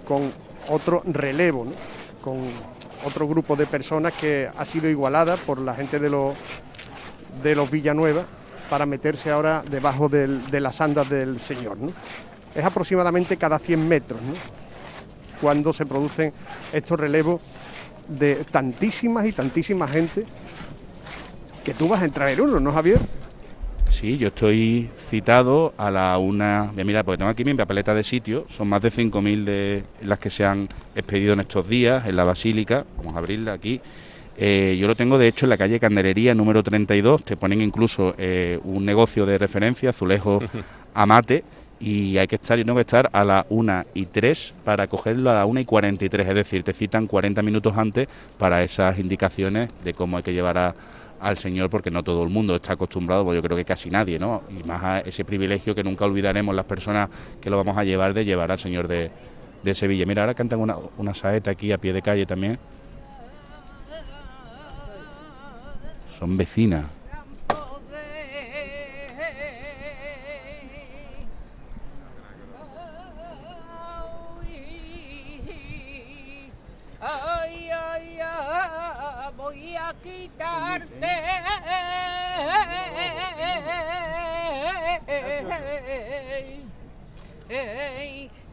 con 0.08 0.32
otro 0.70 1.02
relevo, 1.06 1.66
con 2.24 2.40
otro 3.06 3.28
grupo 3.28 3.56
de 3.56 3.66
personas 3.66 4.14
que 4.14 4.50
ha 4.56 4.66
sido 4.66 4.90
igualada 4.90 5.36
por 5.38 5.60
la 5.60 5.74
gente 5.74 6.00
de 6.00 6.10
los 6.10 6.36
de 7.42 7.56
los 7.56 7.72
Villanueva 7.72 8.26
para 8.70 8.86
meterse 8.86 9.32
ahora 9.32 9.64
debajo 9.70 10.10
de 10.10 10.60
las 10.60 10.80
andas 10.82 11.10
del 11.10 11.40
señor. 11.40 11.78
Es 12.54 12.64
aproximadamente 12.64 13.38
cada 13.38 13.60
100 13.60 13.88
metros 13.88 14.20
cuando 15.40 15.74
se 15.74 15.86
producen 15.86 16.32
estos 16.72 17.00
relevos 17.00 17.42
de 18.08 18.46
tantísimas 18.52 19.26
y 19.26 19.32
tantísima 19.32 19.88
gente 19.88 20.26
que 21.64 21.74
tú 21.74 21.88
vas 21.88 22.02
a 22.02 22.06
entrar 22.06 22.30
en 22.30 22.42
uno, 22.42 22.60
¿no, 22.60 22.72
Javier? 22.72 23.00
Sí, 23.92 24.18
yo 24.18 24.30
estoy 24.30 24.90
citado 24.96 25.74
a 25.78 25.92
la 25.92 26.18
una. 26.18 26.72
Voy 26.74 26.82
a 26.82 26.86
mirar, 26.86 27.06
porque 27.06 27.18
tengo 27.20 27.30
aquí 27.30 27.44
mi 27.44 27.54
papeleta 27.54 27.94
de 27.94 28.04
sitio. 28.04 28.46
Son 28.48 28.68
más 28.68 28.82
de 28.82 28.90
5.000 28.90 29.44
de 29.44 29.84
las 30.02 30.18
que 30.18 30.30
se 30.30 30.46
han 30.46 30.68
expedido 30.96 31.34
en 31.34 31.42
estos 31.42 31.68
días 31.68 32.08
en 32.08 32.16
la 32.16 32.24
Basílica. 32.24 32.86
Vamos 32.98 33.14
a 33.16 33.20
abrirla 33.20 33.54
aquí. 33.54 33.82
Eh, 34.38 34.78
yo 34.80 34.88
lo 34.88 34.96
tengo, 34.96 35.18
de 35.18 35.28
hecho, 35.28 35.46
en 35.46 35.52
la 35.52 35.58
calle 35.58 35.80
Candelería, 35.80 36.34
número 36.34 36.64
32. 36.64 37.26
Te 37.26 37.36
ponen 37.36 37.62
incluso 37.62 38.16
eh, 38.18 38.60
un 38.64 38.86
negocio 38.86 39.26
de 39.26 39.38
referencia, 39.38 39.90
Azulejo 39.92 40.42
Amate. 40.96 41.44
Y 41.80 42.18
hay 42.18 42.28
que 42.28 42.36
estar, 42.36 42.58
yo 42.58 42.64
tengo 42.64 42.78
que 42.78 42.82
estar 42.82 43.10
a 43.12 43.26
la 43.26 43.46
1 43.50 43.86
y 43.94 44.06
3 44.06 44.54
para 44.64 44.88
cogerlo 44.88 45.32
a 45.32 45.34
la 45.34 45.46
1 45.46 45.60
y 45.60 45.66
43. 45.66 46.28
Es 46.28 46.36
decir, 46.36 46.64
te 46.64 46.74
citan 46.74 47.08
40 47.08 47.42
minutos 47.42 47.78
antes 47.78 48.08
para 48.38 48.64
esas 48.64 48.98
indicaciones 49.00 49.70
de 49.84 49.94
cómo 49.94 50.18
hay 50.18 50.24
que 50.24 50.34
llevar 50.34 50.58
a, 50.58 50.76
al 51.22 51.38
Señor, 51.38 51.70
porque 51.70 51.92
no 51.92 52.04
todo 52.04 52.24
el 52.24 52.30
mundo 52.30 52.56
está 52.56 52.74
acostumbrado, 52.74 53.24
pues 53.24 53.36
yo 53.36 53.42
creo 53.42 53.56
que 53.56 53.66
casi 53.66 53.90
nadie, 53.90 54.18
¿no? 54.18 54.44
Y 54.50 54.68
más 54.68 54.84
a 54.84 55.00
ese 55.02 55.24
privilegio 55.24 55.76
que 55.76 55.84
nunca 55.84 56.06
olvidaremos 56.06 56.54
las 56.56 56.66
personas 56.66 57.10
que 57.40 57.50
lo 57.50 57.58
vamos 57.58 57.78
a 57.78 57.84
llevar, 57.84 58.14
de 58.14 58.26
llevar 58.26 58.52
al 58.52 58.60
Señor 58.60 58.88
de, 58.88 59.12
de 59.64 59.76
Sevilla. 59.76 60.06
Mira, 60.06 60.24
ahora 60.24 60.34
cantan 60.34 60.60
una, 60.60 60.76
una 60.98 61.14
saeta 61.14 61.52
aquí 61.52 61.72
a 61.72 61.78
pie 61.78 61.94
de 61.94 62.02
calle 62.02 62.26
también. 62.26 62.58
Son 66.18 66.36
vecinas. 66.36 66.86
Quitarte. 80.04 81.08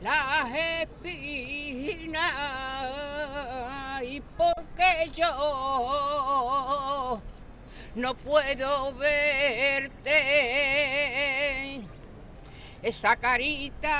Las 0.00 0.54
espinas 0.54 2.32
y 4.02 4.20
porque 4.36 5.10
yo 5.16 7.20
no 7.94 8.14
puedo 8.14 8.94
verte 8.94 10.22
esa 12.82 13.16
carita. 13.16 13.96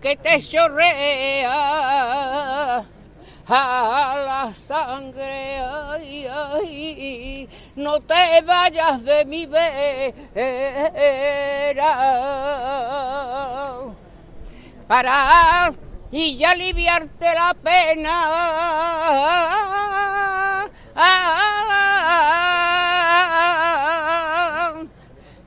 que 0.00 0.16
te 0.16 0.40
chorrea. 0.40 1.62
A 3.54 4.16
la 4.24 4.52
sangre, 4.54 5.58
ay, 5.60 6.26
ay, 6.26 7.48
no 7.76 8.00
te 8.00 8.40
vayas 8.42 9.02
de 9.04 9.24
mi 9.26 9.46
vera. 9.46 9.92
Para 14.88 15.72
y 16.12 16.36
ya 16.36 16.50
aliviarte 16.50 17.34
la 17.34 17.54
pena. 17.54 18.28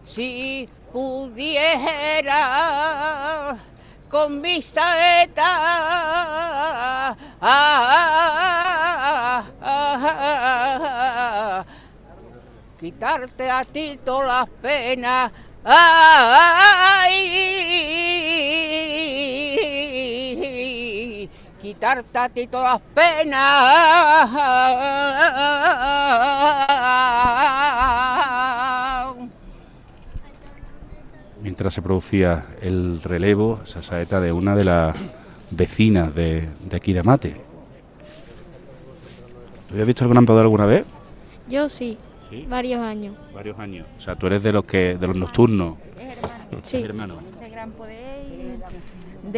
Si 0.05 0.67
pudiera 0.91 2.35
con 4.09 4.41
mi 4.41 4.61
saeta 4.61 5.45
quitarte 12.79 13.49
a 13.51 13.63
ti 13.65 13.99
todas 14.03 14.27
las 14.27 14.49
penas. 14.61 15.31
Ay, 15.63 17.15
quitarte 21.65 22.17
a 22.19 22.29
ti 22.29 22.45
todas 22.45 22.73
las 22.73 22.81
penas. 22.93 24.29
Mientras 31.41 31.73
se 31.73 31.81
producía 31.81 32.45
el 32.61 33.01
relevo, 33.03 33.59
esa 33.63 33.81
saeta 33.81 34.19
de 34.21 34.31
una 34.31 34.55
de 34.55 34.63
las 34.63 34.95
vecinas 35.51 36.13
de, 36.15 36.47
de 36.61 36.75
aquí 36.77 36.93
de 36.93 36.99
Amate. 36.99 37.41
¿Tú 39.67 39.73
habías 39.73 39.87
visto 39.87 40.03
el 40.05 40.09
Gran 40.11 40.25
Poder 40.25 40.43
alguna 40.43 40.65
vez? 40.65 40.85
Yo 41.49 41.69
sí, 41.69 41.97
Sí. 42.29 42.45
varios 42.49 42.81
años. 42.81 43.15
Varios 43.33 43.59
años. 43.59 43.85
O 43.99 44.01
sea, 44.01 44.15
tú 44.15 44.25
eres 44.27 44.41
de 44.41 44.51
los 44.53 44.63
que 44.65 44.97
de 44.97 45.07
los 45.07 45.15
nocturnos. 45.15 45.75
Sí, 46.63 46.77
hermano. 46.81 47.15
de 47.39 47.49
Gran 47.49 47.71
Poder 47.71 48.04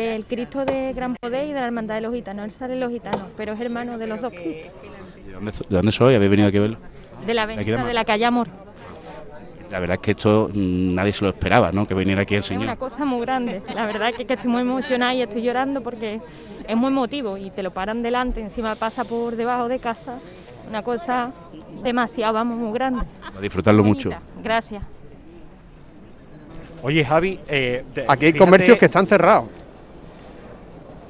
del 0.01 0.26
Cristo 0.26 0.64
de 0.64 0.93
Gran 0.93 1.16
Poder 1.16 1.45
y 1.45 1.53
de 1.53 1.59
la 1.59 1.66
Hermandad 1.66 1.95
de 1.95 2.01
los 2.01 2.14
Gitanos. 2.14 2.45
Él 2.45 2.51
sale 2.51 2.74
de 2.76 2.80
los 2.80 2.92
gitanos, 2.92 3.24
pero 3.35 3.53
es 3.53 3.59
hermano 3.59 3.98
de 3.98 4.06
los 4.08 4.22
dos 4.22 4.32
Cristos. 4.32 4.72
¿De 5.26 5.32
dónde, 5.34 5.51
de 5.51 5.76
dónde 5.76 5.92
soy? 5.92 6.16
¿Habéis 6.16 6.30
venido 6.32 6.48
aquí 6.50 6.58
a 6.58 6.61
verlo? 6.61 6.77
De 7.26 7.34
la 7.34 7.48
de 7.48 7.53
avenida 7.53 7.76
Amor. 7.76 7.88
de 7.88 7.93
la 7.93 8.06
calle 8.06 8.26
Amor. 8.26 8.48
La 9.72 9.80
verdad 9.80 9.95
es 9.95 10.00
que 10.01 10.11
esto 10.11 10.50
mm, 10.53 10.93
nadie 10.95 11.11
se 11.14 11.24
lo 11.26 11.30
esperaba, 11.32 11.72
¿no? 11.72 11.88
Que 11.88 11.93
viniera 11.93 12.22
aquí 12.22 12.35
el 12.35 12.42
Es 12.42 12.51
una 12.51 12.59
Señor. 12.61 12.77
cosa 12.77 13.06
muy 13.06 13.22
grande. 13.22 13.61
La 13.74 13.85
verdad 13.88 14.14
que, 14.16 14.26
que 14.26 14.34
estoy 14.35 14.50
muy 14.51 14.61
emocionada 14.61 15.14
y 15.16 15.22
estoy 15.24 15.42
llorando 15.42 15.82
porque 15.82 16.22
es 16.67 16.77
muy 16.77 16.88
emotivo 16.90 17.38
y 17.38 17.50
te 17.50 17.64
lo 17.64 17.72
paran 17.72 18.01
delante, 18.03 18.40
encima 18.40 18.76
pasa 18.76 19.03
por 19.03 19.35
debajo 19.35 19.67
de 19.67 19.80
casa. 19.80 20.19
Una 20.69 20.84
cosa 20.84 21.32
demasiado, 21.84 22.34
vamos, 22.35 22.58
muy 22.59 22.72
grande. 22.74 23.01
A 23.35 23.42
disfrutarlo 23.42 23.84
mucho. 23.84 24.09
Gracias. 24.43 24.84
Oye, 26.84 27.03
Javi, 27.03 27.40
eh, 27.48 27.84
Aquí 28.08 28.26
hay 28.26 28.32
fíjate- 28.34 28.38
comercios 28.38 28.77
que 28.77 28.85
están 28.85 29.08
cerrados. 29.08 29.48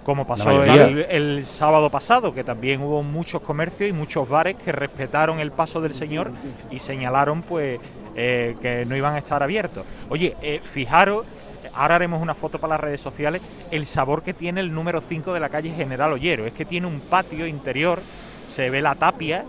Como 0.08 0.26
pasó 0.26 0.64
el, 0.64 1.06
el 1.10 1.46
sábado 1.46 1.90
pasado, 1.90 2.34
que 2.34 2.46
también 2.46 2.82
hubo 2.82 3.04
muchos 3.04 3.42
comercios 3.42 3.90
y 3.90 3.92
muchos 3.92 4.30
bares 4.30 4.56
que 4.56 4.72
respetaron 4.72 5.42
el 5.42 5.52
paso 5.52 5.82
del 5.82 5.94
señor 5.94 6.32
y 6.72 6.80
señalaron 6.80 7.42
pues 7.42 7.78
eh, 8.16 8.56
que 8.62 8.86
no 8.86 8.96
iban 8.96 9.16
a 9.16 9.18
estar 9.18 9.44
abiertos. 9.44 9.86
Oye, 10.08 10.38
eh, 10.42 10.62
fijaros, 10.64 11.28
ahora 11.74 11.96
haremos 11.96 12.22
una 12.22 12.34
foto 12.36 12.58
para 12.58 12.76
las 12.76 12.80
redes 12.80 13.02
sociales, 13.02 13.42
el 13.70 13.86
sabor 13.86 14.24
que 14.24 14.34
tiene 14.34 14.62
el 14.62 14.74
número 14.74 15.02
5 15.02 15.34
de 15.34 15.42
la 15.42 15.50
calle 15.50 15.72
General 15.72 16.14
Ollero. 16.14 16.46
Es 16.46 16.54
que 16.54 16.64
tiene 16.64 16.88
un 16.88 17.02
patio 17.02 17.46
interior, 17.46 18.00
se 18.48 18.70
ve 18.70 18.82
la 18.82 18.96
tapia 18.96 19.44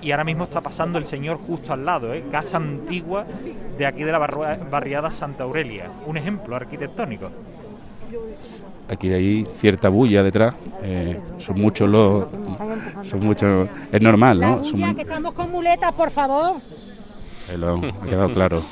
y 0.00 0.12
ahora 0.12 0.22
mismo 0.22 0.44
está 0.44 0.60
pasando 0.60 0.96
el 0.96 1.06
señor 1.06 1.38
justo 1.44 1.72
al 1.72 1.84
lado, 1.84 2.14
¿eh? 2.14 2.22
casa 2.30 2.58
antigua 2.58 3.26
de 3.76 3.84
aquí 3.84 4.04
de 4.04 4.12
la 4.12 4.18
barriada 4.18 5.10
Santa 5.10 5.42
Aurelia. 5.42 5.90
Un 6.06 6.18
ejemplo 6.18 6.54
arquitectónico. 6.54 7.32
Aquí 8.88 9.10
hay 9.12 9.46
cierta 9.56 9.88
bulla 9.88 10.22
detrás. 10.22 10.54
eh, 10.82 11.18
son 11.38 11.60
muchos 11.60 11.88
los. 11.88 12.26
Son 13.02 13.20
muchos. 13.24 13.68
Es 13.90 14.00
normal, 14.02 14.38
¿no? 14.40 14.62
Son 14.62 14.94
que 14.94 15.02
estamos 15.02 15.32
con 15.34 15.50
muletas, 15.50 15.92
por 15.94 16.10
favor. 16.10 16.56
eh, 17.50 17.56
lo- 17.58 17.76
ha 18.02 18.06
quedado 18.06 18.32
claro. 18.32 18.62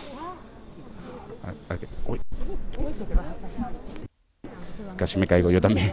Uy, 2.06 2.20
casi 4.96 5.18
me 5.18 5.26
caigo 5.26 5.50
yo 5.50 5.60
también. 5.60 5.92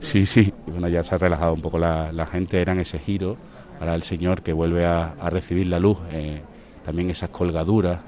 Sí, 0.00 0.26
sí. 0.26 0.52
Bueno, 0.66 0.88
ya 0.88 1.02
se 1.02 1.14
ha 1.14 1.18
relajado 1.18 1.54
un 1.54 1.60
poco 1.60 1.78
la, 1.78 2.12
la 2.12 2.26
gente. 2.26 2.60
Eran 2.60 2.80
ese 2.80 2.98
giro. 2.98 3.36
Ahora 3.78 3.94
el 3.94 4.02
señor 4.02 4.42
que 4.42 4.52
vuelve 4.52 4.84
a, 4.84 5.14
a 5.20 5.30
recibir 5.30 5.66
la 5.68 5.78
luz. 5.78 5.98
eh, 6.12 6.40
también 6.84 7.10
esas 7.10 7.28
colgaduras. 7.30 8.00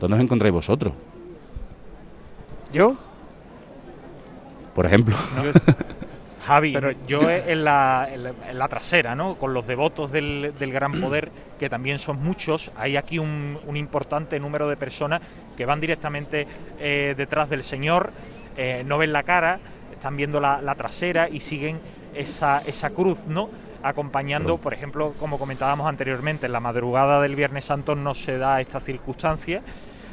¿Dónde 0.00 0.16
os 0.16 0.22
encontráis 0.22 0.52
vosotros? 0.52 0.92
¿Yo? 2.72 2.96
Por 4.78 4.86
ejemplo. 4.86 5.16
Javi, 6.46 6.72
yo 7.08 7.28
en 7.28 7.64
la, 7.64 8.08
en 8.12 8.22
la- 8.22 8.32
en 8.48 8.58
la 8.60 8.68
trasera, 8.68 9.16
¿no? 9.16 9.34
Con 9.34 9.52
los 9.52 9.66
devotos 9.66 10.12
del, 10.12 10.52
del 10.56 10.72
gran 10.72 10.92
poder, 10.92 11.32
que 11.58 11.68
también 11.68 11.98
son 11.98 12.22
muchos, 12.22 12.70
hay 12.76 12.96
aquí 12.96 13.18
un, 13.18 13.58
un 13.66 13.76
importante 13.76 14.38
número 14.38 14.68
de 14.68 14.76
personas 14.76 15.20
que 15.56 15.66
van 15.66 15.80
directamente 15.80 16.46
eh, 16.78 17.14
detrás 17.18 17.50
del 17.50 17.64
Señor, 17.64 18.12
eh, 18.56 18.84
no 18.86 18.98
ven 18.98 19.12
la 19.12 19.24
cara, 19.24 19.58
están 19.92 20.16
viendo 20.16 20.38
la, 20.40 20.62
la 20.62 20.76
trasera 20.76 21.28
y 21.28 21.40
siguen 21.40 21.80
esa, 22.14 22.62
esa 22.64 22.90
cruz, 22.90 23.18
¿no? 23.26 23.50
Acompañando, 23.82 24.58
por 24.58 24.74
ejemplo, 24.74 25.12
como 25.18 25.40
comentábamos 25.40 25.88
anteriormente, 25.88 26.46
en 26.46 26.52
la 26.52 26.60
madrugada 26.60 27.20
del 27.20 27.34
Viernes 27.34 27.64
Santo 27.64 27.96
no 27.96 28.14
se 28.14 28.38
da 28.38 28.60
esta 28.60 28.78
circunstancia, 28.78 29.60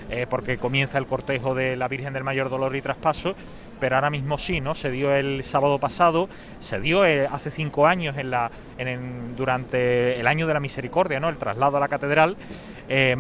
eh, 0.09 0.25
porque 0.29 0.57
comienza 0.57 0.97
el 0.97 1.05
cortejo 1.05 1.53
de 1.55 1.75
la 1.75 1.87
Virgen 1.87 2.13
del 2.13 2.23
Mayor 2.23 2.49
Dolor 2.49 2.75
y 2.75 2.81
Traspaso, 2.81 3.35
pero 3.79 3.95
ahora 3.95 4.09
mismo 4.09 4.37
sí, 4.37 4.61
¿no? 4.61 4.75
Se 4.75 4.91
dio 4.91 5.13
el 5.13 5.43
sábado 5.43 5.79
pasado, 5.79 6.29
se 6.59 6.79
dio 6.79 7.05
eh, 7.05 7.27
hace 7.27 7.49
cinco 7.49 7.87
años 7.87 8.17
en 8.17 8.31
la, 8.31 8.49
en, 8.77 9.35
durante 9.35 10.19
el 10.19 10.27
año 10.27 10.47
de 10.47 10.53
la 10.53 10.59
misericordia, 10.59 11.19
¿no? 11.19 11.29
El 11.29 11.37
traslado 11.37 11.77
a 11.77 11.79
la 11.79 11.87
catedral. 11.87 12.35
eh, 12.87 13.15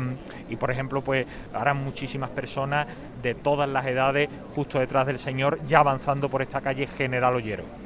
y 0.49 0.55
por 0.57 0.69
ejemplo, 0.69 1.01
pues 1.01 1.25
ahora 1.53 1.73
muchísimas 1.73 2.29
personas 2.29 2.85
de 3.21 3.33
todas 3.33 3.67
las 3.67 3.85
edades 3.85 4.29
justo 4.55 4.79
detrás 4.79 5.07
del 5.07 5.17
Señor, 5.17 5.59
ya 5.67 5.79
avanzando 5.79 6.29
por 6.29 6.41
esta 6.41 6.61
calle 6.61 6.85
General 6.85 7.35
Ollero. 7.35 7.84